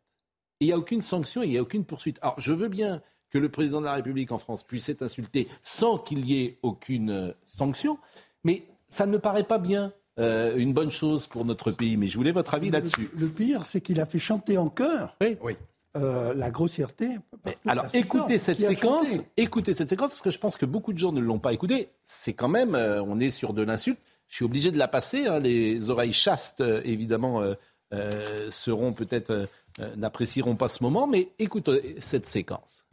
Il 0.60 0.66
n'y 0.66 0.72
a 0.72 0.78
aucune 0.78 1.02
sanction, 1.02 1.42
il 1.42 1.50
n'y 1.50 1.58
a 1.58 1.62
aucune 1.62 1.84
poursuite. 1.84 2.18
Alors, 2.20 2.40
je 2.40 2.52
veux 2.52 2.68
bien 2.68 3.00
que 3.30 3.38
le 3.38 3.48
président 3.48 3.80
de 3.80 3.86
la 3.86 3.94
République 3.94 4.32
en 4.32 4.38
France 4.38 4.62
puisse 4.62 4.88
être 4.88 5.02
insulté 5.02 5.48
sans 5.62 5.98
qu'il 5.98 6.28
y 6.28 6.42
ait 6.42 6.58
aucune 6.62 7.10
euh, 7.10 7.32
sanction, 7.46 7.98
mais 8.44 8.64
ça 8.88 9.06
ne 9.06 9.12
me 9.12 9.18
paraît 9.18 9.44
pas 9.44 9.58
bien 9.58 9.92
euh, 10.18 10.56
une 10.56 10.72
bonne 10.72 10.90
chose 10.90 11.26
pour 11.26 11.44
notre 11.44 11.70
pays. 11.70 11.96
Mais 11.96 12.08
je 12.08 12.16
voulais 12.16 12.32
votre 12.32 12.54
avis 12.54 12.70
là-dessus. 12.70 13.10
Le, 13.14 13.26
le 13.26 13.28
pire, 13.28 13.64
c'est 13.66 13.80
qu'il 13.80 14.00
a 14.00 14.06
fait 14.06 14.18
chanter 14.18 14.58
en 14.58 14.68
chœur 14.68 15.16
Oui. 15.20 15.56
euh, 15.96 16.34
la 16.34 16.50
grossièreté. 16.50 17.18
Alors, 17.66 17.86
écoutez 17.94 18.38
cette 18.38 18.60
séquence, 18.60 19.20
écoutez 19.36 19.72
cette 19.72 19.90
séquence, 19.90 20.10
parce 20.10 20.22
que 20.22 20.30
je 20.30 20.38
pense 20.38 20.56
que 20.56 20.66
beaucoup 20.66 20.92
de 20.92 20.98
gens 20.98 21.12
ne 21.12 21.20
l'ont 21.20 21.38
pas 21.38 21.52
écouté. 21.52 21.90
C'est 22.04 22.32
quand 22.32 22.48
même, 22.48 22.74
euh, 22.74 23.02
on 23.02 23.20
est 23.20 23.30
sur 23.30 23.52
de 23.52 23.62
l'insulte. 23.62 23.98
je 24.26 24.36
suis 24.36 24.44
obligé 24.44 24.70
de 24.72 24.78
la 24.78 24.88
passer. 24.88 25.26
hein. 25.26 25.38
Les 25.38 25.88
oreilles 25.90 26.12
chastes, 26.12 26.60
euh, 26.60 26.80
évidemment, 26.84 27.40
euh, 27.42 27.54
euh, 27.94 28.50
seront 28.50 28.92
peut-être 28.92 29.30
euh, 29.30 29.46
euh, 29.80 29.94
n'apprécieront 29.96 30.56
pas 30.56 30.68
ce 30.68 30.82
moment, 30.82 31.06
mais 31.06 31.28
écoutez 31.38 31.96
cette 32.00 32.26
séquence. 32.26 32.84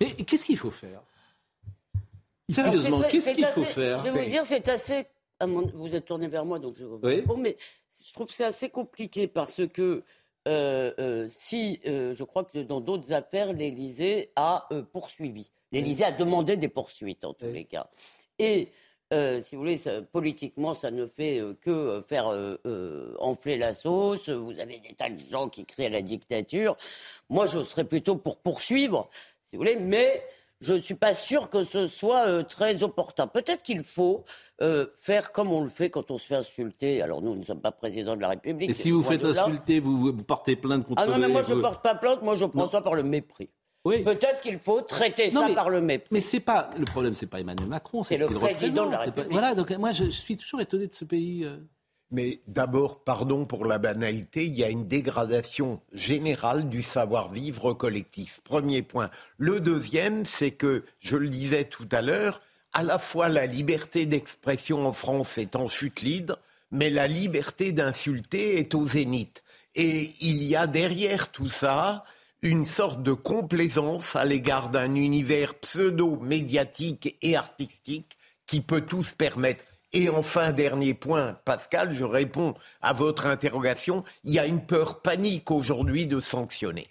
Et 0.00 0.24
qu'est-ce 0.24 0.46
qu'il 0.46 0.56
faut 0.56 0.70
faire? 0.70 1.02
Sérieusement, 2.48 3.02
qu'est-ce 3.02 3.32
qu'il 3.32 3.46
faut 3.46 3.64
faire? 3.64 4.00
Je 4.00 4.08
vais 4.08 4.22
vous 4.22 4.30
dire, 4.30 4.44
c'est 4.44 4.68
assez. 4.68 5.06
Vous 5.40 5.94
êtes 5.94 6.04
tourné 6.04 6.28
vers 6.28 6.44
moi, 6.44 6.58
donc 6.58 6.74
je 6.78 6.84
vous 6.84 7.00
Oui. 7.02 7.22
mais 7.38 7.56
je 8.06 8.12
trouve 8.12 8.26
que 8.26 8.32
c'est 8.32 8.44
assez 8.44 8.68
compliqué 8.68 9.26
parce 9.26 9.66
que 9.68 10.02
euh, 10.48 10.92
euh, 10.98 11.26
si 11.30 11.80
euh, 11.86 12.14
je 12.14 12.24
crois 12.24 12.44
que 12.44 12.58
dans 12.58 12.80
d'autres 12.80 13.12
affaires, 13.12 13.52
l'Élysée 13.52 14.32
a 14.36 14.68
poursuivi. 14.92 15.52
L'Élysée 15.72 16.04
a 16.04 16.12
demandé 16.12 16.56
des 16.56 16.68
poursuites 16.68 17.24
en 17.24 17.34
tous 17.34 17.46
les 17.52 17.64
cas. 17.64 17.88
Et 18.38 18.68
si 19.12 19.54
vous 19.56 19.62
voulez, 19.62 19.76
ça- 19.76 20.02
politiquement, 20.02 20.72
ça 20.72 20.90
ne 20.90 21.04
fait 21.06 21.40
que 21.60 22.00
faire 22.08 22.28
enfler 23.18 23.56
la 23.58 23.74
sauce. 23.74 24.28
Vous 24.28 24.58
avez 24.58 24.78
des 24.78 24.94
tas 24.94 25.10
de 25.10 25.18
gens 25.30 25.48
qui 25.48 25.64
crient 25.66 25.86
à 25.86 25.90
la 25.90 26.02
dictature. 26.02 26.76
Moi, 27.28 27.46
je 27.46 27.62
serais 27.64 27.84
plutôt 27.84 28.16
pour 28.16 28.38
poursuivre, 28.38 29.10
si 29.44 29.56
vous 29.56 29.62
voulez, 29.62 29.76
mais 29.76 30.22
je 30.60 30.74
ne 30.74 30.78
suis 30.80 30.94
pas 30.94 31.14
sûr 31.14 31.48
que 31.48 31.64
ce 31.64 31.86
soit 31.86 32.26
euh, 32.26 32.42
très 32.42 32.82
opportun. 32.82 33.26
Peut-être 33.26 33.62
qu'il 33.62 33.82
faut 33.82 34.24
euh, 34.60 34.86
faire 34.96 35.32
comme 35.32 35.50
on 35.52 35.62
le 35.62 35.68
fait 35.68 35.88
quand 35.90 36.10
on 36.10 36.18
se 36.18 36.26
fait 36.26 36.34
insulter. 36.36 37.00
Alors 37.02 37.22
nous, 37.22 37.34
nous 37.34 37.40
ne 37.40 37.44
sommes 37.44 37.60
pas 37.60 37.72
président 37.72 38.14
de 38.16 38.20
la 38.20 38.28
République. 38.28 38.70
Et 38.70 38.74
si 38.74 38.90
vous 38.90 39.02
faites 39.02 39.24
insulter, 39.24 39.80
vous, 39.80 39.96
vous 39.98 40.12
portez 40.14 40.56
plainte 40.56 40.86
contre 40.86 41.02
Ah 41.02 41.06
non, 41.06 41.18
mais 41.18 41.28
moi, 41.28 41.42
je 41.42 41.54
ne 41.54 41.60
porte 41.60 41.82
pas 41.82 41.94
plainte, 41.94 42.22
moi, 42.22 42.34
je 42.34 42.44
prends 42.44 42.68
ça 42.68 42.80
par 42.80 42.94
le 42.94 43.02
mépris. 43.02 43.48
Oui. 43.86 44.04
Peut-être 44.04 44.42
qu'il 44.42 44.58
faut 44.58 44.82
traiter 44.82 45.30
Non, 45.32 45.40
ça 45.40 45.48
mais- 45.48 45.54
par 45.54 45.70
le 45.70 45.80
mépris. 45.80 46.08
Mais 46.10 46.20
c'est 46.20 46.40
pas 46.40 46.68
le 46.78 46.84
problème, 46.84 47.14
c'est 47.14 47.26
pas 47.26 47.40
Emmanuel 47.40 47.66
Macron, 47.66 48.02
c'est 48.04 48.18
C'est 48.18 48.26
ce 48.26 48.30
le 48.30 48.38
président 48.38 48.84
de 48.84 48.90
la 48.90 48.98
pas- 48.98 49.04
République. 49.04 49.32
Voilà, 49.32 49.54
donc 49.54 49.70
moi 49.70 49.92
je, 49.92 50.04
je 50.04 50.10
suis 50.10 50.36
toujours 50.36 50.60
étonné 50.60 50.86
de 50.86 50.92
ce 50.92 51.06
pays. 51.06 51.44
euh. 51.46 51.56
Mais 52.10 52.40
d'abord, 52.48 53.04
pardon 53.04 53.46
pour 53.46 53.64
la 53.64 53.78
banalité, 53.78 54.44
il 54.44 54.58
y 54.58 54.64
a 54.64 54.68
une 54.68 54.86
dégradation 54.86 55.80
générale 55.92 56.68
du 56.68 56.82
savoir-vivre 56.82 57.72
collectif. 57.72 58.40
Premier 58.42 58.82
point. 58.82 59.10
Le 59.38 59.60
deuxième, 59.60 60.26
c'est 60.26 60.50
que, 60.50 60.84
je 60.98 61.16
le 61.16 61.28
disais 61.28 61.64
tout 61.64 61.88
à 61.92 62.02
l'heure, 62.02 62.42
à 62.72 62.82
la 62.82 62.98
fois 62.98 63.28
la 63.28 63.46
liberté 63.46 64.06
d'expression 64.06 64.86
en 64.86 64.92
France 64.92 65.38
est 65.38 65.54
en 65.56 65.68
chute 65.68 66.02
libre, 66.02 66.38
mais 66.70 66.90
la 66.90 67.06
liberté 67.06 67.72
d'insulter 67.72 68.58
est 68.58 68.74
au 68.74 68.86
zénith. 68.86 69.42
Et 69.74 70.14
il 70.20 70.42
y 70.42 70.56
a 70.56 70.66
derrière 70.66 71.30
tout 71.30 71.48
ça 71.48 72.04
une 72.42 72.66
sorte 72.66 73.02
de 73.02 73.12
complaisance 73.12 74.16
à 74.16 74.24
l'égard 74.24 74.70
d'un 74.70 74.94
univers 74.94 75.54
pseudo-médiatique 75.54 77.16
et 77.22 77.36
artistique 77.36 78.16
qui 78.46 78.60
peut 78.60 78.80
tout 78.80 79.04
permettre. 79.16 79.64
Et 79.92 80.08
enfin, 80.08 80.52
dernier 80.52 80.94
point, 80.94 81.36
Pascal, 81.44 81.92
je 81.92 82.04
réponds 82.04 82.54
à 82.80 82.92
votre 82.92 83.26
interrogation, 83.26 84.04
il 84.24 84.32
y 84.32 84.38
a 84.38 84.46
une 84.46 84.60
peur 84.60 85.02
panique 85.02 85.50
aujourd'hui 85.50 86.06
de 86.06 86.20
sanctionner. 86.20 86.88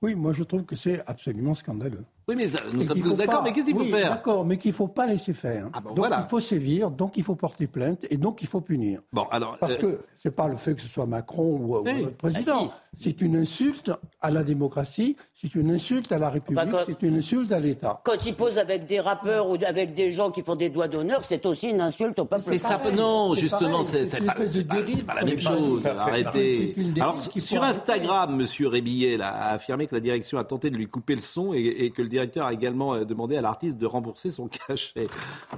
Oui, 0.00 0.16
moi 0.16 0.32
je 0.32 0.42
trouve 0.42 0.64
que 0.64 0.74
c'est 0.74 1.00
absolument 1.06 1.54
scandaleux. 1.54 2.04
Oui, 2.28 2.34
mais 2.36 2.46
euh, 2.46 2.58
nous 2.72 2.82
Et 2.82 2.84
sommes 2.84 3.00
tous 3.00 3.16
d'accord, 3.16 3.42
mais 3.42 3.52
qu'est-ce 3.52 3.66
qu'il 3.66 3.76
faut 3.76 3.82
oui, 3.82 3.90
faire? 3.90 4.10
D'accord, 4.10 4.44
mais 4.44 4.56
qu'il 4.56 4.72
ne 4.72 4.76
faut 4.76 4.88
pas 4.88 5.06
laisser 5.06 5.32
faire. 5.32 5.68
Ah 5.72 5.80
bon, 5.80 5.90
donc 5.90 5.98
voilà. 5.98 6.24
il 6.26 6.30
faut 6.30 6.40
sévir, 6.40 6.90
donc 6.90 7.16
il 7.16 7.22
faut 7.22 7.36
porter 7.36 7.66
plainte 7.68 8.04
et 8.10 8.16
donc 8.16 8.42
il 8.42 8.48
faut 8.48 8.60
punir. 8.60 9.00
Bon, 9.12 9.24
alors. 9.30 9.56
Parce 9.58 9.74
euh, 9.74 9.76
que 9.76 10.04
ce 10.22 10.28
n'est 10.28 10.34
pas 10.34 10.46
le 10.46 10.56
fait 10.56 10.74
que 10.76 10.80
ce 10.82 10.86
soit 10.88 11.06
Macron 11.06 11.56
ou, 11.60 11.76
ou 11.78 11.82
Oui. 11.84 12.02
notre 12.04 12.16
président. 12.16 12.68
Ah, 12.72 12.78
C'est 12.94 13.20
une 13.22 13.36
insulte 13.36 13.90
à 14.20 14.30
la 14.30 14.44
démocratie, 14.44 15.16
c'est 15.34 15.54
une 15.56 15.70
insulte 15.72 16.12
à 16.12 16.18
la 16.18 16.28
République, 16.30 16.64
Bah, 16.64 16.70
quand- 16.70 16.84
c'est 16.86 17.02
une 17.02 17.16
insulte 17.18 17.50
à 17.50 17.58
l'État. 17.58 18.00
Quand 18.04 18.24
il 18.24 18.34
pose 18.36 18.58
avec 18.58 18.86
des 18.86 19.00
rappeurs 19.00 19.48
ou 19.50 19.56
avec 19.66 19.94
des 19.94 20.10
gens 20.12 20.30
qui 20.30 20.42
font 20.42 20.54
des 20.54 20.70
doigts 20.70 20.86
d'honneur, 20.86 21.22
c'est 21.26 21.44
aussi 21.46 21.70
une 21.70 21.80
insulte 21.80 22.18
au 22.20 22.24
peuple. 22.26 22.44
Mais 22.48 22.58
ça, 22.58 22.78
non, 22.94 23.34
c'est 23.34 23.40
justement, 23.40 23.70
pareil, 23.70 23.84
c'est 23.86 23.98
c'est 23.98 24.06
c'est 24.06 24.18
une 24.18 24.26
pas, 24.26 24.32
espèce 24.34 24.52
c'est 24.52 24.62
de 24.62 24.68
pas- 24.68 24.74
dérive 24.76 24.96
c'est 24.98 25.02
pas 25.06 25.14
la 25.14 25.24
même 25.24 25.38
chose. 25.38 25.86
Arrêtez. 25.86 26.74
C'est 26.76 27.00
Alors, 27.00 27.20
sur. 27.22 27.62
Instagram, 27.64 28.38
M. 28.40 28.66
Rébillet 28.68 29.16
là, 29.16 29.28
a 29.30 29.54
affirmé 29.54 29.86
que 29.88 29.94
la 29.94 30.00
direction 30.00 30.38
a 30.38 30.44
tenté 30.44 30.70
de 30.70 30.76
lui 30.76 30.86
couper 30.86 31.14
le 31.16 31.20
son 31.20 31.52
et, 31.54 31.58
et 31.60 31.90
que 31.90 32.02
le 32.02 32.08
directeur 32.08 32.46
a 32.46 32.52
également 32.52 32.94
euh, 32.94 33.04
demandé 33.04 33.36
à 33.36 33.40
l'artiste 33.40 33.78
de 33.78 33.86
rembourser 33.86 34.30
son 34.30 34.46
cachet. 34.48 35.08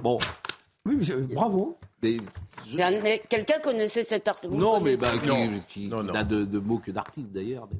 Bon, 0.01 0.17
Oui, 0.85 0.97
mais, 0.99 1.11
euh, 1.11 1.27
bravo. 1.33 1.77
mais. 2.03 2.17
je- 2.69 2.77
Mais, 2.77 3.01
mais 3.01 3.21
quelqu'un 3.29 3.59
connaissait 3.59 4.03
cet 4.03 4.29
Vous 4.47 4.57
Non, 4.57 4.79
mais 4.81 4.97
bah, 4.97 5.11
qui, 5.21 5.27
Non. 5.29 5.35
qui- 5.67 5.87
Non, 5.87 5.99
qui 6.01 6.05
non. 6.07 6.13
n'a 6.13 6.23
de, 6.23 6.45
de 6.45 6.59
mots 6.59 6.79
que 6.79 6.91
d'artiste 6.91 7.31
d'ailleurs. 7.31 7.67
mais. 7.71 7.79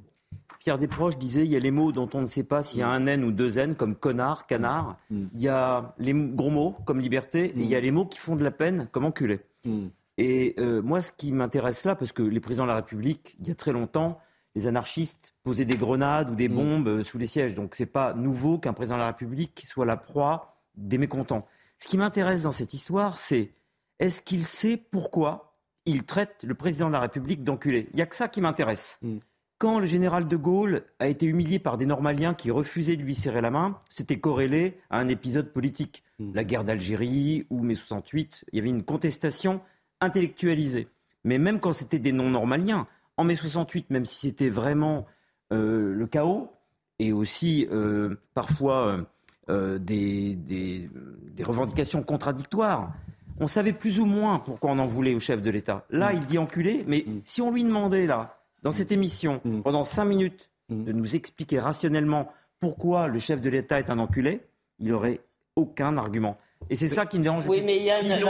Pierre 0.59 0.79
Desproges 0.79 1.15
disait 1.17 1.45
il 1.45 1.51
y 1.51 1.55
a 1.55 1.59
les 1.59 1.69
mots 1.69 1.91
dont 1.91 2.09
on 2.15 2.21
ne 2.21 2.27
sait 2.27 2.43
pas 2.43 2.63
s'il 2.63 2.79
y 2.79 2.83
a 2.83 2.89
un 2.89 3.05
N 3.05 3.23
ou 3.23 3.31
deux 3.31 3.59
N, 3.59 3.75
comme 3.75 3.93
connard, 3.95 4.47
canard. 4.47 4.97
Mm. 5.11 5.23
Il 5.35 5.41
y 5.43 5.47
a 5.47 5.93
les 5.99 6.13
gros 6.13 6.49
mots, 6.49 6.75
comme 6.85 6.99
liberté, 6.99 7.45
et 7.49 7.53
il 7.55 7.67
y 7.67 7.75
a 7.75 7.79
les 7.79 7.91
mots 7.91 8.05
qui 8.07 8.17
font 8.17 8.35
de 8.35 8.43
la 8.43 8.49
peine, 8.49 8.87
comme 8.91 9.05
enculé. 9.05 9.41
Mm. 9.65 9.87
Et 10.17 10.55
euh, 10.57 10.81
moi, 10.81 11.01
ce 11.03 11.11
qui 11.11 11.31
m'intéresse 11.31 11.85
là, 11.85 11.93
parce 11.95 12.11
que 12.11 12.23
les 12.23 12.39
présidents 12.39 12.63
de 12.63 12.69
la 12.69 12.77
République, 12.77 13.35
il 13.41 13.47
y 13.47 13.51
a 13.51 13.55
très 13.55 13.73
longtemps, 13.73 14.19
les 14.55 14.65
anarchistes 14.65 15.35
posaient 15.43 15.65
des 15.65 15.77
grenades 15.77 16.31
ou 16.31 16.35
des 16.35 16.49
Mm. 16.49 16.55
bombes 16.55 16.87
euh, 16.87 17.03
sous 17.03 17.19
les 17.19 17.27
sièges. 17.27 17.53
Donc 17.53 17.75
c'est 17.75 17.85
pas 17.85 18.15
nouveau 18.15 18.57
qu'un 18.57 18.73
président 18.73 18.95
de 18.95 19.01
la 19.01 19.07
République 19.07 19.63
soit 19.67 19.85
la 19.85 19.97
proie 19.97 20.57
des 20.75 20.97
mécontents. 20.97 21.45
Ce 21.79 21.87
qui 21.87 21.97
m'intéresse 21.97 22.43
dans 22.43 22.51
cette 22.51 22.73
histoire, 22.73 23.19
c'est 23.19 23.51
est-ce 23.99 24.21
qu'il 24.21 24.45
sait 24.45 24.77
pourquoi 24.77 25.57
il 25.85 26.03
traite 26.03 26.43
le 26.43 26.55
président 26.55 26.87
de 26.87 26.93
la 26.93 26.99
République 26.99 27.43
d'enculé 27.43 27.87
Il 27.91 27.97
n'y 27.97 28.01
a 28.01 28.05
que 28.05 28.15
ça 28.15 28.27
qui 28.27 28.41
m'intéresse. 28.41 28.99
Mm. 29.01 29.17
Quand 29.57 29.79
le 29.79 29.85
général 29.85 30.27
de 30.27 30.35
Gaulle 30.35 30.83
a 30.99 31.07
été 31.07 31.25
humilié 31.25 31.59
par 31.59 31.77
des 31.77 31.85
Normaliens 31.85 32.33
qui 32.33 32.51
refusaient 32.51 32.97
de 32.97 33.03
lui 33.03 33.15
serrer 33.15 33.39
la 33.39 33.51
main, 33.51 33.79
c'était 33.89 34.19
corrélé 34.19 34.77
à 34.89 34.99
un 34.99 35.07
épisode 35.07 35.53
politique. 35.53 36.03
Mm. 36.19 36.33
La 36.33 36.43
guerre 36.43 36.63
d'Algérie 36.63 37.45
ou 37.49 37.63
mai 37.63 37.75
68, 37.75 38.45
il 38.51 38.57
y 38.57 38.59
avait 38.59 38.69
une 38.69 38.83
contestation 38.83 39.61
intellectualisée. 40.01 40.87
Mais 41.23 41.37
même 41.37 41.59
quand 41.59 41.73
c'était 41.73 41.99
des 41.99 42.11
non-normaliens, 42.11 42.87
en 43.17 43.23
mai 43.23 43.35
68, 43.35 43.89
même 43.91 44.05
si 44.05 44.27
c'était 44.27 44.49
vraiment 44.49 45.05
euh, 45.53 45.93
le 45.93 46.07
chaos, 46.07 46.51
et 46.99 47.11
aussi 47.13 47.67
euh, 47.71 48.15
parfois 48.33 49.05
euh, 49.49 49.77
des, 49.79 50.35
des- 50.35 50.89
des 51.35 51.43
revendications 51.43 52.01
contradictoires, 52.03 52.93
on 53.39 53.47
savait 53.47 53.73
plus 53.73 53.99
ou 53.99 54.05
moins 54.05 54.39
pourquoi 54.39 54.71
on 54.71 54.79
en 54.79 54.85
voulait 54.85 55.13
au 55.13 55.19
chef 55.19 55.41
de 55.41 55.49
l'État. 55.49 55.83
Là, 55.89 56.13
il 56.13 56.21
dit 56.25 56.37
enculé, 56.37 56.83
mais 56.87 57.05
si 57.25 57.41
on 57.41 57.51
lui 57.51 57.63
demandait, 57.63 58.07
là, 58.07 58.37
dans 58.63 58.71
cette 58.71 58.91
émission, 58.91 59.41
Mm. 59.43 59.61
pendant 59.61 59.83
cinq 59.83 60.05
minutes, 60.05 60.49
Mm. 60.69 60.83
de 60.85 60.91
nous 60.93 61.15
expliquer 61.15 61.59
rationnellement 61.59 62.31
pourquoi 62.59 63.07
le 63.07 63.19
chef 63.19 63.41
de 63.41 63.49
l'État 63.49 63.77
est 63.79 63.89
un 63.89 63.99
enculé, 63.99 64.41
il 64.79 64.87
n'aurait 64.87 65.19
aucun 65.55 65.97
argument. 65.97 66.37
Et 66.69 66.75
c'est 66.75 66.87
ça 66.89 67.05
qui 67.05 67.19
me 67.19 67.23
dérange. 67.23 67.47
Oui, 67.47 67.61
mais 67.63 67.77
Yann, 67.83 67.99
Si 67.99 68.07
Yann, 68.07 68.23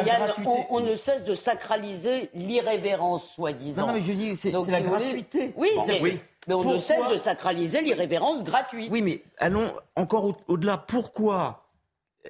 on, 0.45 0.65
on 0.69 0.80
ne 0.82 0.97
cesse 0.97 1.23
de 1.23 1.36
sacraliser 1.36 2.30
l'irrévérence, 2.34 3.30
soi-disant. 3.36 3.82
Non, 3.84 3.88
non, 3.89 3.93
mais 3.93 4.01
je 4.01 4.12
dis, 4.12 4.36
c'est 4.36 4.51
la 4.51 4.60
si 4.60 4.65
vous 4.65 4.71
voulez- 4.71 4.82
gratuité. 4.84 5.54
Oui, 5.56 5.69
Bon, 5.75 5.86
mais, 5.88 5.99
oui. 6.01 6.19
Mais 6.47 6.53
on 6.53 6.63
ne 6.63 6.79
cesse 6.79 7.08
de 7.10 7.17
sacraliser 7.17 7.81
l'irrévérence 7.81 8.43
gratuite. 8.43 8.89
Oui, 8.91 9.01
mais 9.01 9.23
allons 9.38 9.73
encore 9.95 10.25
au- 10.25 10.38
au-delà. 10.47 10.77
Pourquoi 10.77 11.62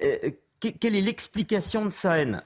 Euh, 0.02 0.30
que- 0.60 0.68
Quelle 0.68 0.94
est 0.94 1.00
l'explication 1.00 1.84
de 1.86 1.90
sa 1.90 2.18
haine? 2.18 2.42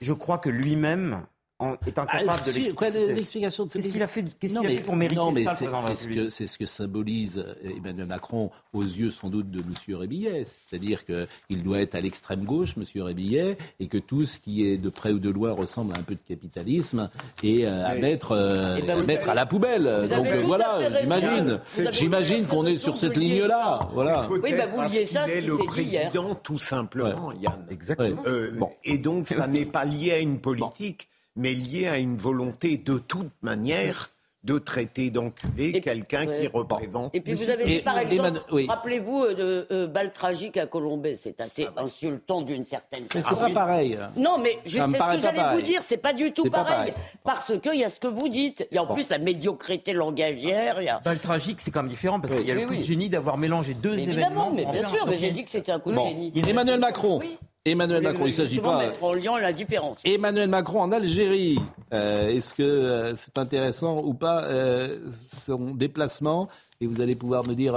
Je 0.00 0.12
crois 0.12 0.38
que 0.38 0.48
lui-même 0.48 1.26
en- 1.58 1.74
est 1.86 1.98
incapable 1.98 2.24
Ah, 2.28 2.50
de 2.50 3.12
l'explication 3.14 3.64
de 3.64 3.72
Qu'est-ce 3.72 3.88
qu'il 3.88 4.02
a 4.02 4.06
fait, 4.06 4.24
qu'est-ce 4.38 4.54
Non, 4.54 4.60
qu'il 4.60 4.68
a 4.68 4.72
mais- 4.72 4.76
fait 4.78 4.82
pour 4.84 4.96
mériter 4.96 5.16
non, 5.16 5.32
mais 5.32 5.44
ça, 5.44 5.54
c'est 5.56 5.66
c'est 5.88 5.94
ce, 5.94 6.08
que, 6.08 6.28
c'est 6.30 6.46
ce 6.46 6.58
que 6.58 6.66
symbolise 6.66 7.38
euh, 7.38 7.54
Emmanuel 7.78 8.06
Macron 8.06 8.50
aux 8.74 8.82
yeux 8.82 9.10
sans 9.10 9.30
doute 9.30 9.50
de 9.50 9.60
M. 9.60 9.96
Rébillet. 9.96 10.44
C'est-à-dire 10.44 11.04
qu'il 11.04 11.62
doit 11.62 11.80
être 11.80 11.94
à 11.94 12.00
l'extrême 12.00 12.44
gauche, 12.44 12.74
M. 12.76 12.84
Rébillet, 13.02 13.56
et 13.80 13.86
que 13.88 13.96
tout 13.98 14.26
ce 14.26 14.38
qui 14.38 14.66
est 14.66 14.76
de 14.76 14.88
près 14.90 15.12
ou 15.12 15.18
de 15.18 15.30
loin 15.30 15.52
ressemble 15.52 15.94
à 15.94 15.98
un 15.98 16.02
peu 16.02 16.14
de 16.14 16.22
capitalisme 16.22 17.08
et 17.42 17.66
euh, 17.66 17.86
à 17.86 17.94
Mais- 17.94 18.00
mettre, 18.02 18.32
euh, 18.32 18.76
Eh 18.78 18.82
ben, 18.82 18.90
à 18.90 19.00
vous 19.00 19.06
mettre 19.06 19.22
avez- 19.22 19.30
à 19.30 19.34
la 19.34 19.46
poubelle. 19.46 19.84
Donc 20.10 20.26
euh, 20.26 20.42
voilà, 20.44 21.00
j'imagine. 21.00 21.60
J'imagine 21.90 22.46
qu'on 22.46 22.66
est 22.66 22.76
sur 22.76 22.96
cette 22.96 23.16
ligne-là. 23.16 23.88
Voilà. 23.94 24.28
Oui, 24.30 24.40
bah, 24.54 24.66
vous 24.66 24.82
liez 24.92 25.04
ça 25.06 25.20
à 25.22 25.26
parce 25.26 25.32
ce 25.32 25.36
qu'il 25.38 25.38
qui 25.38 25.38
est 25.38 25.40
s'est 25.40 25.46
le 25.46 25.56
président, 25.64 26.34
tout 26.34 26.58
simplement, 26.58 27.32
Yann. 27.32 27.64
Exactement. 27.70 28.72
Et 28.84 28.98
donc, 28.98 29.28
ça 29.28 29.46
n'est 29.46 29.64
pas 29.64 29.84
lié 29.84 30.12
à 30.12 30.18
une 30.18 30.38
politique, 30.38 31.08
mais 31.36 31.52
lié 31.52 31.86
à 31.86 31.98
une 31.98 32.16
volonté 32.16 32.76
de 32.78 32.98
toute 32.98 33.30
manière 33.42 34.10
de 34.46 34.58
traiter 34.58 35.10
d'enculé 35.10 35.80
quelqu'un 35.80 36.26
qui 36.26 36.46
représente. 36.46 37.12
Et 37.14 37.20
puis 37.20 37.34
vous 37.34 37.50
avez 37.50 37.64
dit, 37.64 37.80
par 37.80 37.98
exemple, 37.98 38.40
rappelez-vous 38.68 39.24
euh, 39.24 39.34
de 39.34 39.66
euh, 39.72 39.86
Balle 39.88 40.12
tragique 40.12 40.56
à 40.56 40.66
Colombay, 40.66 41.16
c'est 41.16 41.40
assez 41.40 41.66
insultant 41.76 42.42
d'une 42.42 42.64
certaine 42.64 43.06
façon. 43.10 43.34
Mais 43.34 43.48
c'est 43.48 43.52
pas 43.52 43.60
pareil. 43.60 43.98
Non, 44.16 44.38
mais 44.38 44.56
je 44.64 44.78
sais 44.78 44.80
ce 44.80 45.16
que 45.16 45.20
j'allais 45.20 45.56
vous 45.56 45.62
dire, 45.62 45.82
c'est 45.82 45.96
pas 45.96 46.12
du 46.12 46.32
tout 46.32 46.44
pareil, 46.44 46.94
Parce 47.24 47.58
qu'il 47.58 47.74
y 47.74 47.84
a 47.84 47.90
ce 47.90 47.98
que 47.98 48.06
vous 48.06 48.28
dites. 48.28 48.66
Il 48.70 48.76
y 48.76 48.78
a 48.78 48.84
en 48.84 48.94
plus 48.94 49.08
la 49.10 49.18
médiocrité 49.18 49.92
langagière. 49.92 50.80
Y 50.80 50.88
a... 50.88 51.00
Balle 51.00 51.18
tragique, 51.18 51.60
c'est 51.60 51.72
quand 51.72 51.82
même 51.82 51.90
différent, 51.90 52.20
parce 52.20 52.32
qu'il 52.32 52.46
y 52.46 52.52
a 52.52 52.54
le 52.54 52.66
coup 52.66 52.76
de 52.76 52.82
génie 52.82 53.08
d'avoir 53.08 53.38
mélangé 53.38 53.74
deux 53.74 53.94
événements. 53.94 54.12
Évidemment, 54.12 54.52
mais 54.54 54.64
bien 54.66 54.88
sûr, 54.88 55.06
mais 55.08 55.18
j'ai 55.18 55.32
dit 55.32 55.44
que 55.44 55.50
c'était 55.50 55.72
un 55.72 55.80
coup 55.80 55.90
de 55.90 55.96
génie. 55.96 56.32
Emmanuel 56.48 56.78
Macron. 56.78 57.20
Emmanuel 57.66 58.00
Macron, 58.00 58.26
il 58.26 58.30
ne 58.30 58.32
s'agit 58.32 58.60
pas. 58.60 58.86
Mettre 58.86 59.02
en 59.02 59.12
lien 59.12 59.40
la 59.40 59.52
différence. 59.52 59.98
Emmanuel 60.04 60.48
Macron 60.48 60.82
en 60.82 60.92
Algérie. 60.92 61.58
Euh, 61.92 62.28
est-ce 62.28 62.54
que 62.54 62.62
euh, 62.62 63.14
c'est 63.16 63.38
intéressant 63.38 64.02
ou 64.04 64.14
pas 64.14 64.44
euh, 64.44 64.96
son 65.28 65.74
déplacement? 65.74 66.48
Et 66.80 66.86
vous 66.86 67.00
allez 67.00 67.16
pouvoir 67.16 67.44
me 67.44 67.54
dire 67.54 67.74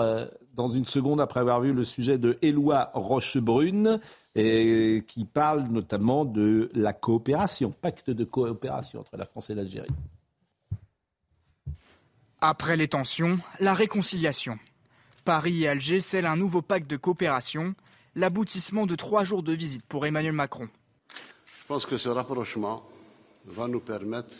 dans 0.53 0.67
une 0.67 0.85
seconde, 0.85 1.19
après 1.19 1.39
avoir 1.39 1.61
vu 1.61 1.73
le 1.73 1.83
sujet 1.83 2.19
de 2.19 2.37
Éloi 2.43 2.91
Rochebrune, 2.93 3.99
qui 4.35 5.25
parle 5.33 5.63
notamment 5.69 6.23
de 6.25 6.69
la 6.75 6.93
coopération, 6.93 7.71
pacte 7.71 8.09
de 8.09 8.23
coopération 8.25 8.99
entre 8.99 9.17
la 9.17 9.25
France 9.25 9.49
et 9.49 9.55
l'Algérie. 9.55 9.89
Après 12.41 12.77
les 12.77 12.89
tensions, 12.89 13.39
la 13.59 13.73
réconciliation. 13.73 14.59
Paris 15.23 15.63
et 15.63 15.69
Alger 15.69 16.01
scellent 16.01 16.25
un 16.25 16.37
nouveau 16.37 16.61
pacte 16.61 16.89
de 16.89 16.97
coopération 16.97 17.73
l'aboutissement 18.15 18.85
de 18.85 18.95
trois 18.95 19.23
jours 19.23 19.43
de 19.43 19.53
visite 19.53 19.83
pour 19.87 20.05
Emmanuel 20.05 20.33
Macron. 20.33 20.67
Je 21.61 21.67
pense 21.67 21.85
que 21.85 21.97
ce 21.97 22.09
rapprochement 22.09 22.83
va 23.45 23.67
nous 23.67 23.79
permettre 23.79 24.37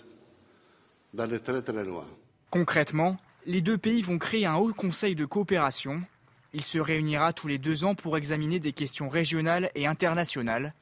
d'aller 1.14 1.40
très 1.40 1.62
très 1.62 1.84
loin. 1.84 2.06
Concrètement, 2.50 3.18
les 3.46 3.62
deux 3.62 3.78
pays 3.78 4.02
vont 4.02 4.18
créer 4.18 4.46
un 4.46 4.56
haut 4.56 4.74
conseil 4.74 5.16
de 5.16 5.26
coopération. 5.26 6.02
Il 6.54 6.64
se 6.64 6.80
réunira 6.80 7.34
tous 7.34 7.48
les 7.48 7.58
deux 7.58 7.84
ans 7.84 7.96
pour 7.96 8.18
examiner 8.18 8.60
des 8.60 8.74
questions 8.74 9.10
régionales 9.10 9.70
et 9.76 9.86
internationales. 9.86 10.74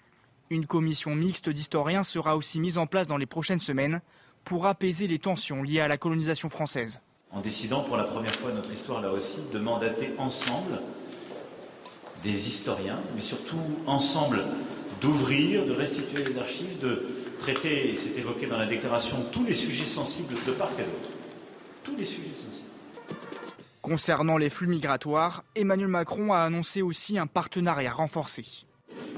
Une 0.50 0.66
commission 0.66 1.14
mixte 1.14 1.50
d'historiens 1.50 2.04
sera 2.04 2.38
aussi 2.38 2.60
mise 2.60 2.78
en 2.78 2.88
place 2.88 3.08
dans 3.08 3.18
les 3.18 3.26
prochaines 3.26 3.60
semaines 3.60 4.02
pour 4.46 4.66
apaiser 4.66 5.08
les 5.08 5.20
tensions 5.20 5.62
liées 5.62 5.82
à 5.82 5.90
la 5.90 5.98
colonisation 5.98 6.48
française. 6.48 7.02
En 7.32 7.42
décidant 7.42 7.84
pour 7.84 7.98
la 7.98 8.06
première 8.06 8.34
fois 8.34 8.52
de 8.52 8.56
notre 8.56 8.72
histoire 8.72 9.02
là 9.02 9.12
aussi 9.12 9.42
de 9.52 9.60
mandater 9.60 10.12
ensemble 10.18 10.80
des 12.28 12.50
historiens, 12.50 13.00
mais 13.16 13.22
surtout 13.22 13.62
ensemble 13.86 14.44
d'ouvrir, 15.00 15.66
de 15.66 15.72
restituer 15.72 16.26
les 16.26 16.38
archives, 16.38 16.78
de 16.80 17.08
traiter, 17.40 17.94
et 17.94 17.98
c'est 17.98 18.20
évoqué 18.20 18.48
dans 18.48 18.58
la 18.58 18.66
déclaration, 18.66 19.26
tous 19.32 19.46
les 19.46 19.54
sujets 19.54 19.86
sensibles 19.86 20.36
de 20.46 20.52
part 20.52 20.72
et 20.78 20.84
d'autre. 20.84 21.10
Tous 21.84 21.96
les 21.96 22.04
sujets 22.04 22.36
sensibles. 22.36 22.68
Concernant 23.82 24.38
les 24.38 24.50
flux 24.50 24.68
migratoires, 24.68 25.46
Emmanuel 25.56 25.88
Macron 25.88 26.34
a 26.34 26.40
annoncé 26.40 26.82
aussi 26.82 27.18
un 27.18 27.28
partenariat 27.28 27.94
renforcé. 27.94 28.44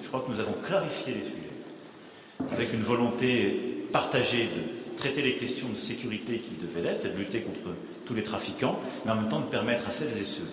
Je 0.03 0.07
crois 0.07 0.21
que 0.21 0.31
nous 0.31 0.39
avons 0.39 0.55
clarifié 0.63 1.15
les 1.15 1.23
sujets, 1.23 2.53
avec 2.53 2.73
une 2.73 2.83
volonté 2.83 3.87
partagée 3.91 4.43
de 4.43 4.97
traiter 4.97 5.23
les 5.23 5.35
questions 5.35 5.69
de 5.69 5.75
sécurité 5.75 6.37
qui 6.39 6.55
devaient 6.63 6.81
l'être, 6.81 7.11
de 7.11 7.17
lutter 7.17 7.41
contre 7.41 7.75
tous 8.05 8.13
les 8.13 8.21
trafiquants, 8.21 8.79
mais 9.03 9.11
en 9.11 9.15
même 9.15 9.29
temps 9.29 9.39
de 9.39 9.45
permettre 9.45 9.87
à 9.87 9.91
celles 9.91 10.15
et 10.15 10.25
ceux 10.25 10.45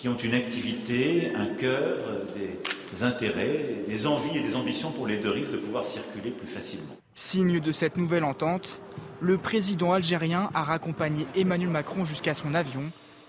qui 0.00 0.08
ont 0.08 0.16
une 0.16 0.32
activité, 0.32 1.30
un 1.34 1.44
cœur, 1.44 1.98
des 2.34 3.04
intérêts, 3.04 3.84
des 3.86 4.06
envies 4.06 4.38
et 4.38 4.40
des 4.40 4.56
ambitions 4.56 4.92
pour 4.92 5.06
les 5.06 5.18
deux 5.18 5.28
rives 5.28 5.52
de 5.52 5.58
pouvoir 5.58 5.84
circuler 5.84 6.30
plus 6.30 6.46
facilement. 6.46 6.96
Signe 7.14 7.60
de 7.60 7.70
cette 7.70 7.98
nouvelle 7.98 8.24
entente, 8.24 8.78
le 9.20 9.36
président 9.36 9.92
algérien 9.92 10.48
a 10.54 10.64
raccompagné 10.64 11.26
Emmanuel 11.36 11.68
Macron 11.68 12.06
jusqu'à 12.06 12.32
son 12.32 12.54
avion 12.54 12.84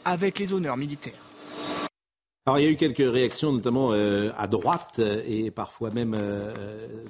avec 0.06 0.40
les 0.40 0.54
honneurs 0.54 0.78
militaires. 0.78 1.22
Alors 2.46 2.58
il 2.58 2.64
y 2.64 2.68
a 2.68 2.72
eu 2.72 2.78
quelques 2.78 3.00
réactions, 3.00 3.52
notamment 3.52 3.92
euh, 3.92 4.32
à 4.38 4.48
droite 4.48 5.02
et 5.28 5.52
parfois 5.52 5.92
même, 5.92 6.16
euh, 6.20 6.54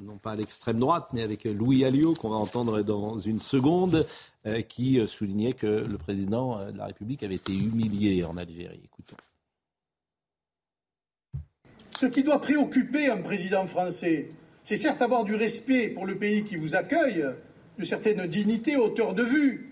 non 0.01 0.17
pas 0.17 0.31
à 0.31 0.35
l'extrême 0.35 0.79
droite, 0.79 1.09
mais 1.13 1.21
avec 1.21 1.43
Louis 1.45 1.85
Alliot 1.85 2.15
qu'on 2.15 2.29
va 2.29 2.35
entendre 2.35 2.81
dans 2.81 3.19
une 3.19 3.39
seconde, 3.39 4.07
euh, 4.47 4.61
qui 4.61 5.07
soulignait 5.07 5.53
que 5.53 5.67
le 5.67 5.97
président 5.99 6.71
de 6.71 6.77
la 6.79 6.87
République 6.87 7.21
avait 7.21 7.35
été 7.35 7.53
humilié 7.53 8.25
en 8.25 8.37
Algérie. 8.37 8.81
Écoutons. 8.83 9.17
Ce 12.01 12.07
qui 12.07 12.23
doit 12.23 12.41
préoccuper 12.41 13.11
un 13.11 13.17
président 13.17 13.67
français, 13.67 14.31
c'est 14.63 14.75
certes 14.75 15.03
avoir 15.03 15.23
du 15.23 15.35
respect 15.35 15.87
pour 15.89 16.07
le 16.07 16.17
pays 16.17 16.43
qui 16.43 16.55
vous 16.55 16.73
accueille, 16.73 17.23
de 17.77 17.85
certaines 17.85 18.25
dignités, 18.25 18.75
hauteur 18.75 19.13
de 19.13 19.21
vue, 19.21 19.71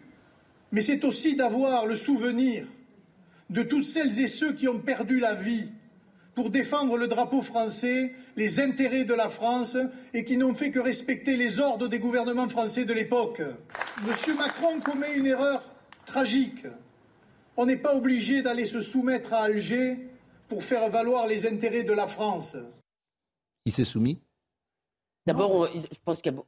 mais 0.72 0.82
c'est 0.84 1.04
aussi 1.06 1.36
d'avoir 1.36 1.88
le 1.88 1.96
souvenir 1.96 2.68
de 3.50 3.64
toutes 3.64 3.86
celles 3.86 4.22
et 4.22 4.28
ceux 4.28 4.54
qui 4.54 4.68
ont 4.68 4.78
perdu 4.78 5.20
la 5.20 5.34
vie 5.34 5.70
pour 6.36 6.52
défendre 6.52 6.98
le 6.98 7.08
drapeau 7.08 7.42
français, 7.42 8.14
les 8.36 8.60
intérêts 8.60 9.06
de 9.06 9.16
la 9.16 9.30
France 9.30 9.76
et 10.14 10.24
qui 10.24 10.38
n'ont 10.38 10.54
fait 10.54 10.70
que 10.70 10.78
respecter 10.78 11.36
les 11.36 11.60
ordres 11.60 11.88
des 11.88 11.98
gouvernements 11.98 12.48
français 12.48 12.86
de 12.86 12.94
l'époque. 12.94 13.42
M. 13.42 14.36
Macron 14.38 14.80
commet 14.82 15.16
une 15.16 15.26
erreur 15.26 15.64
tragique. 16.06 16.68
On 17.58 17.66
n'est 17.66 17.76
pas 17.76 17.96
obligé 17.96 18.44
d'aller 18.44 18.66
se 18.66 18.82
soumettre 18.82 19.34
à 19.34 19.46
Alger 19.46 20.09
pour 20.50 20.64
faire 20.64 20.90
valoir 20.90 21.28
les 21.28 21.48
intérêts 21.48 21.84
de 21.84 21.94
la 21.94 22.08
France. 22.08 22.56
Il 23.66 23.72
s'est 23.72 23.86
soumis 23.86 24.20
D'abord, 25.26 25.68
je 25.68 25.98
pense 26.04 26.22
qu'il 26.22 26.34
y 26.34 26.36
a. 26.36 26.40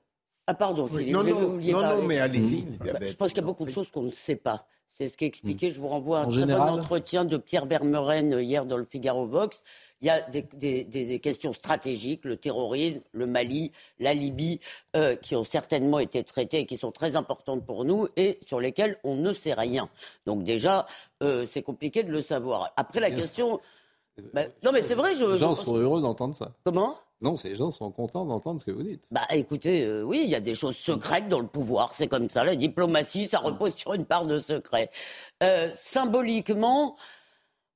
Ah, 0.48 0.56
pardon, 0.56 0.88
Philippe, 0.88 1.14
non, 1.14 1.24
non, 1.24 1.60
non, 1.60 2.02
mais 2.02 2.18
allez-y. 2.18 2.64
Bah, 2.64 2.94
je 3.00 3.14
pense 3.14 3.30
qu'il 3.30 3.38
y 3.38 3.44
a 3.44 3.46
beaucoup 3.46 3.66
de 3.66 3.72
choses 3.72 3.92
qu'on 3.92 4.02
ne 4.02 4.10
sait 4.10 4.36
pas. 4.36 4.66
C'est 4.92 5.08
ce 5.08 5.16
qui 5.16 5.24
est 5.24 5.28
expliqué. 5.28 5.72
Je 5.72 5.80
vous 5.80 5.88
renvoie 5.88 6.20
à 6.20 6.24
un 6.24 6.30
très 6.30 6.46
bon 6.46 6.60
entretien 6.60 7.24
de 7.24 7.38
Pierre 7.38 7.66
Vermeuren 7.66 8.38
hier 8.42 8.66
dans 8.66 8.76
le 8.76 8.84
Figaro 8.84 9.26
Vox. 9.26 9.62
Il 10.02 10.08
y 10.08 10.10
a 10.10 10.20
des, 10.22 11.20
questions 11.20 11.54
stratégiques, 11.54 12.26
le 12.26 12.36
terrorisme, 12.36 13.00
le 13.14 13.26
Mali, 13.28 13.72
la 14.00 14.14
Libye, 14.14 14.60
euh, 14.96 15.16
qui 15.16 15.36
ont 15.36 15.46
certainement 15.46 16.00
été 16.00 16.24
traitées 16.24 16.60
et 16.60 16.66
qui 16.66 16.76
sont 16.76 16.92
très 16.92 17.16
importantes 17.16 17.66
pour 17.66 17.86
nous 17.86 18.08
et 18.18 18.40
sur 18.46 18.60
lesquelles 18.60 18.98
on 19.04 19.16
ne 19.16 19.34
sait 19.34 19.54
rien. 19.54 19.90
Donc 20.26 20.44
déjà, 20.44 20.88
euh, 21.24 21.46
c'est 21.46 21.62
compliqué 21.62 22.04
de 22.04 22.12
le 22.12 22.22
savoir. 22.22 22.74
Après, 22.76 23.00
la 23.00 23.12
question 23.12 23.62
bah, 24.34 24.44
non, 24.64 24.72
mais 24.72 24.82
c'est 24.82 24.96
vrai. 24.96 25.16
Je, 25.16 25.26
les 25.26 25.38
gens 25.38 25.56
sont 25.56 25.76
heureux 25.76 26.02
d'entendre 26.02 26.36
ça. 26.36 26.52
Comment? 26.64 26.96
Non, 27.22 27.38
ces 27.38 27.56
gens 27.56 27.70
sont 27.70 27.92
contents 27.92 28.26
d'entendre 28.26 28.60
ce 28.60 28.66
que 28.66 28.72
vous 28.72 28.82
dites. 28.82 29.04
Bah 29.12 29.28
écoutez, 29.30 29.86
euh, 29.86 30.02
oui, 30.02 30.22
il 30.24 30.30
y 30.30 30.36
a 30.36 30.40
des 30.40 30.56
choses 30.56 30.76
secrètes 30.76 31.30
dans 31.30 31.40
le 31.40 31.48
pouvoir. 31.48 31.94
C'est 31.94 32.08
comme 32.08 32.30
ça. 32.30 32.44
La 32.44 32.56
diplomatie, 32.56 33.28
ça 33.28 33.38
repose 33.40 33.76
sur 33.76 33.94
une 33.94 34.06
part 34.06 34.26
de 34.26 34.40
secret. 34.40 34.90
Euh, 35.44 35.70
symboliquement, 35.76 36.96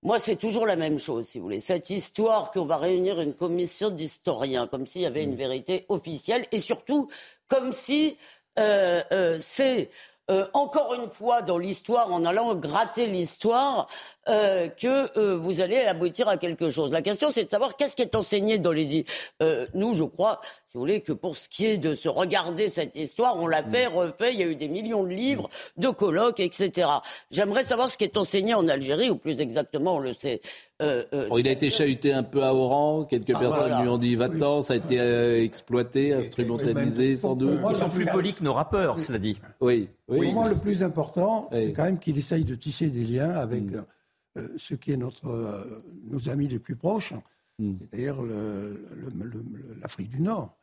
moi, 0.01 0.17
c'est 0.17 0.35
toujours 0.35 0.65
la 0.65 0.75
même 0.75 0.97
chose, 0.97 1.27
si 1.27 1.37
vous 1.37 1.45
voulez. 1.45 1.59
Cette 1.59 1.91
histoire 1.91 2.49
qu'on 2.49 2.65
va 2.65 2.77
réunir 2.77 3.21
une 3.21 3.35
commission 3.35 3.91
d'historiens, 3.91 4.65
comme 4.65 4.87
s'il 4.87 5.01
y 5.01 5.05
avait 5.05 5.23
une 5.23 5.33
mm. 5.33 5.37
vérité 5.37 5.85
officielle, 5.89 6.43
et 6.51 6.59
surtout 6.59 7.07
comme 7.47 7.71
si 7.71 8.17
euh, 8.57 9.37
c'est 9.39 9.91
encore 10.53 10.95
une 10.95 11.11
fois 11.11 11.43
dans 11.43 11.59
l'histoire, 11.59 12.11
en 12.11 12.25
allant 12.25 12.55
gratter 12.55 13.05
l'histoire, 13.05 13.87
euh, 14.27 14.69
que 14.69 15.19
euh, 15.19 15.37
vous 15.37 15.61
allez 15.61 15.77
aboutir 15.77 16.27
à 16.27 16.37
quelque 16.37 16.71
chose. 16.71 16.91
La 16.91 17.03
question, 17.03 17.29
c'est 17.29 17.43
de 17.43 17.49
savoir 17.49 17.75
qu'est-ce 17.75 17.95
qui 17.95 18.01
est 18.01 18.15
enseigné 18.15 18.57
dans 18.57 18.71
les... 18.71 19.05
Euh, 19.43 19.67
nous, 19.75 19.93
je 19.93 20.03
crois, 20.03 20.41
si 20.67 20.73
vous 20.73 20.79
voulez, 20.79 21.01
que 21.01 21.11
pour 21.11 21.37
ce 21.37 21.47
qui 21.47 21.67
est 21.67 21.77
de 21.77 21.93
se 21.93 22.09
regarder 22.09 22.69
cette 22.69 22.95
histoire, 22.95 23.37
on 23.37 23.45
l'a 23.45 23.61
fait, 23.61 23.85
refait, 23.85 24.33
il 24.33 24.39
y 24.39 24.43
a 24.43 24.47
eu 24.47 24.55
des 24.55 24.67
millions 24.67 25.03
de 25.03 25.09
livres, 25.09 25.47
de 25.77 25.89
colloques, 25.89 26.39
etc. 26.39 26.87
J'aimerais 27.29 27.61
savoir 27.61 27.91
ce 27.91 27.97
qui 27.99 28.03
est 28.03 28.17
enseigné 28.17 28.55
en 28.55 28.67
Algérie, 28.67 29.11
ou 29.11 29.15
plus 29.15 29.41
exactement, 29.41 29.97
on 29.97 29.99
le 29.99 30.13
sait. 30.13 30.41
il 30.81 31.47
a 31.47 31.51
été 31.51 31.69
chahuté 31.69 32.11
un 32.11 32.23
peu 32.23 32.41
à 32.41 32.55
Oran, 32.55 33.03
quelques 33.03 33.35
ah, 33.35 33.39
personnes 33.39 33.79
lui 33.79 33.89
ont 33.89 33.99
dit 33.99 34.15
va-t'en, 34.15 34.63
ça 34.63 34.73
a 34.73 34.77
été 34.77 35.43
exploité, 35.43 36.13
instrumentalisé 36.13 37.15
sans 37.15 37.35
doute. 37.35 37.59
Ils 37.69 37.75
sont 37.75 37.89
plus 37.89 38.07
polis 38.07 38.33
que 38.33 38.43
nos 38.43 38.53
rappeurs, 38.53 38.99
cela 38.99 39.19
dit. 39.19 39.39
Oui. 39.61 39.87
oui. 40.07 40.25
Pour 40.25 40.33
moi, 40.33 40.49
le 40.49 40.55
plus 40.55 40.81
important, 40.81 41.47
c'est 41.51 41.73
quand 41.73 41.83
même 41.83 41.99
qu'il 41.99 42.17
essaye 42.17 42.43
de 42.43 42.55
tisser 42.55 42.87
des 42.87 43.03
liens 43.03 43.29
avec 43.29 43.61
mm. 43.61 43.85
Euh, 44.37 44.49
ce 44.57 44.75
qui 44.75 44.91
est 44.91 44.97
notre, 44.97 45.27
euh, 45.27 45.81
nos 46.03 46.27
amis 46.27 46.49
les 46.49 46.59
plus 46.59 46.75
proches, 46.75 47.13
hmm. 47.57 47.75
c'est-à-dire 47.79 48.17
l'Afrique 49.81 50.09
du 50.09 50.21
Nord, 50.21 50.57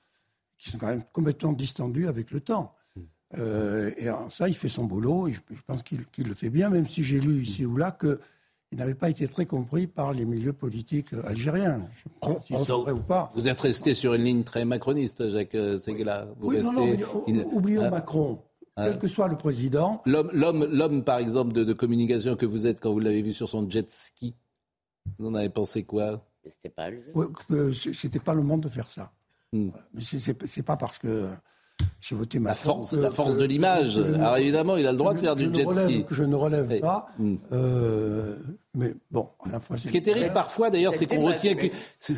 qui 0.58 0.68
sont 0.68 0.76
quand 0.76 0.88
même 0.88 1.04
complètement 1.12 1.54
distendus 1.54 2.06
avec 2.06 2.32
le 2.32 2.40
temps. 2.40 2.74
Hmm. 2.94 3.00
Euh, 3.38 3.90
et 3.96 4.08
ça, 4.28 4.48
il 4.48 4.54
fait 4.54 4.68
son 4.68 4.84
boulot, 4.84 5.28
et 5.28 5.32
je, 5.32 5.62
pense 5.66 5.82
qu'il 5.82 6.04
le 6.18 6.34
fait 6.34 6.50
bien, 6.50 6.68
même 6.68 6.86
si 6.86 7.02
j'ai 7.02 7.18
lu 7.18 7.40
ici 7.40 7.64
ou 7.64 7.76
là 7.76 7.92
que 7.92 8.20
il 8.72 8.78
n'avait 8.78 8.94
pas 8.94 9.10
été 9.10 9.28
très 9.28 9.44
compris 9.44 9.86
par 9.86 10.14
les 10.14 10.24
milieux 10.24 10.54
politiques 10.54 11.12
algériens. 11.24 11.82
Si 12.46 12.54
vrai 12.54 12.92
ou 12.92 13.00
pas. 13.00 13.30
Vous 13.34 13.46
êtes 13.46 13.60
resté 13.60 13.92
sur 13.92 14.14
une 14.14 14.24
ligne 14.24 14.44
très 14.44 14.64
macroniste, 14.64 15.30
Jacques 15.30 15.52
Seguela. 15.78 16.26
Vous 16.38 16.48
restez. 16.48 17.04
oublions 17.52 17.90
Macron. 17.90 18.42
Quel 18.76 18.98
que 18.98 19.08
soit 19.08 19.28
le 19.28 19.36
président. 19.36 20.02
L'homme, 20.06 21.04
par 21.04 21.18
exemple, 21.18 21.52
de, 21.52 21.72
communication 21.72 22.36
que 22.36 22.46
vous 22.46 22.66
êtes 22.66 22.80
quand 22.80 22.92
vous 22.92 23.00
l'avez 23.00 23.22
vu 23.22 23.32
sur 23.32 23.48
son 23.48 23.68
jet 23.68 23.90
ski, 23.90 24.34
vous 25.18 25.28
en 25.28 25.34
avez 25.34 25.50
pensé 25.50 25.84
quoi? 25.84 26.26
C'était 26.44 26.70
pas 26.70 26.90
le 26.90 27.74
C'était 27.74 28.18
pas 28.18 28.34
le 28.34 28.42
monde 28.42 28.62
de 28.62 28.68
faire 28.68 28.90
ça. 28.90 29.12
Hmm. 29.52 29.70
Mais 29.92 30.02
c'est 30.02 30.62
pas 30.62 30.76
parce 30.76 30.98
que 30.98 31.28
j'ai 32.00 32.14
voté 32.16 32.38
La 32.38 32.54
force, 32.54 32.92
la 32.94 33.10
force 33.10 33.36
de 33.36 33.44
l'image. 33.44 33.98
Alors 34.16 34.36
évidemment, 34.36 34.76
il 34.76 34.86
a 34.86 34.92
le 34.92 34.98
droit 34.98 35.14
de 35.14 35.20
faire 35.20 35.36
du 35.36 35.52
jet 35.54 35.66
ski. 35.70 36.04
Que 36.04 36.14
je 36.14 36.24
ne 36.24 36.34
relève 36.34 36.80
pas. 36.80 37.08
Euh, 37.52 38.36
mais 38.74 38.94
bon, 39.10 39.28
à 39.44 39.50
la 39.52 39.60
fois. 39.60 39.76
Ce 39.76 39.90
qui 39.90 39.96
est 39.98 40.02
terrible 40.02 40.32
parfois, 40.32 40.70
d'ailleurs, 40.70 40.94
c'est 40.94 41.06
qu'on 41.06 41.22
retient, 41.26 41.54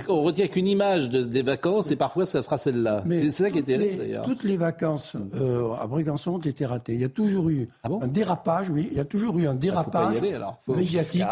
qu'on 0.07 0.23
retient 0.23 0.47
qu'une 0.47 0.69
image 0.69 1.09
des 1.09 1.43
vacances 1.43 1.91
et 1.91 1.97
parfois 1.97 2.27
ça 2.27 2.43
sera 2.43 2.59
celle-là. 2.59 3.03
C'est 3.09 3.31
ça 3.31 3.51
qui 3.51 3.59
est 3.59 3.63
terrible, 3.63 3.99
d'ailleurs. 3.99 4.25
Toutes 4.25 4.45
les 4.45 4.57
vacances 4.57 5.17
euh, 5.35 5.73
à 5.81 5.87
Brégançon 5.87 6.33
ont 6.35 6.39
été 6.39 6.65
ratées. 6.65 6.95
Il 6.95 7.01
y 7.01 7.05
a 7.05 7.09
toujours 7.09 7.51
eu 7.51 7.69
Ah 7.83 7.89
un 8.01 8.07
dérapage, 8.09 8.71
oui, 8.71 8.89
il 8.93 8.97
y 8.97 9.01
a 9.01 9.05
toujours 9.05 9.37
eu 9.39 9.47
un 9.49 9.55
dérapage 9.55 10.17
aller, 10.17 10.35
alors. 10.35 10.59
Faut- 10.63 10.75
médiatique 10.75 11.25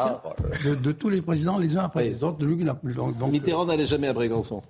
de, 0.64 0.74
de 0.74 0.92
tous 0.92 1.08
les 1.08 1.22
présidents 1.22 1.58
les 1.58 1.76
uns 1.76 1.84
après 1.84 2.04
les 2.04 2.24
autres. 2.24 2.38
Donc, 2.38 3.30
Mitterrand 3.30 3.64
n'allait 3.66 3.86
jamais 3.86 4.08
à 4.08 4.12
Brégançon. 4.12 4.60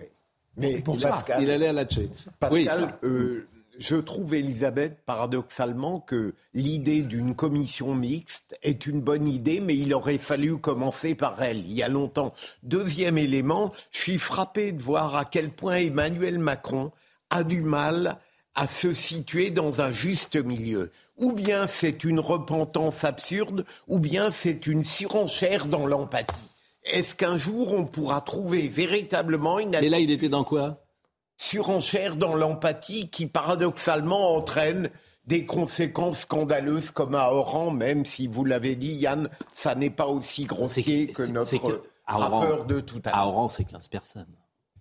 Mais 0.58 0.82
pour 0.82 1.00
ça. 1.00 1.08
Pascal, 1.08 1.42
Il 1.42 1.50
allait 1.50 1.68
à 1.68 1.72
Latché. 1.72 2.10
Pascal, 2.38 2.94
euh, 3.04 3.46
je 3.78 3.96
trouve, 3.96 4.34
Elisabeth, 4.34 4.98
paradoxalement, 5.06 6.00
que 6.00 6.34
l'idée 6.54 7.02
d'une 7.02 7.34
commission 7.34 7.94
mixte 7.94 8.56
est 8.62 8.86
une 8.86 9.00
bonne 9.00 9.26
idée, 9.26 9.60
mais 9.60 9.76
il 9.76 9.94
aurait 9.94 10.18
fallu 10.18 10.58
commencer 10.58 11.14
par 11.14 11.42
elle, 11.42 11.58
il 11.58 11.72
y 11.72 11.82
a 11.82 11.88
longtemps. 11.88 12.34
Deuxième 12.62 13.18
élément, 13.18 13.72
je 13.90 13.98
suis 13.98 14.18
frappé 14.18 14.72
de 14.72 14.82
voir 14.82 15.16
à 15.16 15.24
quel 15.24 15.50
point 15.50 15.76
Emmanuel 15.76 16.38
Macron 16.38 16.92
a 17.30 17.44
du 17.44 17.62
mal 17.62 18.18
à 18.54 18.68
se 18.68 18.92
situer 18.92 19.50
dans 19.50 19.80
un 19.80 19.90
juste 19.90 20.36
milieu. 20.36 20.90
Ou 21.16 21.32
bien 21.32 21.66
c'est 21.66 22.04
une 22.04 22.20
repentance 22.20 23.04
absurde, 23.04 23.64
ou 23.88 23.98
bien 23.98 24.30
c'est 24.30 24.66
une 24.66 24.84
surenchère 24.84 25.66
dans 25.66 25.86
l'empathie. 25.86 26.34
Est-ce 26.84 27.14
qu'un 27.14 27.36
jour 27.36 27.72
on 27.72 27.84
pourra 27.84 28.20
trouver 28.20 28.68
véritablement 28.68 29.58
une 29.58 29.74
Et 29.74 29.88
là, 29.88 29.98
il 29.98 30.10
était 30.10 30.28
dans 30.28 30.44
quoi? 30.44 30.81
Surenchère 31.42 32.16
dans 32.16 32.34
l'empathie 32.34 33.08
qui 33.10 33.26
paradoxalement 33.26 34.36
entraîne 34.36 34.90
des 35.26 35.44
conséquences 35.44 36.20
scandaleuses 36.20 36.90
comme 36.92 37.14
à 37.14 37.32
Oran, 37.32 37.70
même 37.70 38.04
si 38.04 38.26
vous 38.28 38.44
l'avez 38.44 38.76
dit, 38.76 38.92
Yann, 38.94 39.28
ça 39.52 39.74
n'est 39.74 39.90
pas 39.90 40.06
aussi 40.06 40.44
grossier 40.44 41.08
que 41.08 41.22
notre 41.30 41.58
que- 41.62 41.82
à 42.06 42.16
Oran- 42.18 42.40
rappeur 42.40 42.64
de 42.66 42.80
tout 42.80 43.00
à 43.04 43.10
l'heure. 43.10 43.18
À 43.18 43.26
Oran, 43.26 43.48
c'est 43.48 43.64
15 43.64 43.88
personnes. 43.88 44.26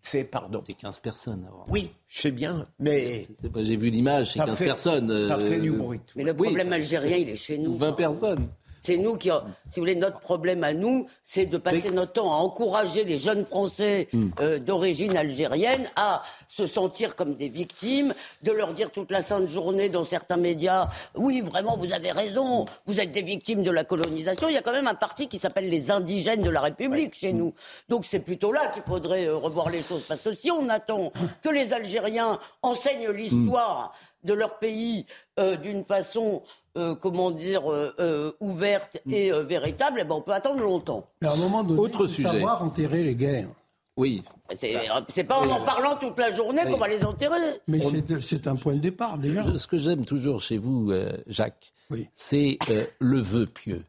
C'est, 0.04 0.24
pardon. 0.24 0.62
C'est 0.66 0.74
15 0.74 1.00
personnes. 1.00 1.46
à 1.48 1.54
Oran. 1.54 1.66
Oui, 1.70 1.92
je 2.08 2.22
sais 2.22 2.32
bien, 2.32 2.68
mais. 2.80 3.28
J'ai 3.56 3.76
vu 3.78 3.90
l'image, 3.92 4.34
c'est 4.34 4.40
Ça 4.40 4.46
15 4.46 4.58
fait- 4.58 4.66
personnes. 4.66 5.08
ça 5.28 5.36
euh, 5.38 5.40
fait 5.52 5.60
du 5.60 5.72
bruit. 5.72 6.00
Mais 6.16 6.24
le 6.24 6.36
problème 6.36 6.74
algérien, 6.74 7.18
il 7.18 7.30
est 7.30 7.36
chez 7.36 7.58
nous. 7.60 7.74
20 7.74 7.94
personnes. 7.94 8.48
C'est 8.82 8.98
nous 8.98 9.16
qui, 9.18 9.30
si 9.30 9.76
vous 9.80 9.82
voulez, 9.82 9.96
notre 9.96 10.20
problème 10.20 10.64
à 10.64 10.74
nous, 10.74 11.08
c'est 11.24 11.46
de 11.46 11.58
passer 11.58 11.92
notre 11.92 12.14
temps 12.14 12.32
à 12.32 12.38
encourager 12.38 13.04
les 13.04 13.18
jeunes 13.18 13.46
Français 13.46 14.08
Hmm. 14.14 14.30
euh, 14.40 14.60
d'origine 14.60 15.16
algérienne 15.16 15.90
à 15.96 16.24
se 16.50 16.68
sentir 16.68 17.16
comme 17.16 17.36
des 17.36 17.48
victimes, 17.48 18.14
de 18.42 18.52
leur 18.52 18.74
dire 18.74 18.92
toute 18.92 19.10
la 19.12 19.22
sainte 19.22 19.50
journée 19.50 19.90
dans 19.90 20.04
certains 20.04 20.38
médias, 20.38 20.90
oui, 21.16 21.42
vraiment, 21.42 21.78
vous 21.78 21.94
avez 21.94 22.12
raison, 22.12 22.66
vous 22.86 23.00
êtes 23.00 23.12
des 23.12 23.22
victimes 23.22 23.64
de 23.64 23.72
la 23.72 23.84
colonisation. 23.84 24.50
Il 24.50 24.56
y 24.56 24.58
a 24.58 24.62
quand 24.62 24.74
même 24.74 24.88
un 24.88 24.96
parti 24.96 25.28
qui 25.28 25.40
s'appelle 25.40 25.70
les 25.70 25.92
indigènes 25.92 26.42
de 26.42 26.50
la 26.50 26.62
République 26.62 27.16
chez 27.16 27.32
nous. 27.34 27.54
Donc 27.90 28.06
c'est 28.06 28.20
plutôt 28.20 28.52
là 28.52 28.68
qu'il 28.68 28.84
faudrait 28.84 29.28
euh, 29.28 29.36
revoir 29.38 29.70
les 29.70 29.82
choses. 29.82 30.06
Parce 30.08 30.24
que 30.24 30.34
si 30.34 30.52
on 30.52 30.68
attend 30.70 31.12
que 31.42 31.50
les 31.50 31.74
Algériens 31.74 32.40
enseignent 32.62 33.12
l'histoire 33.12 33.94
de 34.24 34.34
leur 34.34 34.60
pays 34.60 35.06
euh, 35.40 35.56
d'une 35.56 35.84
façon, 35.86 36.44
euh, 36.78 36.96
comment 36.96 37.32
dire, 37.32 37.72
euh, 37.72 37.94
euh, 38.00 38.32
ouverte 38.40 38.98
et 39.10 39.32
euh, 39.32 39.44
véritable, 39.44 40.00
eh 40.02 40.04
ben, 40.06 40.16
on 40.16 40.22
peut 40.22 40.32
attendre 40.34 40.62
longtemps. 40.62 41.06
Mais 41.22 41.28
à 41.28 41.34
un 41.34 41.38
moment 41.38 41.64
donné, 41.64 41.80
Autre 41.80 41.94
il 41.94 41.98
faut 41.98 42.08
sujet. 42.08 42.30
savoir 42.30 42.64
enterrer 42.64 43.04
les 43.04 43.16
guerres. 43.16 43.50
Oui. 43.98 44.24
C'est 44.54 45.24
pas 45.26 45.38
en 45.40 45.50
en 45.50 45.62
parlant 45.62 45.96
toute 45.98 46.18
la 46.18 46.34
journée 46.34 46.62
qu'on 46.64 46.78
va 46.78 46.88
les 46.88 47.04
enterrer. 47.04 47.60
Mais 47.68 47.80
c'est- 48.22 48.48
un 48.48 48.56
point 48.56 48.74
de 48.74 48.80
départ 48.80 49.18
déjà. 49.18 49.58
Ce 49.58 49.68
que 49.68 49.78
j'aime 49.78 50.06
toujours 50.06 50.42
chez 50.42 50.58
vous, 50.58 50.92
euh, 50.92 51.12
Jacques, 51.28 51.74
Oui. 51.90 52.08
c'est 52.16 52.58
euh, 52.70 52.86
le 53.00 53.20
vœu 53.20 53.46
pieux. 53.46 53.84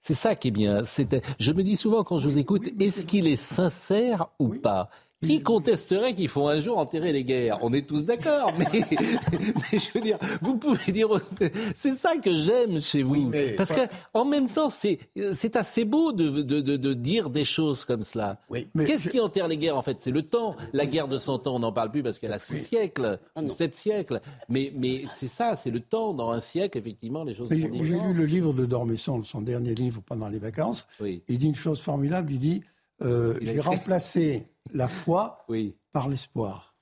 C'est 0.00 0.14
ça 0.14 0.34
qui 0.34 0.48
est 0.48 0.52
bien. 0.52 0.82
Je 1.38 1.52
me 1.52 1.62
dis 1.62 1.76
souvent 1.76 2.02
quand 2.02 2.18
je 2.18 2.28
vous 2.28 2.38
écoute, 2.38 2.64
est-ce 2.80 3.06
qu'il 3.06 3.28
est 3.28 3.36
sincère 3.36 4.28
ou 4.40 4.48
pas? 4.48 4.88
Qui 5.22 5.42
contesterait 5.42 6.14
qu'il 6.14 6.28
faut 6.28 6.48
un 6.48 6.60
jour 6.60 6.78
enterrer 6.78 7.12
les 7.12 7.24
guerres? 7.24 7.58
On 7.62 7.72
est 7.72 7.86
tous 7.88 8.04
d'accord, 8.04 8.52
mais, 8.58 8.66
mais 8.72 9.78
je 9.78 9.92
veux 9.94 10.00
dire, 10.00 10.18
vous 10.40 10.56
pouvez 10.56 10.92
dire, 10.92 11.08
c'est 11.74 11.94
ça 11.96 12.16
que 12.16 12.34
j'aime 12.34 12.80
chez 12.80 13.02
vous, 13.02 13.26
mais- 13.28 13.52
parce 13.52 13.72
que 13.72 13.80
en 14.14 14.24
même 14.24 14.48
temps, 14.48 14.70
c'est 14.70 14.98
c'est 15.34 15.56
assez 15.56 15.84
beau 15.84 16.12
de, 16.12 16.42
de, 16.42 16.60
de, 16.60 16.76
de 16.76 16.94
dire 16.94 17.30
des 17.30 17.44
choses 17.44 17.84
comme 17.84 18.02
cela. 18.02 18.40
Oui. 18.50 18.68
Mais 18.74 18.84
Qu'est-ce 18.84 19.04
je- 19.04 19.10
qui 19.10 19.20
enterre 19.20 19.48
les 19.48 19.56
guerres 19.58 19.76
en 19.76 19.82
fait? 19.82 19.98
C'est 20.00 20.10
le 20.10 20.22
temps. 20.22 20.56
La 20.72 20.86
guerre 20.86 21.08
de 21.08 21.18
100 21.18 21.46
ans, 21.46 21.56
on 21.56 21.58
n'en 21.60 21.72
parle 21.72 21.90
plus 21.90 22.02
parce 22.02 22.18
qu'elle 22.18 22.32
a 22.32 22.38
6 22.38 22.58
siècles, 22.58 23.18
Ah 23.36 23.42
ou 23.42 23.48
7 23.48 23.74
siècles. 23.74 24.20
Mais, 24.48 24.72
mais 24.76 25.02
c'est 25.16 25.26
ça, 25.28 25.56
c'est 25.56 25.70
le 25.70 25.80
temps. 25.80 26.12
Dans 26.14 26.30
un 26.30 26.40
siècle, 26.40 26.78
effectivement, 26.78 27.24
les 27.24 27.34
choses 27.34 27.48
J'ai 27.50 27.56
lu 27.68 28.12
le 28.12 28.24
livre 28.24 28.52
de 28.52 28.66
Dormesson, 28.66 29.22
son 29.24 29.42
dernier 29.42 29.74
livre 29.74 30.02
pendant 30.04 30.28
les 30.28 30.38
vacances. 30.38 30.86
Oui. 31.00 31.22
Il 31.28 31.38
dit 31.38 31.46
une 31.46 31.54
chose 31.54 31.80
formidable. 31.80 32.32
Il 32.32 32.38
dit 32.38 32.62
euh, 33.02 33.34
J'ai 33.40 33.60
remplacé 33.60 34.46
la 34.72 34.88
foi 34.88 35.44
Oui. 35.48 35.76
par 35.92 36.08
l'espoir. 36.08 36.74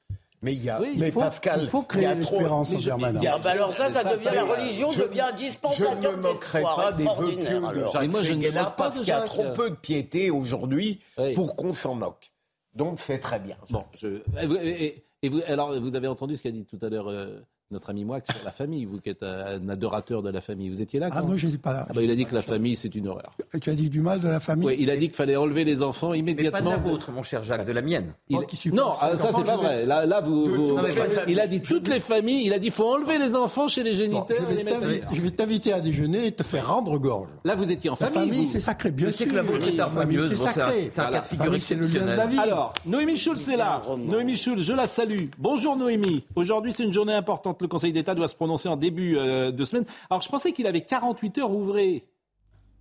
Mais 0.43 0.55
il 0.55 0.65
y 0.65 0.71
a, 0.71 0.81
Oui, 0.81 0.95
mais 0.97 1.09
il 1.09 1.13
faut- 1.13 1.21
Pascal, 1.21 1.61
il 1.63 1.69
faut 1.69 1.83
créer 1.83 2.15
l'espérance 2.15 2.73
en 2.73 2.81
permanence. 2.81 3.25
Ah 3.31 3.39
bah 3.45 3.51
alors 3.51 3.75
ça, 3.75 3.91
ça 3.91 4.03
devient 4.05 4.31
la 4.33 4.45
religion, 4.45 4.91
je- 4.91 5.03
devient 5.03 5.21
un 5.21 5.31
Je 5.37 5.43
dispensateur 5.43 5.97
ne 6.01 6.09
me 6.13 6.17
moquerai 6.17 6.63
pas 6.63 6.93
des 6.93 7.05
vœux 7.05 7.37
pieux 7.37 7.61
de. 7.61 7.85
Jacques 7.93 8.01
Mais 8.01 8.09
moi, 8.09 8.23
je 8.23 8.33
ne 8.33 8.51
pas 8.51 8.71
parce 8.71 8.99
qu'il 9.01 9.09
y 9.09 9.13
a 9.13 9.21
trop 9.21 9.51
peu 9.53 9.69
de 9.69 9.75
piété 9.75 10.31
aujourd'hui 10.31 11.01
Oui. 11.19 11.35
pour 11.35 11.57
qu'on 11.57 11.75
s'en 11.75 11.95
moque. 11.95 12.33
Donc 12.75 12.99
c'est 13.01 13.19
très 13.19 13.39
bien. 13.39 13.57
Bon, 13.69 13.85
je... 13.95 14.23
et 14.41 14.47
vous, 14.47 14.57
et- 14.57 15.05
et 15.23 15.29
vous- 15.29 15.43
alors, 15.47 15.79
vous 15.79 15.95
avez 15.95 16.09
entendu 16.09 16.37
ce 16.37 16.43
qu'a 16.43 16.51
dit 16.53 16.65
tout 16.65 16.79
à 16.81 16.89
l'heure 16.89 17.09
euh, 17.11 17.41
notre 17.71 17.91
ami 17.91 18.05
Moix 18.05 18.19
sur 18.29 18.45
la 18.45 18.51
famille, 18.51 18.85
vous 18.85 18.99
qui 19.01 19.11
êtes 19.11 19.23
un, 19.23 19.69
adorateur 19.69 20.23
de 20.23 20.31
la 20.31 20.41
famille. 20.41 20.69
Vous 20.71 20.83
étiez 20.83 20.99
là 20.99 21.09
Ah 21.13 21.23
non, 21.23 21.37
je 21.37 21.47
n'étais 21.47 21.59
pas 21.59 21.73
là. 21.73 21.87
Ah 21.89 21.93
bah, 21.95 22.03
Il 22.03 22.11
a 22.11 22.17
dit 22.17 22.25
que 22.27 22.35
la 22.35 22.43
famille, 22.43 22.75
c'est 22.75 22.93
une 22.97 23.07
horreur. 23.07 23.31
Tu 23.61 23.71
as 23.71 23.75
dit 23.75 23.89
du 23.89 24.01
mal 24.01 24.21
de 24.21 24.27
la 24.29 24.41
famille 24.41 24.67
Oui, 24.67 24.77
il 24.81 24.91
a 24.91 24.97
dit 24.97 25.07
qu'il 25.07 25.15
fallait 25.15 25.37
enlever 25.37 25.63
les 25.65 25.81
enfants 25.83 26.11
Mais 26.11 26.19
pas 26.19 26.25
de 26.25 26.31
immédiatement. 26.33 26.71
la 26.73 26.77
vôtre, 26.79 27.13
mon 27.13 27.23
cher 27.23 27.45
Jacques, 27.45 27.65
de 27.67 27.73
la 27.73 27.83
mienne. 27.83 28.13
Il- 28.29 28.39
supporte 28.55 28.75
Non, 28.83 28.93
ah, 29.01 29.17
ça 29.17 29.31
c'est 29.35 29.45
pas 29.45 29.57
vrai. 29.57 29.87
Là, 29.87 30.05
là 30.05 30.21
vous, 30.21 30.47
De 30.47 31.31
il 31.31 31.39
a 31.39 31.47
dit 31.47 31.61
toutes 31.61 31.87
les 31.89 32.01
familles. 32.01 32.47
Il 32.47 32.53
a 32.53 32.59
dit 32.59 32.71
faut 32.71 32.87
enlever 32.93 33.19
les 33.19 33.37
enfants 33.37 33.69
chez 33.69 33.85
les 33.85 33.93
Bon, 33.93 33.97
géniteurs 33.99 34.37
je 34.39 34.43
et 34.43 34.47
vais 34.47 34.55
les 34.57 34.65
mettre 34.65 34.81
t'inviter- 34.81 35.03
ailleurs. 35.03 35.15
je 35.15 35.21
vais 35.21 35.31
t'inviter 35.31 35.73
à 35.73 35.81
déjeuner 35.81 36.27
et 36.27 36.33
te 36.33 36.43
faire 36.43 36.69
rendre 36.75 36.99
gorge. 36.99 37.29
Là, 37.45 37.55
vous 37.55 37.71
étiez 37.71 37.89
en 37.91 37.97
La 38.01 38.09
famille. 38.09 38.31
famille, 38.31 38.47
vous. 38.47 38.53
c'est 38.53 38.61
sacré, 38.61 38.91
bien 38.91 39.07
Je 39.07 39.13
sais 39.13 39.25
sûr. 39.25 39.29
que 39.33 39.37
la 39.37 39.43
vôtre 39.43 39.69
est 39.69 39.79
harmonieuse. 39.79 40.31
c'est 40.31 40.37
Bon, 40.37 40.47
un- 40.47 40.53
sacré. 40.53 40.87
c'est 40.91 41.01
un 41.01 41.11
cas 41.11 41.21
de 41.21 41.25
figure 41.27 41.45
famille, 41.45 41.61
c'est 41.61 41.75
le 41.77 41.83
lien 41.83 41.89
de 41.89 41.95
la 41.99 42.01
exceptionnel. 42.15 42.29
vie. 42.31 42.39
Alors, 42.41 42.73
Noémie 42.87 43.17
Schulz 43.17 43.49
est 43.49 43.57
là. 43.57 43.81
Noémie 43.97 44.37
Schulz, 44.37 44.63
je 44.63 44.73
la 44.73 44.87
salue. 44.87 45.27
Bonjour 45.39 45.77
Noémie. 45.77 46.25
Aujourd'hui, 46.35 46.73
c'est 46.73 46.85
une 46.85 46.93
journée 46.93 47.15
importante. 47.15 47.60
Le 47.61 47.69
Conseil 47.69 47.93
d'État 47.93 48.15
doit 48.15 48.29
se 48.29 48.35
prononcer 48.35 48.69
en 48.69 48.77
début 48.77 49.17
euh, 49.17 49.51
de 49.51 49.65
semaine. 49.65 49.85
Alors, 50.09 50.23
je 50.23 50.29
pensais 50.29 50.53
qu'il 50.53 50.67
avait 50.67 50.83
48 50.83 51.39
heures 51.39 51.53
ouvrées. 51.53 52.05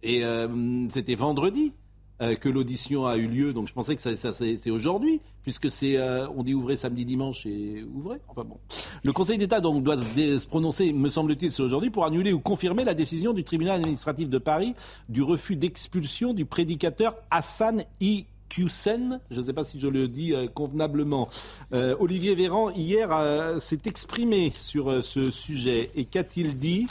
Et 0.01 0.23
euh, 0.23 0.88
c'était 0.89 1.15
vendredi 1.15 1.73
euh, 2.21 2.36
que 2.36 2.47
l'audition 2.47 3.05
a 3.05 3.17
eu 3.17 3.27
lieu. 3.27 3.53
Donc, 3.53 3.67
je 3.67 3.73
pensais 3.73 3.95
que 3.95 4.01
ça, 4.01 4.32
c'est 4.32 4.69
aujourd'hui, 4.69 5.19
puisque 5.43 5.69
c'est, 5.69 5.99
on 6.36 6.43
dit 6.43 6.53
ouvrez 6.53 6.75
samedi, 6.75 7.05
dimanche 7.05 7.45
et 7.45 7.84
ouvrez. 7.93 8.17
Enfin 8.27 8.43
bon. 8.43 8.57
Le 9.03 9.11
Conseil 9.11 9.38
d'État 9.38 9.59
donc 9.59 9.84
doit 9.84 9.97
se 9.97 10.47
prononcer, 10.47 10.93
me 10.93 11.09
semble-t-il, 11.09 11.51
c'est 11.51 11.63
aujourd'hui, 11.63 11.89
pour 11.89 12.05
annuler 12.05 12.32
ou 12.32 12.39
confirmer 12.39 12.86
la 12.86 12.93
décision 12.93 13.34
du 13.34 13.43
tribunal 13.43 13.80
administratif 13.80 14.30
de 14.30 14.38
Paris 14.38 14.75
du 15.09 15.21
refus 15.21 15.55
d'expulsion 15.55 16.34
du 16.34 16.45
prédicateur 16.45 17.15
Hassan 17.32 17.84
I. 17.99 18.25
Je 18.50 19.39
ne 19.39 19.41
sais 19.41 19.54
pas 19.54 19.64
si 19.64 19.80
je 19.80 19.88
le 19.88 20.08
dis 20.08 20.34
euh, 20.34 20.47
convenablement. 20.47 21.30
Euh, 21.74 21.95
Olivier 22.00 22.36
Véran, 22.36 22.72
hier, 22.72 23.10
euh, 23.12 23.60
s'est 23.60 23.82
exprimé 23.86 24.52
sur 24.58 25.04
ce 25.04 25.32
sujet. 25.32 25.91
Et 25.95 26.06
qu'a-t-il 26.06 26.58
dit, 26.58 26.88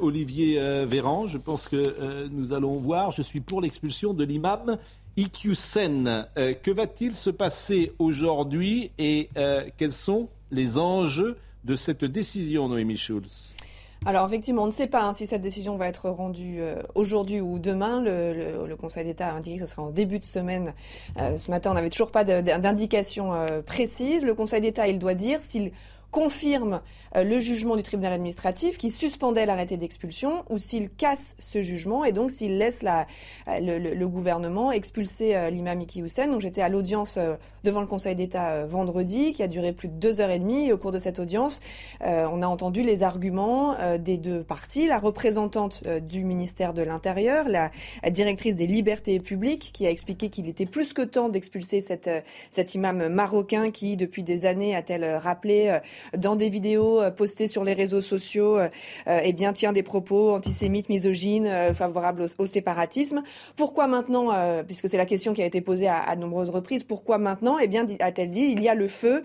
Olivier 0.00 0.84
Véran? 0.86 1.28
Je 1.28 1.38
pense 1.38 1.68
que 1.68 2.28
nous 2.30 2.52
allons 2.52 2.76
voir. 2.76 3.10
Je 3.10 3.22
suis 3.22 3.40
pour 3.40 3.60
l'expulsion 3.60 4.14
de 4.14 4.24
l'imam. 4.24 4.78
Euh, 5.18 6.54
que 6.62 6.70
va-t-il 6.70 7.16
se 7.16 7.30
passer 7.30 7.92
aujourd'hui 7.98 8.90
et 8.98 9.30
quels 9.76 9.92
sont 9.92 10.28
les 10.50 10.78
enjeux 10.78 11.36
de 11.64 11.74
cette 11.74 12.04
décision, 12.04 12.68
Noémie 12.68 12.98
Schulz? 12.98 13.55
Alors 14.04 14.26
effectivement, 14.26 14.62
on 14.64 14.66
ne 14.66 14.70
sait 14.72 14.86
pas 14.86 15.02
hein, 15.02 15.12
si 15.12 15.26
cette 15.26 15.40
décision 15.42 15.76
va 15.76 15.88
être 15.88 16.08
rendue 16.10 16.58
euh, 16.60 16.76
aujourd'hui 16.94 17.40
ou 17.40 17.58
demain. 17.58 18.00
Le, 18.00 18.32
le- 18.34 18.66
le 18.66 18.76
Conseil 18.76 19.04
d'État 19.04 19.28
a 19.28 19.32
indiqué 19.32 19.56
que 19.56 19.66
ce 19.66 19.66
sera 19.66 19.82
en 19.82 19.90
début 19.90 20.18
de 20.20 20.24
semaine. 20.24 20.74
Euh, 21.18 21.38
ce 21.38 21.50
matin, 21.50 21.70
on 21.70 21.74
n'avait 21.74 21.90
toujours 21.90 22.10
pas 22.12 22.22
d'indication 22.22 23.32
euh, 23.34 23.62
précise. 23.62 24.24
Le 24.24 24.34
Conseil 24.34 24.60
d'État, 24.60 24.86
il 24.86 24.98
doit 24.98 25.14
dire 25.14 25.40
s'il 25.40 25.72
confirme 26.16 26.80
euh, 27.14 27.24
le 27.24 27.38
jugement 27.40 27.76
du 27.76 27.82
tribunal 27.82 28.14
administratif 28.14 28.78
qui 28.78 28.88
suspendait 28.88 29.44
l'arrêté 29.44 29.76
d'expulsion 29.76 30.44
ou 30.48 30.56
s'il 30.56 30.88
casse 30.88 31.36
ce 31.38 31.60
jugement 31.60 32.06
et 32.06 32.12
donc 32.12 32.30
s'il 32.30 32.56
laisse 32.56 32.82
la, 32.82 33.06
euh, 33.48 33.60
le, 33.60 33.78
le- 33.78 33.94
le 33.94 34.08
gouvernement 34.08 34.72
expulser 34.72 35.36
euh, 35.36 35.50
l'imam 35.50 35.78
Iki 35.82 36.00
Hussein. 36.00 36.28
Donc 36.28 36.40
j'étais 36.40 36.62
à 36.62 36.70
l'audience 36.70 37.18
devant 37.64 37.82
le 37.82 37.86
Conseil 37.86 38.14
d'État 38.14 38.64
vendredi 38.64 39.34
qui 39.34 39.42
a 39.42 39.48
duré 39.48 39.72
plus 39.74 39.88
de 39.88 39.94
deux 39.94 40.22
heures 40.22 40.30
et 40.30 40.38
demie. 40.38 40.68
Et 40.68 40.72
au 40.72 40.78
cours 40.78 40.92
de 40.92 40.98
cette 40.98 41.18
audience, 41.18 41.60
on 42.00 42.40
a 42.42 42.46
entendu 42.46 42.82
les 42.82 43.02
arguments 43.02 43.74
des 43.98 44.16
deux 44.18 44.42
parties, 44.44 44.86
la 44.86 44.98
représentante 44.98 45.82
du 46.02 46.24
ministère 46.24 46.72
de 46.74 46.82
l'Intérieur, 46.82 47.48
la, 47.48 47.70
directrice 48.10 48.54
des 48.56 48.66
libertés 48.68 49.18
publiques, 49.20 49.70
qui 49.72 49.86
a 49.86 49.90
expliqué 49.90 50.30
qu'il 50.30 50.48
était 50.48 50.66
plus 50.66 50.92
que 50.92 51.02
temps 51.02 51.28
d'expulser 51.28 51.80
cet 51.80 52.74
imam 52.74 53.08
marocain 53.08 53.70
qui, 53.72 53.96
depuis 53.96 54.22
des 54.22 54.46
années, 54.46 54.76
a-t-elle 54.76 55.16
rappelé, 55.16 55.78
dans 56.16 56.36
des 56.36 56.48
vidéos 56.48 57.02
postées 57.16 57.46
sur 57.46 57.64
les 57.64 57.72
réseaux 57.72 58.00
sociaux, 58.00 58.58
eh 59.06 59.32
bien, 59.32 59.52
tient 59.52 59.72
des 59.72 59.82
propos 59.82 60.34
antisémites, 60.34 60.88
misogynes, 60.88 61.50
favorables 61.74 62.26
au, 62.38 62.46
séparatisme. 62.46 63.22
Pourquoi 63.56 63.86
maintenant, 63.86 64.32
puisque 64.66 64.88
c'est 64.88 64.96
la 64.96 65.06
question 65.06 65.32
qui 65.32 65.42
a 65.42 65.46
été 65.46 65.60
posée 65.60 65.88
à, 65.88 65.98
à 65.98 66.16
nombreuses 66.16 66.50
reprises, 66.50 66.84
pourquoi 66.84 67.18
maintenant 67.18 67.58
Eh 67.58 67.66
bien, 67.66 67.86
a-t-elle 68.00 68.30
dit, 68.30 68.48
il 68.50 68.62
y 68.62 68.68
a 68.68 68.74
le 68.74 68.88
feu. 68.88 69.22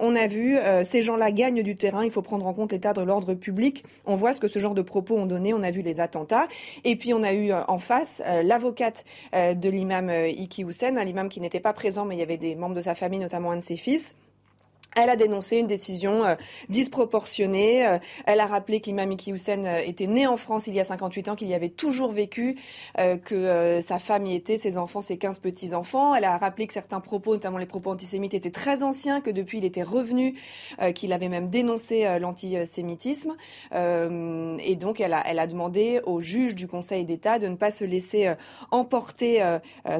on 0.00 0.16
a 0.16 0.26
vu, 0.26 0.58
ces 0.84 1.02
gens-là 1.02 1.30
gagnent 1.30 1.62
du 1.62 1.76
terrain, 1.76 2.04
il 2.04 2.10
faut 2.10 2.22
prendre 2.22 2.46
en 2.46 2.54
compte 2.54 2.72
l'état 2.72 2.92
de 2.92 3.02
l'ordre 3.02 3.34
public. 3.34 3.84
On 4.06 4.16
voit 4.16 4.32
ce 4.32 4.40
que 4.40 4.48
ce 4.48 4.58
genre 4.58 4.74
de 4.74 4.82
propos 4.82 5.16
ont 5.16 5.26
donné, 5.26 5.54
on 5.54 5.62
a 5.62 5.70
vu 5.70 5.82
les 5.82 6.00
attentats. 6.00 6.46
Et 6.84 6.96
puis 6.96 7.14
on 7.14 7.22
a 7.22 7.32
eu 7.32 7.52
en 7.52 7.78
face 7.78 8.22
l'avocate 8.42 9.04
de 9.32 9.68
l'imam 9.68 10.10
Iki 10.10 10.64
Hussein, 10.64 10.96
un 10.96 11.06
imam 11.06 11.28
qui 11.28 11.40
n'était 11.40 11.60
pas 11.60 11.72
présent, 11.72 12.04
mais 12.04 12.16
il 12.16 12.18
y 12.18 12.22
avait 12.22 12.36
des 12.36 12.54
membres 12.54 12.74
de 12.74 12.82
sa 12.82 12.94
famille, 12.94 13.20
notamment 13.20 13.50
un 13.50 13.56
de 13.56 13.62
ses 13.62 13.76
fils. 13.76 14.16
Elle 14.96 15.08
a 15.08 15.16
dénoncé 15.16 15.58
une 15.58 15.68
décision 15.68 16.24
euh, 16.24 16.34
disproportionnée. 16.68 17.86
Euh, 17.86 17.98
elle 18.26 18.40
a 18.40 18.46
rappelé 18.46 18.80
que 18.80 18.86
l'imam 18.86 19.12
Iki 19.12 19.32
Hussein 19.32 19.64
euh, 19.64 19.82
était 19.86 20.08
né 20.08 20.26
en 20.26 20.36
France 20.36 20.66
il 20.66 20.74
y 20.74 20.80
a 20.80 20.84
58 20.84 21.28
ans, 21.28 21.36
qu'il 21.36 21.48
y 21.48 21.54
avait 21.54 21.68
toujours 21.68 22.12
vécu, 22.12 22.56
que 23.24 23.80
sa 23.82 23.98
femme 23.98 24.26
y 24.26 24.34
était, 24.34 24.58
ses 24.58 24.76
enfants, 24.76 25.00
ses 25.00 25.16
15 25.16 25.38
petits-enfants. 25.38 26.14
Elle 26.14 26.24
a 26.24 26.36
rappelé 26.38 26.66
que 26.66 26.72
certains 26.72 27.00
propos, 27.00 27.34
notamment 27.34 27.58
les 27.58 27.66
propos 27.66 27.90
antisémites, 27.90 28.34
étaient 28.34 28.50
très 28.50 28.82
anciens, 28.82 29.20
que 29.20 29.30
depuis 29.30 29.58
il 29.58 29.64
était 29.64 29.82
revenu, 29.82 30.36
qu'il 30.94 31.12
avait 31.12 31.28
même 31.28 31.48
dénoncé 31.48 32.18
l'antisémitisme. 32.18 33.36
et 33.72 34.76
donc 34.76 35.00
elle 35.00 35.14
a, 35.14 35.22
elle 35.26 35.38
a 35.38 35.46
demandé 35.46 36.00
au 36.04 36.20
juge 36.20 36.54
du 36.54 36.66
Conseil 36.66 37.04
d'État 37.04 37.38
de 37.38 37.48
ne 37.48 37.56
pas 37.56 37.70
se 37.70 37.84
laisser 37.84 38.32
emporter 38.70 39.42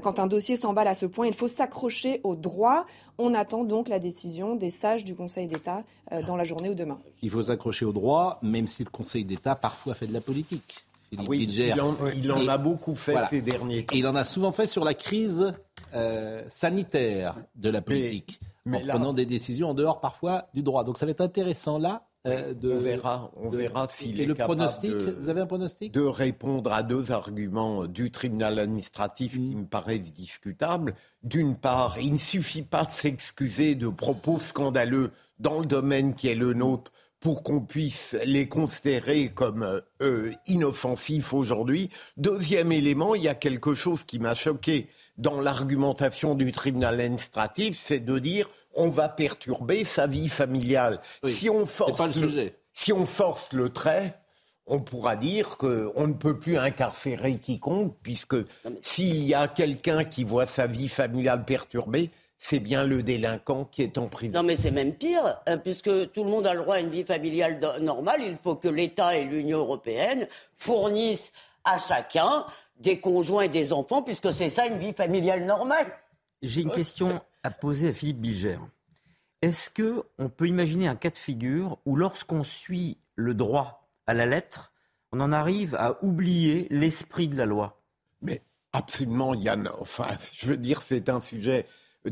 quand 0.03 0.19
un 0.19 0.27
dossier 0.27 0.57
s'emballe 0.57 0.89
à 0.89 0.95
ce 0.95 1.07
point. 1.07 1.27
Il 1.27 1.35
faut 1.35 1.49
s'accrocher 1.49 2.21
au 2.23 2.35
droit. 2.35 2.87
On 3.19 3.35
attend 3.35 3.65
donc 3.65 3.89
la 3.89 3.99
décision 3.99 4.57
des 4.57 4.71
du 5.05 5.15
Conseil 5.15 5.47
d'État 5.47 5.85
euh, 6.13 6.23
dans 6.23 6.37
la 6.37 6.45
journée 6.45 6.71
ou 6.71 6.75
demain. 6.75 6.99
Il 7.23 7.31
faut 7.31 7.43
s'accrocher 7.43 7.85
au 7.85 7.93
droit, 7.93 8.39
même 8.43 8.67
si 8.67 8.85
le 8.85 8.91
Conseil 8.91 9.25
d'État 9.25 9.55
parfois 9.55 9.95
fait 9.95 10.07
de 10.07 10.13
la 10.13 10.21
politique. 10.21 10.85
oui, 11.29 11.45
il 11.45 12.33
en, 12.33 12.49
a 12.49 12.59
beaucoup 12.59 12.95
fait 12.95 13.17
ces 13.29 13.43
derniers 13.43 13.85
temps. 13.85 13.95
Et 13.95 13.99
il 13.99 14.07
en 14.07 14.15
a 14.15 14.25
souvent 14.25 14.53
fait 14.53 14.67
sur 14.67 14.85
la 14.85 14.95
crise 14.95 15.53
euh, 15.95 16.43
sanitaire 16.49 17.37
de 17.57 17.69
la 17.69 17.83
politique, 17.83 18.41
en 18.67 18.81
prenant 18.81 19.13
des 19.13 19.27
décisions 19.27 19.71
en 19.71 19.75
dehors 19.75 20.01
parfois 20.01 20.45
du 20.55 20.63
droit. 20.63 20.85
Donc 20.85 20.99
ça 20.99 21.07
va 21.07 21.13
être 21.13 21.21
intéressant 21.21 21.79
là 21.79 22.07
euh, 22.27 22.53
on 22.63 22.79
verra, 22.79 23.31
on 23.37 23.49
verra 23.49 23.89
s'il 23.89 24.21
est 24.21 24.27
le 24.27 24.35
capable 24.35 24.59
pronostic, 24.59 24.91
de, 24.91 25.17
vous 25.21 25.29
avez 25.31 25.41
un 25.41 25.47
pronostic 25.47 25.93
de 25.93 26.03
répondre 26.03 26.71
à 26.71 26.83
deux 26.83 27.13
arguments 27.13 27.87
du 27.87 28.11
tribunal 28.11 28.59
administratif 28.59 29.33
qui 29.33 29.55
mm. 29.55 29.61
me 29.61 29.67
paraissent 29.67 30.13
discutables. 30.13 30.95
D'une 31.23 31.57
part, 31.57 31.99
il 31.99 32.13
ne 32.13 32.19
suffit 32.19 32.63
pas 32.63 32.85
de 32.85 32.91
s'excuser 32.91 33.75
de 33.75 33.89
propos 33.89 34.39
scandaleux 34.39 35.13
dans 35.39 35.61
le 35.61 35.67
domaine 35.67 36.15
qui 36.15 36.29
est 36.29 36.35
le 36.35 36.53
nôtre 36.53 36.93
pour 37.21 37.43
qu'on 37.43 37.61
puisse 37.61 38.17
les 38.25 38.49
considérer 38.49 39.31
comme 39.31 39.83
euh, 40.03 40.33
inoffensifs 40.47 41.33
aujourd'hui. 41.33 41.91
Deuxième 42.17 42.73
élément, 42.73 43.15
il 43.15 43.23
y 43.23 43.29
a 43.29 43.35
quelque 43.35 43.75
chose 43.75 44.05
qui 44.05 44.19
m'a 44.19 44.35
choqué 44.35 44.89
dans 45.21 45.41
l'argumentation 45.41 46.35
du 46.35 46.51
tribunal 46.51 47.01
administratif, 47.01 47.79
c'est 47.81 48.01
de 48.01 48.19
dire 48.19 48.49
on 48.75 48.89
va 48.89 49.09
perturber 49.09 49.85
sa 49.85 50.07
vie 50.07 50.29
familiale. 50.29 51.01
si, 51.25 51.51
on 51.51 51.67
force 51.67 52.17
le, 52.17 52.53
si 52.73 52.93
on 52.93 53.05
force 53.05 53.53
le 53.53 53.69
trait, 53.69 54.15
on 54.67 54.81
pourra 54.81 55.17
dire 55.17 55.57
qu'on 55.57 56.07
ne 56.07 56.15
peut 56.15 56.39
plus 56.39 56.57
incarcérer 56.57 57.37
quiconque, 57.37 57.97
puisque 58.03 58.37
s'il 58.81 59.25
y 59.25 59.35
a 59.35 59.49
quelqu'un 59.49 60.05
qui 60.05 60.25
voit 60.25 60.47
sa 60.47 60.67
vie 60.67 60.89
familiale 60.89 61.45
perturbée, 61.45 62.11
c'est 62.39 62.61
bien 62.61 62.87
le 62.87 63.03
délinquant 63.03 63.65
qui 63.65 63.83
est 63.83 63.99
en 63.99 64.09
prison. 64.09 64.39
Non, 64.39 64.43
mais 64.43 64.57
c'est 64.57 64.71
même 64.71 64.95
pire, 64.95 65.37
euh, 65.49 65.59
puisque 65.59 66.13
tout 66.13 66.25
le 66.25 66.31
monde 66.31 66.47
a 66.47 66.55
le 66.55 66.63
droit 66.63 66.77
à 66.77 66.81
une 66.81 66.89
vie 66.89 67.05
familiale 67.05 67.61
normale. 67.83 68.23
Il 68.27 68.37
faut 68.37 68.55
que 68.55 68.69
l'État 68.69 69.15
et 69.15 69.25
l'Union 69.25 69.59
européenne 69.59 70.27
fournissent 70.55 71.33
à 71.65 71.77
chacun 71.77 72.47
des 72.81 72.99
conjoints 72.99 73.43
et 73.43 73.49
des 73.49 73.73
enfants, 73.73 74.03
puisque 74.03 74.33
c'est 74.33 74.51
ça 74.51 74.67
une 74.67 74.79
vie 74.79 74.93
familiale 74.93 75.45
normale. 75.45 75.87
J'ai 76.43 76.63
une 76.63 76.71
question 76.71 77.21
à 77.43 77.51
poser 77.51 77.89
à 77.89 77.93
Philippe 77.93 78.21
Bilger. 78.21 78.59
Est-ce 79.43 79.71
que 79.71 80.03
on 80.19 80.29
peut 80.29 80.49
imaginer 80.49 80.89
un 80.89 80.97
cas 80.97 81.11
de 81.11 81.19
figure 81.19 81.79
où, 81.87 81.97
lorsqu'on 81.97 82.43
suit 82.43 82.99
le 83.15 83.35
droit 83.35 83.89
à 84.07 84.15
la 84.15 84.27
lettre, 84.27 84.73
on 85.13 85.21
en 85.21 85.33
arrive 85.33 85.75
à 85.75 86.03
oublier 86.03 86.67
l'esprit 86.71 87.29
de 87.29 87.37
la 87.37 87.47
loi? 87.47 87.81
Mais 88.23 88.43
absolument, 88.73 89.35
Yann. 89.35 89.71
Enfin, 89.81 90.09
je 90.33 90.47
veux 90.47 90.57
dire, 90.57 90.83
c'est 90.83 91.09
un 91.09 91.21
sujet 91.21 91.67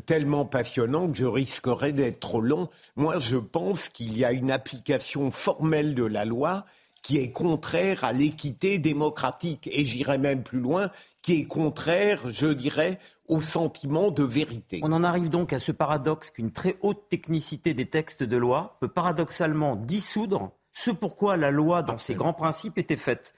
tellement 0.04 0.44
passionnant 0.44 1.10
que 1.10 1.16
je 1.16 1.24
risquerais 1.24 1.92
d'être 1.92 2.20
trop 2.20 2.40
long. 2.40 2.68
Moi, 2.96 3.18
je 3.18 3.36
pense 3.36 3.88
qu'il 3.88 4.16
y 4.16 4.24
a 4.24 4.32
une 4.32 4.50
application 4.50 5.30
formelle 5.30 5.94
de 5.94 6.04
la 6.04 6.24
loi 6.24 6.66
qui 7.08 7.16
est 7.16 7.32
contraire 7.32 8.04
à 8.04 8.12
l'équité 8.12 8.78
démocratique 8.78 9.66
et 9.72 9.82
j'irais 9.86 10.18
même 10.18 10.42
plus 10.42 10.60
loin, 10.60 10.90
qui 11.22 11.40
est 11.40 11.46
contraire, 11.46 12.20
je 12.28 12.48
dirais, 12.48 12.98
au 13.28 13.40
sentiment 13.40 14.10
de 14.10 14.22
vérité. 14.22 14.80
On 14.82 14.92
en 14.92 15.02
arrive 15.02 15.30
donc 15.30 15.54
à 15.54 15.58
ce 15.58 15.72
paradoxe 15.72 16.30
qu'une 16.30 16.52
très 16.52 16.76
haute 16.82 17.08
technicité 17.08 17.72
des 17.72 17.86
textes 17.86 18.22
de 18.22 18.36
loi 18.36 18.76
peut 18.80 18.88
paradoxalement 18.88 19.74
dissoudre 19.74 20.52
ce 20.74 20.90
pourquoi 20.90 21.38
la 21.38 21.50
loi, 21.50 21.82
dans 21.82 21.96
ses 21.96 22.14
grands 22.14 22.34
principes, 22.34 22.76
était 22.76 22.98
faite. 22.98 23.32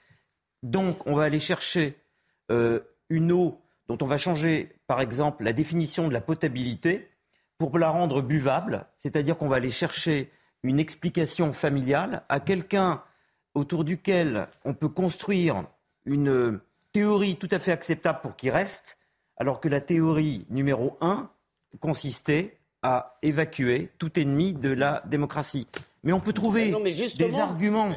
Donc, 0.63 1.07
on 1.07 1.15
va 1.15 1.23
aller 1.23 1.39
chercher 1.39 1.95
euh, 2.51 2.81
une 3.07 3.31
eau 3.31 3.61
dont 3.87 3.97
on 4.01 4.05
va 4.05 4.17
changer, 4.17 4.75
par 4.85 4.99
exemple, 4.99 5.45
la 5.45 5.53
définition 5.53 6.09
de 6.09 6.13
la 6.13 6.19
potabilité 6.19 7.07
pour 7.57 7.79
la 7.79 7.89
rendre 7.89 8.21
buvable, 8.21 8.85
c'est-à-dire 8.97 9.37
qu'on 9.37 9.47
va 9.47 9.55
aller 9.55 9.71
chercher 9.71 10.29
une 10.61 10.77
explication 10.77 11.53
familiale 11.53 12.23
à 12.27 12.41
quelqu'un 12.41 13.01
autour 13.53 13.83
duquel 13.83 14.47
on 14.65 14.73
peut 14.73 14.89
construire 14.89 15.63
une 16.05 16.59
théorie 16.93 17.35
tout 17.35 17.49
à 17.51 17.59
fait 17.59 17.71
acceptable 17.71 18.19
pour 18.21 18.35
qu'il 18.35 18.51
reste, 18.51 18.97
alors 19.37 19.59
que 19.59 19.69
la 19.69 19.81
théorie 19.81 20.45
numéro 20.49 20.97
un 21.01 21.29
consistait 21.79 22.57
à 22.83 23.17
évacuer 23.21 23.89
tout 23.97 24.19
ennemi 24.19 24.53
de 24.53 24.69
la 24.69 25.03
démocratie. 25.05 25.67
Mais 26.03 26.13
on 26.13 26.19
peut 26.19 26.33
trouver 26.33 26.73
des 27.17 27.35
arguments 27.39 27.91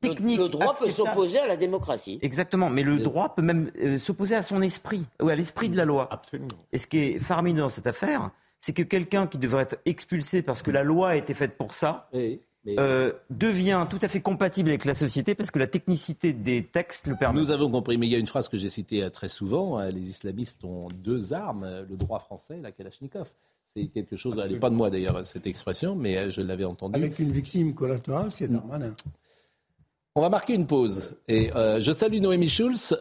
techniques. 0.00 0.38
Le, 0.38 0.48
droit 0.48 0.74
peut 0.74 0.90
s'opposer 0.90 1.38
à 1.38 1.46
la 1.46 1.56
démocratie. 1.56 2.18
Exactement, 2.22 2.70
mais 2.70 2.82
le 2.82 2.98
droit 2.98 3.34
peut 3.34 3.42
même 3.42 3.70
euh, 3.80 3.98
s'opposer 3.98 4.34
à 4.34 4.42
son 4.42 4.62
esprit, 4.62 5.04
ou 5.22 5.28
à 5.28 5.34
l'esprit 5.34 5.68
de 5.68 5.76
la 5.76 5.84
loi. 5.84 6.08
Absolument. 6.10 6.48
Et 6.72 6.78
ce 6.78 6.86
qui 6.86 6.98
est 6.98 7.18
faramineux 7.18 7.62
dans 7.62 7.68
cette 7.68 7.86
affaire, 7.86 8.30
c'est 8.60 8.72
que 8.72 8.82
quelqu'un 8.82 9.26
qui 9.26 9.38
devrait 9.38 9.62
être 9.62 9.78
expulsé 9.84 10.42
parce 10.42 10.62
que 10.62 10.70
la 10.70 10.82
loi 10.82 11.10
a 11.10 11.16
été 11.16 11.34
faite 11.34 11.56
pour 11.56 11.74
ça, 11.74 12.08
euh, 12.68 13.12
devient 13.30 13.86
tout 13.88 13.98
à 14.02 14.08
fait 14.08 14.20
compatible 14.20 14.70
avec 14.70 14.84
la 14.84 14.94
société 14.94 15.34
parce 15.34 15.50
que 15.50 15.58
la 15.58 15.66
technicité 15.66 16.32
des 16.32 16.64
textes 16.64 17.06
le 17.06 17.16
permet. 17.16 17.40
Nous 17.40 17.50
avons 17.50 17.70
compris, 17.70 17.98
mais 17.98 18.06
il 18.06 18.12
y 18.12 18.16
a 18.16 18.18
une 18.18 18.26
phrase 18.26 18.48
que 18.48 18.58
j'ai 18.58 18.68
citée 18.68 19.02
euh, 19.02 19.10
très 19.10 19.28
souvent 19.28 19.78
hein, 19.78 19.90
les 19.90 20.08
islamistes 20.08 20.64
ont 20.64 20.88
deux 21.02 21.32
armes, 21.32 21.64
euh, 21.64 21.84
le 21.88 21.96
droit 21.96 22.18
français 22.18 22.58
et 22.58 22.60
la 22.60 22.72
Kalachnikov. 22.72 23.28
C'est 23.74 23.86
quelque 23.86 24.16
chose, 24.16 24.40
elle 24.42 24.52
n'est 24.52 24.58
pas 24.58 24.70
de 24.70 24.74
moi 24.74 24.90
d'ailleurs 24.90 25.24
cette 25.26 25.46
expression, 25.46 25.94
mais 25.94 26.30
je 26.30 26.40
l'avais 26.40 26.64
entendue. 26.64 26.96
Avec 26.96 27.18
une 27.18 27.30
victime 27.30 27.74
collatérale, 27.74 28.30
c'est 28.32 28.48
normal. 28.50 28.94
On 30.14 30.22
va 30.22 30.30
marquer 30.30 30.54
une 30.54 30.66
pause. 30.66 31.18
Et 31.28 31.50
je 31.54 31.92
salue 31.92 32.20
Noémie 32.20 32.48
Schulz, 32.48 32.98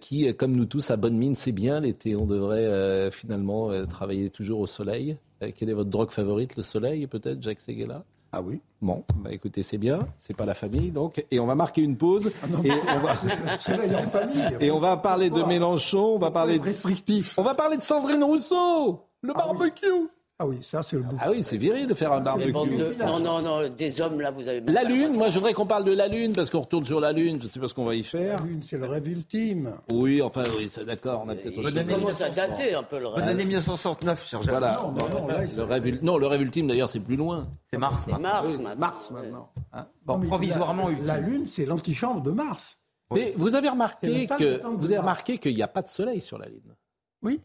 qui, 0.00 0.32
comme 0.36 0.54
nous 0.54 0.66
tous, 0.66 0.92
à 0.92 0.96
bonne 0.96 1.16
mine, 1.16 1.34
c'est 1.34 1.50
bien 1.50 1.80
l'été. 1.80 2.14
On 2.14 2.24
devrait 2.24 3.10
finalement 3.10 3.84
travailler 3.86 4.30
toujours 4.30 4.60
au 4.60 4.68
soleil. 4.68 5.18
quelle 5.56 5.70
est 5.70 5.74
votre 5.74 5.90
drogue 5.90 6.10
favorite 6.10 6.56
Le 6.56 6.62
soleil, 6.62 7.08
peut-être, 7.08 7.42
Jacques 7.42 7.58
Seguela? 7.58 8.04
Ah 8.36 8.42
oui. 8.42 8.60
Bon, 8.82 9.02
bah 9.16 9.32
écoutez, 9.32 9.62
c'est 9.62 9.78
bien, 9.78 10.00
c'est 10.18 10.36
pas 10.36 10.44
la 10.44 10.52
famille 10.52 10.90
donc, 10.90 11.24
et 11.30 11.40
on 11.40 11.46
va 11.46 11.54
marquer 11.54 11.80
une 11.80 11.96
pause. 11.96 12.30
Ah 12.42 12.46
et 12.62 12.70
on 12.70 12.98
va... 12.98 13.12
en 13.98 14.02
famille. 14.02 14.56
Et 14.60 14.70
on 14.70 14.78
va 14.78 14.98
parler 14.98 15.30
de 15.30 15.42
Mélenchon, 15.42 16.16
on 16.16 16.18
va 16.18 16.30
parler 16.30 16.58
de 16.58 16.64
restrictif. 16.64 17.38
On 17.38 17.42
va 17.42 17.54
parler 17.54 17.78
de 17.78 17.82
Sandrine 17.82 18.22
Rousseau, 18.22 19.00
le 19.22 19.32
ah 19.34 19.38
barbecue. 19.38 20.10
Ah 20.38 20.46
oui, 20.46 20.58
ça 20.60 20.82
c'est 20.82 20.96
le 20.96 21.04
Ah 21.18 21.30
oui, 21.30 21.42
c'est 21.42 21.56
viril 21.56 21.88
de 21.88 21.94
faire 21.94 22.12
un 22.12 22.20
barbecue. 22.20 22.52
Non, 22.52 23.18
non, 23.20 23.40
non, 23.40 23.70
des 23.70 24.00
hommes 24.02 24.20
là, 24.20 24.30
vous 24.30 24.46
avez. 24.46 24.60
La 24.60 24.84
Lune, 24.84 25.14
moi 25.14 25.30
je 25.30 25.38
voudrais 25.38 25.54
qu'on 25.54 25.64
parle 25.64 25.84
de 25.84 25.92
la 25.92 26.08
Lune 26.08 26.34
parce 26.34 26.50
qu'on 26.50 26.60
retourne 26.60 26.84
sur 26.84 27.00
la 27.00 27.12
Lune, 27.12 27.38
je 27.40 27.46
sais 27.46 27.58
pas 27.58 27.68
ce 27.68 27.74
qu'on 27.74 27.86
va 27.86 27.94
y 27.94 28.04
faire. 28.04 28.40
La 28.40 28.44
Lune, 28.44 28.62
c'est 28.62 28.76
le 28.76 28.84
rêve 28.84 29.08
ultime. 29.08 29.74
Oui, 29.90 30.20
enfin, 30.20 30.44
oui, 30.58 30.70
d'accord, 30.84 31.22
on 31.24 31.30
a 31.30 31.34
peut-être. 31.34 31.62
Bonne 31.62 31.78
année 31.78 31.94
commence 31.94 32.20
à 32.20 32.28
dater 32.28 32.74
un 32.74 32.82
peu 32.82 32.98
le 32.98 33.08
rêve. 33.08 33.24
Bonne 33.24 33.30
année 33.30 33.44
1969, 33.46 34.28
cher 34.28 34.40
Voilà. 34.42 34.78
Non, 34.82 34.92
non, 34.92 35.20
non, 35.20 35.26
là, 35.26 35.40
le 35.42 35.62
rêve, 35.62 36.04
non, 36.04 36.18
le 36.18 36.26
rêve 36.26 36.42
ultime 36.42 36.66
d'ailleurs, 36.66 36.90
c'est 36.90 37.00
plus 37.00 37.16
loin. 37.16 37.48
C'est 37.70 37.78
Mars. 37.78 38.02
C'est 38.04 38.18
Mars, 38.18 38.46
Mars 38.76 39.10
maintenant. 39.12 39.48
Hein. 39.72 39.86
bon, 40.04 40.20
provisoirement 40.20 40.90
la, 40.90 41.14
La 41.14 41.18
Lune, 41.18 41.46
c'est 41.46 41.64
l'antichambre 41.64 42.20
de 42.20 42.32
Mars. 42.32 42.76
Mais 43.14 43.32
vous 43.38 43.54
avez 43.54 43.70
remarqué 43.70 44.26
que 44.26 44.60
vous 44.66 44.86
avez 44.86 44.98
remarqué 44.98 45.38
qu'il 45.38 45.54
n'y 45.54 45.62
a 45.62 45.68
pas 45.68 45.80
de 45.80 45.88
soleil 45.88 46.20
sur 46.20 46.36
la 46.36 46.46
Lune. 46.46 46.74
Oui. 47.22 47.40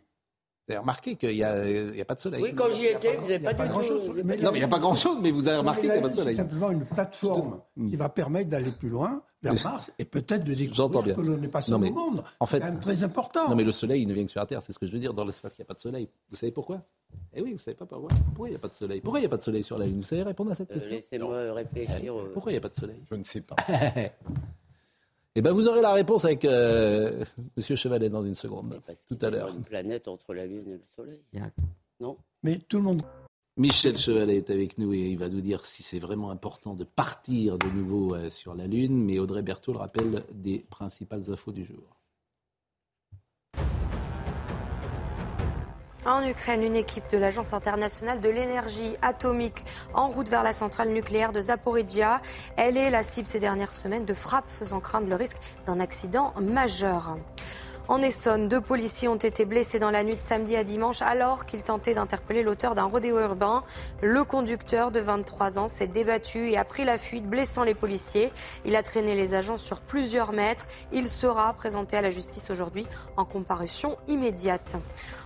Vous 0.67 0.73
avez 0.73 0.79
remarqué 0.79 1.15
qu'il 1.15 1.29
n'y 1.35 1.43
a, 1.43 1.51
a, 1.53 2.05
pas 2.05 2.15
de 2.15 2.19
soleil. 2.21 2.41
Oui, 2.43 2.53
quand 2.55 2.69
j'y 2.69 2.85
étais, 2.85 3.15
vous 3.17 3.27
n'avez 3.27 3.39
pas, 3.39 3.53
pas 3.53 3.67
grand-chose. 3.67 4.07
non, 4.09 4.23
mais 4.23 4.37
il 4.37 4.51
n'y 4.51 4.63
a 4.63 4.67
pas 4.67 4.79
grand-chose, 4.79 5.17
mais 5.21 5.31
vous 5.31 5.47
avez 5.47 5.57
remarqué 5.57 5.81
qu'il 5.81 5.91
n'y 5.91 5.97
a 5.97 6.01
pas 6.01 6.09
de 6.09 6.15
soleil. 6.15 6.35
C'est 6.35 6.41
simplement 6.43 6.69
une 6.71 6.85
plateforme 6.85 7.59
qui 7.75 7.95
va 7.95 8.09
permettre 8.09 8.49
d'aller 8.49 8.71
plus 8.71 8.89
loin 8.89 9.23
vers 9.41 9.53
Mars 9.63 9.91
et 9.97 10.05
peut-être 10.05 10.43
de 10.43 10.53
découvrir 10.53 11.01
bien. 11.01 11.15
que 11.15 11.21
l'on 11.21 11.37
n'est 11.37 11.47
pas 11.47 11.61
seul 11.61 11.73
non, 11.73 11.79
mais, 11.79 11.89
au 11.89 11.93
monde. 11.93 12.23
En 12.39 12.45
fait, 12.45 12.57
c'est 12.59 12.65
quand 12.65 12.71
même 12.73 12.79
très 12.79 13.03
important. 13.03 13.49
Non, 13.49 13.55
mais 13.55 13.63
le 13.63 13.71
soleil, 13.71 14.03
il 14.03 14.07
ne 14.07 14.13
vient 14.13 14.23
que 14.23 14.31
sur 14.31 14.39
la 14.39 14.45
Terre. 14.45 14.61
C'est 14.61 14.71
ce 14.71 14.77
que 14.77 14.85
je 14.85 14.91
veux 14.91 14.99
dire. 14.99 15.15
Dans 15.15 15.25
l'espace, 15.25 15.57
il 15.57 15.61
n'y 15.61 15.65
a 15.65 15.67
pas 15.67 15.73
de 15.73 15.79
soleil. 15.79 16.07
Vous 16.29 16.35
savez 16.35 16.51
pourquoi? 16.51 16.83
Eh 17.33 17.41
oui, 17.41 17.53
vous 17.53 17.59
savez 17.59 17.75
pas 17.75 17.87
pourquoi. 17.87 18.09
Pourquoi 18.27 18.47
il 18.47 18.51
n'y 18.51 18.55
a 18.55 18.59
pas 18.59 18.67
de 18.67 18.75
soleil? 18.75 19.01
Pourquoi 19.01 19.19
il 19.19 19.23
n'y 19.23 19.25
a 19.25 19.29
pas 19.29 19.37
de 19.37 19.43
soleil 19.43 19.63
sur 19.63 19.77
la 19.79 19.87
Lune? 19.87 19.97
Vous 19.97 20.03
savez 20.07 20.21
répondre 20.23 20.51
à 20.51 20.55
cette 20.55 20.69
Euh, 20.69 20.75
question? 20.75 20.91
Laissez-moi 20.91 21.53
réfléchir. 21.53 22.13
euh. 22.15 22.29
Pourquoi 22.33 22.51
il 22.51 22.55
n'y 22.55 22.59
a 22.59 22.61
pas 22.61 22.69
de 22.69 22.75
soleil? 22.75 23.03
Je 23.09 23.15
ne 23.15 23.23
sais 23.23 23.41
pas. 23.41 23.55
Eh 25.35 25.41
ben, 25.41 25.51
vous 25.51 25.69
aurez 25.69 25.81
la 25.81 25.93
réponse 25.93 26.25
avec 26.25 26.43
euh, 26.43 27.23
Monsieur 27.57 27.77
Chevalet 27.77 28.09
dans 28.09 28.23
une 28.23 28.35
seconde, 28.35 28.81
tout 29.07 29.17
à 29.21 29.29
l'heure. 29.29 29.49
Une 29.55 29.63
planète 29.63 30.09
entre 30.09 30.33
la 30.33 30.45
Lune 30.45 30.67
et 30.67 30.73
le 30.73 30.81
Soleil. 30.95 31.21
Non 32.01 32.17
Mais 32.43 32.57
tout 32.57 32.77
le 32.77 32.83
monde. 32.83 33.03
Michel 33.55 33.97
Chevalet 33.97 34.37
est 34.37 34.49
avec 34.49 34.77
nous 34.77 34.93
et 34.93 34.99
il 34.99 35.17
va 35.17 35.29
nous 35.29 35.41
dire 35.41 35.65
si 35.65 35.83
c'est 35.83 35.99
vraiment 35.99 36.31
important 36.31 36.73
de 36.73 36.83
partir 36.83 37.57
de 37.57 37.67
nouveau 37.67 38.13
euh, 38.13 38.29
sur 38.29 38.55
la 38.55 38.67
Lune. 38.67 39.05
Mais 39.05 39.19
Audrey 39.19 39.41
Berthaud 39.41 39.71
le 39.71 39.77
rappelle 39.79 40.23
des 40.33 40.65
principales 40.69 41.31
infos 41.31 41.53
du 41.53 41.63
jour. 41.63 42.00
En 46.03 46.27
Ukraine, 46.27 46.63
une 46.63 46.75
équipe 46.75 47.03
de 47.11 47.17
l'Agence 47.19 47.53
internationale 47.53 48.21
de 48.21 48.29
l'énergie 48.29 48.95
atomique 49.03 49.63
en 49.93 50.07
route 50.07 50.29
vers 50.29 50.41
la 50.41 50.51
centrale 50.51 50.89
nucléaire 50.89 51.31
de 51.31 51.39
Zaporizhia. 51.39 52.21
Elle 52.57 52.75
est 52.75 52.89
la 52.89 53.03
cible 53.03 53.27
ces 53.27 53.39
dernières 53.39 53.75
semaines 53.75 54.05
de 54.05 54.13
frappes 54.15 54.49
faisant 54.49 54.79
craindre 54.79 55.07
le 55.07 55.15
risque 55.15 55.37
d'un 55.67 55.79
accident 55.79 56.33
majeur. 56.41 57.17
En 57.87 58.01
Essonne, 58.01 58.47
deux 58.47 58.61
policiers 58.61 59.09
ont 59.09 59.15
été 59.15 59.43
blessés 59.43 59.77
dans 59.77 59.91
la 59.91 60.03
nuit 60.03 60.15
de 60.15 60.21
samedi 60.21 60.55
à 60.55 60.63
dimanche 60.63 61.01
alors 61.01 61.45
qu'ils 61.45 61.61
tentaient 61.61 61.93
d'interpeller 61.93 62.41
l'auteur 62.41 62.73
d'un 62.73 62.85
rodéo 62.85 63.19
urbain. 63.19 63.63
Le 64.01 64.23
conducteur 64.23 64.91
de 64.91 65.01
23 65.01 65.59
ans 65.59 65.67
s'est 65.67 65.87
débattu 65.87 66.51
et 66.51 66.57
a 66.57 66.63
pris 66.63 66.85
la 66.85 66.97
fuite, 66.97 67.27
blessant 67.27 67.63
les 67.63 67.73
policiers. 67.73 68.31
Il 68.65 68.75
a 68.75 68.83
traîné 68.83 69.13
les 69.15 69.33
agents 69.33 69.57
sur 69.57 69.81
plusieurs 69.81 70.31
mètres. 70.31 70.67
Il 70.93 71.09
sera 71.09 71.53
présenté 71.53 71.97
à 71.97 72.01
la 72.01 72.11
justice 72.11 72.49
aujourd'hui 72.49 72.87
en 73.17 73.25
comparution 73.25 73.97
immédiate. 74.07 74.77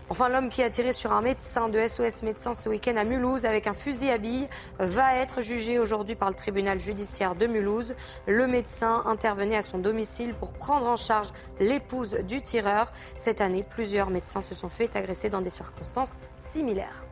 Enfin, 0.10 0.30
l'homme 0.30 0.50
qui 0.50 0.62
a 0.62 0.70
tiré 0.70 0.94
sur 0.94 1.12
un 1.14 1.22
médecin 1.22 1.68
de 1.68 1.80
SOS 1.80 2.22
Médecins 2.22 2.54
ce 2.54 2.70
week-end 2.70 2.96
à 2.96 3.04
Mulhouse 3.04 3.44
avec 3.44 3.66
un 3.66 3.74
fusil 3.74 4.12
à 4.12 4.20
billes 4.20 4.48
va 4.78 5.16
être 5.16 5.42
jugé 5.42 5.80
aujourd'hui 5.80 6.14
par 6.14 6.30
le 6.30 6.36
tribunal 6.36 6.80
judiciaire 6.80 7.34
de 7.34 7.48
Mulhouse. 7.48 7.96
Le 8.28 8.46
médecin 8.46 9.02
intervenait 9.06 9.56
à 9.56 9.64
son 9.64 9.80
domicile 9.80 10.36
pour 10.36 10.54
prendre 10.54 10.86
en 10.86 10.96
charge 10.96 11.30
l'épouse 11.60 12.20
du 12.28 12.40
tireur. 12.44 12.92
Cette 13.16 13.42
année, 13.42 13.66
plusieurs 13.68 14.12
médecins 14.12 14.44
se 14.44 14.54
sont 14.54 14.70
fait 14.70 14.96
agresser 14.96 15.32
dans 15.32 15.42
des 15.42 15.50
circonstances 15.50 16.20
similaires. 16.38 17.04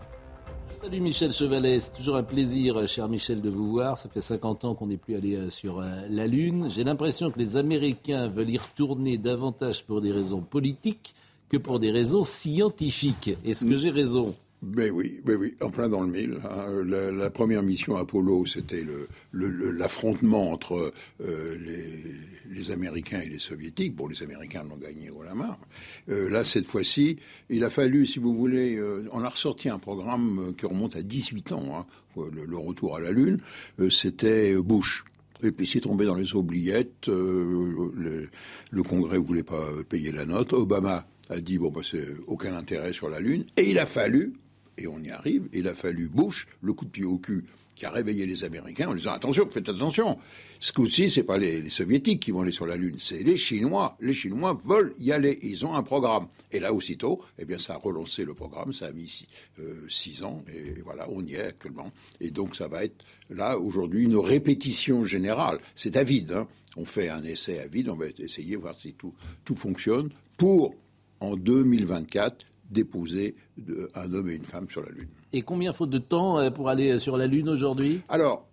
Salut 0.80 1.02
Michel 1.02 1.32
Chevalet, 1.32 1.80
c'est 1.80 1.94
toujours 1.94 2.18
un 2.18 2.24
plaisir, 2.24 2.88
cher 2.88 3.10
Michel, 3.10 3.42
de 3.42 3.50
vous 3.50 3.72
voir. 3.72 3.98
Ça 3.98 4.08
fait 4.08 4.22
50 4.22 4.66
ans 4.66 4.76
qu'on 4.76 4.88
n'est 4.88 4.98
plus 4.98 5.16
allé 5.16 5.50
sur 5.50 5.82
la 5.82 6.28
Lune. 6.28 6.68
J'ai 6.70 6.84
l'impression 6.84 7.32
que 7.32 7.40
les 7.40 7.58
Américains 7.58 8.28
veulent 8.28 8.52
y 8.52 8.58
retourner 8.60 9.18
davantage 9.18 9.84
pour 9.84 10.00
des 10.00 10.12
raisons 10.12 10.42
politiques 10.42 11.16
que 11.54 11.58
pour 11.60 11.78
des 11.78 11.92
raisons 11.92 12.24
scientifiques. 12.24 13.38
Est-ce 13.46 13.64
que 13.64 13.78
j'ai 13.78 13.92
raison? 13.92 14.34
Ben 14.64 14.92
oui, 14.92 15.20
ben 15.24 15.38
oui, 15.40 15.54
en 15.62 15.70
plein 15.70 15.88
dans 15.88 16.02
le 16.02 16.08
mille. 16.08 16.40
Hein. 16.50 16.84
La, 16.84 17.12
la, 17.12 17.30
première 17.30 17.62
mission 17.62 17.96
Apollo, 17.96 18.48
c'était 18.48 18.84
l'affrontement 19.34 20.52
entre 20.52 20.92
euh, 21.22 21.58
les, 22.50 22.72
Américains 22.72 23.20
et 23.20 23.30
les 23.30 23.38
Soviétiques. 23.38 23.96
Bon, 23.96 24.08
les 24.08 24.24
Américains 24.24 24.64
l'ont 24.64 24.78
gagné 24.78 25.12
au 25.12 25.22
la 25.22 25.36
marre. 25.36 25.60
Euh, 26.10 26.28
là, 26.28 26.44
cette 26.44 26.66
fois-ci, 26.66 27.18
il 27.50 27.64
a 27.64 27.70
fallu, 27.70 28.08
si 28.08 28.18
vous 28.18 28.34
voulez, 28.34 28.78
euh, 28.78 29.08
on 29.12 29.22
a 29.22 29.30
ressorti 29.30 29.70
un 29.70 29.80
programme 29.80 30.54
qui 30.58 30.66
remonte 30.66 30.96
à 30.96 31.04
18 31.04 31.52
ans, 31.52 31.86
hein, 32.18 32.24
le, 32.32 32.58
retour 32.58 32.96
à 32.96 33.00
la 33.00 33.12
Lune. 33.12 33.42
Euh, 33.80 33.92
c'était 33.92 34.56
Bush. 34.56 35.04
Et 35.44 35.52
puis 35.52 35.68
c'est 35.68 35.82
tombé 35.82 36.06
dans 36.06 36.16
les 36.16 36.34
oubliettes. 36.34 37.08
le, 37.08 38.30
Congrès 38.88 39.20
voulait 39.20 39.44
pas 39.44 39.68
payer 39.88 40.12
la 40.12 40.26
note. 40.26 40.54
Obama 40.54 41.06
a 41.34 41.42
dit 41.42 41.58
bon 41.58 41.70
bah 41.70 41.82
c'est 41.84 42.06
aucun 42.28 42.56
intérêt 42.56 42.94
sur 42.94 43.10
la 43.10 43.20
Lune. 43.20 43.46
Et 43.58 43.70
il 43.70 43.80
a 43.80 43.86
fallu, 43.86 44.34
et 44.78 44.88
on 44.88 45.00
y 45.00 45.10
arrive, 45.10 45.48
il 45.54 45.68
a 45.68 45.76
fallu 45.76 46.08
Bush, 46.08 46.48
le 46.62 46.74
coup 46.74 46.86
de 46.86 46.92
pied 46.92 47.06
au 47.06 47.18
cul, 47.18 47.46
qui 47.76 47.86
a 47.86 47.90
réveillé 47.90 48.26
les 48.26 48.44
Américains 48.44 48.90
en 48.90 48.96
disant 48.96 49.14
attention, 49.14 49.50
faites 49.50 49.68
attention. 49.70 50.18
Ce 50.60 50.72
coup-ci, 50.72 51.10
c'est 51.10 51.24
pas 51.24 51.38
les, 51.38 51.70
soviétiques 51.70 52.22
qui 52.22 52.32
vont 52.32 52.42
aller 52.42 52.52
sur 52.52 52.66
la 52.66 52.76
Lune, 52.76 52.96
c'est 53.00 53.24
les 53.24 53.36
Chinois. 53.36 53.98
Les 54.00 54.14
Chinois 54.14 54.60
veulent 54.66 54.94
y 55.00 55.12
aller, 55.12 55.40
ils 55.42 55.66
ont 55.66 55.74
un 55.74 55.84
programme. 55.84 56.28
Et 56.52 56.60
là, 56.60 56.74
aussitôt, 56.74 57.22
eh 57.40 57.46
bien, 57.46 57.60
ça 57.60 57.74
a 57.74 57.78
relancé 57.78 58.26
le 58.26 58.34
programme, 58.34 58.74
ça 58.74 58.88
a 58.88 58.92
mis 58.92 59.08
six, 59.90 60.22
euh, 60.22 60.26
ans, 60.26 60.44
et 60.48 60.82
voilà, 60.82 61.08
on 61.10 61.24
y 61.26 61.34
est 61.34 61.48
actuellement. 61.48 61.92
Et 62.22 62.30
donc, 62.30 62.56
ça 62.56 62.68
va 62.68 62.84
être 62.86 63.04
là 63.30 63.58
aujourd'hui 63.58 64.04
une 64.04 64.18
répétition 64.18 65.04
générale. 65.04 65.60
C'est 65.76 65.98
à 65.98 66.04
vide. 66.04 66.32
Hein. 66.32 66.48
On 66.78 66.86
fait 66.86 67.10
un 67.10 67.24
essai 67.24 67.60
à 67.60 67.68
vide, 67.68 67.90
on 67.90 67.96
va 67.96 68.06
essayer 68.20 68.56
voir 68.56 68.76
si 68.80 68.94
tout, 68.94 69.14
tout 69.46 69.56
fonctionne 69.56 70.10
pour 70.38 70.76
en 71.20 71.36
2024 71.36 72.46
déposer 72.70 73.36
un 73.94 74.14
homme 74.14 74.30
et 74.30 74.34
une 74.34 74.46
femme 74.46 74.68
sur 74.70 74.82
la 74.82 74.90
Lune. 74.90 75.10
Et 75.32 75.44
combien 75.44 75.74
faut 75.74 75.86
de 75.86 76.00
temps 76.00 76.50
pour 76.52 76.70
aller 76.70 76.98
sur 76.98 77.18
la 77.18 77.28
Lune 77.28 77.50
aujourd'hui? 77.50 78.00
Alors, 78.10 78.48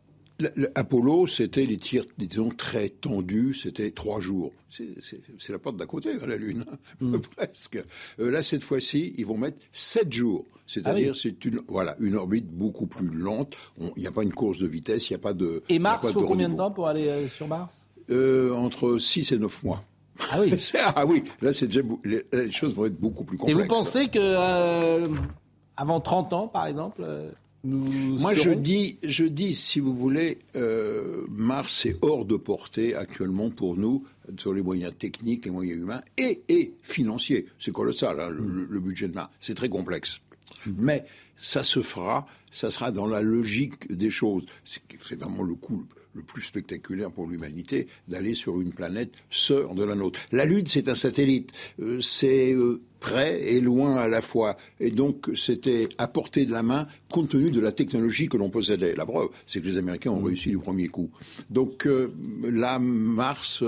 Apollo, 0.74 1.26
c'était 1.26 1.66
les 1.66 1.76
tirs, 1.76 2.04
disons, 2.18 2.48
très 2.48 2.88
tendus, 2.88 3.54
c'était 3.54 3.90
trois 3.90 4.20
jours. 4.20 4.52
C'est 4.70 5.50
la 5.50 5.58
porte 5.58 5.76
d'à 5.76 5.86
côté, 5.86 6.12
hein, 6.12 6.26
la 6.26 6.36
Lune, 6.36 6.64
mmh. 7.00 7.18
presque. 7.36 7.82
Euh, 8.18 8.30
là, 8.30 8.42
cette 8.42 8.62
fois-ci, 8.62 9.14
ils 9.18 9.26
vont 9.26 9.36
mettre 9.36 9.62
sept 9.72 10.12
jours. 10.12 10.44
C'est-à-dire, 10.66 11.10
ah 11.10 11.12
oui. 11.12 11.20
c'est 11.20 11.44
une, 11.44 11.60
voilà, 11.66 11.96
une 11.98 12.14
orbite 12.14 12.46
beaucoup 12.46 12.86
plus 12.86 13.08
lente. 13.08 13.56
Il 13.96 14.00
n'y 14.00 14.06
a 14.06 14.12
pas 14.12 14.22
une 14.22 14.32
course 14.32 14.58
de 14.58 14.68
vitesse, 14.68 15.10
il 15.10 15.14
n'y 15.14 15.16
a 15.16 15.22
pas 15.22 15.34
de. 15.34 15.62
Et 15.68 15.78
Mars, 15.78 16.06
il 16.08 16.12
faut 16.12 16.24
combien 16.24 16.48
de 16.48 16.56
temps 16.56 16.70
pour 16.70 16.86
aller 16.86 17.08
euh, 17.08 17.28
sur 17.28 17.48
Mars? 17.48 17.86
Euh, 18.10 18.52
Entre 18.52 18.98
6 18.98 19.32
et 19.32 19.38
9 19.38 19.64
mois. 19.64 19.82
Ah 20.30 20.40
oui. 20.40 20.54
ah 20.96 21.06
oui, 21.06 21.24
là 21.40 21.52
c'est 21.52 21.66
déjà 21.66 21.80
les, 22.04 22.24
les, 22.32 22.52
choses 22.52 22.74
vont 22.74 22.86
être 22.86 22.98
beaucoup 22.98 23.24
plus 23.24 23.38
complexes. 23.38 23.58
Et 23.58 23.62
vous 23.62 23.68
pensez 23.68 24.08
que 24.08 24.18
euh, 24.20 25.06
avant 25.76 26.00
30 26.00 26.32
ans, 26.32 26.48
par 26.48 26.66
exemple, 26.66 27.02
euh, 27.04 27.30
nous 27.64 28.18
Moi, 28.18 28.34
serons... 28.34 28.44
je 28.44 28.50
dis, 28.50 28.98
je 29.02 29.24
dis, 29.24 29.54
si 29.54 29.80
vous 29.80 29.94
voulez, 29.94 30.38
euh, 30.56 31.26
Mars 31.28 31.84
est 31.86 31.96
hors 32.02 32.24
de 32.24 32.36
portée 32.36 32.94
actuellement 32.94 33.50
pour 33.50 33.76
nous 33.76 34.04
sur 34.38 34.52
les 34.52 34.62
moyens 34.62 34.92
techniques, 34.96 35.44
les 35.44 35.50
moyens 35.50 35.78
humains 35.78 36.00
et, 36.16 36.42
et 36.48 36.74
financiers. 36.82 37.46
C'est 37.58 37.72
colossal, 37.72 38.20
hein, 38.20 38.28
le, 38.30 38.66
le, 38.68 38.80
budget 38.80 39.08
de 39.08 39.14
Mars. 39.14 39.30
C'est 39.40 39.54
très 39.54 39.68
complexe. 39.68 40.20
Mais 40.66 41.04
ça 41.36 41.62
se 41.62 41.80
fera, 41.80 42.26
ça 42.50 42.70
sera 42.70 42.92
dans 42.92 43.06
la 43.06 43.22
logique 43.22 43.92
des 43.92 44.10
choses. 44.10 44.44
C'est 44.64 45.18
vraiment 45.18 45.42
le 45.42 45.54
coup 45.54 45.84
le 46.14 46.22
plus 46.22 46.42
spectaculaire 46.42 47.10
pour 47.10 47.26
l'humanité 47.26 47.86
d'aller 48.08 48.34
sur 48.34 48.60
une 48.60 48.72
planète 48.72 49.12
sœur 49.30 49.74
de 49.74 49.84
la 49.84 49.94
nôtre. 49.94 50.20
La 50.32 50.44
Lune, 50.44 50.66
c'est 50.66 50.88
un 50.88 50.94
satellite. 50.94 51.52
Euh, 51.80 52.00
c'est 52.00 52.52
euh, 52.52 52.80
près 53.00 53.42
et 53.42 53.60
loin 53.60 53.96
à 53.96 54.08
la 54.08 54.20
fois. 54.20 54.56
Et 54.78 54.90
donc, 54.90 55.30
c'était 55.34 55.88
à 55.98 56.06
portée 56.06 56.44
de 56.44 56.52
la 56.52 56.62
main 56.62 56.86
compte 57.10 57.30
tenu 57.30 57.50
de 57.50 57.60
la 57.60 57.72
technologie 57.72 58.28
que 58.28 58.36
l'on 58.36 58.50
possédait. 58.50 58.94
La 58.94 59.06
preuve, 59.06 59.28
c'est 59.46 59.60
que 59.60 59.66
les 59.66 59.78
Américains 59.78 60.10
ont 60.10 60.22
réussi 60.22 60.50
du 60.50 60.58
premier 60.58 60.88
coup. 60.88 61.10
Donc, 61.48 61.86
euh, 61.86 62.12
là, 62.42 62.78
Mars, 62.78 63.64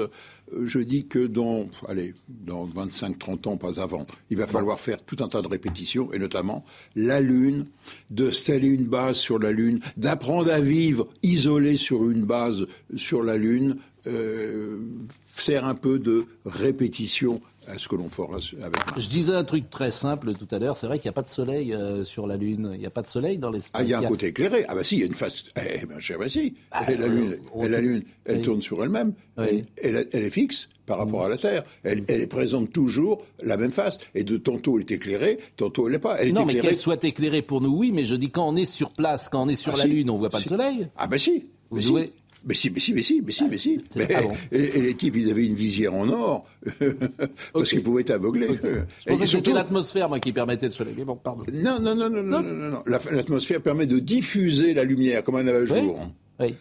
je 0.64 0.78
dis 0.78 1.06
que 1.06 1.26
dans, 1.26 1.66
allez, 1.88 2.14
dans 2.28 2.64
25-30 2.64 3.48
ans, 3.48 3.56
pas 3.56 3.80
avant, 3.80 4.06
il 4.30 4.36
va 4.36 4.46
falloir 4.46 4.78
faire 4.78 5.02
tout 5.02 5.16
un 5.20 5.28
tas 5.28 5.42
de 5.42 5.48
répétitions, 5.48 6.12
et 6.12 6.18
notamment 6.18 6.64
la 6.96 7.20
Lune, 7.20 7.66
d'installer 8.10 8.68
une 8.68 8.86
base 8.86 9.16
sur 9.16 9.38
la 9.38 9.52
Lune, 9.52 9.80
d'apprendre 9.96 10.52
à 10.52 10.60
vivre 10.60 11.08
isolé 11.22 11.76
sur 11.76 12.10
une 12.10 12.24
base 12.24 12.66
sur 12.96 13.22
la 13.22 13.36
Lune, 13.36 13.76
euh, 14.06 14.78
faire 15.26 15.64
un 15.64 15.74
peu 15.74 15.98
de 15.98 16.26
répétition 16.44 17.40
à 17.68 17.78
ce 17.78 17.88
que 17.88 17.96
l'on 17.96 18.08
fera 18.08 18.36
avec 18.36 18.76
Mars. 18.76 19.00
Je 19.00 19.08
disais 19.08 19.34
un 19.34 19.44
truc 19.44 19.70
très 19.70 19.90
simple 19.90 20.32
tout 20.34 20.48
à 20.50 20.58
l'heure, 20.58 20.76
c'est 20.76 20.86
vrai 20.86 20.98
qu'il 20.98 21.08
n'y 21.08 21.12
a 21.12 21.14
pas 21.14 21.22
de 21.22 21.28
soleil 21.28 21.72
euh, 21.72 22.04
sur 22.04 22.26
la 22.26 22.36
Lune, 22.36 22.70
il 22.74 22.80
n'y 22.80 22.86
a 22.86 22.90
pas 22.90 23.02
de 23.02 23.06
soleil 23.06 23.38
dans 23.38 23.50
l'espace. 23.50 23.80
Ah, 23.80 23.84
il 23.84 23.90
y 23.90 23.94
a 23.94 23.98
un 23.98 24.02
côté 24.02 24.28
éclairé. 24.28 24.64
Ah 24.68 24.74
bah 24.74 24.84
si, 24.84 24.96
il 24.96 25.00
y 25.00 25.02
a 25.02 25.06
une 25.06 25.14
face. 25.14 25.44
Eh 25.56 25.86
ben, 25.86 26.00
cher, 26.00 26.18
bah 26.18 26.28
si. 26.28 26.54
Bah, 26.70 26.80
et 26.88 26.96
la 26.96 27.06
Lune, 27.06 27.38
euh, 27.56 27.64
et 27.64 27.68
la 27.68 27.80
Lune 27.80 28.02
elle 28.24 28.38
oui. 28.38 28.42
tourne 28.42 28.62
sur 28.62 28.82
elle-même. 28.82 29.14
Oui. 29.38 29.64
Elle, 29.82 29.96
elle, 29.96 30.08
elle, 30.12 30.22
est 30.24 30.30
fixe 30.30 30.68
par 30.86 30.98
rapport 30.98 31.24
à 31.24 31.28
la 31.28 31.36
Terre. 31.36 31.64
Elle, 31.84 32.28
présente 32.28 32.72
toujours 32.72 33.24
la 33.42 33.56
même 33.56 33.72
face. 33.72 33.98
Et 34.14 34.24
de 34.24 34.36
tantôt 34.36 34.78
elle 34.78 34.82
est 34.82 34.90
éclairée, 34.92 35.38
tantôt 35.56 35.86
elle 35.86 35.94
n'est 35.94 35.98
pas. 35.98 36.16
Elle 36.18 36.28
est 36.28 36.32
non, 36.32 36.42
éclairée... 36.42 36.60
mais 36.62 36.68
qu'elle 36.68 36.76
soit 36.76 37.02
éclairée 37.04 37.42
pour 37.42 37.60
nous, 37.60 37.76
oui, 37.76 37.92
mais 37.92 38.04
je 38.04 38.14
dis 38.14 38.30
quand 38.30 38.48
on 38.48 38.56
est 38.56 38.64
sur 38.64 38.92
place, 38.92 39.28
quand 39.28 39.42
on 39.42 39.48
est 39.48 39.56
sur 39.56 39.74
ah, 39.74 39.78
la 39.78 39.82
si. 39.84 39.88
Lune, 39.90 40.10
on 40.10 40.16
voit 40.16 40.30
pas 40.30 40.38
si. 40.38 40.44
le 40.44 40.56
soleil. 40.56 40.88
Ah 40.96 41.06
bah 41.06 41.18
si. 41.18 41.46
Vous 41.70 41.76
mais 41.76 41.82
jouez... 41.82 42.04
si. 42.04 42.21
Mais 42.44 42.54
si, 42.54 42.70
mais 42.70 42.80
si, 42.80 42.92
mais 42.92 43.02
si, 43.02 43.22
mais 43.22 43.32
si, 43.32 43.44
mais 43.48 43.58
si. 43.58 43.84
Mais, 43.96 44.08
ah 44.14 44.22
bon. 44.22 44.32
et, 44.50 44.62
et, 44.62 44.80
les 44.80 44.94
types, 44.94 45.16
ils 45.16 45.30
avaient 45.30 45.46
une 45.46 45.54
visière 45.54 45.94
en 45.94 46.08
or, 46.08 46.44
parce 46.78 47.30
okay. 47.54 47.68
qu'ils 47.68 47.82
pouvaient 47.82 48.02
être 48.02 48.10
aveuglés. 48.10 48.48
Okay. 48.48 48.68
Je 49.00 49.12
pensais 49.12 49.24
que 49.24 49.30
c'était 49.30 49.52
l'atmosphère, 49.52 50.08
moi, 50.08 50.18
qui 50.18 50.32
permettait 50.32 50.66
le 50.66 50.72
soleil. 50.72 50.94
Mais 50.96 51.04
bon, 51.04 51.16
pardon. 51.16 51.44
Non, 51.52 51.78
non, 51.80 51.94
non, 51.94 52.10
non, 52.10 52.22
non, 52.22 52.42
non, 52.42 52.54
non. 52.54 52.70
non. 52.70 52.82
L'atmosphère 52.86 53.60
permet 53.60 53.86
de 53.86 53.98
diffuser 53.98 54.74
la 54.74 54.84
lumière 54.84 55.22
comme 55.22 55.36
un 55.36 55.66
jour. 55.66 56.00
Oui. 56.40 56.46
oui. 56.48 56.54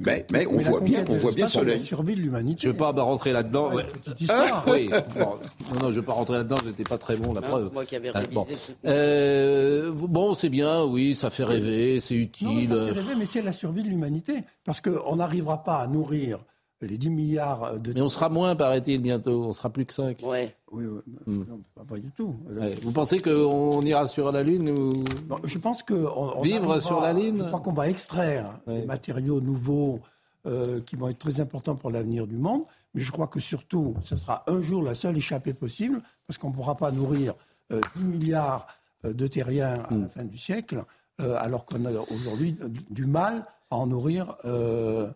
Mais, 0.00 0.26
mais 0.32 0.46
on 0.46 0.58
voit 0.58 0.80
bien, 0.80 1.04
on 1.08 1.16
voit 1.16 1.32
bien 1.32 1.46
la 1.64 1.78
survie 1.78 2.16
de 2.16 2.20
l'humanité. 2.20 2.62
Je 2.62 2.68
ne 2.68 2.72
veux 2.72 2.76
pas 2.78 2.90
rentrer 2.90 3.32
là-dedans. 3.32 3.72
Ouais, 3.72 3.84
histoire. 4.18 4.64
oui. 4.68 4.90
Bon, 5.16 5.20
non, 5.20 5.34
non, 5.74 5.80
je 5.82 5.86
ne 5.86 5.90
veux 5.92 6.02
pas 6.02 6.14
rentrer 6.14 6.38
là-dedans. 6.38 6.56
J'étais 6.64 6.82
pas 6.84 6.98
très 6.98 7.16
bon. 7.16 7.32
La 7.32 7.40
Non, 7.42 7.46
preuve. 7.48 7.70
moi 7.72 7.84
qui 7.84 7.94
avais 7.94 8.10
Ah, 8.12 8.18
révisé 8.20 8.34
bon, 8.34 8.46
ce- 8.50 8.72
Euh, 8.86 9.92
bon, 9.94 10.34
c'est 10.34 10.48
bien. 10.48 10.82
Oui, 10.84 11.14
ça 11.14 11.30
fait 11.30 11.44
rêver. 11.44 12.00
C'est 12.00 12.14
Non, 12.16 12.20
utile. 12.22 12.68
ça 12.68 12.74
fait 12.86 12.92
rêver, 12.92 13.14
mais 13.18 13.26
c'est 13.26 13.42
la 13.42 13.52
survie 13.52 13.82
de 13.82 13.88
l'humanité. 13.88 14.44
Parce 14.64 14.80
qu'on 14.80 15.16
n'arrivera 15.16 15.62
pas 15.62 15.76
à 15.78 15.86
nourrir 15.86 16.40
les 16.82 16.98
10 16.98 17.10
milliards 17.10 17.78
de... 17.80 17.92
Mais 17.92 18.00
on 18.02 18.08
sera 18.08 18.28
moins, 18.28 18.54
paraît-il, 18.56 19.00
bientôt. 19.00 19.44
On 19.44 19.52
sera 19.52 19.70
plus 19.70 19.86
que 19.86 19.94
5. 19.94 20.18
Ouais. 20.22 20.54
Oui, 20.70 20.84
oui, 20.86 21.02
non, 21.26 21.60
pas, 21.74 21.82
pas 21.88 21.98
du 21.98 22.10
tout. 22.10 22.34
Ouais. 22.50 22.76
Vous 22.82 22.90
pensez 22.92 23.20
qu'on 23.20 23.80
ira 23.82 24.06
sur 24.08 24.30
la 24.32 24.42
Lune 24.42 24.70
ou... 24.70 24.90
Je 25.44 25.58
pense 25.58 25.82
que... 25.82 25.94
on- 25.94 26.38
on 26.38 26.42
Vivre 26.42 26.56
arrivera- 26.72 26.80
sur 26.80 27.00
la 27.00 27.12
Lune 27.12 27.38
Je 27.38 27.44
crois 27.44 27.60
qu'on 27.60 27.72
va 27.72 27.88
extraire 27.88 28.58
Ouais. 28.66 28.80
des 28.80 28.86
matériaux 28.86 29.40
nouveaux 29.40 30.00
euh, 30.46 30.80
qui 30.82 30.96
vont 30.96 31.08
être 31.08 31.18
très 31.18 31.40
importants 31.40 31.74
pour 31.76 31.90
l'avenir 31.90 32.26
du 32.26 32.36
monde. 32.36 32.64
Mais 32.94 33.00
je 33.00 33.10
crois 33.12 33.28
que 33.28 33.40
surtout, 33.40 33.94
ce 34.02 34.14
sera 34.16 34.44
un 34.46 34.60
jour 34.60 34.82
la 34.82 34.94
seule 34.94 35.16
échappée 35.16 35.52
possible, 35.54 36.02
parce 36.26 36.36
qu'on 36.38 36.50
ne 36.50 36.54
pourra 36.54 36.76
pas 36.76 36.90
nourrir 36.90 37.32
euh, 37.72 37.80
10 37.96 38.04
milliards 38.04 38.66
euh, 39.06 39.12
de 39.14 39.26
terriens 39.26 39.74
à 39.88 39.94
Mm. 39.94 40.02
la 40.02 40.08
fin 40.08 40.24
du 40.24 40.36
siècle, 40.36 40.84
euh, 41.20 41.36
alors 41.40 41.64
qu'on 41.64 41.84
a 41.86 41.90
aujourd'hui 41.92 42.56
du 42.90 43.06
mal 43.06 43.46
à 43.70 43.76
en 43.76 43.86
nourrir 43.86 44.36
euh, 44.44 45.10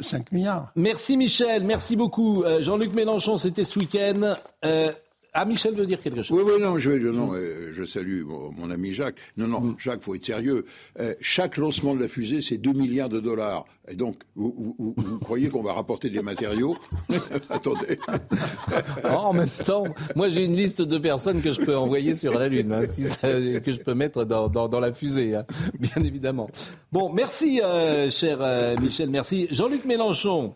5 0.00 0.32
milliards. 0.32 0.72
Merci 0.76 1.16
Michel, 1.16 1.64
merci 1.64 1.96
beaucoup. 1.96 2.42
Euh, 2.44 2.62
Jean-Luc 2.62 2.92
Mélenchon, 2.94 3.38
c'était 3.38 3.64
ce 3.64 3.78
week-end. 3.78 4.34
Euh, 4.64 4.92
ah, 5.32 5.44
Michel 5.44 5.74
veut 5.74 5.86
dire 5.86 6.00
quelque 6.00 6.22
chose. 6.22 6.38
Oui, 6.42 6.52
oui, 6.54 6.60
non, 6.62 6.78
je, 6.78 6.98
je- 7.00 7.08
non, 7.08 7.34
euh, 7.34 7.72
je 7.72 7.84
salue 7.84 8.24
mon, 8.24 8.50
mon 8.52 8.70
ami 8.70 8.92
Jacques. 8.94 9.16
Non, 9.36 9.46
non, 9.46 9.60
Mm. 9.60 9.76
Jacques, 9.78 10.02
faut 10.02 10.14
être 10.14 10.24
sérieux. 10.24 10.64
Euh, 10.98 11.14
chaque 11.20 11.56
lancement 11.56 11.94
de 11.94 12.00
la 12.00 12.08
fusée, 12.08 12.40
c'est 12.40 12.58
2 12.58 12.72
milliards 12.72 13.08
de 13.08 13.20
dollars. 13.20 13.64
Et 13.88 13.94
donc, 13.96 14.16
vous, 14.36 14.54
vous- 14.56 14.76
vous- 14.78 14.94
vous 14.96 15.18
croyez 15.18 15.48
qu'on 15.48 15.62
va 15.62 15.72
rapporter 15.72 16.10
des 16.10 16.22
matériaux 16.22 16.76
Attendez. 17.50 17.98
En 19.04 19.32
même 19.32 19.48
temps, 19.64 19.84
moi 20.16 20.28
j'ai 20.28 20.44
une 20.44 20.54
liste 20.54 20.82
de 20.82 20.98
personnes 20.98 21.40
que 21.42 21.52
je 21.52 21.60
peux 21.60 21.76
envoyer 21.76 22.14
sur 22.14 22.38
la 22.38 22.48
Lune, 22.48 22.72
hein, 22.72 22.82
si 22.90 23.02
ça- 23.04 23.28
que 23.30 23.72
je 23.72 23.78
peux 23.80 23.94
mettre 23.94 24.24
dans, 24.24 24.48
dans- 24.48 24.68
dans 24.68 24.80
la 24.80 24.92
fusée, 24.92 25.34
hein, 25.34 25.44
bien 25.78 26.02
évidemment. 26.04 26.48
Bon, 26.92 27.12
merci 27.12 27.60
euh, 27.62 28.10
cher 28.10 28.38
Michel, 28.80 29.10
merci. 29.10 29.48
Jean-Luc 29.50 29.84
Mélenchon, 29.84 30.54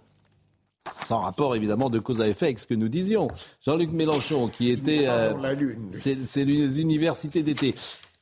sans 0.92 1.18
rapport 1.18 1.56
évidemment 1.56 1.90
de 1.90 1.98
cause 1.98 2.20
à 2.20 2.28
effet 2.28 2.46
avec 2.46 2.58
ce 2.58 2.66
que 2.66 2.74
nous 2.74 2.88
disions. 2.88 3.28
Jean-Luc 3.64 3.90
Mélenchon 3.92 4.48
qui 4.48 4.70
était... 4.70 5.06
euh, 5.08 5.32
c'est 5.92 6.44
les 6.44 6.80
universités 6.80 7.42
d'été. 7.42 7.74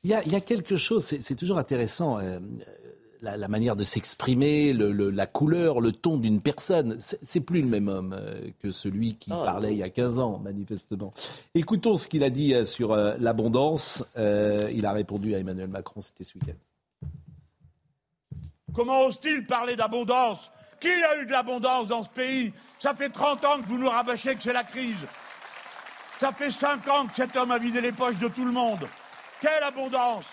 Il 0.04 0.10
y 0.10 0.14
a, 0.14 0.22
il 0.24 0.32
y 0.32 0.36
a 0.36 0.40
quelque 0.40 0.76
chose, 0.76 1.04
c'est 1.04 1.34
toujours 1.36 1.58
intéressant, 1.58 2.18
euh, 2.18 2.38
la, 3.20 3.36
la 3.36 3.46
manière 3.46 3.76
de 3.76 3.84
s'exprimer, 3.84 4.72
le- 4.72 4.90
le- 4.90 5.10
la 5.10 5.26
couleur, 5.26 5.80
le 5.80 5.92
ton 5.92 6.16
d'une 6.16 6.40
personne. 6.40 6.96
C'est 6.98 7.40
plus 7.40 7.62
le 7.62 7.68
même 7.68 7.86
homme 7.88 8.16
euh, 8.18 8.48
que 8.60 8.72
celui 8.72 9.14
qui 9.14 9.30
Ah, 9.32 9.42
parlait 9.44 9.72
il 9.72 9.78
y 9.78 9.82
a 9.84 9.90
15 9.90 10.18
ans, 10.18 10.38
manifestement. 10.42 11.12
Écoutons 11.54 11.96
ce 11.96 12.08
qu'il 12.08 12.24
a 12.24 12.30
dit 12.30 12.52
euh, 12.54 12.64
sur 12.64 12.92
euh, 12.92 13.14
l'abondance. 13.20 14.04
Euh, 14.16 14.68
il 14.74 14.86
a 14.86 14.92
répondu 14.92 15.34
à 15.36 15.38
Emmanuel 15.38 15.68
Macron, 15.68 16.00
c'était 16.00 16.24
ce 16.24 16.34
week-end. 16.36 17.08
Comment 18.74 19.02
ose-t-il 19.06 19.46
parler 19.46 19.76
d'abondance 19.76 20.50
Qui 20.82 20.90
a 20.90 21.16
eu 21.20 21.26
de 21.26 21.30
l'abondance 21.30 21.86
dans 21.86 22.02
ce 22.02 22.08
pays? 22.08 22.52
Ça 22.80 22.92
fait 22.92 23.08
30 23.08 23.44
ans 23.44 23.58
que 23.58 23.68
vous 23.68 23.78
nous 23.78 23.88
rabâchez 23.88 24.34
que 24.34 24.42
c'est 24.42 24.52
la 24.52 24.64
crise. 24.64 25.06
Ça 26.18 26.32
fait 26.32 26.50
5 26.50 26.88
ans 26.88 27.06
que 27.06 27.14
cet 27.14 27.36
homme 27.36 27.52
a 27.52 27.58
vidé 27.58 27.80
les 27.80 27.92
poches 27.92 28.18
de 28.18 28.26
tout 28.26 28.44
le 28.44 28.50
monde. 28.50 28.88
Quelle 29.40 29.62
abondance 29.62 30.24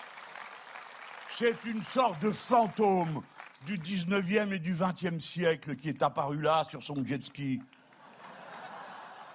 C'est 1.38 1.54
une 1.66 1.84
sorte 1.84 2.20
de 2.20 2.32
fantôme 2.32 3.22
du 3.64 3.78
19e 3.78 4.52
et 4.52 4.58
du 4.58 4.74
20e 4.74 5.20
siècle 5.20 5.76
qui 5.76 5.88
est 5.88 6.02
apparu 6.02 6.40
là 6.40 6.64
sur 6.68 6.82
son 6.82 7.04
jet 7.04 7.22
ski. 7.22 7.62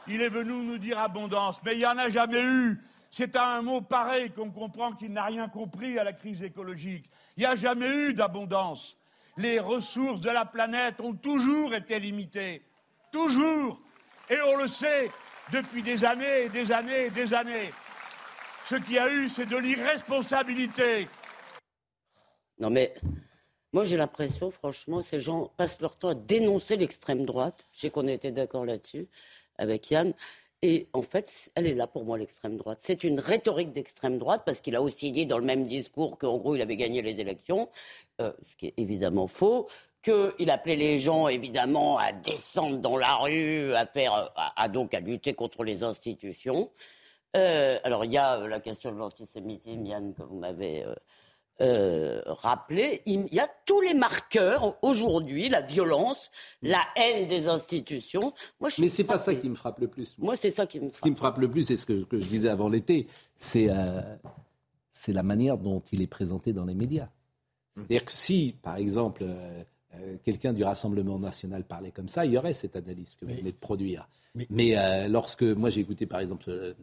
Il 0.07 0.21
est 0.21 0.27
venu 0.27 0.51
nous 0.65 0.77
dire 0.77 0.99
abondance, 0.99 1.61
mais 1.63 1.75
il 1.75 1.77
n'y 1.77 1.85
en 1.85 1.97
a 1.97 2.09
jamais 2.09 2.43
eu. 2.43 2.83
C'est 3.09 3.37
à 3.37 3.47
un 3.55 3.61
mot 3.61 3.79
pareil 3.79 4.31
qu'on 4.31 4.51
comprend 4.51 4.91
qu'il 4.91 5.13
n'a 5.13 5.23
rien 5.23 5.47
compris 5.47 5.97
à 5.97 6.03
la 6.03 6.11
crise 6.11 6.43
écologique. 6.43 7.09
Il 7.37 7.39
n'y 7.39 7.45
a 7.45 7.55
jamais 7.55 7.87
eu 7.87 8.13
d'abondance. 8.13 8.97
Les 9.37 9.59
ressources 9.59 10.21
de 10.21 10.29
la 10.29 10.45
planète 10.45 11.01
ont 11.01 11.13
toujours 11.13 11.73
été 11.73 11.99
limitées. 11.99 12.63
Toujours. 13.11 13.81
Et 14.29 14.37
on 14.41 14.57
le 14.57 14.67
sait 14.67 15.11
depuis 15.51 15.83
des 15.83 16.05
années 16.05 16.45
et 16.45 16.49
des 16.49 16.71
années 16.71 17.05
et 17.05 17.09
des 17.09 17.33
années. 17.33 17.71
Ce 18.65 18.75
qu'il 18.75 18.93
y 18.93 18.99
a 18.99 19.11
eu, 19.11 19.29
c'est 19.29 19.45
de 19.45 19.57
l'irresponsabilité. 19.57 21.07
Non 22.57 22.69
mais 22.69 22.95
moi 23.73 23.83
j'ai 23.83 23.97
l'impression, 23.97 24.49
franchement, 24.49 25.03
ces 25.03 25.19
gens 25.19 25.51
passent 25.57 25.81
leur 25.81 25.97
temps 25.97 26.09
à 26.09 26.15
dénoncer 26.15 26.77
l'extrême 26.77 27.25
droite. 27.25 27.67
Je 27.73 27.81
sais 27.81 27.89
qu'on 27.89 28.07
été 28.07 28.31
d'accord 28.31 28.65
là-dessus 28.65 29.07
avec 29.57 29.91
Yann. 29.91 30.13
Et 30.67 30.87
en 30.93 31.03
fait, 31.03 31.51
elle 31.53 31.67
est 31.67 31.75
là 31.75 31.85
pour 31.85 32.05
moi, 32.05 32.17
l'extrême 32.17 32.57
droite. 32.57 32.79
C'est 32.81 33.03
une 33.03 33.19
rhétorique 33.19 33.71
d'extrême 33.71 34.17
droite, 34.17 34.41
parce 34.47 34.61
qu'il 34.61 34.75
a 34.75 34.81
aussi 34.81 35.11
dit 35.11 35.27
dans 35.27 35.37
le 35.37 35.45
même 35.45 35.67
discours 35.67 36.17
qu'en 36.17 36.37
gros, 36.37 36.55
il 36.55 36.61
avait 36.63 36.75
gagné 36.75 37.03
les 37.03 37.21
élections, 37.21 37.69
euh, 38.19 38.31
ce 38.49 38.55
qui 38.55 38.65
est 38.65 38.73
évidemment 38.77 39.27
faux, 39.27 39.67
qu'il 40.01 40.49
appelait 40.49 40.75
les 40.75 40.97
gens, 40.97 41.27
évidemment, 41.27 41.99
à 41.99 42.13
descendre 42.13 42.79
dans 42.79 42.97
la 42.97 43.13
rue, 43.17 43.75
à 43.75 43.85
faire, 43.85 44.15
euh, 44.15 44.25
à, 44.35 44.67
donc 44.67 44.95
à 44.95 45.01
lutter 45.01 45.35
contre 45.35 45.63
les 45.63 45.83
institutions. 45.83 46.71
Euh, 47.37 47.77
alors, 47.83 48.03
il 48.03 48.13
y 48.13 48.17
a 48.17 48.47
la 48.47 48.59
question 48.59 48.91
de 48.91 48.97
l'antisémitisme, 48.97 49.85
Yann, 49.85 50.15
que 50.15 50.23
vous 50.23 50.39
m'avez 50.39 50.83
euh, 51.61 52.21
rappelé. 52.25 53.01
Il 53.05 53.33
y 53.33 53.39
a 53.39 53.47
tous 53.65 53.81
les 53.81 53.93
marqueurs 53.93 54.77
aujourd'hui, 54.83 55.49
la 55.49 55.61
violence, 55.61 56.29
la 56.61 56.81
haine 56.95 57.27
des 57.27 57.47
institutions. 57.47 58.33
Moi, 58.59 58.69
je 58.69 58.81
Mais 58.81 58.87
c'est 58.87 59.03
pas 59.03 59.17
ça 59.17 59.33
qui 59.35 59.49
me 59.49 59.55
frappe 59.55 59.79
le 59.79 59.87
plus. 59.87 60.17
Moi, 60.17 60.35
c'est 60.35 60.51
ça 60.51 60.65
qui 60.65 60.79
me 60.79 60.89
Ce 60.89 61.01
qui 61.01 61.11
me 61.11 61.15
frappe 61.15 61.37
le 61.37 61.49
plus, 61.49 61.63
c'est 61.63 61.75
ce 61.75 61.85
que, 61.85 62.03
que 62.03 62.19
je 62.19 62.27
disais 62.27 62.49
avant 62.49 62.69
l'été, 62.69 63.07
c'est 63.37 63.69
euh, 63.69 64.01
c'est 64.91 65.13
la 65.13 65.23
manière 65.23 65.57
dont 65.57 65.81
il 65.91 66.01
est 66.01 66.07
présenté 66.07 66.53
dans 66.53 66.65
les 66.65 66.75
médias. 66.75 67.09
C'est-à-dire 67.75 68.05
que 68.05 68.13
si, 68.13 68.55
par 68.61 68.77
exemple, 68.77 69.25
euh, 69.99 70.17
quelqu'un 70.23 70.53
du 70.53 70.63
Rassemblement 70.63 71.19
national 71.19 71.63
parlait 71.63 71.91
comme 71.91 72.07
ça, 72.07 72.25
il 72.25 72.33
y 72.33 72.37
aurait 72.37 72.53
cette 72.53 72.75
analyse 72.75 73.15
que 73.15 73.25
vous 73.25 73.35
venez 73.35 73.51
de 73.51 73.57
produire. 73.57 74.07
Mais, 74.49 74.77
euh, 74.77 75.07
lorsque 75.07 75.43
moi 75.43 75.69
j'ai 75.69 75.81
écouté, 75.81 76.05
par 76.05 76.19
exemple, 76.19 76.45
euh, 76.49 76.73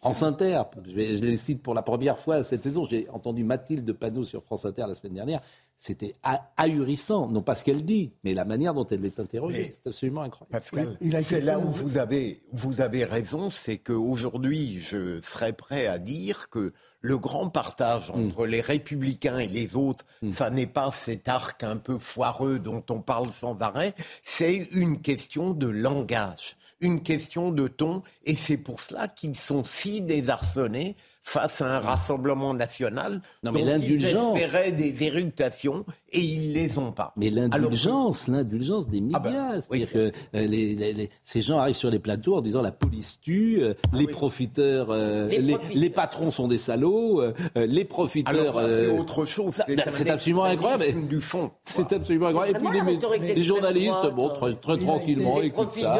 France 0.00 0.22
Inter, 0.22 0.62
je, 0.86 0.94
les 0.94 1.36
cite 1.36 1.60
pour 1.60 1.74
la 1.74 1.82
première 1.82 2.20
fois 2.20 2.44
cette 2.44 2.62
saison, 2.62 2.84
j'ai 2.84 3.08
entendu 3.10 3.42
Mathilde 3.42 3.92
Panot 3.92 4.24
sur 4.24 4.44
France 4.44 4.64
Inter 4.64 4.84
la 4.86 4.94
semaine 4.94 5.14
dernière, 5.14 5.40
c'était 5.76 6.14
ah- 6.22 6.50
ahurissant, 6.56 7.28
non 7.28 7.42
pas 7.42 7.56
ce 7.56 7.64
qu'elle 7.64 7.84
dit, 7.84 8.12
mais 8.22 8.32
la 8.32 8.44
manière 8.44 8.74
dont 8.74 8.86
elle 8.86 9.04
est 9.04 9.18
interrogée, 9.18 9.72
c'est 9.72 9.88
absolument 9.88 10.22
incroyable. 10.22 10.52
Pascal, 10.52 10.96
il 11.00 11.16
a 11.16 11.20
été 11.20 11.28
c'est 11.28 11.40
là 11.40 11.58
où 11.58 11.70
vous 11.70 11.98
avez, 11.98 12.42
vous 12.52 12.80
avez 12.80 13.04
raison, 13.04 13.50
c'est 13.50 13.78
qu'aujourd'hui, 13.78 14.78
je 14.80 15.20
serais 15.20 15.52
prêt 15.52 15.88
à 15.88 15.98
dire 15.98 16.48
que 16.48 16.72
le 17.00 17.18
grand 17.18 17.48
partage 17.48 18.10
entre 18.10 18.46
les 18.46 18.60
républicains 18.60 19.38
et 19.38 19.46
les 19.46 19.76
autres, 19.76 20.04
ça 20.30 20.50
n'est 20.50 20.66
pas 20.66 20.90
cet 20.90 21.28
arc 21.28 21.62
un 21.62 21.76
peu 21.76 21.98
foireux 21.98 22.58
dont 22.58 22.84
on 22.90 23.00
parle 23.00 23.28
sans 23.28 23.56
arrêt, 23.60 23.94
c'est 24.24 24.68
une 24.72 25.00
question 25.00 25.54
de 25.54 25.68
langage, 25.68 26.56
une 26.80 27.02
question 27.02 27.50
de 27.50 27.68
ton, 27.68 28.02
et 28.24 28.36
c'est 28.36 28.56
pour 28.56 28.80
cela 28.80 29.08
qu'ils 29.08 29.36
sont 29.36 29.64
si 29.64 30.00
désarçonnés 30.00 30.96
face 31.28 31.60
à 31.60 31.76
un 31.76 31.78
rassemblement 31.80 32.54
national 32.54 33.20
Non, 33.42 33.52
mais 33.52 33.60
dont 33.60 33.66
l'indulgence- 33.66 34.38
ils 34.38 34.42
espéraient 34.44 34.72
des 34.72 35.02
éruptations 35.04 35.84
et 36.10 36.20
ils 36.20 36.54
les 36.54 36.78
ont 36.78 36.90
pas. 36.90 37.12
Mais 37.18 37.28
l'indulgence, 37.28 38.28
l'indulgence 38.28 38.88
des 38.88 39.02
médias, 39.02 39.18
Ah 39.22 39.52
ben, 39.52 39.60
c'est-à-dire 39.60 39.92
que 39.92 39.98
euh, 39.98 40.10
les, 40.46 40.74
les- 40.74 40.94
les- 40.94 41.10
ces 41.22 41.42
gens 41.42 41.58
arrivent 41.58 41.76
sur 41.76 41.90
les 41.90 41.98
plateaux 41.98 42.36
en 42.36 42.40
disant 42.40 42.62
la 42.62 42.72
police 42.72 43.20
tue, 43.20 43.58
euh, 43.60 43.74
les 43.92 44.06
profiteurs, 44.06 44.88
euh, 44.90 45.28
Les 45.28 45.38
les, 45.42 45.54
profiteurs. 45.56 45.82
les 45.82 45.90
patrons 45.90 46.30
sont 46.30 46.48
des 46.48 46.56
salauds, 46.56 47.20
euh, 47.20 47.34
euh, 47.58 47.66
les 47.66 47.84
profiteurs. 47.84 48.34
Alors 48.34 48.62
là, 48.62 48.68
c'est 48.70 48.86
euh, 48.86 48.98
autre 48.98 49.26
chose. 49.26 49.52
ça- 49.54 49.66
C'est 49.90 50.08
absolument 50.08 50.44
incroyable. 50.44 51.08
du 51.08 51.20
fond. 51.20 51.50
C'est 51.66 51.92
absolument 51.92 52.28
incroyable. 52.28 52.58
Et 52.58 52.98
puis 52.98 53.34
les, 53.34 53.42
journalistes, 53.42 53.90
droite, 53.92 54.14
bon, 54.14 54.30
très, 54.30 54.54
très 54.54 54.78
tranquillement, 54.78 55.42
écoutent 55.42 55.72
ça. 55.72 55.98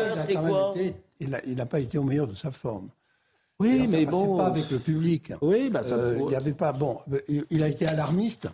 Il 1.21 1.55
n'a 1.55 1.67
pas 1.67 1.81
été 1.81 1.99
au 1.99 2.05
meilleur 2.05 2.27
de 2.29 2.35
sa 2.35 2.51
forme. 2.51 2.89
Oui, 3.61 3.87
ça 3.87 3.93
mais 3.93 4.05
passait 4.05 4.17
bon. 4.17 4.37
pas 4.37 4.47
avec 4.47 4.71
le 4.71 4.79
public. 4.79 5.33
Oui, 5.43 5.69
bah 5.71 5.83
ça. 5.83 5.95
Euh, 5.97 6.19
il 6.29 6.35
avait 6.37 6.53
pas. 6.53 6.73
Bon, 6.73 6.99
il- 7.29 7.45
il 7.51 7.63
a 7.63 7.69
été 7.69 7.87
alarmiste, 7.87 8.49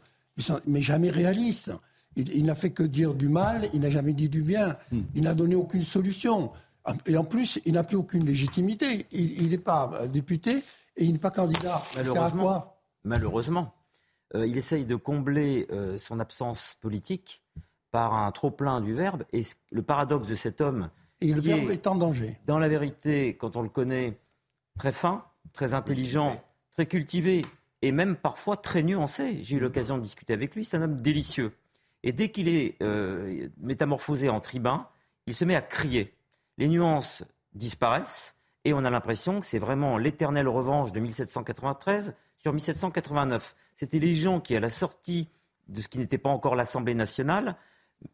mais 0.66 0.80
jamais 0.80 1.10
réaliste. 1.10 1.72
Il, 2.16 2.32
il 2.34 2.44
n'a 2.44 2.54
fait 2.54 2.70
que 2.70 2.82
dire 2.82 3.12
du 3.14 3.28
mal, 3.28 3.68
il 3.74 3.80
n'a 3.80 3.90
jamais 3.90 4.12
dit 4.12 4.28
du 4.28 4.42
bien. 4.42 4.76
Hmm. 4.92 5.02
Il 5.14 5.22
n'a 5.24 5.34
donné 5.34 5.54
aucune 5.56 5.82
solution. 5.82 6.52
Et 7.06 7.16
en 7.16 7.24
plus, 7.24 7.58
il 7.64 7.74
n'a 7.74 7.82
plus 7.84 7.96
aucune 7.96 8.24
légitimité. 8.24 9.06
Il 9.10 9.48
n'est 9.50 9.58
pas 9.58 9.90
euh, 9.94 10.06
député 10.06 10.62
et 10.96 11.04
il 11.04 11.12
n'est 11.12 11.18
pas 11.18 11.30
candidat. 11.30 11.78
Ça 11.92 12.00
à 12.00 12.02
Malheureusement. 12.04 12.42
quoi? 12.42 12.76
Malheureusement. 13.04 13.74
Euh, 14.34 14.46
il 14.46 14.56
essaye 14.56 14.84
de 14.84 14.96
combler 14.96 15.66
euh, 15.70 15.98
son 15.98 16.18
absence 16.20 16.76
politique 16.80 17.42
par 17.90 18.14
un 18.14 18.30
trop-plein 18.32 18.80
du 18.80 18.94
verbe. 18.94 19.24
Et 19.32 19.42
le 19.70 19.82
paradoxe 19.82 20.26
de 20.28 20.34
cet 20.34 20.60
homme. 20.60 20.88
Et 21.20 21.32
le 21.32 21.40
verbe 21.40 21.70
est 21.70 21.86
en 21.86 21.94
danger. 21.94 22.38
Dans 22.46 22.58
la 22.58 22.68
vérité, 22.68 23.36
quand 23.36 23.56
on 23.56 23.62
le 23.62 23.68
connaît, 23.68 24.18
très 24.78 24.92
fin, 24.92 25.24
très 25.52 25.74
intelligent, 25.74 26.42
très 26.72 26.86
cultivé 26.86 27.44
et 27.82 27.92
même 27.92 28.16
parfois 28.16 28.56
très 28.56 28.82
nuancé. 28.82 29.38
J'ai 29.42 29.56
eu 29.56 29.60
l'occasion 29.60 29.98
de 29.98 30.02
discuter 30.02 30.32
avec 30.32 30.54
lui. 30.54 30.64
C'est 30.64 30.76
un 30.76 30.82
homme 30.82 31.00
délicieux. 31.00 31.52
Et 32.02 32.12
dès 32.12 32.30
qu'il 32.30 32.48
est 32.48 32.76
euh, 32.82 33.48
métamorphosé 33.58 34.28
en 34.28 34.40
tribun, 34.40 34.86
il 35.26 35.34
se 35.34 35.44
met 35.44 35.54
à 35.54 35.62
crier. 35.62 36.14
Les 36.58 36.68
nuances 36.68 37.24
disparaissent 37.54 38.36
et 38.64 38.72
on 38.72 38.84
a 38.84 38.90
l'impression 38.90 39.40
que 39.40 39.46
c'est 39.46 39.58
vraiment 39.58 39.98
l'éternelle 39.98 40.48
revanche 40.48 40.92
de 40.92 41.00
1793 41.00 42.14
sur 42.38 42.52
1789. 42.52 43.54
C'était 43.74 43.98
les 43.98 44.14
gens 44.14 44.40
qui, 44.40 44.56
à 44.56 44.60
la 44.60 44.70
sortie 44.70 45.28
de 45.68 45.80
ce 45.80 45.88
qui 45.88 45.98
n'était 45.98 46.18
pas 46.18 46.30
encore 46.30 46.56
l'Assemblée 46.56 46.94
nationale, 46.94 47.56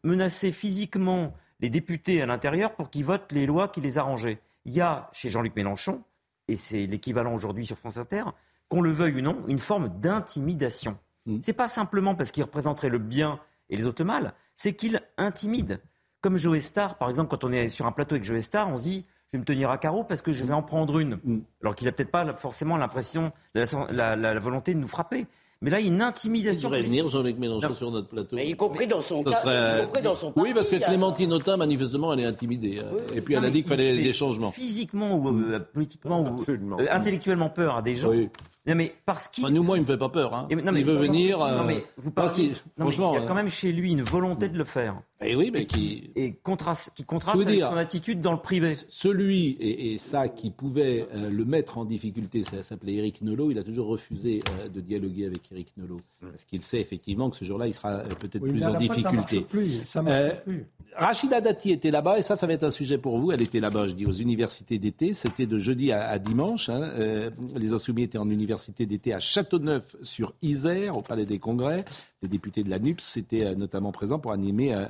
menaçaient 0.03 0.51
physiquement 0.51 1.33
les 1.59 1.69
députés 1.69 2.21
à 2.21 2.25
l'intérieur 2.25 2.75
pour 2.75 2.89
qu'ils 2.89 3.05
votent 3.05 3.31
les 3.31 3.45
lois 3.45 3.67
qui 3.67 3.81
les 3.81 3.97
arrangeaient. 3.97 4.39
Il 4.65 4.73
y 4.73 4.81
a 4.81 5.09
chez 5.11 5.29
Jean-Luc 5.29 5.55
Mélenchon, 5.55 6.03
et 6.47 6.57
c'est 6.57 6.85
l'équivalent 6.85 7.33
aujourd'hui 7.33 7.65
sur 7.65 7.77
France 7.77 7.97
Inter, 7.97 8.23
qu'on 8.69 8.81
le 8.81 8.91
veuille 8.91 9.17
ou 9.17 9.21
non, 9.21 9.43
une 9.47 9.59
forme 9.59 9.89
d'intimidation. 9.99 10.97
Ce 11.25 11.33
C'est 11.41 11.53
pas 11.53 11.67
simplement 11.67 12.15
parce 12.15 12.31
qu'il 12.31 12.43
représenterait 12.43 12.89
le 12.89 12.97
bien 12.97 13.39
et 13.69 13.77
les 13.77 13.85
autres 13.85 14.01
le 14.01 14.07
mal, 14.07 14.33
c'est 14.55 14.73
qu'il 14.73 15.01
intimide. 15.17 15.81
Comme 16.21 16.37
Joe 16.37 16.59
Star, 16.59 16.97
par 16.97 17.09
exemple, 17.09 17.29
quand 17.29 17.43
on 17.43 17.51
est 17.51 17.69
sur 17.69 17.85
un 17.85 17.91
plateau 17.91 18.15
avec 18.15 18.25
Joe 18.25 18.39
Star, 18.41 18.69
on 18.69 18.77
se 18.77 18.83
dit 18.83 19.05
je 19.31 19.37
vais 19.37 19.39
me 19.39 19.45
tenir 19.45 19.71
à 19.71 19.77
carreau 19.77 20.03
parce 20.03 20.21
que 20.21 20.33
je 20.33 20.43
vais 20.43 20.53
en 20.53 20.61
prendre 20.61 20.99
une. 20.99 21.17
Alors 21.61 21.73
qu'il 21.73 21.85
n'a 21.85 21.93
peut-être 21.93 22.11
pas 22.11 22.33
forcément 22.33 22.75
l'impression, 22.75 23.31
la, 23.53 24.39
volonté 24.39 24.73
de 24.73 24.79
nous 24.79 24.89
frapper. 24.89 25.25
Mais 25.63 25.69
là, 25.69 25.79
il 25.79 25.85
y 25.85 25.89
a 25.89 25.93
une 25.93 26.01
intimidation. 26.01 26.69
Il 26.69 26.71
devrait 26.71 26.81
venir 26.81 27.07
Jean-Luc 27.07 27.37
Mélenchon 27.37 27.75
sur 27.75 27.91
notre 27.91 28.07
plateau. 28.07 28.35
Mais 28.35 28.49
y 28.49 28.55
compris 28.55 28.87
dans 28.87 29.01
son 29.01 29.23
cas. 29.23 29.85
dans 30.03 30.15
son 30.15 30.33
oui, 30.35 30.53
parce 30.55 30.69
que 30.69 30.77
Clémentine 30.77 31.31
Autain, 31.33 31.55
manifestement, 31.57 32.13
elle 32.13 32.21
est 32.21 32.25
intimidée. 32.25 32.79
Hein. 32.79 32.97
Et 33.13 33.21
puis 33.21 33.35
elle 33.35 33.45
a 33.45 33.49
dit 33.49 33.61
qu'il 33.61 33.69
fallait 33.69 33.97
des 33.97 34.13
changements. 34.13 34.51
Physiquement 34.51 35.15
ou 35.15 35.29
euh, 35.29 35.59
politiquement 35.59 36.21
ou 36.21 36.43
euh, 36.49 36.87
intellectuellement 36.89 37.49
peur 37.49 37.75
à 37.77 37.81
des 37.81 37.95
gens. 37.95 38.11
Non, 38.11 38.75
mais 38.75 38.93
parce 39.05 39.27
qu'il. 39.27 39.45
nous, 39.47 39.63
moi, 39.63 39.77
il 39.77 39.81
me 39.81 39.85
fait 39.85 39.97
pas 39.97 40.09
peur. 40.09 40.33
Hein. 40.33 40.47
il 40.49 40.57
veut 40.57 40.95
venir. 40.95 41.39
Non, 41.39 41.63
mais 41.65 41.85
vous 41.97 42.11
parlez... 42.11 42.53
franchement, 42.79 43.13
il 43.13 43.21
y 43.21 43.23
a 43.23 43.27
quand 43.27 43.35
même 43.35 43.49
chez 43.49 43.71
lui 43.71 43.91
une 43.91 44.01
volonté 44.01 44.49
de 44.49 44.57
le 44.57 44.63
faire. 44.63 45.01
Et 45.23 45.35
oui, 45.35 45.51
mais 45.53 45.65
qui. 45.65 46.11
Et 46.15 46.33
contraste, 46.33 46.93
qui 46.95 47.03
contraste 47.03 47.39
avec 47.39 47.59
son 47.59 47.77
attitude 47.77 48.21
dans 48.21 48.31
le 48.31 48.39
privé. 48.39 48.75
Celui, 48.89 49.55
et, 49.59 49.97
ça, 49.99 50.29
qui 50.29 50.49
pouvait 50.49 51.07
euh, 51.13 51.29
le 51.29 51.45
mettre 51.45 51.77
en 51.77 51.85
difficulté, 51.85 52.43
ça 52.43 52.63
s'appelait 52.63 52.95
Eric 52.95 53.21
Nolot, 53.21 53.51
il 53.51 53.59
a 53.59 53.63
toujours 53.63 53.87
refusé 53.87 54.41
euh, 54.59 54.67
de 54.67 54.81
dialoguer 54.81 55.27
avec 55.27 55.51
Eric 55.51 55.73
Nolot. 55.77 56.01
Parce 56.21 56.45
qu'il 56.45 56.61
sait 56.61 56.79
effectivement 56.79 57.29
que 57.29 57.37
ce 57.37 57.45
jour-là, 57.45 57.67
il 57.67 57.73
sera 57.73 57.97
euh, 57.97 58.15
peut-être 58.19 58.41
plus 58.43 58.63
en 58.63 58.77
difficulté. 58.77 59.45
Ça 59.85 60.01
marche 60.01 60.41
plus. 60.43 60.65
Rachida 60.95 61.39
Dati 61.39 61.71
était 61.71 61.91
là-bas, 61.91 62.19
et 62.19 62.21
ça, 62.21 62.35
ça 62.35 62.47
va 62.47 62.53
être 62.53 62.63
un 62.63 62.69
sujet 62.69 62.97
pour 62.97 63.17
vous. 63.17 63.31
Elle 63.31 63.41
était 63.41 63.59
là-bas, 63.59 63.87
je 63.87 63.93
dis, 63.93 64.05
aux 64.05 64.11
universités 64.11 64.77
d'été. 64.77 65.13
C'était 65.13 65.45
de 65.45 65.57
jeudi 65.57 65.91
à, 65.91 66.17
dimanche. 66.19 66.69
Hein. 66.69 66.81
Euh, 66.81 67.29
les 67.55 67.73
insoumis 67.73 68.03
étaient 68.03 68.17
en 68.17 68.29
université 68.29 68.85
d'été 68.85 69.13
à 69.13 69.19
Châteauneuf-sur-Isère, 69.19 70.97
au 70.97 71.01
Palais 71.01 71.25
des 71.25 71.39
Congrès. 71.39 71.85
Les 72.21 72.27
députés 72.27 72.63
de 72.63 72.69
la 72.69 72.79
NUPS 72.79 73.17
étaient 73.17 73.45
euh, 73.45 73.55
notamment 73.55 73.91
présents 73.91 74.19
pour 74.19 74.31
animer 74.31 74.73
euh, 74.73 74.85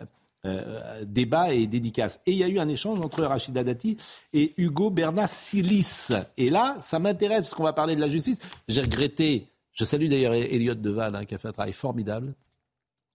euh, 0.46 1.04
débat 1.06 1.54
et 1.54 1.68
dédicace. 1.68 2.20
Et 2.26 2.32
il 2.32 2.38
y 2.38 2.44
a 2.44 2.48
eu 2.48 2.60
un 2.60 2.68
échange 2.68 3.00
entre 3.00 3.24
Rachida 3.24 3.64
Dati 3.64 3.98
et 4.34 4.54
Hugo 4.58 4.90
Bernat 4.90 5.28
Silis. 5.28 6.10
Et 6.38 6.50
là, 6.50 6.78
ça 6.80 7.00
m'intéresse 7.00 7.44
parce 7.44 7.54
qu'on 7.54 7.64
va 7.64 7.74
parler 7.74 7.96
de 7.96 8.02
la 8.02 8.10
justice. 8.10 8.40
J'ai 8.68 8.82
regretté, 8.82 9.48
je 9.72 9.86
salue 9.86 10.08
d'ailleurs 10.08 10.34
Elliot 10.34 10.76
Deval, 10.76 11.16
hein, 11.16 11.26
qui 11.26 11.36
a 11.36 11.38
fait 11.38 11.48
un 11.48 11.52
travail 11.54 11.74
formidable 11.74 12.34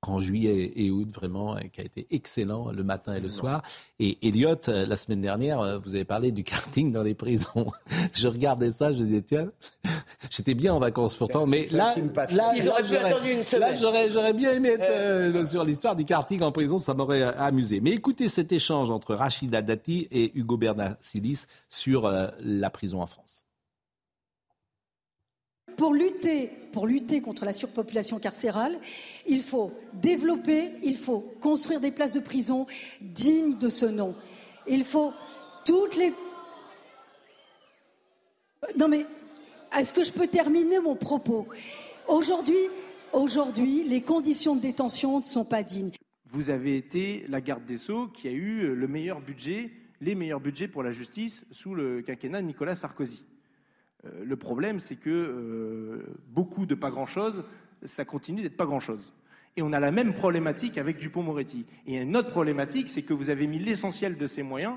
en 0.03 0.20
juillet 0.20 0.72
et 0.77 0.91
août, 0.91 1.09
vraiment, 1.12 1.57
qui 1.72 1.81
a 1.81 1.85
été 1.85 2.07
excellent 2.11 2.70
le 2.70 2.85
matin 2.85 3.14
et 3.14 3.20
le 3.20 3.31
soir. 3.31 3.62
Et 3.99 4.18
Elliot, 4.27 4.57
euh, 4.68 4.87
la 4.87 4.97
semaine 4.97 5.20
dernière, 5.20 5.61
euh, 5.61 5.79
vous 5.79 5.95
avez 5.95 6.05
parlé 6.05 6.33
du 6.33 6.45
karting 6.45 6.93
dans 6.93 7.03
les 7.03 7.14
prisons. 7.14 7.72
je 8.12 8.29
regardais 8.29 8.72
ça, 8.72 8.93
je 8.93 9.03
disais, 9.03 9.22
tiens, 9.22 9.51
j'étais 10.31 10.55
bien 10.55 10.74
en 10.74 10.79
vacances 10.79 11.16
pourtant, 11.16 11.47
mais 11.47 11.68
là, 11.70 11.95
là, 12.31 12.53
j'aurais 14.11 14.33
bien 14.33 14.53
aimé 14.53 14.77
être 14.79 15.47
sur 15.47 15.64
l'histoire 15.64 15.97
du 15.97 16.05
karting 16.05 16.43
en 16.43 16.53
prison, 16.53 16.79
ça 16.79 16.95
m'aurait 16.95 17.22
amusé. 17.22 17.81
Mais 17.81 17.91
écoutez 17.91 18.29
cet 18.29 18.53
échange 18.53 18.91
entre 18.91 19.14
Rachida 19.14 19.62
Dati 19.62 20.09
et 20.11 20.37
Hugo 20.39 20.57
Bernard 20.57 20.97
Silis 21.01 21.47
sur 21.68 22.11
la 22.41 22.70
prison 22.70 23.01
en 23.01 23.07
France 23.07 23.47
pour 25.77 25.93
lutter, 25.93 26.51
pour 26.72 26.87
lutter 26.87 27.20
contre 27.20 27.45
la 27.45 27.53
surpopulation 27.53 28.18
carcérale, 28.18 28.79
il 29.27 29.43
faut 29.43 29.72
développer, 29.93 30.70
il 30.83 30.97
faut 30.97 31.20
construire 31.41 31.81
des 31.81 31.91
places 31.91 32.14
de 32.14 32.20
prison 32.20 32.66
dignes 33.01 33.59
de 33.59 33.68
ce 33.68 33.87
nom. 33.87 34.14
Il 34.66 34.85
faut 34.85 35.12
toutes 35.64 35.97
les. 35.97 36.12
Non 38.79 38.89
mais, 38.89 39.07
est-ce 39.79 39.93
que 39.93 40.05
je 40.05 40.12
peux 40.12 40.27
terminer 40.27 40.81
mon 40.81 40.97
propos? 40.97 41.47
Aujourd'hui, 42.09 43.85
les 43.89 44.01
conditions 44.03 44.57
de 44.57 44.61
détention 44.61 45.20
ne 45.20 45.24
sont 45.24 45.45
pas 45.45 45.62
dignes. 45.62 45.93
Vous 46.29 46.51
avez 46.51 46.77
été 46.77 47.24
la 47.29 47.41
garde 47.41 47.64
des 47.64 47.79
Sceaux 47.79 48.09
qui 48.09 48.29
a 48.29 48.33
eu 48.33 48.74
le 48.74 48.89
meilleur 48.89 49.20
budget, 49.20 49.70
les 50.01 50.14
meilleurs 50.14 50.41
budgets 50.41 50.68
pour 50.68 50.83
la 50.83 50.93
justice 50.93 51.47
sous 51.51 51.74
le 51.74 52.03
quinquennat 52.03 52.43
de 52.43 52.47
Nicolas 52.47 52.77
Sarkozy. 52.77 53.22
Euh, 54.05 54.24
le 54.24 54.37
problème, 54.37 54.81
c'est 54.81 54.97
que 54.97 55.11
euh, 55.11 56.16
beaucoup 56.29 56.66
de 56.66 56.74
pas 56.74 56.91
grand-chose, 56.91 57.45
ça 57.85 58.05
continue 58.05 58.43
d'être 58.43 58.57
pas 58.57 58.66
grand-chose. 58.66 59.12
Et 59.57 59.62
on 59.62 59.72
a 59.72 59.81
la 59.81 59.91
même 59.91 60.12
problématique 60.12 60.77
avec 60.77 60.99
Dupont-Moretti. 60.99 61.64
Et 61.87 61.97
une 61.97 62.16
autre 62.16 62.31
problématique, 62.31 62.91
c'est 62.91 63.03
que 63.03 63.14
vous 63.14 63.31
avez 63.31 63.47
mis 63.47 63.59
l'essentiel 63.59 64.18
de 64.18 64.27
ces 64.27 64.43
moyens 64.43 64.77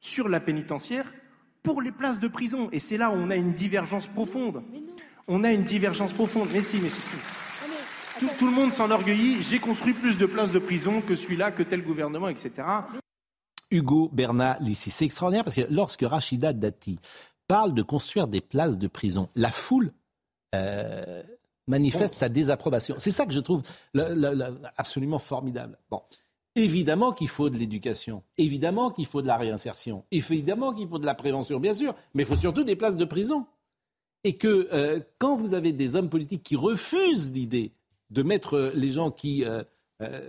sur 0.00 0.28
la 0.28 0.40
pénitentiaire 0.40 1.10
pour 1.64 1.82
les 1.82 1.90
places 1.90 2.20
de 2.20 2.28
prison. 2.28 2.68
Et 2.70 2.78
c'est 2.78 2.96
là 2.96 3.10
où 3.10 3.14
on 3.14 3.30
a 3.30 3.34
une 3.34 3.52
divergence 3.52 4.06
profonde. 4.06 4.62
On 5.26 5.42
a 5.42 5.50
une 5.50 5.64
divergence 5.64 6.12
profonde. 6.12 6.50
Mais 6.52 6.62
si, 6.62 6.78
mais 6.78 6.90
c'est 6.90 7.00
tout. 7.00 8.28
Tout, 8.38 8.46
le 8.46 8.52
monde 8.52 8.72
s'enorgueillit. 8.72 9.42
J'ai 9.42 9.58
construit 9.58 9.92
plus 9.92 10.16
de 10.16 10.26
places 10.26 10.52
de 10.52 10.60
prison 10.60 11.00
que 11.00 11.16
celui-là, 11.16 11.50
que 11.50 11.64
tel 11.64 11.82
gouvernement, 11.82 12.28
etc. 12.28 12.52
Hugo 13.72 14.08
Bernat 14.12 14.58
Lissi. 14.60 14.90
C'est 14.90 15.06
extraordinaire 15.06 15.42
parce 15.42 15.56
que 15.56 15.66
lorsque 15.68 16.02
Rachida 16.02 16.52
Dati 16.52 17.00
parle 17.48 17.74
de 17.74 17.82
construire 17.82 18.28
des 18.28 18.40
places 18.40 18.78
de 18.78 18.86
prison. 18.86 19.28
La 19.34 19.50
foule 19.50 19.92
euh, 20.54 21.22
manifeste 21.66 22.14
sa 22.14 22.28
désapprobation. 22.28 22.94
C'est 22.98 23.10
ça 23.10 23.26
que 23.26 23.32
je 23.32 23.40
trouve 23.40 23.62
absolument 24.76 25.18
formidable. 25.18 25.78
Bon. 25.90 26.02
Évidemment 26.56 27.12
qu'il 27.12 27.28
faut 27.28 27.50
de 27.50 27.58
l'éducation, 27.58 28.22
évidemment 28.38 28.90
qu'il 28.90 29.06
faut 29.06 29.22
de 29.22 29.26
la 29.26 29.36
réinsertion, 29.36 30.04
évidemment 30.12 30.72
qu'il 30.72 30.88
faut 30.88 31.00
de 31.00 31.06
la 31.06 31.14
prévention, 31.14 31.58
bien 31.58 31.74
sûr, 31.74 31.94
mais 32.14 32.22
il 32.22 32.26
faut 32.26 32.36
surtout 32.36 32.62
des 32.62 32.76
places 32.76 32.96
de 32.96 33.04
prison. 33.04 33.46
Et 34.22 34.36
que 34.36 34.68
euh, 34.72 35.00
quand 35.18 35.36
vous 35.36 35.52
avez 35.52 35.72
des 35.72 35.96
hommes 35.96 36.08
politiques 36.08 36.44
qui 36.44 36.56
refusent 36.56 37.32
l'idée 37.32 37.72
de 38.10 38.22
mettre 38.22 38.72
les 38.74 38.92
gens 38.92 39.10
qui 39.10 39.44
euh, 39.44 39.64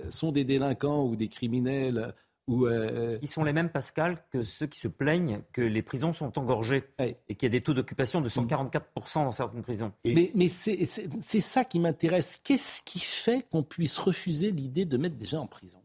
sont 0.09 0.31
des 0.31 0.43
délinquants 0.43 1.05
ou 1.05 1.15
des 1.15 1.27
criminels 1.27 2.13
euh, 2.49 3.17
Ils 3.21 3.27
sont 3.27 3.43
les 3.43 3.53
mêmes, 3.53 3.69
Pascal, 3.69 4.23
que 4.31 4.43
ceux 4.43 4.67
qui 4.67 4.79
se 4.79 4.87
plaignent 4.87 5.41
que 5.51 5.61
les 5.61 5.81
prisons 5.81 6.13
sont 6.13 6.37
engorgées 6.37 6.83
et 6.99 7.35
qu'il 7.35 7.43
y 7.43 7.45
a 7.45 7.49
des 7.49 7.61
taux 7.61 7.73
d'occupation 7.73 8.21
de 8.21 8.29
144% 8.29 8.81
dans 9.15 9.31
certaines 9.31 9.63
prisons. 9.63 9.91
Mais, 10.05 10.31
mais 10.35 10.47
c'est 10.47 11.39
ça 11.39 11.65
qui 11.65 11.79
m'intéresse. 11.79 12.39
Qu'est-ce 12.43 12.81
qui 12.81 12.99
fait 12.99 13.47
qu'on 13.49 13.63
puisse 13.63 13.97
refuser 13.97 14.51
l'idée 14.51 14.85
de 14.85 14.97
mettre 14.97 15.15
des 15.15 15.25
gens 15.25 15.41
en 15.41 15.47
prison? 15.47 15.79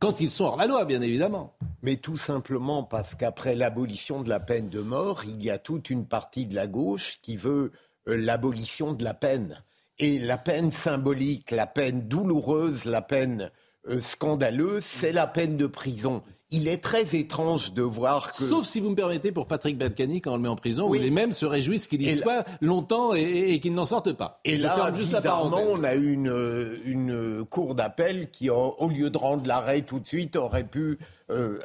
Quand 0.00 0.20
ils 0.20 0.30
sont 0.30 0.44
hors 0.44 0.56
la 0.56 0.66
loi, 0.66 0.86
bien 0.86 1.02
évidemment. 1.02 1.54
Mais 1.82 1.96
tout 1.96 2.16
simplement 2.16 2.82
parce 2.82 3.14
qu'après 3.14 3.54
l'abolition 3.54 4.22
de 4.22 4.30
la 4.30 4.40
peine 4.40 4.68
de 4.68 4.80
mort, 4.80 5.24
il 5.24 5.42
y 5.44 5.50
a 5.50 5.58
toute 5.58 5.90
une 5.90 6.06
partie 6.06 6.46
de 6.46 6.54
la 6.54 6.66
gauche 6.66 7.18
qui 7.22 7.36
veut 7.36 7.72
euh, 8.08 8.16
l'abolition 8.16 8.92
de 8.92 9.04
la 9.04 9.14
peine. 9.14 9.62
Et 9.98 10.18
la 10.18 10.38
peine 10.38 10.72
symbolique, 10.72 11.50
la 11.50 11.66
peine 11.66 12.08
douloureuse, 12.08 12.86
la 12.86 13.02
peine 13.02 13.50
euh, 13.88 14.00
scandaleux, 14.00 14.80
c'est 14.82 15.12
la 15.12 15.26
peine 15.26 15.56
de 15.56 15.66
prison. 15.66 16.22
Il 16.52 16.66
est 16.66 16.82
très 16.82 17.14
étrange 17.14 17.74
de 17.74 17.82
voir 17.82 18.32
que... 18.32 18.42
Sauf 18.42 18.66
si 18.66 18.80
vous 18.80 18.90
me 18.90 18.96
permettez 18.96 19.30
pour 19.30 19.46
Patrick 19.46 19.78
Balkany 19.78 20.20
quand 20.20 20.32
on 20.32 20.36
le 20.36 20.42
met 20.42 20.48
en 20.48 20.56
prison, 20.56 20.88
où 20.88 20.94
les 20.94 21.12
mêmes 21.12 21.30
se 21.30 21.46
réjouissent 21.46 21.86
qu'il 21.86 22.02
y 22.02 22.16
soit 22.16 22.44
longtemps 22.60 23.14
et, 23.14 23.60
qu'il 23.60 23.72
n'en 23.72 23.86
sorte 23.86 24.12
pas. 24.14 24.40
Et 24.44 24.56
là, 24.56 24.92
juste 24.92 25.14
bizarrement, 25.14 25.62
on 25.70 25.84
a 25.84 25.94
eu 25.94 26.12
une, 26.12 26.76
une 26.84 27.44
cour 27.48 27.76
d'appel 27.76 28.32
qui, 28.32 28.50
au 28.50 28.88
lieu 28.88 29.10
de 29.10 29.18
rendre 29.18 29.46
l'arrêt 29.46 29.82
tout 29.82 30.00
de 30.00 30.06
suite, 30.06 30.34
aurait 30.34 30.66
pu 30.66 30.98
euh, 31.30 31.60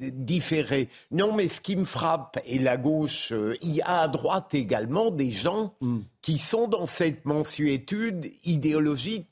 différer. 0.00 0.88
Non, 1.12 1.32
mais 1.32 1.48
ce 1.48 1.60
qui 1.60 1.76
me 1.76 1.84
frappe, 1.84 2.40
et 2.44 2.58
la 2.58 2.76
gauche, 2.76 3.30
euh, 3.30 3.56
il 3.62 3.76
y 3.76 3.82
a 3.82 4.00
à 4.00 4.08
droite 4.08 4.52
également 4.54 5.12
des 5.12 5.30
gens 5.30 5.74
hmm. 5.80 6.00
qui 6.20 6.38
sont 6.38 6.66
dans 6.66 6.88
cette 6.88 7.24
mensuétude 7.24 8.32
idéologique 8.42 9.28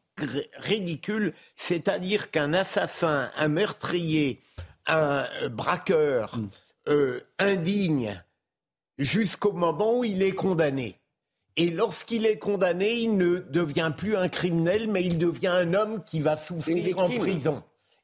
ridicule, 0.59 1.33
c'est-à-dire 1.57 2.31
qu'un 2.31 2.53
assassin, 2.53 3.31
un 3.37 3.49
meurtrier, 3.49 4.41
un 4.87 5.27
euh, 5.43 5.49
braqueur 5.49 6.37
mm. 6.37 6.49
euh, 6.89 7.21
indigne 7.39 8.23
jusqu'au 8.99 9.53
moment 9.53 9.99
où 9.99 10.05
il 10.05 10.23
est 10.23 10.35
condamné. 10.35 10.99
Et 11.57 11.71
lorsqu'il 11.71 12.25
est 12.27 12.39
condamné, 12.39 12.95
il 12.95 13.17
ne 13.17 13.39
devient 13.39 13.93
plus 13.97 14.17
un 14.17 14.29
criminel, 14.29 14.89
mais 14.89 15.05
il 15.05 15.19
devient 15.19 15.49
un 15.49 15.75
homme 15.75 16.03
qui 16.05 16.21
va 16.21 16.37
souffrir 16.37 16.99
en 16.99 17.09
prison. 17.11 17.63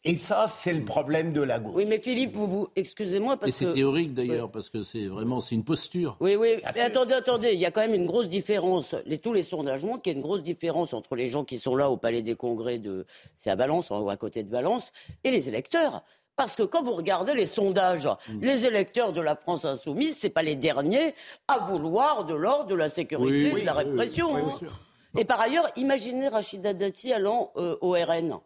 Et 0.09 0.17
ça, 0.17 0.47
c'est 0.49 0.73
le 0.73 0.85
problème 0.85 1.33
de 1.33 1.43
la 1.43 1.59
gauche. 1.59 1.75
Oui, 1.77 1.85
mais 1.87 1.99
Philippe, 1.99 2.35
vous, 2.35 2.47
vous 2.47 2.69
excusez-moi 2.77 3.37
parce 3.37 3.51
Et 3.51 3.53
c'est 3.53 3.65
que. 3.67 3.73
théorique 3.75 4.15
d'ailleurs, 4.15 4.51
parce 4.51 4.71
que 4.71 4.83
c'est 4.83 5.07
vraiment 5.07 5.41
c'est 5.41 5.55
une 5.55 5.65
posture. 5.65 6.17
Oui, 6.21 6.35
oui. 6.35 6.57
Mais 6.75 6.81
attendez, 6.81 7.15
attendez, 7.15 7.51
il 7.53 7.61
y 7.61 7.67
a 7.67 7.71
quand 7.71 7.83
même 7.83 7.95
une 7.95 8.07
grosse 8.07 8.29
différence. 8.29 8.95
Les, 9.05 9.19
tous 9.19 9.33
les 9.35 9.43
sondages 9.43 9.85
montrent 9.85 10.03
qu'il 10.03 10.13
y 10.13 10.17
a 10.17 10.19
une 10.19 10.25
grosse 10.25 10.43
différence 10.43 10.95
entre 10.95 11.15
les 11.15 11.29
gens 11.29 11.45
qui 11.45 11.59
sont 11.59 11.77
là 11.77 11.91
au 11.91 11.97
Palais 11.99 12.23
des 12.23 12.35
Congrès 12.37 12.79
de, 12.79 13.05
c'est 13.37 13.51
à 13.51 13.55
Valence, 13.55 13.91
ou 13.91 14.09
à 14.09 14.17
côté 14.17 14.43
de 14.43 14.51
Valence, 14.51 14.93
et 15.25 15.31
les 15.31 15.49
électeurs. 15.49 16.03
Parce 16.37 16.55
que 16.57 16.63
quand 16.63 16.83
vous 16.85 16.95
regardez 16.95 17.35
les 17.35 17.47
sondages, 17.47 18.09
Mm. 18.29 18.41
les 18.43 18.65
électeurs 18.65 19.13
de 19.13 19.21
la 19.21 19.35
France 19.37 19.65
insoumise, 19.65 20.17
c'est 20.17 20.31
pas 20.31 20.43
les 20.43 20.57
derniers 20.57 21.15
à 21.49 21.59
vouloir 21.59 22.25
de 22.25 22.35
l'ordre, 22.35 22.67
de 22.67 22.75
la 22.77 22.89
sécurité, 22.89 23.51
Oui, 23.53 23.61
de 23.63 23.67
la 23.67 23.77
oui, 23.77 23.83
oui, 23.85 23.91
répression. 23.91 24.33
oui, 24.33 24.41
bien 24.43 24.51
hein. 24.53 24.57
sûr. 24.59 24.81
Et 25.19 25.25
par 25.25 25.41
ailleurs, 25.41 25.69
imaginez 25.77 26.29
Rachida 26.29 26.75
Dati 26.75 27.13
allant 27.13 27.51
euh, 27.57 27.77
au 27.81 27.91
RN. 27.93 28.39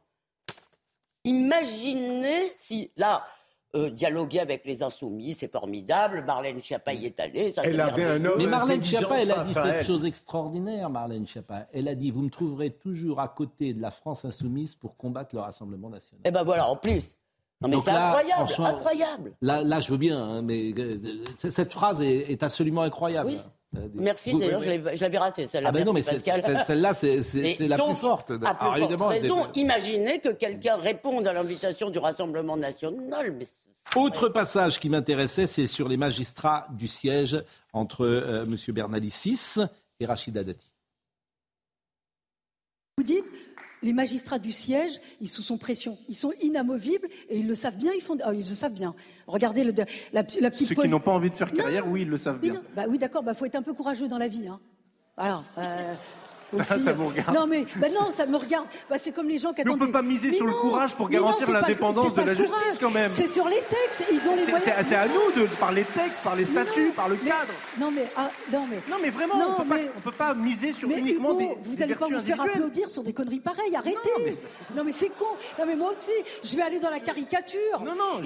Imaginez 1.25 2.49
si, 2.57 2.91
là, 2.97 3.25
euh, 3.75 3.89
dialoguer 3.91 4.41
avec 4.41 4.65
les 4.67 4.83
insoumis, 4.83 5.35
c'est 5.35 5.51
formidable. 5.51 6.25
Marlène 6.27 6.63
Schiappa 6.63 6.93
y 6.93 7.07
est 7.07 7.19
allée. 7.21 7.53
ça, 7.53 7.63
c'est 7.63 7.73
merveilleux. 7.73 8.37
Mais 8.37 8.47
Marlène 8.47 8.85
Schiappa, 8.85 9.21
elle 9.23 9.31
a 9.33 9.45
dit 9.45 9.55
cette 9.55 9.65
elle. 9.67 9.87
chose 9.87 10.05
extraordinaire, 10.05 10.91
Marlène 10.91 11.27
Schiappa. 11.27 11.67
Elle 11.73 11.89
a 11.89 11.95
dit 11.95 12.11
Vous 12.11 12.23
me 12.23 12.31
trouverez 12.31 12.71
toujours 12.71 13.21
à 13.21 13.29
côté 13.29 13.73
de 13.73 13.81
la 13.81 13.91
France 13.91 14.25
insoumise 14.25 14.75
pour 14.75 14.97
combattre 14.97 15.35
le 15.35 15.41
Rassemblement 15.41 15.89
national. 15.89 16.21
Eh 16.25 16.31
ben 16.31 16.43
voilà, 16.43 16.69
en 16.69 16.77
plus. 16.77 17.17
Non 17.63 17.69
mais 17.69 17.77
Donc 17.77 17.85
c'est 17.85 17.93
là, 17.93 18.09
incroyable, 18.09 18.35
franchement, 18.49 18.67
incroyable. 18.67 19.33
Là, 19.41 19.63
là, 19.63 19.81
je 19.81 19.93
veux 19.93 19.97
bien, 19.97 20.19
hein, 20.21 20.43
mais 20.43 20.75
euh, 20.77 20.99
cette 21.37 21.73
phrase 21.73 22.01
est, 22.01 22.31
est 22.33 22.43
absolument 22.43 22.83
incroyable. 22.83 23.31
Euh, 23.31 23.39
des- 23.73 23.89
Merci, 23.95 24.33
Vous- 24.33 24.39
d'ailleurs, 24.41 24.61
oui, 24.61 24.67
je 24.67 24.71
l'avais- 24.71 24.97
je 24.97 25.01
l'avais 25.01 25.19
raté, 25.19 25.47
celle-là. 25.47 25.71
Ah 25.71 25.73
ben 25.73 25.85
non, 25.85 25.93
mais 25.93 26.03
celle-là, 26.03 26.95
c'est- 26.95 27.59
la 27.69 27.77
donc, 27.77 27.95
plus 27.95 28.01
forte. 28.01 28.31
À 28.31 28.39
plus 28.39 28.47
Alors, 28.47 28.91
forte 28.99 29.11
raison, 29.13 29.47
imaginez 29.55 30.21
que 30.21 30.29
quelqu'un 30.31 30.77
réponde 30.77 31.27
à 31.27 31.33
l'invitation 31.33 31.91
du 31.91 31.99
Rassemblement 31.99 32.57
national. 32.57 33.33
Mais 33.33 33.47
Autre 33.97 34.29
passage 34.29 34.79
qui 34.79 34.89
m'intéressait, 34.89 35.47
c'est 35.47 35.67
sur 35.67 35.89
les 35.89 35.97
magistrats 35.97 36.67
du 36.73 36.87
siège 36.87 37.43
entre 37.73 38.05
euh, 38.05 38.45
M. 38.45 38.57
Bernalicis 38.75 39.61
et 40.01 40.07
Rachida 40.07 40.45
Dati. 40.45 40.71
Vous 42.99 43.05
dites, 43.05 43.25
les 43.83 43.93
magistrats 43.93 44.39
du 44.39 44.53
siège, 44.53 45.01
ils 45.21 45.29
sont 45.29 45.43
sous 45.43 45.57
pression, 45.57 45.99
ils 46.09 46.15
sont 46.15 46.33
inamovibles 46.41 47.09
et 47.29 47.39
ils 47.39 47.49
le 47.49 47.55
savent 47.55 47.77
bien. 47.77 47.93
Ils 47.95 48.01
font, 48.03 48.17
ah, 48.23 48.33
ils 48.33 48.41
le 48.41 48.45
savent 48.55 48.75
bien. 48.75 48.95
Regardez 49.33 49.65
le, 49.65 49.73
la, 49.73 49.85
la 50.13 50.23
petite. 50.51 50.69
Ceux 50.69 50.75
qui 50.75 50.89
n'ont 50.89 51.01
pas 51.01 51.11
envie 51.13 51.31
de 51.31 51.37
faire 51.37 51.49
Non, 51.49 51.63
carrière, 51.63 51.89
oui, 51.89 52.03
ils 52.03 52.09
le 52.11 52.19
savent 52.19 52.39
bien. 52.39 52.53
non, 52.55 52.61
bah 52.77 52.85
oui, 52.89 52.99
d'accord. 52.99 53.23
Bah 53.23 53.35
faut 53.35 53.47
être 53.47 53.55
un 53.57 53.63
peu 53.63 53.73
courageux 53.73 54.07
dans 54.09 54.19
la 54.19 54.29
vie. 54.29 54.47
Hein. 54.47 54.61
Voilà. 55.17 55.43
euh, 55.59 55.95
Ça, 56.53 56.75
aussi, 56.75 56.85
ça 56.85 56.93
vous 56.93 57.07
regarde. 57.09 57.35
Non 57.35 57.47
mais, 57.47 57.65
bah 57.77 57.87
non, 57.89 58.11
ça 58.11 58.27
me 58.27 58.37
regarde. 58.37 58.67
Bah, 58.91 58.97
c'est 59.01 59.11
comme 59.11 59.27
les 59.27 59.39
gens 59.39 59.55
qui 59.55 59.63
Mais 59.65 59.71
on 59.71 59.75
attendent. 59.77 59.87
peut 59.87 59.93
pas 59.93 60.03
miser 60.03 60.29
Mais 60.29 60.37
sur 60.37 60.45
le 60.45 60.53
non, 60.53 60.59
courage 60.59 60.95
pour 60.95 61.07
non, 61.07 61.13
garantir 61.13 61.51
l'indépendance 61.51 62.15
de 62.15 62.21
la 62.21 62.35
justice, 62.35 62.55
courage. 62.59 62.79
quand 62.79 62.91
même. 62.91 63.11
C'est 63.11 63.31
sur 63.31 63.49
les 63.49 63.57
textes. 63.71 64.05
Ils 64.13 64.29
ont 64.29 64.37
les 64.37 64.43
C'est- 64.59 64.95
à 64.95 65.07
nous, 65.09 65.41
de, 65.43 65.47
par 65.59 65.73
les 65.73 65.85
textes, 65.85 66.21
par 66.23 66.37
les 66.37 66.45
statuts, 66.45 66.91
par 66.95 67.09
le 67.09 67.17
Mais- 67.23 67.31
cadre. 67.31 67.55
Non 67.81 67.91
mais, 67.91 68.07
ah, 68.19 68.31
non 68.53 68.67
mais. 68.69 68.81
Non, 68.91 68.99
mais 69.03 69.09
vraiment, 69.09 69.39
Non, 69.39 69.57
on 69.61 69.63
on 69.97 70.01
peut 70.03 70.13
pas 70.13 70.35
miser 70.35 70.75
sur 70.75 70.89
Mais 70.91 70.99
uniquement 70.99 71.31
Hugo, 71.31 71.39
des, 71.39 71.57
vous 71.71 71.77
n'allez 71.77 71.95
pas 71.95 72.05
vous 72.07 72.21
faire 72.21 72.39
applaudir 72.43 72.91
sur 72.91 73.03
des 73.03 73.15
conneries 73.15 73.41
pareilles, 73.41 73.75
arrêtez 73.75 73.97
Non 74.77 74.85
mais, 74.85 74.93
c'est 74.93 75.09
con 75.09 75.25
Non 75.59 75.65
mais 75.67 75.75
moi 75.75 75.93
aussi, 75.93 76.11
je 76.45 76.55
vais 76.55 76.63
aller 76.63 76.81
dans 76.81 76.91
la 76.91 77.01
caricature 77.01 77.81
Non, 77.83 77.95
non 77.95 78.21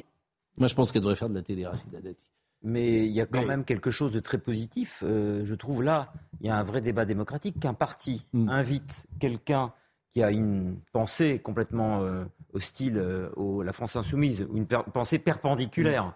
Moi, 0.59 0.69
je 0.69 0.75
pense 0.75 0.93
qu'elle 0.93 1.03
devrait 1.03 1.17
faire 1.17 1.29
de 1.29 1.35
la 1.35 1.43
télé, 1.43 1.67
Rachida 1.67 2.01
Dati. 2.01 2.25
Mais 2.63 3.05
il 3.07 3.13
y 3.13 3.21
a 3.21 3.27
quand 3.27 3.45
même 3.45 3.65
quelque 3.65 3.91
chose 3.91 4.11
de 4.11 4.21
très 4.21 4.39
positif. 4.39 5.03
euh, 5.07 5.43
je 5.45 5.55
trouve 5.55 5.83
là, 5.83 6.13
il 6.41 6.47
y 6.47 6.51
a 6.51 6.57
un 6.57 6.65
vrai 6.65 6.81
débat 6.81 7.05
démocratique 7.05 7.61
qu'un 7.61 7.75
parti 7.75 8.25
Mm. 8.33 8.49
invite 8.49 9.07
quelqu'un 9.21 9.73
qui 10.13 10.23
a 10.23 10.31
une 10.31 10.79
pensée 10.93 11.39
complètement 11.39 12.01
euh, 12.01 12.25
hostile 12.55 12.97
euh, 12.97 13.29
à 13.61 13.65
la 13.65 13.73
France 13.75 13.95
insoumise, 13.97 14.47
ou 14.51 14.57
une 14.57 14.67
per- 14.67 14.85
pensée 14.93 15.19
perpendiculaire 15.19 16.15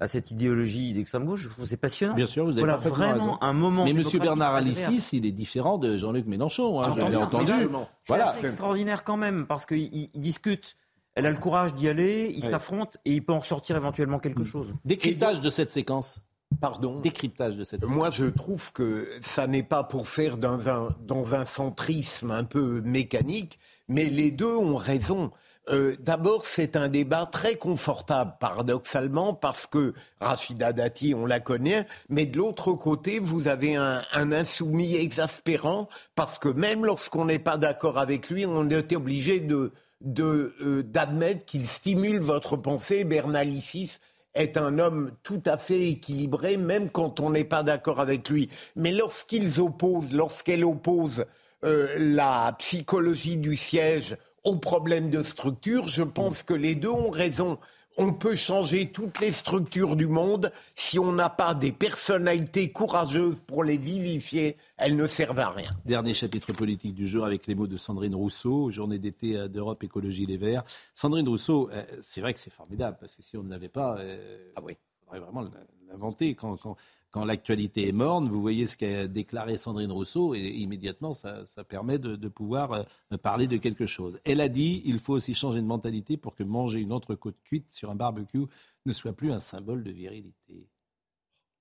à 0.00 0.08
cette 0.08 0.30
idéologie 0.30 0.94
d'extrême 0.94 1.26
gauche. 1.26 1.42
Je 1.42 1.48
trouve 1.50 1.64
que 1.64 1.70
c'est 1.70 1.76
passionnant. 1.76 2.14
Mm. 2.14 2.16
Bien 2.16 2.26
sûr, 2.26 2.44
vous 2.46 2.52
avez 2.52 2.60
voilà 2.60 2.76
vraiment 2.78 3.12
raison. 3.12 3.38
un 3.42 3.52
moment. 3.52 3.84
Mais 3.84 3.90
M. 3.90 4.02
Bernard. 4.18 4.54
Alicis, 4.54 5.10
il 5.12 5.26
est 5.26 5.32
différent 5.32 5.76
de 5.76 5.98
Jean-Luc 5.98 6.26
Mélenchon. 6.26 6.80
hein, 6.82 6.94
je 6.96 7.00
l'ai 7.04 7.16
entendu. 7.16 7.52
C'est 7.52 7.68
Voilà. 8.08 8.28
assez 8.30 8.46
extraordinaire 8.46 9.04
quand 9.04 9.18
même, 9.18 9.46
parce 9.46 9.66
qu'ils 9.66 10.08
ils 10.14 10.20
discutent. 10.20 10.76
Elle 11.14 11.26
a 11.26 11.30
le 11.30 11.36
courage 11.36 11.74
d'y 11.74 11.88
aller, 11.88 12.32
ils 12.36 12.44
Ouais. 12.44 12.50
s'affrontent 12.50 12.98
et 13.04 13.12
il 13.12 13.24
peut 13.24 13.32
en 13.32 13.40
ressortir 13.40 13.76
éventuellement 13.76 14.18
quelque 14.18 14.44
chose. 14.44 14.72
Décryptage 14.84 15.40
de 15.40 15.50
cette 15.50 15.70
séquence. 15.70 16.22
Pardon 16.60 17.00
Décryptage 17.00 17.56
de 17.56 17.64
cette 17.64 17.80
séquence. 17.80 17.96
Moi, 17.96 18.10
je 18.10 18.26
trouve 18.26 18.72
que 18.72 19.08
ça 19.22 19.46
n'est 19.46 19.62
pas 19.62 19.84
pour 19.84 20.06
faire 20.08 20.36
dans 20.36 20.68
un, 20.68 20.94
dans 21.06 21.34
un 21.34 21.44
centrisme 21.46 22.30
un 22.30 22.44
peu 22.44 22.80
mécanique, 22.84 23.58
mais 23.88 24.04
les 24.06 24.30
deux 24.30 24.54
ont 24.54 24.76
raison. 24.76 25.30
Euh, 25.70 25.94
D'abord, 26.00 26.44
c'est 26.44 26.74
un 26.76 26.88
débat 26.88 27.24
très 27.26 27.54
confortable, 27.56 28.34
paradoxalement, 28.40 29.32
parce 29.32 29.66
que 29.66 29.94
Rachida 30.20 30.72
Dati, 30.72 31.14
on 31.14 31.24
la 31.24 31.40
connaît, 31.40 31.86
mais 32.08 32.26
de 32.26 32.38
l'autre 32.38 32.72
côté, 32.72 33.18
vous 33.18 33.48
avez 33.48 33.76
un, 33.76 34.02
un 34.12 34.32
insoumis 34.32 34.96
exaspérant, 34.96 35.88
parce 36.14 36.38
que 36.38 36.48
même 36.48 36.84
lorsqu'on 36.84 37.26
n'est 37.26 37.38
pas 37.38 37.58
d'accord 37.58 37.98
avec 37.98 38.28
lui, 38.28 38.44
on 38.44 38.68
est 38.70 38.92
obligé 38.94 39.38
de 39.40 39.72
euh, 40.18 40.82
d'admettre 40.82 41.44
qu'il 41.44 41.66
stimule 41.66 42.20
votre 42.20 42.56
pensée. 42.56 43.04
Bernalicis 43.04 43.98
est 44.34 44.56
un 44.56 44.78
homme 44.78 45.12
tout 45.22 45.42
à 45.46 45.58
fait 45.58 45.88
équilibré, 45.88 46.56
même 46.56 46.90
quand 46.90 47.20
on 47.20 47.30
n'est 47.30 47.44
pas 47.44 47.62
d'accord 47.62 48.00
avec 48.00 48.28
lui. 48.28 48.48
Mais 48.76 48.92
lorsqu'ils 48.92 49.60
opposent, 49.60 50.12
lorsqu'elle 50.12 50.64
oppose 50.64 51.26
euh, 51.64 51.94
la 51.98 52.54
psychologie 52.58 53.36
du 53.36 53.56
siège 53.56 54.16
au 54.44 54.56
problème 54.56 55.10
de 55.10 55.22
structure, 55.22 55.86
je 55.86 56.02
pense 56.02 56.42
que 56.42 56.54
les 56.54 56.74
deux 56.74 56.88
ont 56.88 57.10
raison. 57.10 57.58
On 57.98 58.14
peut 58.14 58.34
changer 58.34 58.90
toutes 58.90 59.20
les 59.20 59.32
structures 59.32 59.96
du 59.96 60.06
monde 60.06 60.50
si 60.74 60.98
on 60.98 61.12
n'a 61.12 61.28
pas 61.28 61.54
des 61.54 61.72
personnalités 61.72 62.72
courageuses 62.72 63.36
pour 63.46 63.64
les 63.64 63.76
vivifier, 63.76 64.56
elles 64.78 64.96
ne 64.96 65.06
servent 65.06 65.38
à 65.38 65.50
rien. 65.50 65.68
Dernier 65.84 66.14
chapitre 66.14 66.54
politique 66.54 66.94
du 66.94 67.06
jour 67.06 67.26
avec 67.26 67.46
les 67.46 67.54
mots 67.54 67.66
de 67.66 67.76
Sandrine 67.76 68.14
Rousseau, 68.14 68.70
journée 68.70 68.98
d'été 68.98 69.36
euh, 69.36 69.48
d'Europe 69.48 69.84
Écologie 69.84 70.24
Les 70.24 70.38
Verts. 70.38 70.64
Sandrine 70.94 71.28
Rousseau, 71.28 71.68
euh, 71.70 71.82
c'est 72.00 72.22
vrai 72.22 72.32
que 72.32 72.40
c'est 72.40 72.52
formidable, 72.52 72.96
parce 72.98 73.14
que 73.14 73.22
si 73.22 73.36
on 73.36 73.42
ne 73.42 73.50
l'avait 73.50 73.68
pas, 73.68 73.98
euh, 73.98 74.52
ah 74.56 74.60
oui. 74.62 74.72
il 74.72 75.04
faudrait 75.04 75.20
vraiment 75.20 75.50
l'inventer. 75.90 76.34
Quand, 76.34 76.56
quand, 76.56 76.76
quand 77.12 77.24
l'actualité 77.26 77.86
est 77.88 77.92
morne, 77.92 78.28
vous 78.28 78.40
voyez 78.40 78.66
ce 78.66 78.76
qu'a 78.76 79.06
déclaré 79.06 79.58
Sandrine 79.58 79.92
Rousseau, 79.92 80.34
et 80.34 80.40
immédiatement, 80.40 81.12
ça, 81.12 81.44
ça 81.46 81.62
permet 81.62 81.98
de, 81.98 82.16
de 82.16 82.28
pouvoir 82.28 82.72
euh, 82.72 83.16
parler 83.18 83.46
de 83.46 83.58
quelque 83.58 83.86
chose. 83.86 84.18
Elle 84.24 84.40
a 84.40 84.48
dit, 84.48 84.82
il 84.86 84.98
faut 84.98 85.12
aussi 85.12 85.34
changer 85.34 85.60
de 85.60 85.66
mentalité 85.66 86.16
pour 86.16 86.34
que 86.34 86.42
manger 86.42 86.80
une 86.80 86.92
entrecôte 86.92 87.36
cuite 87.44 87.70
sur 87.70 87.90
un 87.90 87.94
barbecue 87.94 88.46
ne 88.86 88.92
soit 88.92 89.12
plus 89.12 89.30
un 89.30 89.40
symbole 89.40 89.84
de 89.84 89.90
virilité. 89.92 90.68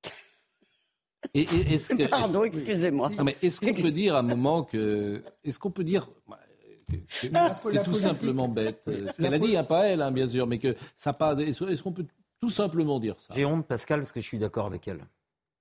Et, 1.34 1.42
et- 1.42 1.74
est-ce 1.76 1.94
que, 1.94 2.08
Pardon, 2.08 2.44
excusez-moi. 2.44 3.10
non, 3.12 3.24
mais 3.24 3.38
est-ce 3.44 3.62
qu'on 3.62 3.74
peut 3.74 3.92
dire 3.92 4.16
à 4.16 4.20
un 4.20 4.24
moment 4.24 4.64
que. 4.64 5.24
Est-ce 5.44 5.60
qu'on 5.60 5.70
peut 5.72 5.84
dire. 5.84 6.10
que- 6.90 6.96
que 7.28 7.32
La- 7.32 7.56
c'est 7.60 7.84
tout 7.84 7.94
simplement 7.94 8.48
bête. 8.50 8.82
Ce 8.86 8.92
La 8.92 9.14
qu'elle 9.14 9.34
a 9.36 9.40
dit, 9.40 9.56
hein, 9.56 9.64
pas 9.64 9.86
elle, 9.88 10.02
hein, 10.02 10.12
bien 10.12 10.28
sûr, 10.28 10.48
mais 10.48 10.58
que 10.58 10.76
ça 10.96 11.14
pas. 11.14 11.36
Est-ce 11.38 11.64
est-ce 11.66 11.84
qu'on 11.84 11.94
peut 11.94 12.08
tout 12.42 12.50
simplement 12.50 13.00
dire 13.00 13.16
ça? 13.20 13.34
J'ai 13.36 13.46
honte, 13.46 13.68
Pascal, 13.68 14.00
parce 14.00 14.12
que 14.12 14.20
je 14.20 14.28
suis 14.28 14.40
d'accord 14.40 14.66
avec 14.66 14.88
elle. 14.88 15.06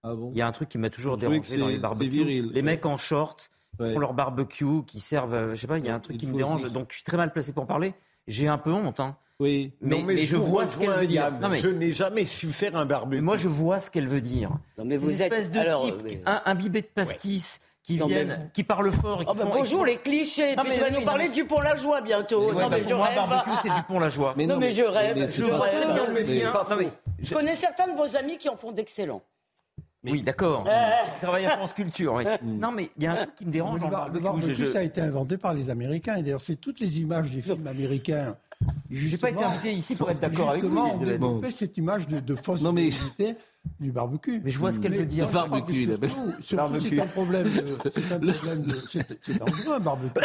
Ah 0.03 0.15
bon 0.15 0.31
Il 0.33 0.39
y 0.39 0.43
a 0.43 0.47
un 0.47 0.53
truc 0.53 0.69
qui 0.69 0.79
m'a 0.79 0.91
toujours 0.91 1.17
dérangé 1.17 1.57
dans 1.59 1.69
les 1.69 1.79
barbecues. 1.79 2.11
viril, 2.11 2.47
les 2.53 2.57
ouais. 2.57 2.63
mecs 2.63 2.87
en 2.87 2.97
short 2.97 3.51
qui 3.77 3.83
Ouais. 3.85 3.93
font 3.95 3.99
leur 3.99 4.15
barbecue, 4.15 4.85
qui 4.87 5.01
servent. 5.01 5.35
euh, 5.35 5.55
Je 5.55 5.61
sais 5.61 5.67
pas, 5.67 5.79
il 5.79 5.87
y 5.87 5.89
a 5.89 5.95
un 5.95 6.01
truc 6.01 6.17
Il 6.17 6.21
qui 6.21 6.27
me 6.27 6.37
dérange. 6.37 6.65
aussi- 6.65 6.73
Donc 6.73 6.87
je 6.91 6.97
suis 6.97 7.05
très 7.05 7.17
mal 7.17 7.33
placé 7.33 7.53
pour 7.53 7.67
parler. 7.67 7.95
J'ai 8.27 8.49
un 8.49 8.59
peu 8.59 8.73
honte. 8.73 9.01
Hein. 9.01 9.17
Oui. 9.41 9.73
Mais, 9.81 9.97
Non, 9.97 10.03
mais 10.05 10.19
je 10.25 10.37
vois 10.37 10.67
ce 10.67 10.77
qu'elle 10.79 10.91
veut 10.91 11.07
dire. 11.07 11.33
Non, 11.41 11.49
mais- 11.49 11.57
Je 11.57 11.69
n'ai 11.69 11.93
jamais 11.93 12.27
su 12.27 12.49
faire 12.49 12.77
un 12.77 12.85
barbecue. 12.85 13.23
Moi, 13.23 13.37
je 13.37 13.49
vois 13.49 13.79
ce 13.79 13.91
qu'elle 13.91 14.07
veut 14.07 14.21
dire. 14.21 14.51
Non, 14.77 14.85
mais 14.85 14.97
vous 14.99 15.11
êtes- 15.23 15.33
espèces 15.33 15.51
de 15.51 15.59
alors, 15.59 15.87
mais- 16.05 16.23
un, 16.27 16.43
imbibés 16.45 16.83
de 16.83 16.87
pastis, 16.89 17.61
qui 17.83 17.97
Non, 17.97 18.07
mais- 18.07 18.25
viennent, 18.25 18.51
qui 18.53 18.63
parlent 18.65 18.93
fort. 18.93 19.23
Et 19.23 19.25
qui 19.25 19.31
Oh, 19.31 19.35
bah, 19.35 19.45
font- 19.45 19.49
et 19.49 19.53
qui 19.53 19.59
bonjour 19.59 19.85
les 19.87 19.97
clichés. 19.97 20.55
Non, 20.57 20.65
mais 20.65 20.75
tu 20.75 20.81
vas 20.81 20.87
oui, 20.89 20.93
nous 20.93 21.01
non, 21.01 21.07
parler 21.07 21.29
mais- 21.29 21.35
du 21.35 21.47
pont 21.47 21.61
la 21.61 21.75
joie 21.75 22.03
bientôt. 22.03 22.49
Ouais, 22.49 22.53
non, 22.53 22.69
bah, 22.69 22.77
mais 22.77 22.81
pour 22.81 22.91
je 22.91 22.95
moi, 22.95 23.07
rêve. 23.07 23.17
barbecue, 23.17 23.57
c'est 23.63 23.75
du 23.75 23.83
pont 23.89 23.99
la 23.99 24.11
joie. 24.11 24.35
non, 24.37 24.59
mais 24.59 24.71
je 24.73 24.83
rêve. 24.83 25.17
mais 25.19 25.29
je 25.29 25.45
rêve. 25.45 25.89
mais 26.19 26.77
mais-. 26.85 26.93
Je 27.21 27.33
connais 27.35 27.55
certains 27.55 27.89
de 27.89 27.97
vos 27.97 28.15
amis 28.17 28.37
qui 28.37 28.51
en 28.51 28.57
font 28.57 28.73
d'excellents. 28.73 29.23
Oui, 30.05 30.23
d'accord. 30.23 30.65
Euh. 30.67 30.91
Je 31.17 31.21
travaille 31.21 31.45
à 31.47 31.57
France 31.59 31.75
Culture. 31.75 32.15
oui. 32.15 32.25
Non, 32.43 32.73
mais 32.73 32.91
il 32.97 33.05
y 33.05 33.07
a 33.07 33.13
un 33.13 33.17
truc 33.17 33.35
qui 33.35 33.47
me 33.47 33.51
dérange 33.53 33.81
Le, 33.81 33.89
bar- 33.91 34.11
barbecue. 34.11 34.55
Je- 34.55 34.65
ça 34.65 34.79
a 34.79 34.83
été 34.83 35.01
inventé 35.01 35.37
par 35.37 35.53
les 35.55 35.69
Américains. 35.69 36.17
Et 36.17 36.23
d'ailleurs, 36.23 36.41
c'est 36.41 36.57
toutes 36.57 36.81
les 36.81 37.01
images 37.01 37.31
des 37.31 37.43
films 37.43 37.67
américains. 37.67 38.37
J'ai 38.91 39.17
pas 39.19 39.31
été 39.31 39.43
invité 39.43 39.73
ici 39.73 39.95
pour 39.97 40.11
être 40.11 40.21
d'accord 40.21 40.51
avec 40.51 40.63
vous. 40.65 40.69
Justement, 40.71 40.95
on 40.95 41.05
développait 41.05 41.51
cette 41.51 41.77
image 41.79 42.07
de, 42.09 42.21
de 42.21 42.35
fausse 42.37 42.63
Non, 42.63 42.73
mais- 42.73 42.91
du 43.79 43.93
barbecue. 43.93 44.41
Mais 44.45 44.51
je 44.51 44.59
vois 44.59 44.73
ce 44.73 44.81
qu'elle 44.81 44.95
veut 44.95 45.05
dire. 45.07 45.29
crois 45.29 45.47
Barbecue, 45.47 45.87
Barbecue. 45.87 46.09
C'est 46.43 46.59
un 46.59 47.07
problème. 47.07 47.45
de- 47.45 47.91
C'est 47.95 48.13
un 48.13 48.19
problème. 48.19 48.63
de- 48.63 48.75
c'est- 48.75 49.19
C'est 49.21 49.39
dangereux, 49.39 49.75
un 49.77 49.81
barbecue. 49.81 50.21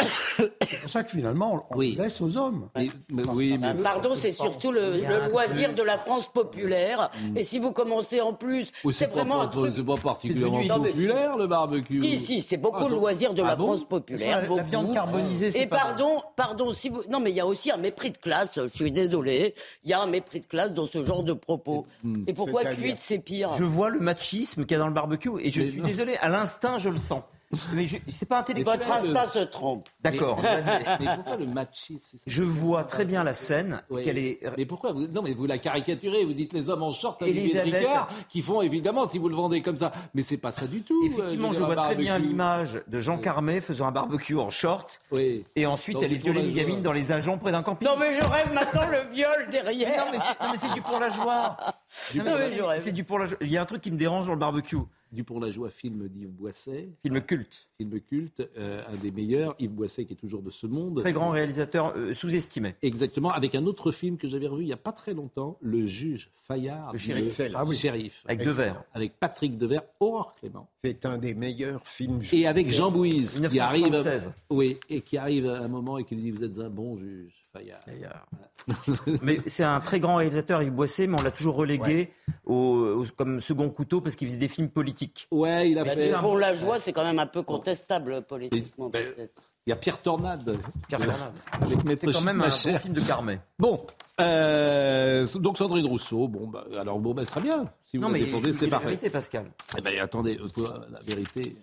C'est 0.66 0.80
pour 0.82 0.90
ça 0.90 1.02
que 1.04 1.10
finalement, 1.10 1.66
on 1.70 1.76
Oui. 1.76 1.94
le 1.98 2.04
laisse 2.04 2.20
aux 2.20 2.34
hommes. 2.36 2.68
Mais- 2.74 2.88
mais- 3.10 3.22
oui, 3.28 3.58
mais- 3.60 3.74
Pardon, 3.82 4.12
c'est 4.14 4.32
surtout 4.32 4.72
le, 4.72 4.96
le 4.98 5.28
loisir 5.30 5.74
de 5.74 5.82
la 5.82 5.98
France 5.98 6.30
populaire. 6.32 7.10
Et 7.34 7.42
si 7.42 7.58
vous 7.58 7.72
commencez 7.72 8.20
en 8.20 8.32
plus, 8.32 8.70
c'est 8.92 9.10
vraiment 9.10 9.42
un 9.42 9.46
pas- 9.46 9.52
truc. 9.52 9.72
c'est 9.74 9.84
pas 9.84 9.96
particulièrement 9.96 10.62
Non, 10.64 10.82
populaire, 10.84 11.36
le 11.36 11.46
barbecue. 11.46 12.00
Si, 12.00 12.18
si, 12.24 12.40
c'est 12.40 12.56
beaucoup 12.56 12.84
Ah, 12.86 12.88
le 12.88 12.94
loisir 12.94 13.34
de 13.34 13.42
ah 13.42 13.48
la 13.48 13.56
bon 13.56 13.66
France 13.66 13.86
populaire. 13.88 14.42
La- 14.48 14.56
la 14.56 14.62
viande 14.62 14.92
carbonisée, 14.92 15.50
c'est 15.50 15.62
Et 15.62 15.66
pas 15.66 15.76
pardon, 15.78 16.22
pardon, 16.36 16.72
si 16.72 16.88
vous. 16.88 17.02
Non, 17.10 17.20
mais 17.20 17.30
il 17.30 17.36
y 17.36 17.40
a 17.40 17.46
aussi 17.46 17.70
un 17.70 17.76
mépris 17.76 18.10
de 18.12 18.18
classe. 18.18 18.52
Je 18.56 18.68
suis 18.76 18.92
désolé. 18.92 19.54
Il 19.84 19.90
y 19.90 19.92
a 19.92 20.00
un 20.00 20.06
mépris 20.06 20.40
de 20.40 20.46
classe 20.46 20.72
dans 20.72 20.86
ce 20.86 21.04
genre 21.04 21.22
de 21.22 21.32
propos. 21.34 21.86
Et 22.26 22.32
pourquoi 22.32 22.62
C'est-à-dire 22.62 22.82
cuite, 22.84 22.98
c'est 23.00 23.18
pire 23.26 23.52
Je 23.58 23.64
vois 23.64 23.90
le 23.90 24.00
machisme 24.00 24.64
qu'il 24.64 24.72
y 24.74 24.76
a 24.76 24.78
dans 24.78 24.86
le 24.88 24.94
barbecue 24.94 25.28
et 25.40 25.50
je 25.50 25.60
Mais 25.60 25.70
suis 25.70 25.80
non. 25.80 25.86
désolé, 25.88 26.16
à 26.22 26.28
l'instinct, 26.30 26.78
je 26.78 26.88
le 26.88 26.96
sens. 26.98 27.22
Mais 27.74 27.86
je- 27.86 27.98
c'est 28.08 28.26
pas 28.28 28.40
intellectuel. 28.40 28.76
Votre 28.76 28.90
instinct 28.90 29.26
se 29.28 29.38
trompe. 29.38 29.88
D'accord. 30.02 30.40
Mais 30.42 31.06
pourquoi 31.14 31.36
le 31.36 31.46
machisme 31.46 32.18
Je 32.26 32.42
vois 32.42 32.82
très 32.82 33.04
bien 33.04 33.22
la 33.22 33.34
scène. 33.34 33.82
Oui. 33.88 34.02
Qu'elle 34.04 34.18
est. 34.18 34.40
Mais 34.58 34.66
pourquoi 34.66 34.90
vous... 34.92 35.06
Non, 35.06 35.22
mais 35.22 35.32
vous 35.32 35.46
la 35.46 35.56
caricaturez. 35.56 36.24
Vous 36.24 36.32
dites 36.34 36.52
les 36.52 36.70
hommes 36.70 36.82
en 36.82 36.90
short 36.90 37.22
à 37.22 37.28
Elisabeth. 37.28 37.74
Ricard 37.76 38.08
qui 38.28 38.42
font 38.42 38.62
évidemment 38.62 39.08
si 39.08 39.18
vous 39.18 39.28
le 39.28 39.36
vendez 39.36 39.62
comme 39.62 39.76
ça. 39.76 39.92
Mais 40.14 40.22
c'est 40.22 40.38
pas 40.38 40.50
ça 40.50 40.66
du 40.66 40.82
tout. 40.82 41.00
Effectivement, 41.06 41.50
euh, 41.50 41.52
je 41.52 41.58
veux 41.60 41.66
dire, 41.66 41.74
vois 41.74 41.84
très 41.84 41.94
bien 41.94 42.18
l'image 42.18 42.82
de 42.88 42.98
Jean 42.98 43.16
Carmet 43.16 43.60
faisant 43.60 43.86
un 43.86 43.92
barbecue 43.92 44.36
en 44.36 44.50
short. 44.50 44.98
Et 45.54 45.66
ensuite, 45.66 45.98
elle 46.02 46.12
est 46.12 46.24
la 46.26 46.40
une 46.40 46.52
gamine 46.52 46.82
dans 46.82 46.92
les 46.92 47.12
agents 47.12 47.38
près 47.38 47.52
d'un 47.52 47.62
camping. 47.62 47.86
Non, 47.86 47.94
mais 47.96 48.12
je 48.20 48.26
rêve 48.26 48.52
maintenant 48.54 48.88
le 48.90 49.08
viol 49.14 49.46
derrière. 49.52 50.06
Mais 50.10 50.18
non, 50.18 50.50
mais 50.50 50.58
c'est 50.58 50.74
du 50.74 50.82
pour 50.82 50.98
la 50.98 51.10
joie. 51.10 51.56
C'est- 52.80 52.92
du 52.92 53.04
pour 53.04 53.18
la. 53.18 53.26
Il 53.40 53.48
y 53.48 53.56
a 53.56 53.62
un 53.62 53.66
truc 53.66 53.80
qui 53.80 53.90
me 53.90 53.96
dérange 53.96 54.26
dans 54.26 54.32
le 54.34 54.38
barbecue. 54.38 54.76
Du 55.12 55.22
pour 55.22 55.38
la 55.40 55.50
joie, 55.50 55.70
film 55.70 56.08
d'Yves 56.08 56.30
Boisset. 56.32 56.88
Film 57.02 57.20
culte. 57.20 57.68
Film 57.78 58.00
culte, 58.00 58.42
euh, 58.58 58.82
un 58.92 58.96
des 58.96 59.12
meilleurs. 59.12 59.54
Yves 59.60 59.72
Boisset 59.72 60.04
qui 60.04 60.14
est 60.14 60.16
toujours 60.16 60.42
de 60.42 60.50
ce 60.50 60.66
monde. 60.66 61.00
Très 61.00 61.12
grand 61.12 61.30
réalisateur 61.30 61.92
euh, 61.96 62.12
sous-estimé. 62.12 62.74
Exactement, 62.82 63.30
avec 63.30 63.54
un 63.54 63.66
autre 63.66 63.92
film 63.92 64.16
que 64.18 64.26
j'avais 64.28 64.48
revu 64.48 64.64
il 64.64 64.66
n'y 64.66 64.72
a 64.72 64.76
pas 64.76 64.92
très 64.92 65.14
longtemps, 65.14 65.58
Le 65.60 65.86
juge 65.86 66.30
Fayard. 66.48 66.92
Le 66.92 66.98
shérif. 66.98 67.40
Ah 67.54 67.64
oui, 67.64 67.76
shérif. 67.76 68.24
Avec 68.28 68.44
Devers. 68.46 68.82
Avec 68.94 69.18
Patrick 69.18 69.56
Devers, 69.56 69.82
Aurore 70.00 70.34
Clément. 70.40 70.68
C'est 70.84 71.06
un 71.06 71.18
des 71.18 71.34
meilleurs 71.34 71.86
films. 71.86 72.20
Et 72.32 72.46
avec 72.46 72.70
Jean 72.70 72.90
Bouise, 72.90 73.34
qui 73.34 73.40
1976. 73.42 74.06
arrive, 74.26 74.32
oui, 74.50 74.78
et 74.88 75.00
qui 75.02 75.16
arrive 75.18 75.48
à 75.48 75.60
un 75.60 75.68
moment 75.68 75.98
et 75.98 76.04
qui 76.04 76.14
lui 76.16 76.22
dit 76.22 76.30
Vous 76.32 76.42
êtes 76.44 76.58
un 76.58 76.70
bon 76.70 76.96
juge, 76.96 77.32
Fayard. 77.52 77.80
mais 79.22 79.40
c'est 79.46 79.62
un 79.64 79.80
très 79.80 80.00
grand 80.00 80.16
réalisateur, 80.16 80.62
Yves 80.62 80.72
Boisset, 80.72 81.06
mais 81.06 81.18
on 81.18 81.22
l'a 81.22 81.30
toujours 81.30 81.56
relégué 81.56 82.10
au, 82.44 82.54
au- 82.54 83.04
comme 83.16 83.40
second 83.40 83.68
couteau 83.70 84.00
parce 84.00 84.16
qu'il 84.16 84.26
faisait 84.28 84.38
des 84.38 84.48
films 84.48 84.68
politiques. 84.68 84.95
Ouais, 85.30 85.70
il 85.70 85.78
a 85.78 85.84
fait. 85.84 86.12
pour 86.20 86.36
la 86.36 86.54
joie, 86.54 86.78
c'est 86.80 86.92
quand 86.92 87.04
même 87.04 87.18
un 87.18 87.26
peu 87.26 87.42
contestable 87.42 88.22
politiquement, 88.22 88.88
ben, 88.88 89.12
peut-être. 89.14 89.42
Il 89.66 89.70
y 89.70 89.72
a 89.72 89.76
Pierre 89.76 90.00
Tornade. 90.00 90.58
Pierre 90.86 91.00
Tornade. 91.00 91.32
Avec 91.60 91.84
Maître 91.84 92.06
C'est 92.06 92.12
quand 92.12 92.20
même 92.20 92.40
un 92.40 92.48
bon 92.48 92.78
film 92.78 92.94
de 92.94 93.00
Carmet. 93.00 93.40
Bon, 93.58 93.84
euh, 94.20 95.26
donc 95.40 95.58
Sandrine 95.58 95.86
Rousseau, 95.86 96.28
bon, 96.28 96.46
bah, 96.46 96.64
alors 96.78 97.00
bon, 97.00 97.14
bah, 97.14 97.24
très 97.24 97.40
bien. 97.40 97.68
Si 97.90 97.96
vous 97.96 98.02
Non, 98.04 98.08
la 98.08 98.14
mais 98.14 98.20
défendez, 98.20 98.52
c'est 98.52 98.66
la 98.66 98.70
parfait. 98.70 98.86
vérité, 98.86 99.10
Pascal. 99.10 99.46
Eh 99.76 99.80
ben, 99.80 99.92
attendez, 100.00 100.38
euh, 100.38 100.62
la 100.92 101.00
vérité, 101.00 101.56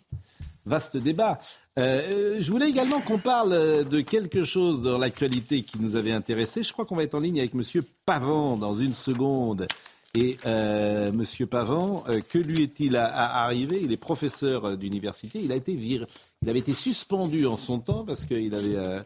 vaste 0.66 0.98
débat. 0.98 1.40
Euh, 1.80 2.38
je 2.40 2.52
voulais 2.52 2.70
également 2.70 3.00
qu'on 3.00 3.18
parle 3.20 3.54
euh, 3.54 3.84
de 3.84 4.02
quelque 4.02 4.44
chose 4.44 4.82
dans 4.82 4.98
l'actualité 4.98 5.64
qui 5.64 5.80
nous 5.80 5.96
avait 5.96 6.12
intéressé. 6.12 6.62
Je 6.64 6.74
crois 6.74 6.86
qu'on 6.86 6.96
va 6.96 7.04
être 7.04 7.16
en 7.16 7.20
ligne 7.20 7.40
avec 7.40 7.54
Monsieur 7.54 7.84
Pavant 8.06 8.58
dans 8.58 8.76
une 8.76 8.94
seconde. 8.94 9.68
Et 10.15 10.38
euh, 10.45 11.11
Monsieur 11.11 11.48
Pavant, 11.48 12.03
euh, 12.07 12.22
que 12.22 12.38
lui 12.38 12.61
est-il 12.61 12.95
arrivé? 12.95 13.80
Il 13.81 13.91
est 13.91 13.98
professeur 13.98 14.65
euh, 14.65 14.76
d'université. 14.76 15.40
Il 15.41 15.52
a 15.52 15.56
été. 15.56 15.72
Il 15.73 16.49
avait 16.49 16.60
été 16.60 16.76
suspendu 16.76 17.48
en 17.48 17.57
son 17.57 17.80
temps 17.80 18.06
parce 18.06 18.26
qu'il 18.26 18.53
avait, 18.53 18.76
euh, 18.76 19.02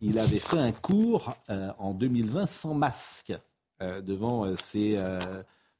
il 0.00 0.18
avait 0.18 0.40
fait 0.40 0.58
un 0.58 0.72
cours 0.72 1.36
en 1.48 1.94
2020 1.94 2.46
sans 2.46 2.74
masque 2.74 3.32
devant 3.80 4.56
ses, 4.56 4.98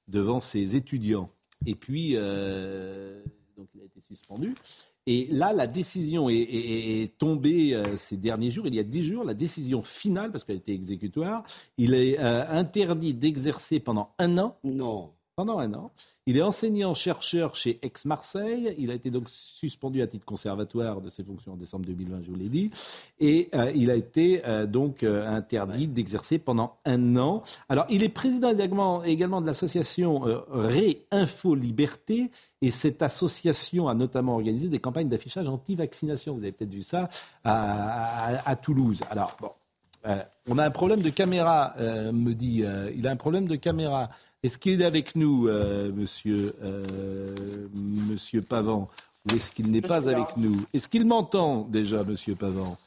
devant 0.06 0.38
ses 0.38 0.76
étudiants. 0.76 1.30
Et 1.66 1.74
puis, 1.74 2.14
donc 2.14 3.68
il 3.74 3.80
a 3.80 3.84
été 3.84 4.00
suspendu. 4.06 4.55
Et 5.10 5.26
là, 5.30 5.55
la 5.55 5.66
décision 5.66 6.28
est, 6.28 7.16
tombée 7.16 7.72
euh, 7.72 7.97
ces 7.97 8.18
derniers 8.18 8.51
jours, 8.51 8.66
il 8.66 8.74
y 8.74 8.78
a 8.78 8.82
dix 8.82 9.02
jours, 9.02 9.24
la 9.24 9.32
décision 9.32 9.82
finale, 9.82 10.30
parce 10.30 10.44
qu'elle 10.44 10.59
était 10.59 10.74
exécutoire, 10.74 11.44
il 11.78 11.94
est 11.94 12.20
euh, 12.20 12.44
interdit 12.51 13.14
d'exercer 13.14 13.80
pendant 13.80 14.12
un 14.18 14.36
an. 14.36 14.59
Non. 14.64 15.14
Pendant 15.39 15.60
un 15.60 15.73
an. 15.74 15.93
Il 16.27 16.36
est 16.36 16.43
enseignant-chercheur 16.43 17.55
chez 17.55 17.78
Aix-Marseille. 17.82 18.74
Il 18.77 18.90
a 18.90 18.94
été 18.94 19.09
donc 19.12 19.28
suspendu 19.28 20.02
à 20.02 20.09
titre 20.09 20.24
conservatoire 20.24 21.01
de 21.01 21.09
ses 21.10 21.23
fonctions 21.23 21.52
en 21.52 21.56
décembre 21.56 21.86
2020, 21.86 22.23
je 22.24 22.31
vous 22.31 22.35
l'ai 22.35 22.48
dit. 22.48 22.73
Et 23.20 23.48
euh, 23.55 23.70
il 23.73 23.89
a 23.89 23.94
été 23.94 24.43
euh, 24.48 24.66
donc 24.66 25.05
euh, 25.05 25.24
interdit 25.28 25.86
d'exercer 25.86 26.40
pendant 26.40 26.78
un 26.85 27.16
an. 27.16 27.44
Alors, 27.69 27.86
il 27.89 28.02
est 28.02 28.09
président 28.09 28.51
également, 28.51 29.05
également 29.05 29.40
de 29.40 29.47
l'association 29.47 30.27
euh, 30.27 30.40
Ré-Info 30.51 31.55
Liberté. 31.55 32.32
Et 32.60 32.73
cette 32.73 33.01
association 33.02 33.86
a 33.89 33.94
notamment 33.94 34.35
organisé 34.35 34.69
des 34.69 34.81
campagnes 34.81 35.09
d'affichage 35.09 35.47
anti-vaccination. 35.48 36.35
Vous 36.35 36.40
avez 36.43 36.51
peut-être 36.51 36.74
vu 36.74 36.82
ça 36.82 37.09
à, 37.44 38.35
à- 38.39 38.51
à 38.51 38.56
Toulouse. 38.56 39.02
Alors, 39.09 39.36
bon, 39.40 39.51
on 40.48 40.59
a 40.59 40.65
un 40.65 40.70
problème 40.70 41.01
de 41.01 41.10
caméra, 41.10 41.74
me 41.78 42.32
dit. 42.32 42.65
il 42.97 43.06
a 43.06 43.10
un 43.10 43.16
problème 43.16 43.47
de 43.47 43.55
caméra. 43.56 44.10
Est-ce 44.49 44.57
qu'il 44.59 44.81
est 44.81 44.85
avec 44.87 45.15
nous, 45.15 45.47
euh, 45.47 45.93
monsieur, 45.93 46.55
euh, 46.62 47.37
monsieur 48.09 48.41
Pavant 48.41 48.89
Ou 49.31 49.37
est-ce 49.37 49.53
qu'il 49.53 49.70
n'est 49.70 49.83
pas 49.83 50.09
avec 50.09 50.39
nous? 50.39 50.57
Est-ce 50.73 50.89
qu'il 50.89 51.05
m'entend 51.05 51.65
déjà, 51.69 52.03
monsieur 52.03 52.35
Pavant? 52.35 52.79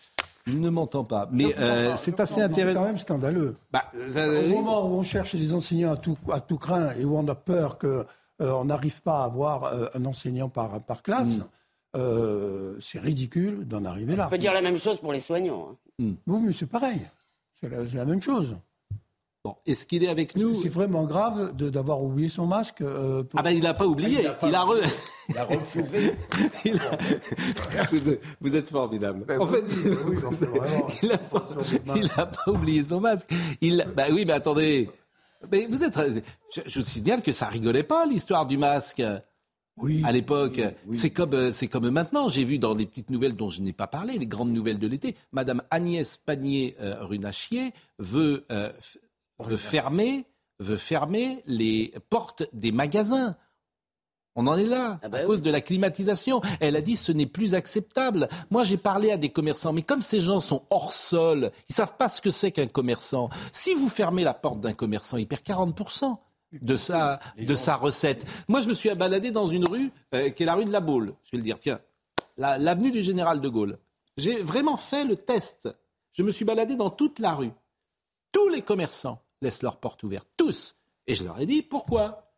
Il 0.47 0.59
ne 0.59 0.71
m'entend 0.71 1.03
pas. 1.03 1.29
Mais 1.31 1.55
euh, 1.59 1.95
c'est 1.95 2.19
assez 2.19 2.33
C'est 2.33 2.41
intéressant. 2.41 2.79
quand 2.79 2.87
même 2.87 2.97
scandaleux. 2.97 3.55
Bah, 3.71 3.83
ça- 4.09 4.27
Au 4.27 4.31
oui. 4.41 4.53
moment 4.55 4.87
où 4.89 4.93
on 4.95 5.03
cherche 5.03 5.35
des 5.35 5.53
enseignants 5.53 5.91
à 5.91 5.97
tout, 5.97 6.17
à 6.31 6.39
tout 6.39 6.57
craint 6.57 6.95
et 6.99 7.05
où 7.05 7.15
on 7.15 7.27
a 7.27 7.35
peur 7.35 7.77
qu'on 7.77 8.05
on 8.39 8.65
n'arrive 8.65 8.99
pas 9.03 9.21
à 9.21 9.25
avoir 9.25 9.65
euh, 9.65 9.85
un 9.93 10.03
enseignant 10.05 10.49
par, 10.49 10.81
par 10.85 11.03
classe, 11.03 11.27
Mm. 11.37 11.43
euh, 11.97 12.75
c'est 12.81 12.99
ridicule 12.99 13.67
d'en 13.67 13.85
arriver 13.85 14.15
là. 14.15 14.25
On 14.25 14.29
peut 14.31 14.39
dire 14.39 14.53
la 14.53 14.61
même 14.63 14.79
chose 14.79 14.99
pour 14.99 15.13
les 15.13 15.19
soignants. 15.19 15.77
hein. 15.99 16.05
Oui, 16.25 16.39
mais 16.43 16.53
c'est 16.53 16.65
pareil. 16.65 17.01
C'est 17.61 17.69
la, 17.69 17.87
c'est 17.87 17.97
la 17.97 18.05
même 18.05 18.23
chose. 18.23 18.55
Bon, 19.43 19.55
est-ce 19.65 19.87
qu'il 19.87 20.03
est 20.03 20.07
avec 20.07 20.35
nous 20.35 20.51
nous 20.53 20.61
C'est 20.61 20.69
vraiment 20.69 21.05
grave 21.05 21.55
de- 21.55 21.71
d'avoir 21.71 22.03
oublié 22.03 22.29
son 22.29 22.45
masque. 22.45 22.81
euh, 22.81 23.23
pour- 23.23 23.39
Ah 23.39 23.43
ben 23.43 23.49
il 23.49 23.63
n'a 23.63 23.73
pas 23.73 23.87
oublié, 23.87 24.27
Ah, 24.27 24.37
il 24.47 24.53
a, 24.53 24.63
re- 24.63 24.93
Il 25.29 25.37
a 25.37 25.45
refourré. 25.45 26.15
Il 26.65 26.75
a- 26.75 27.87
vous, 28.39 28.55
êtes 28.55 28.69
formidable. 28.69 29.25
Ben 29.27 29.41
en 29.41 29.47
fait, 29.47 29.63
oui, 29.63 30.17
il 31.01 31.09
n'a 31.09 31.17
pas, 31.17 32.25
pas 32.27 32.51
oublié 32.51 32.83
son 32.83 32.99
masque. 33.01 33.31
Il, 33.61 33.87
bah 33.95 34.05
oui, 34.11 34.25
mais 34.27 34.33
attendez. 34.33 34.89
Mais 35.51 35.65
vous 35.67 35.83
êtes, 35.83 35.97
je, 36.55 36.61
je 36.65 36.79
vous 36.79 36.85
signale 36.85 37.23
que 37.23 37.31
ça 37.31 37.47
rigolait 37.47 37.81
pas 37.83 38.05
l'histoire 38.05 38.45
du 38.45 38.59
masque. 38.59 39.01
Oui. 39.77 40.03
À 40.05 40.11
l'époque, 40.11 40.61
c'est 40.93 41.09
comme 41.09 41.33
euh, 41.33 41.51
c'est 41.51 41.67
comme 41.67 41.89
maintenant. 41.89 42.29
J'ai 42.29 42.43
vu 42.43 42.59
dans 42.59 42.75
les 42.75 42.85
petites 42.85 43.09
nouvelles 43.09 43.35
dont 43.35 43.49
je 43.49 43.61
n'ai 43.61 43.73
pas 43.73 43.87
parlé, 43.87 44.19
les 44.19 44.27
grandes 44.27 44.51
nouvelles 44.53 44.77
de 44.77 44.87
l'été, 44.87 45.15
Madame 45.31 45.63
Agnès 45.71 46.17
Pannier-Runachier 46.17 47.73
veut 47.97 48.43
euh, 48.51 48.69
veut 49.43 49.57
fermer 49.57 50.25
veut 50.59 50.77
fermer 50.77 51.41
les 51.47 51.91
portes 52.09 52.43
des 52.53 52.71
magasins. 52.71 53.35
On 54.35 54.47
en 54.47 54.55
est 54.57 54.65
là, 54.65 54.99
Ah 55.03 55.09
bah 55.09 55.17
à 55.17 55.21
oui. 55.21 55.27
cause 55.27 55.41
de 55.41 55.49
la 55.51 55.59
climatisation. 55.59 56.41
Elle 56.61 56.75
a 56.77 56.81
dit 56.81 56.95
ce 56.95 57.11
n'est 57.11 57.25
plus 57.25 57.53
acceptable. 57.55 58.29
Moi, 58.49 58.63
j'ai 58.63 58.77
parlé 58.77 59.11
à 59.11 59.17
des 59.17 59.29
commerçants, 59.29 59.73
mais 59.73 59.81
comme 59.81 60.01
ces 60.01 60.21
gens 60.21 60.39
sont 60.39 60.63
hors 60.69 60.93
sol, 60.93 61.51
ils 61.67 61.75
savent 61.75 61.97
pas 61.97 62.07
ce 62.09 62.21
que 62.21 62.31
c'est 62.31 62.51
qu'un 62.51 62.67
commerçant. 62.67 63.29
Si 63.51 63.73
vous 63.73 63.89
fermez 63.89 64.23
la 64.23 64.33
porte 64.33 64.61
d'un 64.61 64.73
commerçant, 64.73 65.17
il 65.17 65.27
perd 65.27 65.41
40% 65.41 66.15
de 66.61 66.77
sa, 66.77 67.19
de 67.37 67.55
sa 67.55 67.75
recette. 67.75 68.25
Moi, 68.47 68.61
je 68.61 68.69
me 68.69 68.73
suis 68.73 68.89
baladé 68.93 69.31
dans 69.31 69.47
une 69.47 69.67
rue 69.67 69.91
euh, 70.13 70.29
qui 70.29 70.43
est 70.43 70.45
la 70.45 70.53
rue 70.55 70.65
de 70.65 70.71
la 70.71 70.79
Baule. 70.79 71.13
Je 71.25 71.31
vais 71.31 71.37
le 71.39 71.43
dire, 71.43 71.59
tiens, 71.59 71.81
la- 72.37 72.57
l'avenue 72.57 72.91
du 72.91 73.01
Général 73.01 73.41
de 73.41 73.49
Gaulle. 73.49 73.79
J'ai 74.15 74.41
vraiment 74.43 74.77
fait 74.77 75.03
le 75.05 75.15
test. 75.17 75.67
Je 76.13 76.23
me 76.23 76.31
suis 76.31 76.45
baladé 76.45 76.75
dans 76.77 76.89
toute 76.89 77.19
la 77.19 77.33
rue. 77.33 77.51
Tous 78.31 78.47
les 78.47 78.61
commerçants 78.61 79.19
laissent 79.41 79.61
leurs 79.63 79.77
portes 79.77 80.03
ouvertes. 80.03 80.27
Tous. 80.37 80.75
Et 81.07 81.15
je 81.15 81.23
leur 81.23 81.39
ai 81.39 81.45
dit, 81.45 81.61
pourquoi? 81.61 82.31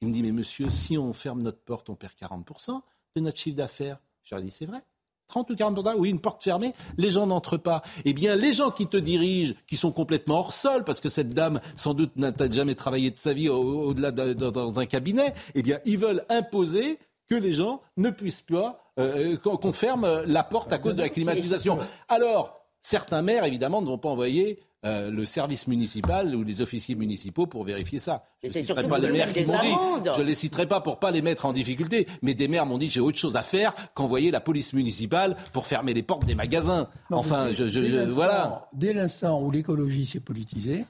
Il 0.00 0.08
me 0.08 0.12
dit, 0.12 0.22
mais 0.22 0.32
monsieur, 0.32 0.70
si 0.70 0.96
on 0.98 1.12
ferme 1.12 1.42
notre 1.42 1.60
porte, 1.60 1.88
on 1.90 1.94
perd 1.94 2.12
40% 2.20 2.80
de 3.16 3.20
notre 3.20 3.38
chiffre 3.38 3.56
d'affaires. 3.56 3.98
Je 4.22 4.34
leur 4.34 4.40
ai 4.42 4.44
dit, 4.46 4.50
c'est 4.50 4.66
vrai. 4.66 4.80
30 5.26 5.50
ou 5.50 5.54
40%, 5.54 5.94
oui, 5.96 6.10
une 6.10 6.20
porte 6.20 6.44
fermée, 6.44 6.74
les 6.98 7.10
gens 7.10 7.26
n'entrent 7.26 7.56
pas. 7.56 7.82
Eh 8.04 8.12
bien, 8.12 8.36
les 8.36 8.52
gens 8.52 8.70
qui 8.70 8.86
te 8.86 8.98
dirigent, 8.98 9.54
qui 9.66 9.78
sont 9.78 9.90
complètement 9.90 10.40
hors 10.40 10.52
sol, 10.52 10.84
parce 10.84 11.00
que 11.00 11.08
cette 11.08 11.32
dame, 11.32 11.60
sans 11.76 11.94
doute, 11.94 12.14
n'a 12.16 12.30
jamais 12.50 12.74
travaillé 12.74 13.10
de 13.10 13.18
sa 13.18 13.32
vie 13.32 13.48
au- 13.48 13.86
au-delà 13.86 14.10
de- 14.10 14.34
de- 14.34 14.50
dans 14.50 14.78
un 14.78 14.84
cabinet, 14.86 15.32
eh 15.54 15.62
bien, 15.62 15.80
ils 15.86 15.96
veulent 15.96 16.24
imposer 16.28 16.98
que 17.26 17.34
les 17.34 17.54
gens 17.54 17.80
ne 17.96 18.10
puissent 18.10 18.42
pas, 18.42 18.92
euh, 18.98 19.38
qu'on 19.38 19.56
qu'on 19.56 19.72
ferme 19.72 20.24
la 20.26 20.42
porte 20.42 20.70
à 20.74 20.78
cause 20.78 20.94
de 20.94 21.00
la 21.00 21.08
climatisation. 21.08 21.78
Alors, 22.08 22.60
certains 22.82 23.22
maires, 23.22 23.44
évidemment, 23.46 23.80
ne 23.80 23.86
vont 23.86 23.96
pas 23.98 24.10
envoyer 24.10 24.60
euh, 24.84 25.10
le 25.10 25.24
service 25.26 25.66
municipal 25.66 26.34
ou 26.34 26.42
les 26.44 26.60
officiers 26.60 26.94
municipaux 26.94 27.46
pour 27.46 27.64
vérifier 27.64 27.98
ça. 27.98 28.24
Je 28.42 28.48
ne 28.48 28.52
citerai 28.52 28.86
pas 28.88 28.98
les 28.98 29.10
maires 29.10 29.32
qui 29.32 29.44
m'ont 29.44 29.58
dit. 29.60 30.10
Je 30.16 30.22
les 30.22 30.34
citerai 30.34 30.66
pas 30.66 30.80
pour 30.80 30.98
pas 30.98 31.10
les 31.10 31.22
mettre 31.22 31.46
en 31.46 31.52
difficulté, 31.52 32.06
mais 32.22 32.34
des 32.34 32.48
maires 32.48 32.66
m'ont 32.66 32.78
dit 32.78 32.90
j'ai 32.90 33.00
autre 33.00 33.18
chose 33.18 33.36
à 33.36 33.42
faire 33.42 33.74
qu'envoyer 33.94 34.30
la 34.30 34.40
police 34.40 34.72
municipale 34.72 35.36
pour 35.52 35.66
fermer 35.66 35.94
les 35.94 36.02
portes 36.02 36.26
des 36.26 36.34
magasins. 36.34 36.88
Non, 37.10 37.18
enfin, 37.18 37.46
mais 37.48 37.54
je, 37.54 37.66
je- 37.68 37.80
dès 37.80 37.88
je- 37.88 37.94
l'instant- 37.96 38.12
voilà. 38.14 38.68
Dès 38.74 38.92
l'instant 38.92 39.40
où 39.42 39.50
l'écologie 39.50 40.06
s'est 40.06 40.20
politisée, 40.20 40.84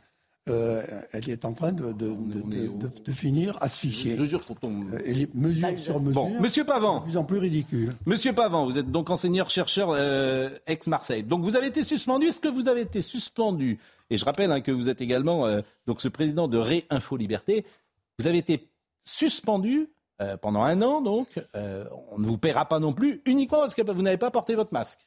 euh, 0.48 0.82
elle 1.12 1.30
est 1.30 1.44
en 1.44 1.52
train 1.54 1.72
de, 1.72 1.92
de, 1.92 2.14
de, 2.14 3.02
de 3.04 3.12
finir 3.12 3.56
asphyxiée. 3.60 4.16
Je 4.16 4.24
jure 4.24 4.44
pour 4.44 4.58
ton. 4.60 4.82
Euh, 4.92 4.98
et 5.04 5.14
les 5.14 5.28
mesures 5.34 5.78
sur 5.78 6.00
mesure. 6.00 6.24
Bon, 6.24 6.40
Monsieur 6.40 6.64
Pavant. 6.64 7.00
De 7.00 7.04
plus 7.04 7.16
en 7.16 7.24
plus 7.24 7.38
ridicule. 7.38 7.92
Monsieur 8.06 8.32
Pavant, 8.32 8.66
vous 8.66 8.76
êtes 8.76 8.90
donc 8.90 9.10
enseignant-chercheur 9.10 9.90
euh, 9.92 10.50
ex-Marseille. 10.66 11.22
Donc 11.22 11.42
vous 11.44 11.56
avez 11.56 11.68
été 11.68 11.82
suspendu. 11.82 12.26
Est-ce 12.26 12.40
que 12.40 12.48
vous 12.48 12.68
avez 12.68 12.82
été 12.82 13.00
suspendu? 13.00 13.78
Et 14.10 14.18
je 14.18 14.24
rappelle 14.24 14.52
hein, 14.52 14.60
que 14.60 14.70
vous 14.70 14.88
êtes 14.88 15.00
également 15.00 15.46
euh, 15.46 15.62
donc 15.86 16.00
ce 16.00 16.08
président 16.08 16.46
de 16.46 16.58
Réinfo 16.58 17.16
Liberté. 17.16 17.64
Vous 18.18 18.26
avez 18.26 18.38
été 18.38 18.68
suspendu 19.04 19.88
euh, 20.20 20.36
pendant 20.36 20.62
un 20.62 20.80
an, 20.82 21.00
donc 21.00 21.26
euh, 21.56 21.84
on 22.12 22.18
ne 22.18 22.26
vous 22.26 22.38
paiera 22.38 22.66
pas 22.66 22.78
non 22.78 22.92
plus, 22.92 23.20
uniquement 23.26 23.58
parce 23.58 23.74
que 23.74 23.82
vous 23.90 24.02
n'avez 24.02 24.18
pas 24.18 24.30
porté 24.30 24.54
votre 24.54 24.72
masque. 24.72 25.00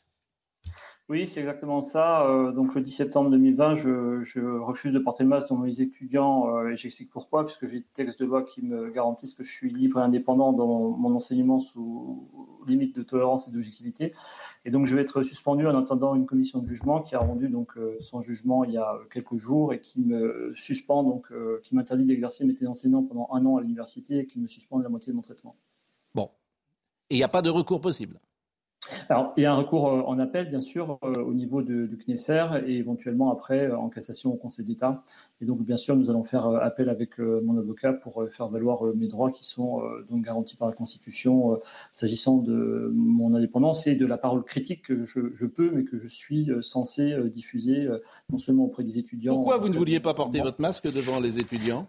Oui, 1.10 1.26
c'est 1.26 1.40
exactement 1.40 1.82
ça. 1.82 2.28
Euh, 2.28 2.52
donc 2.52 2.76
le 2.76 2.82
10 2.82 2.92
septembre 2.92 3.30
2020, 3.30 3.76
je, 3.76 4.60
refuse 4.60 4.92
de 4.92 5.00
porter 5.00 5.24
le 5.24 5.30
masque 5.30 5.48
dans 5.48 5.56
mes 5.56 5.80
étudiants 5.80 6.54
euh, 6.54 6.72
et 6.72 6.76
j'explique 6.76 7.10
pourquoi, 7.10 7.46
puisque 7.46 7.66
j'ai 7.66 7.80
des 7.80 7.86
textes 7.94 8.20
de 8.20 8.26
loi 8.26 8.44
qui 8.44 8.62
me 8.62 8.90
garantissent 8.90 9.34
que 9.34 9.44
je 9.44 9.52
suis 9.52 9.70
libre 9.70 10.02
et 10.02 10.04
indépendant 10.04 10.52
dans 10.52 10.68
mon 10.68 11.16
enseignement 11.16 11.62
sous 11.62 12.28
limite 12.68 12.94
de 12.94 13.04
tolérance 13.04 13.48
et 13.48 13.52
d'objectivité. 13.52 14.14
Et 14.66 14.72
donc 14.72 14.86
je 14.86 14.96
vais 14.96 15.02
être 15.02 15.24
suspendu 15.24 15.66
en 15.66 15.78
attendant 15.80 16.14
une 16.14 16.26
commission 16.26 16.60
de 16.60 16.68
jugement 16.68 17.02
qui 17.02 17.16
a 17.16 17.20
rendu 17.20 17.48
donc 17.48 17.78
euh, 17.78 17.96
son 18.02 18.22
jugement 18.22 18.66
il 18.66 18.74
y 18.74 18.78
a 18.78 19.00
quelques 19.10 19.38
jours 19.38 19.72
et 19.72 19.80
qui 19.80 20.02
me 20.02 20.52
suspend 20.58 21.04
donc 21.04 21.32
qui 21.64 21.74
m'interdit 21.74 22.04
d'exercer 22.04 22.44
mes 22.44 22.54
d'enseignant 22.54 23.04
pendant 23.04 23.30
un 23.32 23.46
an 23.46 23.56
à 23.56 23.62
l'université 23.62 24.20
et 24.20 24.26
qui 24.26 24.40
me 24.40 24.48
suspend 24.48 24.80
de 24.80 24.84
la 24.84 24.90
moitié 24.90 25.14
de 25.14 25.16
mon 25.16 25.22
traitement. 25.22 25.56
Bon. 26.14 26.32
Et 27.10 27.16
il 27.16 27.18
n'y 27.18 27.24
a 27.24 27.30
pas 27.30 27.42
de 27.42 27.50
recours 27.50 27.80
possible 27.80 28.20
alors, 29.10 29.34
il 29.38 29.44
y 29.44 29.46
a 29.46 29.54
un 29.54 29.56
recours 29.56 29.88
euh, 29.88 30.02
en 30.02 30.20
appel, 30.20 30.50
bien 30.50 30.62
sûr, 30.62 31.00
euh, 31.04 31.14
au 31.24 31.34
niveau 31.34 31.62
de, 31.62 31.86
du 31.86 31.98
CNESER 31.98 32.64
et 32.66 32.78
éventuellement 32.78 33.32
après 33.32 33.68
euh, 33.68 33.78
en 33.78 33.90
cassation 33.90 34.34
au 34.34 34.36
Conseil 34.36 34.66
d'État. 34.66 35.04
Et 35.42 35.46
donc, 35.46 35.62
bien 35.64 35.78
sûr, 35.78 35.96
nous 35.96 36.10
allons 36.10 36.24
faire 36.24 36.48
appel 36.48 36.90
avec 36.90 37.20
mon 37.20 37.58
avocat 37.58 37.94
pour 37.94 38.24
faire 38.30 38.48
valoir 38.48 38.84
mes 38.96 39.08
droits 39.08 39.32
qui 39.32 39.46
sont 39.46 39.82
donc 40.10 40.24
garantis 40.24 40.56
par 40.56 40.68
la 40.68 40.74
Constitution 40.74 41.60
s'agissant 41.94 42.38
de 42.38 42.92
mon 42.94 43.36
indépendance 43.36 43.88
et 43.88 43.96
de 43.96 44.06
la 44.06 44.18
parole 44.18 44.44
critique 44.44 44.84
que 44.84 45.04
je, 45.04 45.34
je 45.34 45.46
peux, 45.46 45.72
mais 45.72 45.84
que 45.84 45.98
je 45.98 46.08
suis 46.08 46.50
censé 46.62 47.16
diffuser 47.30 47.88
non 48.32 48.38
seulement 48.38 48.66
auprès 48.66 48.84
des 48.84 48.98
étudiants. 48.98 49.36
Pourquoi 49.36 49.58
vous 49.58 49.70
ne 49.70 49.78
vouliez 49.78 50.00
pas 50.00 50.14
porter 50.14 50.42
votre 50.42 50.62
masque 50.62 50.92
devant 50.92 51.20
les 51.20 51.40
étudiants? 51.40 51.88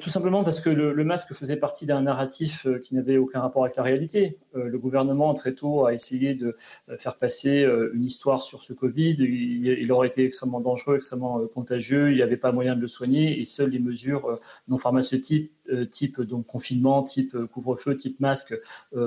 Tout 0.00 0.10
simplement 0.10 0.44
parce 0.44 0.60
que 0.60 0.70
le, 0.70 1.04
masque 1.04 1.32
faisait 1.34 1.56
partie 1.56 1.86
d'un 1.86 2.02
narratif 2.02 2.66
euh, 2.66 2.78
qui 2.78 2.94
n'avait 2.94 3.16
aucun 3.16 3.40
rapport 3.40 3.64
avec 3.64 3.76
la 3.76 3.82
réalité. 3.82 4.38
Euh, 4.54 4.68
le 4.68 4.78
gouvernement, 4.78 5.34
très 5.34 5.54
tôt, 5.54 5.86
a 5.86 5.94
essayé 5.94 6.34
de 6.34 6.56
euh, 6.88 6.98
faire 6.98 7.16
passer 7.16 7.66
une 7.94 8.04
histoire 8.04 8.42
sur 8.42 8.62
ce 8.62 8.72
Covid. 8.72 9.16
Il, 9.18 9.92
aurait 9.92 10.08
été 10.08 10.24
extrêmement 10.24 10.60
dangereux, 10.60 10.96
extrêmement 10.96 11.46
contagieux. 11.46 12.10
Il 12.10 12.16
n'y 12.16 12.22
avait 12.22 12.36
pas 12.36 12.52
moyen 12.52 12.74
de 12.74 12.80
le 12.80 12.88
soigner 12.88 13.38
et 13.38 13.44
seules 13.44 13.70
les 13.70 13.78
mesures 13.78 14.40
non 14.68 14.78
pharmaceutiques, 14.78 15.52
type 15.90 16.20
donc 16.20 16.46
confinement, 16.46 17.02
type 17.02 17.36
couvre-feu, 17.52 17.96
type 17.96 18.20
masque, 18.20 18.54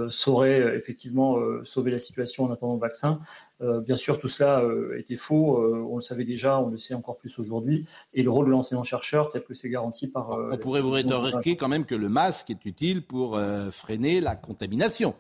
sauraient 0.10 0.76
effectivement 0.76 1.38
sauver 1.64 1.91
la 1.91 1.99
situation 1.99 2.45
en 2.45 2.52
attendant 2.52 2.76
le 2.76 2.80
vaccin. 2.80 3.18
Euh, 3.61 3.81
bien 3.81 3.95
sûr, 3.95 4.19
tout 4.19 4.27
cela 4.27 4.61
euh, 4.61 4.98
était 4.98 5.18
faux. 5.18 5.57
Euh, 5.57 5.86
on 5.90 5.95
le 5.95 6.02
savait 6.02 6.23
déjà, 6.23 6.60
on 6.60 6.69
le 6.69 6.77
sait 6.77 6.94
encore 6.94 7.18
plus 7.18 7.38
aujourd'hui. 7.40 7.86
Et 8.14 8.23
le 8.23 8.30
rôle 8.30 8.45
de 8.45 8.52
l'enseignant-chercheur, 8.52 9.30
tel 9.30 9.44
que 9.44 9.53
c'est 9.53 9.69
garanti 9.69 10.07
par. 10.07 10.31
on 10.31 10.57
pourrait 10.57 10.81
vous 10.81 10.91
rétorquer 10.91 11.57
quand 11.57 11.68
même 11.68 11.86
que 11.86 11.95
le 11.95 12.10
masque 12.10 12.49
est 12.49 12.65
utile 12.65 13.06
pour 13.06 13.40
freiner 13.72 14.22
la 14.22 14.36
contamination. 14.36 15.14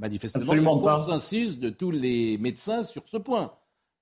manifestement, 0.00 0.42
Absolument 0.42 1.02
il 1.06 1.12
insiste 1.12 1.60
de 1.60 1.70
tous 1.70 1.90
les 1.90 2.36
médecins 2.38 2.82
sur 2.82 3.02
ce 3.06 3.16
point. 3.16 3.52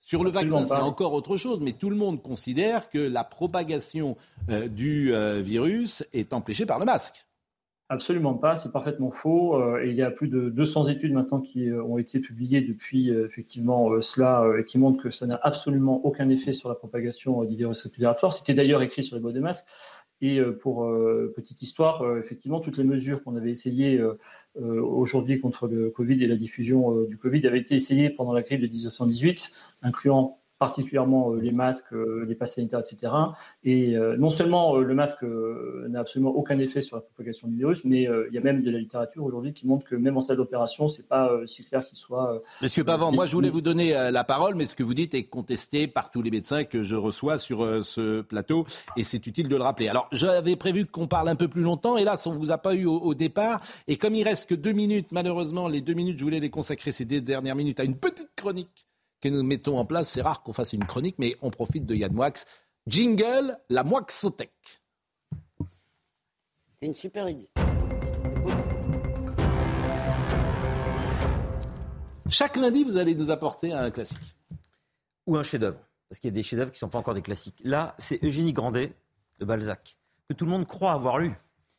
Sur 0.06 0.22
le 0.22 0.30
vaccin, 0.30 0.64
c'est 0.64 0.76
encore 0.76 1.14
autre 1.14 1.36
chose, 1.36 1.58
mais 1.60 1.72
tout 1.72 1.90
le 1.90 1.96
monde 1.96 2.22
considère 2.22 2.90
que 2.90 2.98
la 2.98 3.24
propagation 3.24 4.16
du 4.48 5.12
virus 5.42 6.04
est 6.12 6.32
empêchée 6.32 6.64
par 6.64 6.78
le 6.78 6.84
masque. 6.84 7.26
Absolument 7.88 8.34
pas, 8.34 8.56
c'est 8.56 8.72
parfaitement 8.72 9.12
faux. 9.12 9.54
Euh, 9.54 9.84
et 9.84 9.90
il 9.90 9.94
y 9.94 10.02
a 10.02 10.10
plus 10.10 10.26
de 10.26 10.50
200 10.50 10.88
études 10.88 11.12
maintenant 11.12 11.40
qui 11.40 11.70
euh, 11.70 11.84
ont 11.84 11.98
été 11.98 12.18
publiées 12.18 12.60
depuis 12.60 13.10
euh, 13.10 13.26
effectivement 13.26 14.00
cela 14.00 14.44
et 14.58 14.64
qui 14.64 14.76
montrent 14.76 15.00
que 15.00 15.12
ça 15.12 15.24
n'a 15.26 15.38
absolument 15.42 16.04
aucun 16.04 16.28
effet 16.28 16.52
sur 16.52 16.68
la 16.68 16.74
propagation 16.74 17.44
du 17.44 17.54
virus 17.54 17.82
respiratoire. 17.84 18.32
C'était 18.32 18.54
d'ailleurs 18.54 18.82
écrit 18.82 19.04
sur 19.04 19.14
les 19.14 19.22
boîtes 19.22 19.34
de 19.34 19.40
masques. 19.40 19.68
Et 20.22 20.40
pour 20.60 20.90
petite 21.34 21.60
histoire, 21.60 22.16
effectivement, 22.16 22.60
toutes 22.60 22.78
les 22.78 22.84
mesures 22.84 23.22
qu'on 23.22 23.36
avait 23.36 23.50
essayées 23.50 24.02
aujourd'hui 24.58 25.38
contre 25.38 25.68
le 25.68 25.90
Covid 25.90 26.22
et 26.22 26.26
la 26.26 26.36
diffusion 26.36 27.02
du 27.02 27.18
Covid 27.18 27.46
avaient 27.46 27.60
été 27.60 27.74
essayées 27.74 28.08
pendant 28.08 28.32
la 28.32 28.42
crise 28.42 28.60
de 28.60 28.66
1918, 28.66 29.52
incluant 29.82 30.38
particulièrement 30.58 31.32
euh, 31.32 31.40
les 31.40 31.52
masques, 31.52 31.92
euh, 31.92 32.24
les 32.26 32.34
passes 32.34 32.54
sanitaires, 32.54 32.80
etc. 32.80 33.12
Et 33.64 33.96
euh, 33.96 34.16
non 34.16 34.30
seulement 34.30 34.76
le 34.76 34.94
masque 34.94 35.24
n'a 35.88 36.00
absolument 36.00 36.30
aucun 36.30 36.58
effet 36.58 36.80
sur 36.80 36.96
la 36.96 37.02
propagation 37.02 37.48
du 37.48 37.56
virus, 37.56 37.84
mais 37.84 38.02
il 38.02 38.34
y 38.34 38.38
a 38.38 38.40
même 38.40 38.62
de 38.62 38.70
la 38.70 38.78
littérature 38.78 39.24
aujourd'hui 39.24 39.52
qui 39.52 39.66
montre 39.66 39.84
que 39.84 39.94
même 39.94 40.16
en 40.16 40.20
salle 40.20 40.36
d'opération, 40.36 40.88
c'est 40.88 41.06
pas 41.06 41.30
si 41.46 41.64
clair 41.64 41.86
qu'il 41.86 41.98
soit. 41.98 42.40
Monsieur 42.62 42.84
Pavant, 42.84 43.12
moi 43.12 43.26
je 43.26 43.34
voulais 43.34 43.50
vous 43.50 43.60
donner 43.60 43.92
la 43.92 44.24
parole, 44.24 44.54
mais 44.54 44.66
ce 44.66 44.74
que 44.74 44.82
vous 44.82 44.94
dites 44.94 45.14
est 45.14 45.24
contesté 45.24 45.86
par 45.86 46.10
tous 46.10 46.22
les 46.22 46.30
médecins 46.30 46.64
que 46.64 46.82
je 46.82 46.96
reçois 46.96 47.38
sur 47.38 47.84
ce 47.84 48.22
plateau, 48.22 48.66
et 48.96 49.04
c'est 49.04 49.26
utile 49.26 49.48
de 49.48 49.56
le 49.56 49.62
rappeler. 49.62 49.88
Alors 49.88 50.08
j'avais 50.12 50.56
prévu 50.56 50.86
qu'on 50.86 51.06
parle 51.06 51.28
un 51.28 51.36
peu 51.36 51.48
plus 51.48 51.62
longtemps, 51.62 51.96
hélas 51.96 52.26
on 52.26 52.32
vous 52.32 52.50
a 52.50 52.58
pas 52.58 52.74
eu 52.74 52.86
au, 52.86 52.98
au, 52.98 53.14
départ, 53.14 53.60
et 53.88 53.96
comme 53.96 54.14
il 54.14 54.22
reste 54.22 54.48
que 54.48 54.54
deux 54.54 54.72
minutes, 54.72 55.12
malheureusement 55.12 55.68
les 55.68 55.80
deux 55.80 55.94
minutes, 55.94 56.18
je 56.18 56.24
voulais 56.24 56.40
les 56.40 56.50
consacrer 56.50 56.92
ces 56.92 57.04
deux 57.04 57.20
dernières 57.20 57.56
minutes 57.56 57.80
à 57.80 57.84
une 57.84 57.96
petite 57.96 58.30
chronique 58.36 58.86
que 59.30 59.34
nous 59.34 59.42
mettons 59.42 59.78
en 59.78 59.84
place. 59.84 60.08
C'est 60.08 60.22
rare 60.22 60.42
qu'on 60.42 60.52
fasse 60.52 60.72
une 60.72 60.84
chronique, 60.84 61.16
mais 61.18 61.36
on 61.42 61.50
profite 61.50 61.86
de 61.86 61.94
Yann 61.94 62.12
Moix. 62.12 62.32
Jingle, 62.86 63.58
la 63.68 63.82
Moixothèque. 63.82 64.82
C'est 66.80 66.86
une 66.86 66.94
super 66.94 67.28
idée. 67.28 67.48
Chaque 72.28 72.56
lundi, 72.56 72.84
vous 72.84 72.96
allez 72.96 73.14
nous 73.14 73.30
apporter 73.30 73.72
un 73.72 73.90
classique. 73.90 74.36
Ou 75.26 75.36
un 75.36 75.42
chef-d'œuvre. 75.42 75.78
Parce 76.08 76.20
qu'il 76.20 76.28
y 76.28 76.32
a 76.32 76.34
des 76.34 76.42
chefs-d'œuvre 76.42 76.70
qui 76.70 76.76
ne 76.76 76.80
sont 76.80 76.88
pas 76.88 76.98
encore 76.98 77.14
des 77.14 77.22
classiques. 77.22 77.60
Là, 77.64 77.94
c'est 77.98 78.22
Eugénie 78.22 78.52
Grandet 78.52 78.92
de 79.38 79.44
Balzac, 79.44 79.96
que 80.28 80.34
tout 80.34 80.44
le 80.44 80.50
monde 80.50 80.66
croit 80.66 80.92
avoir 80.92 81.18
lu. 81.18 81.32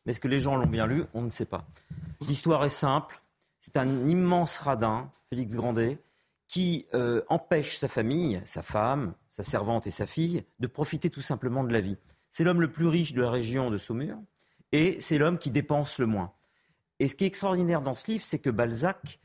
Mais 0.06 0.12
est-ce 0.12 0.20
que 0.20 0.28
les 0.28 0.40
gens 0.40 0.56
l'ont 0.56 0.68
bien 0.68 0.88
lu? 0.88 1.06
On 1.14 1.22
ne 1.22 1.30
sait 1.30 1.46
pas. 1.46 1.66
L'histoire 2.22 2.64
est 2.66 2.70
simple. 2.70 3.22
C'est 3.60 3.78
un 3.78 4.08
immense 4.08 4.58
radin, 4.58 5.10
Félix 5.30 5.56
Grandet, 5.56 6.00
qui 6.48 6.88
euh, 6.94 7.22
empêche 7.28 7.78
sa 7.78 7.88
famille, 7.88 8.42
sa 8.46 8.64
femme, 8.64 9.14
sa 9.30 9.44
servante 9.44 9.88
et 9.88 9.92
sa 9.92 10.06
fille 10.06 10.44
de 10.60 10.68
profiter 10.68 11.10
tout 11.10 11.22
simplement 11.22 11.64
de 11.64 11.74
la 11.74 11.82
vie. 11.82 11.98
C'est 12.32 12.44
l'homme 12.44 12.62
le 12.62 12.72
plus 12.72 12.88
riche 12.88 13.14
de 13.14 13.22
la 13.22 13.30
région 13.30 13.70
de 13.70 13.78
Saumur 13.78 14.18
et 14.72 15.00
c'est 15.00 15.18
l'homme 15.18 15.38
qui 15.38 15.52
dépense 15.52 16.00
le 16.00 16.06
moins. 16.06 16.34
Et 17.00 17.08
ce 17.08 17.16
qui 17.16 17.26
est 17.26 17.28
extraordinaire 17.28 17.82
dans 17.82 17.94
ce 17.94 18.10
livre, 18.10 18.24
c'est 18.26 18.40
que 18.40 18.50
Balzac 18.50 19.20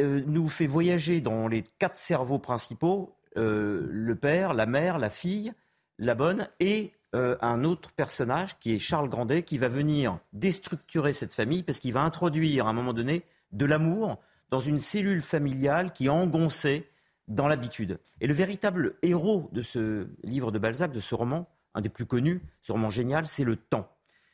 euh, 0.00 0.22
nous 0.26 0.48
fait 0.48 0.66
voyager 0.66 1.20
dans 1.20 1.48
les 1.48 1.62
quatre 1.78 1.98
cerveaux 1.98 2.38
principaux, 2.38 3.16
euh, 3.36 3.86
le 3.90 4.14
père, 4.16 4.54
la 4.54 4.66
mère, 4.66 4.98
la 4.98 5.10
fille, 5.10 5.52
la 5.98 6.14
bonne 6.14 6.48
et 6.60 6.92
un 7.14 7.64
autre 7.64 7.92
personnage 7.92 8.58
qui 8.58 8.74
est 8.74 8.78
Charles 8.78 9.10
Grandet 9.10 9.42
qui 9.42 9.58
va 9.58 9.68
venir 9.68 10.18
déstructurer 10.32 11.12
cette 11.12 11.34
famille 11.34 11.62
parce 11.62 11.78
qu'il 11.78 11.92
va 11.92 12.00
introduire 12.00 12.66
à 12.66 12.70
un 12.70 12.72
moment 12.72 12.94
donné 12.94 13.26
de 13.52 13.66
l'amour, 13.66 14.18
dans 14.52 14.60
une 14.60 14.80
cellule 14.80 15.22
familiale 15.22 15.94
qui 15.94 16.10
engonçait 16.10 16.86
dans 17.26 17.48
l'habitude. 17.48 17.98
Et 18.20 18.26
le 18.26 18.34
véritable 18.34 18.96
héros 19.00 19.48
de 19.52 19.62
ce 19.62 20.08
livre 20.22 20.52
de 20.52 20.58
Balzac, 20.58 20.92
de 20.92 21.00
ce 21.00 21.14
roman, 21.14 21.48
un 21.74 21.80
des 21.80 21.88
plus 21.88 22.04
connus, 22.04 22.42
ce 22.60 22.70
roman 22.70 22.90
génial, 22.90 23.26
c'est 23.26 23.44
le 23.44 23.56
temps. 23.56 23.88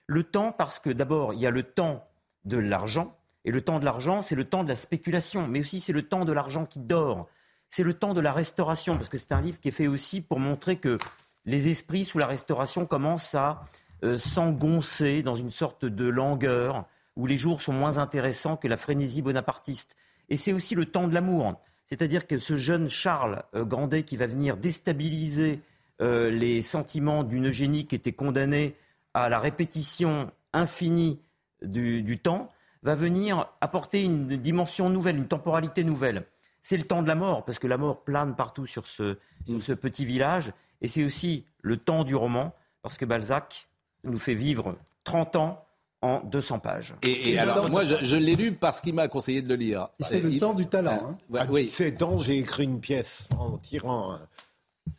Le 0.08 0.24
temps 0.24 0.50
parce 0.50 0.80
que 0.80 0.90
d'abord, 0.90 1.34
il 1.34 1.40
y 1.40 1.46
a 1.46 1.50
le 1.50 1.62
temps 1.62 2.04
de 2.44 2.56
l'argent, 2.56 3.16
et 3.44 3.52
le 3.52 3.60
temps 3.60 3.78
de 3.78 3.84
l'argent, 3.84 4.20
c'est 4.20 4.34
le 4.34 4.44
temps 4.44 4.64
de 4.64 4.68
la 4.68 4.74
spéculation, 4.74 5.46
mais 5.46 5.60
aussi 5.60 5.78
c'est 5.78 5.92
le 5.92 6.02
temps 6.02 6.24
de 6.24 6.32
l'argent 6.32 6.66
qui 6.66 6.80
dort. 6.80 7.28
C'est 7.70 7.84
le 7.84 7.94
temps 7.94 8.12
de 8.12 8.20
la 8.20 8.32
restauration, 8.32 8.96
parce 8.96 9.08
que 9.08 9.18
c'est 9.18 9.30
un 9.30 9.40
livre 9.40 9.60
qui 9.60 9.68
est 9.68 9.72
fait 9.72 9.86
aussi 9.86 10.20
pour 10.20 10.40
montrer 10.40 10.78
que 10.78 10.98
les 11.44 11.68
esprits 11.68 12.04
sous 12.04 12.18
la 12.18 12.26
restauration 12.26 12.86
commencent 12.86 13.36
à 13.36 13.62
euh, 14.02 14.16
s'engoncer 14.16 15.22
dans 15.22 15.36
une 15.36 15.52
sorte 15.52 15.84
de 15.84 16.08
langueur, 16.08 16.86
où 17.14 17.26
les 17.26 17.36
jours 17.36 17.60
sont 17.60 17.72
moins 17.72 17.98
intéressants 17.98 18.56
que 18.56 18.66
la 18.66 18.76
frénésie 18.76 19.22
bonapartiste. 19.22 19.96
Et 20.28 20.36
c'est 20.36 20.52
aussi 20.52 20.74
le 20.74 20.86
temps 20.86 21.09
de 21.09 21.14
l'amour. 21.14 21.55
C'est-à-dire 21.86 22.26
que 22.26 22.38
ce 22.38 22.56
jeune 22.56 22.88
Charles 22.88 23.42
euh, 23.55 23.64
Grandet 23.64 24.02
qui 24.02 24.16
va 24.16 24.26
venir 24.26 24.56
déstabiliser 24.56 25.60
euh, 26.00 26.30
les 26.30 26.62
sentiments 26.62 27.24
d'une 27.24 27.48
Eugénie 27.48 27.86
qui 27.86 27.94
était 27.94 28.12
condamnée 28.12 28.76
à 29.14 29.28
la 29.28 29.38
répétition 29.38 30.30
infinie 30.52 31.20
du, 31.62 32.18
temps, 32.18 32.50
va 32.82 32.94
venir 32.94 33.50
apporter 33.60 34.05
une 34.05 34.36
dimension 34.36 34.90
nouvelle, 34.90 35.16
une 35.16 35.26
temporalité 35.26 35.82
nouvelle. 35.82 36.24
C'est 36.62 36.76
le 36.76 36.84
temps 36.84 37.02
de 37.02 37.09
la 37.09 37.16
mort, 37.16 37.44
parce 37.44 37.59
que 37.59 37.66
la 37.66 37.78
mort 37.78 38.05
plane 38.05 38.36
partout 38.36 38.66
sur 38.66 38.86
ce, 38.86 39.18
sur 39.46 39.62
ce 39.62 39.72
petit 39.72 40.05
village. 40.05 40.52
Et 40.80 40.88
c'est 40.88 41.05
aussi 41.05 41.46
le 41.62 41.76
temps 41.76 42.05
du 42.05 42.14
roman, 42.14 42.55
parce 42.82 42.96
que 42.96 43.05
Balzac 43.05 43.68
nous 44.05 44.18
fait 44.18 44.34
vivre 44.34 44.76
30 45.05 45.36
ans 45.36 45.64
en 46.02 46.20
200 46.20 46.60
pages. 46.60 46.94
Et, 47.02 47.38
alors, 47.38 47.70
moi, 47.70 47.84
je, 47.84 48.16
l'ai 48.16 48.36
lu 48.36 48.52
parce 48.52 48.80
qu'il 48.80 48.94
m'a 48.94 49.08
conseillé 49.08 49.42
de 49.42 49.48
le 49.48 49.56
lire. 49.56 49.88
C'est 50.00 50.22
le 50.22 50.38
temps 50.38 50.54
du 50.54 50.66
talent. 50.66 51.16
Hein. 51.32 51.36
À 51.36 51.46
oui. 51.46 51.68
7 51.68 52.02
ans, 52.02 52.18
j'ai 52.18 52.38
écrit 52.38 52.64
une 52.64 52.80
pièce 52.80 53.28
en 53.38 53.58
tirant 53.58 54.18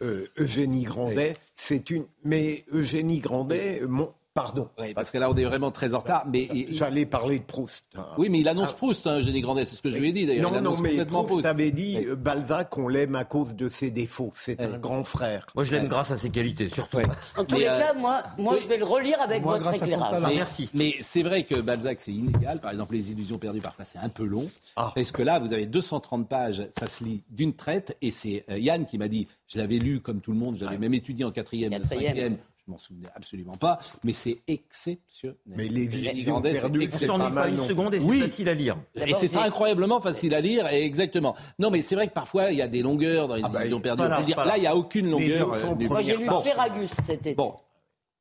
euh, 0.02 0.28
Eugénie 0.38 0.84
Grandet, 0.84 1.36
c'est 1.56 1.90
une. 1.90 2.06
Mais 2.24 2.64
Eugénie 2.72 3.20
Grandet, 3.20 3.82
mon, 3.88 4.14
Pardon. 4.44 4.68
parce 4.96 5.12
que 5.12 5.18
là, 5.18 5.30
on 5.30 5.36
est 5.36 5.44
vraiment 5.44 5.72
très 5.72 5.94
en 5.94 6.00
retard. 6.00 6.26
Mais 6.32 6.48
j'allais 6.70 7.06
parler 7.06 7.40
de 7.40 7.44
Proust. 7.44 7.86
Oui, 8.18 8.30
mais 8.30 8.40
il 8.40 8.48
annonce 8.48 8.74
Proust, 8.74 9.08
hein, 9.08 9.20
Eugénie 9.20 9.42
Grandet, 9.42 9.66
c'est 9.66 9.76
ce 9.76 9.82
que 9.82 9.92
je 9.92 9.98
lui 9.98 10.10
ai 10.10 10.12
dit 10.12 10.26
d'ailleurs. 10.26 10.52
Non, 10.52 10.62
non, 10.62 10.78
mais 10.82 11.06
Proust, 11.06 11.46
avait 11.46 11.72
dit 11.72 11.98
euh, 12.06 12.16
Balzac, 12.16 12.78
on 12.78 12.88
l'aime 12.88 13.16
à 13.16 13.24
cause 13.24 13.56
de 13.56 13.70
ses 13.70 13.92
défauts. 13.92 14.32
C'est 14.36 14.62
un 14.62 14.78
grand 14.78 15.04
frère. 15.04 15.46
Moi, 15.56 15.64
je 15.64 15.72
l'aime 15.72 15.88
grâce 15.88 16.12
à 16.12 16.16
ses 16.16 16.30
qualités, 16.30 16.70
surtout. 16.70 17.00
En 17.38 17.46
tous 17.46 17.56
les 17.56 17.66
euh, 17.66 17.80
cas, 17.80 17.94
moi, 17.94 18.22
moi 18.38 18.56
je 18.62 18.68
vais 18.68 18.78
le 18.78 18.86
relire 18.86 19.22
avec 19.22 19.44
votre 19.44 19.74
éclairage. 19.74 20.22
Mais, 20.22 20.36
Merci. 20.36 20.70
Mais 20.74 20.96
c'est 21.02 21.24
vrai 21.24 21.44
que 21.44 21.60
Balzac, 21.60 22.00
c'est 22.00 22.12
inégal. 22.12 22.60
Par 22.60 22.72
exemple, 22.72 22.94
les 22.94 23.12
illusions 23.12 23.38
perdues, 23.38 23.62
parfois, 23.62 23.86
c'est 23.86 24.00
un 24.00 24.10
peu 24.10 24.26
long. 24.26 24.50
Ah. 24.76 24.92
Parce 24.96 25.12
que 25.12 25.22
là, 25.22 25.40
vous 25.40 25.54
avez 25.54 25.66
230 25.66 26.28
pages, 26.28 26.68
ça 26.78 26.88
se 26.88 27.04
lit 27.04 27.24
d'une 27.30 27.54
traite. 27.54 27.98
Et 28.02 28.12
c'est 28.12 28.44
euh, 28.50 28.60
Yann 28.60 28.86
qui 28.86 28.98
m'a 28.98 29.08
dit, 29.08 29.28
je 29.48 29.58
l'avais 29.58 29.78
lu 29.78 30.00
comme 30.00 30.22
tout 30.22 30.32
le 30.32 30.38
monde, 30.38 30.58
j'avais 30.60 30.78
même 30.78 30.94
étudié 30.94 31.26
en 31.26 31.32
quatrième, 31.32 31.84
cinquième 31.84 32.38
m'en 32.70 32.78
souvenais 32.78 33.10
absolument 33.16 33.58
pas, 33.58 33.80
mais 34.04 34.14
c'est 34.14 34.40
exceptionnel. 34.48 35.38
Mais 35.46 35.68
les 35.68 35.86
illusions 35.86 36.42
perdues, 36.42 36.90
c'est 36.92 37.08
pas 37.08 37.50
une 37.50 37.58
seconde 37.58 37.96
et 37.96 38.00
c'est 38.00 38.20
facile 38.20 38.50
à 38.50 38.54
lire. 38.54 38.78
Et 38.96 39.14
c'est 39.14 39.36
incroyablement 39.36 40.00
facile 40.00 40.34
à 40.34 40.42
lire, 40.42 40.72
et 40.72 40.86
exactement. 40.86 41.36
Non, 41.58 41.72
mais 41.72 41.82
c'est 41.82 41.96
vrai 41.96 42.08
que 42.08 42.14
parfois, 42.14 42.52
il 42.52 42.58
y 42.58 42.62
a 42.62 42.68
des 42.68 42.82
longueurs 42.82 43.28
dans 43.28 43.36
les 43.36 43.44
ah 43.44 43.50
bah, 43.50 43.60
perdues. 43.82 44.04
Là, 44.36 44.58
il 44.58 44.62
n'y 44.62 44.68
a 44.68 44.76
aucune 44.76 45.10
longueur. 45.10 45.54
Euh, 45.54 45.88
Moi, 45.88 46.02
j'ai 46.02 46.18
lu 46.18 46.28
Ferragus 46.44 46.90
cet 47.06 47.22
été. 47.22 47.36
Bon, 47.36 47.54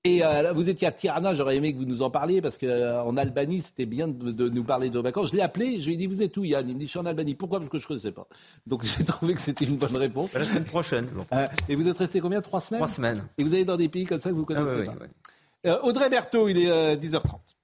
et 0.05 0.25
euh, 0.25 0.53
vous 0.53 0.71
étiez 0.71 0.87
à 0.87 0.93
Tirana, 0.93 1.35
j'aurais 1.35 1.57
aimé 1.57 1.73
que 1.73 1.79
vous 1.79 1.85
nous 1.85 2.03
en 2.03 2.11
parliez 2.11 2.41
parce 2.41 2.57
qu'en 2.57 2.67
euh, 2.69 3.17
Albanie, 3.17 3.61
c'était 3.61 3.87
bien 3.87 4.07
de, 4.07 4.49
nous 4.49 4.63
parler 4.63 4.91
de 4.91 4.97
vos 4.97 5.03
vacances. 5.03 5.31
Je 5.33 5.37
l'ai 5.37 5.43
appelé, 5.43 5.81
je 5.81 5.87
lui 5.87 5.95
ai 5.95 5.97
dit 5.97 6.07
Vous 6.07 6.23
êtes 6.23 6.37
où, 6.37 6.45
Yann? 6.45 6.69
Il 6.69 6.75
me 6.75 6.79
dit 6.79 6.87
Je 6.87 6.91
suis 6.91 6.99
en 7.01 7.07
Albanie. 7.07 7.35
Pourquoi? 7.35 7.59
Parce 7.59 7.71
que 7.71 7.79
je 7.79 7.85
ne 7.85 7.89
connaissais 7.89 8.13
pas. 8.13 8.29
Donc 8.67 8.85
j'ai 8.99 9.05
trouvé 9.05 9.35
que 9.35 9.41
c'était 9.41 9.65
une 9.65 9.77
bonne 9.77 9.97
réponse. 9.97 10.33
La 10.35 10.45
semaine 10.45 10.65
prochaine. 10.65 11.09
Euh, 11.33 11.47
et 11.69 11.75
vous 11.75 11.89
êtes 11.89 11.99
resté 11.99 12.21
combien? 12.21 12.41
Trois 12.41 12.61
semaines? 12.61 12.79
Trois 12.79 12.89
semaines. 12.89 13.25
Et 13.39 13.43
vous 13.43 13.53
allez 13.53 13.65
dans 13.65 13.77
des 13.77 13.89
pays 13.89 14.05
comme 14.05 14.21
ça 14.21 14.31
que 14.31 14.35
vous 14.35 14.47
ah 14.49 14.55
connaissez 14.55 14.85
pas 14.85 15.79
Audrey 15.83 16.09
Berthaud, 16.09 16.49
il 16.49 16.59
est 16.59 16.97
10h30. 16.97 17.58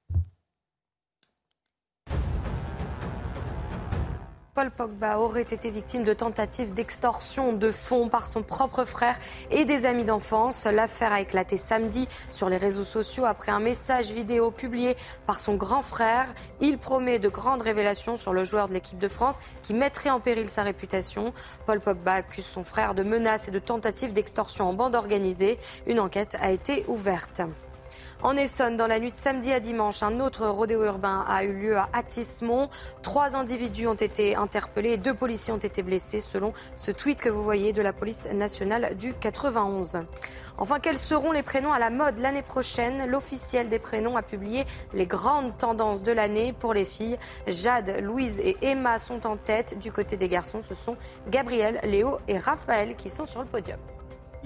Paul 4.54 4.70
Pogba 4.70 5.18
aurait 5.18 5.42
été 5.42 5.68
victime 5.68 6.04
de 6.04 6.12
tentatives 6.12 6.72
d'extorsion 6.72 7.54
de 7.54 7.72
fonds 7.72 8.08
par 8.08 8.28
son 8.28 8.44
propre 8.44 8.84
frère 8.84 9.18
et 9.50 9.64
des 9.64 9.84
amis 9.84 10.04
d'enfance. 10.04 10.66
L'affaire 10.66 11.12
a 11.12 11.20
éclaté 11.20 11.56
samedi 11.56 12.06
sur 12.30 12.48
les 12.48 12.56
réseaux 12.56 12.84
sociaux 12.84 13.24
après 13.24 13.50
un 13.50 13.58
message 13.58 14.12
vidéo 14.12 14.52
publié 14.52 14.94
par 15.26 15.40
son 15.40 15.56
grand 15.56 15.82
frère. 15.82 16.32
Il 16.60 16.78
promet 16.78 17.18
de 17.18 17.28
grandes 17.28 17.62
révélations 17.62 18.16
sur 18.16 18.32
le 18.32 18.44
joueur 18.44 18.68
de 18.68 18.74
l'équipe 18.74 18.98
de 18.98 19.08
France 19.08 19.38
qui 19.62 19.74
mettrait 19.74 20.10
en 20.10 20.20
péril 20.20 20.48
sa 20.48 20.62
réputation. 20.62 21.32
Paul 21.66 21.80
Pogba 21.80 22.12
accuse 22.12 22.46
son 22.46 22.62
frère 22.62 22.94
de 22.94 23.02
menaces 23.02 23.48
et 23.48 23.50
de 23.50 23.58
tentatives 23.58 24.12
d'extorsion 24.12 24.68
en 24.68 24.72
bande 24.72 24.94
organisée. 24.94 25.58
Une 25.88 25.98
enquête 25.98 26.36
a 26.40 26.52
été 26.52 26.84
ouverte. 26.86 27.42
En 28.24 28.38
Essonne, 28.38 28.78
dans 28.78 28.86
la 28.86 29.00
nuit 29.00 29.12
de 29.12 29.18
samedi 29.18 29.52
à 29.52 29.60
dimanche, 29.60 30.02
un 30.02 30.18
autre 30.18 30.46
rodéo 30.46 30.82
urbain 30.82 31.26
a 31.28 31.44
eu 31.44 31.52
lieu 31.52 31.76
à 31.76 31.90
Atismont. 31.92 32.70
Trois 33.02 33.36
individus 33.36 33.86
ont 33.86 33.92
été 33.92 34.34
interpellés 34.34 34.92
et 34.92 34.96
deux 34.96 35.12
policiers 35.12 35.52
ont 35.52 35.58
été 35.58 35.82
blessés, 35.82 36.20
selon 36.20 36.54
ce 36.78 36.90
tweet 36.90 37.20
que 37.20 37.28
vous 37.28 37.44
voyez 37.44 37.74
de 37.74 37.82
la 37.82 37.92
police 37.92 38.26
nationale 38.32 38.96
du 38.96 39.12
91. 39.12 40.06
Enfin, 40.56 40.78
quels 40.80 40.96
seront 40.96 41.32
les 41.32 41.42
prénoms 41.42 41.74
à 41.74 41.78
la 41.78 41.90
mode 41.90 42.18
l'année 42.18 42.40
prochaine? 42.40 43.04
L'officiel 43.10 43.68
des 43.68 43.78
prénoms 43.78 44.16
a 44.16 44.22
publié 44.22 44.64
les 44.94 45.06
grandes 45.06 45.58
tendances 45.58 46.02
de 46.02 46.12
l'année 46.12 46.54
pour 46.54 46.72
les 46.72 46.86
filles. 46.86 47.18
Jade, 47.46 48.00
Louise 48.00 48.38
et 48.38 48.56
Emma 48.62 48.98
sont 48.98 49.26
en 49.26 49.36
tête. 49.36 49.78
Du 49.78 49.92
côté 49.92 50.16
des 50.16 50.30
garçons, 50.30 50.62
ce 50.66 50.74
sont 50.74 50.96
Gabriel, 51.28 51.78
Léo 51.84 52.16
et 52.26 52.38
Raphaël 52.38 52.96
qui 52.96 53.10
sont 53.10 53.26
sur 53.26 53.40
le 53.40 53.46
podium 53.46 53.78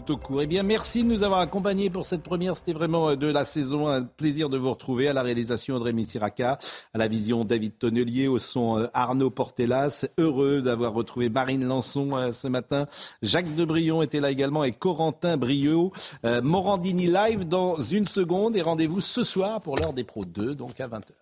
au 0.09 0.17
court. 0.17 0.43
Eh 0.43 0.47
bien, 0.47 0.63
merci 0.63 1.03
de 1.03 1.09
nous 1.09 1.23
avoir 1.23 1.41
accompagnés 1.41 1.91
pour 1.91 2.05
cette 2.05 2.23
première. 2.23 2.57
C'était 2.57 2.73
vraiment 2.73 3.11
euh, 3.11 3.17
de 3.17 3.27
la 3.27 3.45
saison. 3.45 3.89
Un 3.89 4.03
plaisir 4.03 4.49
de 4.49 4.57
vous 4.57 4.71
retrouver 4.71 5.09
à 5.09 5.13
la 5.13 5.23
réalisation 5.23 5.75
Audrey 5.77 5.93
Missiraka, 5.93 6.59
à 6.95 6.99
la 6.99 7.09
vision 7.09 7.45
David 7.45 7.79
Tonnelier, 7.79 8.29
au 8.29 8.39
son 8.39 8.79
euh, 8.79 8.87
Arnaud 8.95 9.31
Portelas. 9.31 10.07
Heureux 10.19 10.63
d'avoir 10.63 10.93
retrouvé 10.93 11.29
Marine 11.29 11.67
Lançon 11.67 12.17
euh, 12.17 12.33
ce 12.33 12.49
matin. 12.49 12.87
Jacques 13.23 13.55
Debrion 13.55 14.03
était 14.03 14.21
là 14.21 14.31
également 14.31 14.65
et 14.65 14.73
Corentin 14.73 15.37
Brio. 15.37 15.93
Morandini 16.43 17.07
live 17.07 17.47
dans 17.47 17.81
une 17.81 18.07
seconde 18.07 18.57
et 18.57 18.63
rendez-vous 18.63 19.01
ce 19.01 19.25
soir 19.25 19.61
pour 19.61 19.77
l'heure 19.77 19.93
des 19.93 20.05
pros 20.05 20.25
2, 20.25 20.55
donc 20.55 20.81
à 20.81 20.89
20h. 20.89 21.13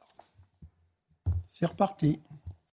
C'est 1.44 1.66
reparti. 1.66 2.20